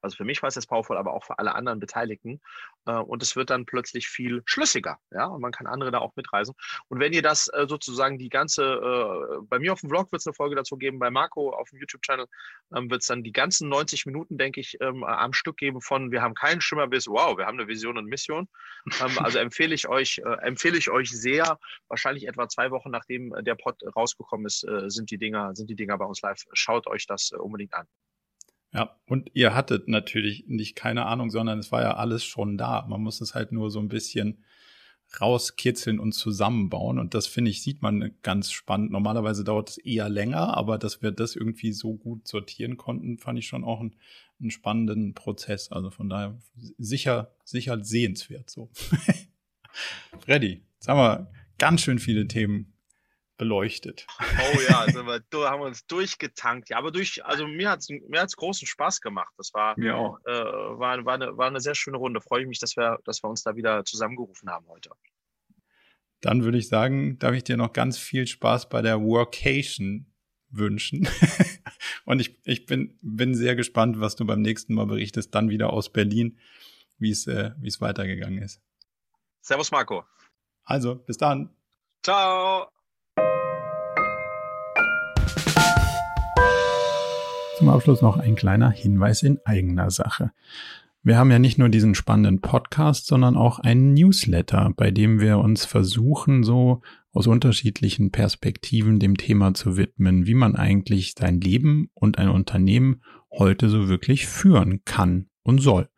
also 0.02 0.16
für 0.16 0.26
mich 0.26 0.42
war 0.42 0.48
es 0.48 0.56
jetzt 0.56 0.68
powerful, 0.68 0.98
aber 0.98 1.14
auch 1.14 1.24
für 1.24 1.40
alle 1.40 1.56
anderen 1.56 1.80
Beteiligten. 1.80 2.42
Äh, 2.86 2.94
und 2.94 3.24
es 3.24 3.36
wird 3.36 3.50
dann 3.50 3.66
plötzlich 3.66 4.08
viel 4.08 4.44
schlüssiger, 4.46 5.00
ja, 5.12 5.26
und 5.26 5.42
man 5.42 5.52
kann 5.52 5.68
andere 5.68 5.92
da 5.92 6.00
auch 6.00 6.16
mitreisen. 6.16 6.56
Und 6.88 7.00
wenn 7.00 7.14
ihr 7.14 7.22
das 7.22 7.48
äh, 7.48 7.66
sozusagen 7.68 8.18
die 8.18 8.30
ganze, 8.30 8.64
äh, 8.64 9.38
bei 9.44 9.60
mir 9.60 9.74
auf 9.74 9.82
dem 9.82 9.90
Vlog 9.90 10.12
wird 10.12 10.22
es 10.22 10.28
eine 10.28 10.34
Folge 10.34 10.56
dazu 10.56 10.78
geben, 10.78 11.00
bei 11.00 11.10
Marco 11.10 11.52
auf 11.52 11.70
dem 11.70 11.80
YouTube-Channel 11.80 12.26
ähm, 12.76 12.90
wird 12.90 13.02
es 13.02 13.08
dann 13.08 13.24
die 13.24 13.32
ganzen 13.32 13.70
90 13.70 14.06
Minuten, 14.06 14.38
denke 14.38 14.60
ich, 14.60 14.78
ähm, 14.82 15.04
am 15.04 15.34
Stück 15.34 15.58
geben 15.58 15.82
von 15.82 16.12
wir 16.12 16.22
haben 16.22 16.36
keinen 16.36 16.62
Schimmer 16.62 16.88
bis 16.88 17.08
wow, 17.08 17.38
wir 17.38 17.46
haben 17.46 17.60
eine 17.60 17.68
Vision 17.68 17.98
und 17.98 18.06
Mission. 18.06 18.48
Ähm, 19.02 19.18
also 19.20 19.40
empfehle 19.40 19.74
ich 19.74 19.88
euch, 19.88 20.22
empfehle 20.42 20.78
ich 20.78 20.90
euch 20.90 21.10
sehr, 21.10 21.58
wahrscheinlich 21.88 22.28
etwa 22.28 22.48
zwei 22.48 22.72
Wochen 22.72 22.92
nachdem 22.92 23.34
der 23.44 23.56
Pod 23.56 23.82
rausgekommen 23.96 24.46
ist, 24.46 24.66
sind 24.88 25.12
die 25.12 25.18
Dinger, 25.18 25.56
sind 25.56 25.70
die 25.70 25.76
Dinger 25.76 25.98
bei 25.98 26.06
uns 26.06 26.22
live. 26.22 26.44
Schaut 26.54 26.88
euch 26.88 27.08
das 27.08 27.15
unbedingt 27.32 27.74
an. 27.74 27.88
Ja, 28.74 29.00
und 29.06 29.32
ihr 29.34 29.56
hattet 29.56 29.88
natürlich 29.88 30.46
nicht 30.48 30.76
keine 30.76 31.06
Ahnung, 31.06 31.30
sondern 31.30 31.60
es 31.60 31.72
war 31.72 31.82
ja 31.82 31.96
alles 31.96 32.26
schon 32.26 32.58
da. 32.58 32.86
Man 32.90 33.02
muss 33.02 33.22
es 33.22 33.34
halt 33.34 33.54
nur 33.54 33.72
so 33.72 33.80
ein 33.80 33.88
bisschen 33.88 34.44
rauskitzeln 35.22 36.00
und 36.00 36.12
zusammenbauen. 36.12 37.00
Und 37.00 37.14
das 37.14 37.28
finde 37.28 37.52
ich, 37.52 37.62
sieht 37.62 37.82
man 37.82 38.16
ganz 38.22 38.52
spannend. 38.52 38.92
Normalerweise 38.92 39.44
dauert 39.44 39.70
es 39.70 39.78
eher 39.78 40.10
länger, 40.10 40.58
aber 40.58 40.78
dass 40.78 41.02
wir 41.02 41.12
das 41.12 41.38
irgendwie 41.38 41.72
so 41.72 41.96
gut 41.96 42.28
sortieren 42.28 42.76
konnten, 42.76 43.18
fand 43.18 43.40
ich 43.40 43.48
schon 43.48 43.64
auch 43.64 43.80
einen, 43.80 43.96
einen 44.42 44.52
spannenden 44.52 45.14
Prozess. 45.14 45.72
Also 45.72 45.90
von 45.90 46.10
daher 46.10 46.38
sicher, 46.78 47.32
sicher 47.46 47.82
sehenswert 47.84 48.50
so. 48.50 48.70
Freddy, 50.20 50.64
haben 50.88 50.98
wir 50.98 51.32
ganz 51.58 51.82
schön 51.82 52.00
viele 52.00 52.28
Themen 52.28 52.75
beleuchtet. 53.38 54.08
Oh 54.20 54.60
ja, 54.70 54.80
also 54.86 55.06
wir, 55.06 55.50
haben 55.50 55.62
wir 55.62 55.66
uns 55.66 55.86
durchgetankt. 55.88 56.70
Ja, 56.70 56.78
aber 56.78 56.92
durch, 56.92 57.24
also 57.26 57.48
mir 57.48 57.70
hat 57.70 57.80
es 57.80 57.90
mir 57.90 58.22
hat's 58.22 58.36
großen 58.36 58.68
Spaß 58.68 59.02
gemacht. 59.02 59.34
Das 59.38 59.54
war, 59.54 59.78
mir 59.78 59.96
auch. 59.96 60.20
Äh, 60.26 60.32
war, 60.32 61.04
war, 61.06 61.14
eine, 61.16 61.38
war 61.38 61.48
eine 61.48 61.62
sehr 61.62 61.76
schöne 61.76 61.98
Runde. 61.98 62.22
Freue 62.22 62.42
ich 62.42 62.48
mich, 62.48 62.60
dass 62.60 62.76
wir, 62.76 63.00
dass 63.06 63.24
wir 63.24 63.30
uns 63.30 63.44
da 63.44 63.56
wieder 63.56 63.84
zusammengerufen 63.86 64.50
haben 64.50 64.68
heute. 64.68 64.92
Dann 66.22 66.44
würde 66.44 66.58
ich 66.58 66.68
sagen, 66.68 67.20
darf 67.20 67.34
ich 67.34 67.44
dir 67.44 67.58
noch 67.58 67.74
ganz 67.74 67.98
viel 67.98 68.26
Spaß 68.26 68.70
bei 68.70 68.82
der 68.82 69.02
Workation 69.02 70.12
wünschen. 70.50 71.08
Und 72.06 72.20
ich, 72.20 72.40
ich 72.46 72.66
bin, 72.66 72.98
bin 73.02 73.36
sehr 73.36 73.56
gespannt, 73.56 74.00
was 74.00 74.16
du 74.16 74.26
beim 74.26 74.42
nächsten 74.42 74.74
Mal 74.74 74.86
berichtest, 74.86 75.36
dann 75.36 75.50
wieder 75.50 75.72
aus 75.72 75.92
Berlin, 75.92 76.40
wie 76.98 77.12
es, 77.12 77.28
äh, 77.28 77.52
wie 77.60 77.68
es 77.68 77.82
weitergegangen 77.82 78.42
ist. 78.42 78.62
Servus, 79.42 79.72
Marco. 79.72 80.04
Also, 80.64 80.96
bis 80.96 81.18
dann. 81.18 81.56
Ciao. 82.02 82.70
Abschluss 87.76 88.02
noch 88.02 88.16
ein 88.16 88.36
kleiner 88.36 88.72
Hinweis 88.72 89.22
in 89.22 89.40
eigener 89.44 89.92
Sache. 89.92 90.32
Wir 91.04 91.18
haben 91.18 91.30
ja 91.30 91.40
nicht 91.40 91.58
nur 91.58 91.68
diesen 91.68 91.94
spannenden 91.94 92.40
Podcast, 92.40 93.06
sondern 93.06 93.36
auch 93.36 93.60
einen 93.60 93.94
Newsletter, 93.94 94.72
bei 94.78 94.92
dem 94.92 95.20
wir 95.20 95.40
uns 95.40 95.66
versuchen, 95.66 96.44
so 96.44 96.82
aus 97.12 97.28
unterschiedlichen 97.28 98.12
Perspektiven 98.12 99.00
dem 99.00 99.18
Thema 99.18 99.54
zu 99.54 99.76
widmen, 99.76 100.26
wie 100.26 100.34
man 100.36 100.56
eigentlich 100.56 101.16
sein 101.20 101.42
Leben 101.42 101.90
und 101.94 102.18
ein 102.18 102.30
Unternehmen 102.30 103.02
heute 103.30 103.68
so 103.68 103.90
wirklich 103.90 104.26
führen 104.26 104.82
kann 104.86 105.28
und 105.44 105.60
soll. 105.60 105.90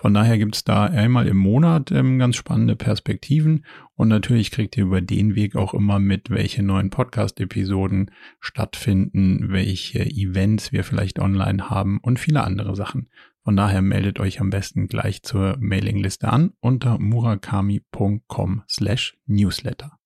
Von 0.00 0.14
daher 0.14 0.38
gibt's 0.38 0.62
da 0.62 0.84
einmal 0.84 1.26
im 1.26 1.36
Monat 1.36 1.90
ähm, 1.90 2.20
ganz 2.20 2.36
spannende 2.36 2.76
Perspektiven 2.76 3.64
und 3.96 4.06
natürlich 4.06 4.52
kriegt 4.52 4.76
ihr 4.76 4.84
über 4.84 5.00
den 5.00 5.34
Weg 5.34 5.56
auch 5.56 5.74
immer 5.74 5.98
mit, 5.98 6.30
welche 6.30 6.62
neuen 6.62 6.90
Podcast-Episoden 6.90 8.12
stattfinden, 8.38 9.50
welche 9.50 10.06
Events 10.06 10.70
wir 10.70 10.84
vielleicht 10.84 11.18
online 11.18 11.68
haben 11.68 11.98
und 12.00 12.20
viele 12.20 12.44
andere 12.44 12.76
Sachen. 12.76 13.08
Von 13.42 13.56
daher 13.56 13.82
meldet 13.82 14.20
euch 14.20 14.40
am 14.40 14.50
besten 14.50 14.86
gleich 14.86 15.22
zur 15.22 15.56
Mailingliste 15.58 16.28
an 16.28 16.52
unter 16.60 16.98
murakami.com 16.98 18.62
slash 18.68 19.16
newsletter. 19.26 19.97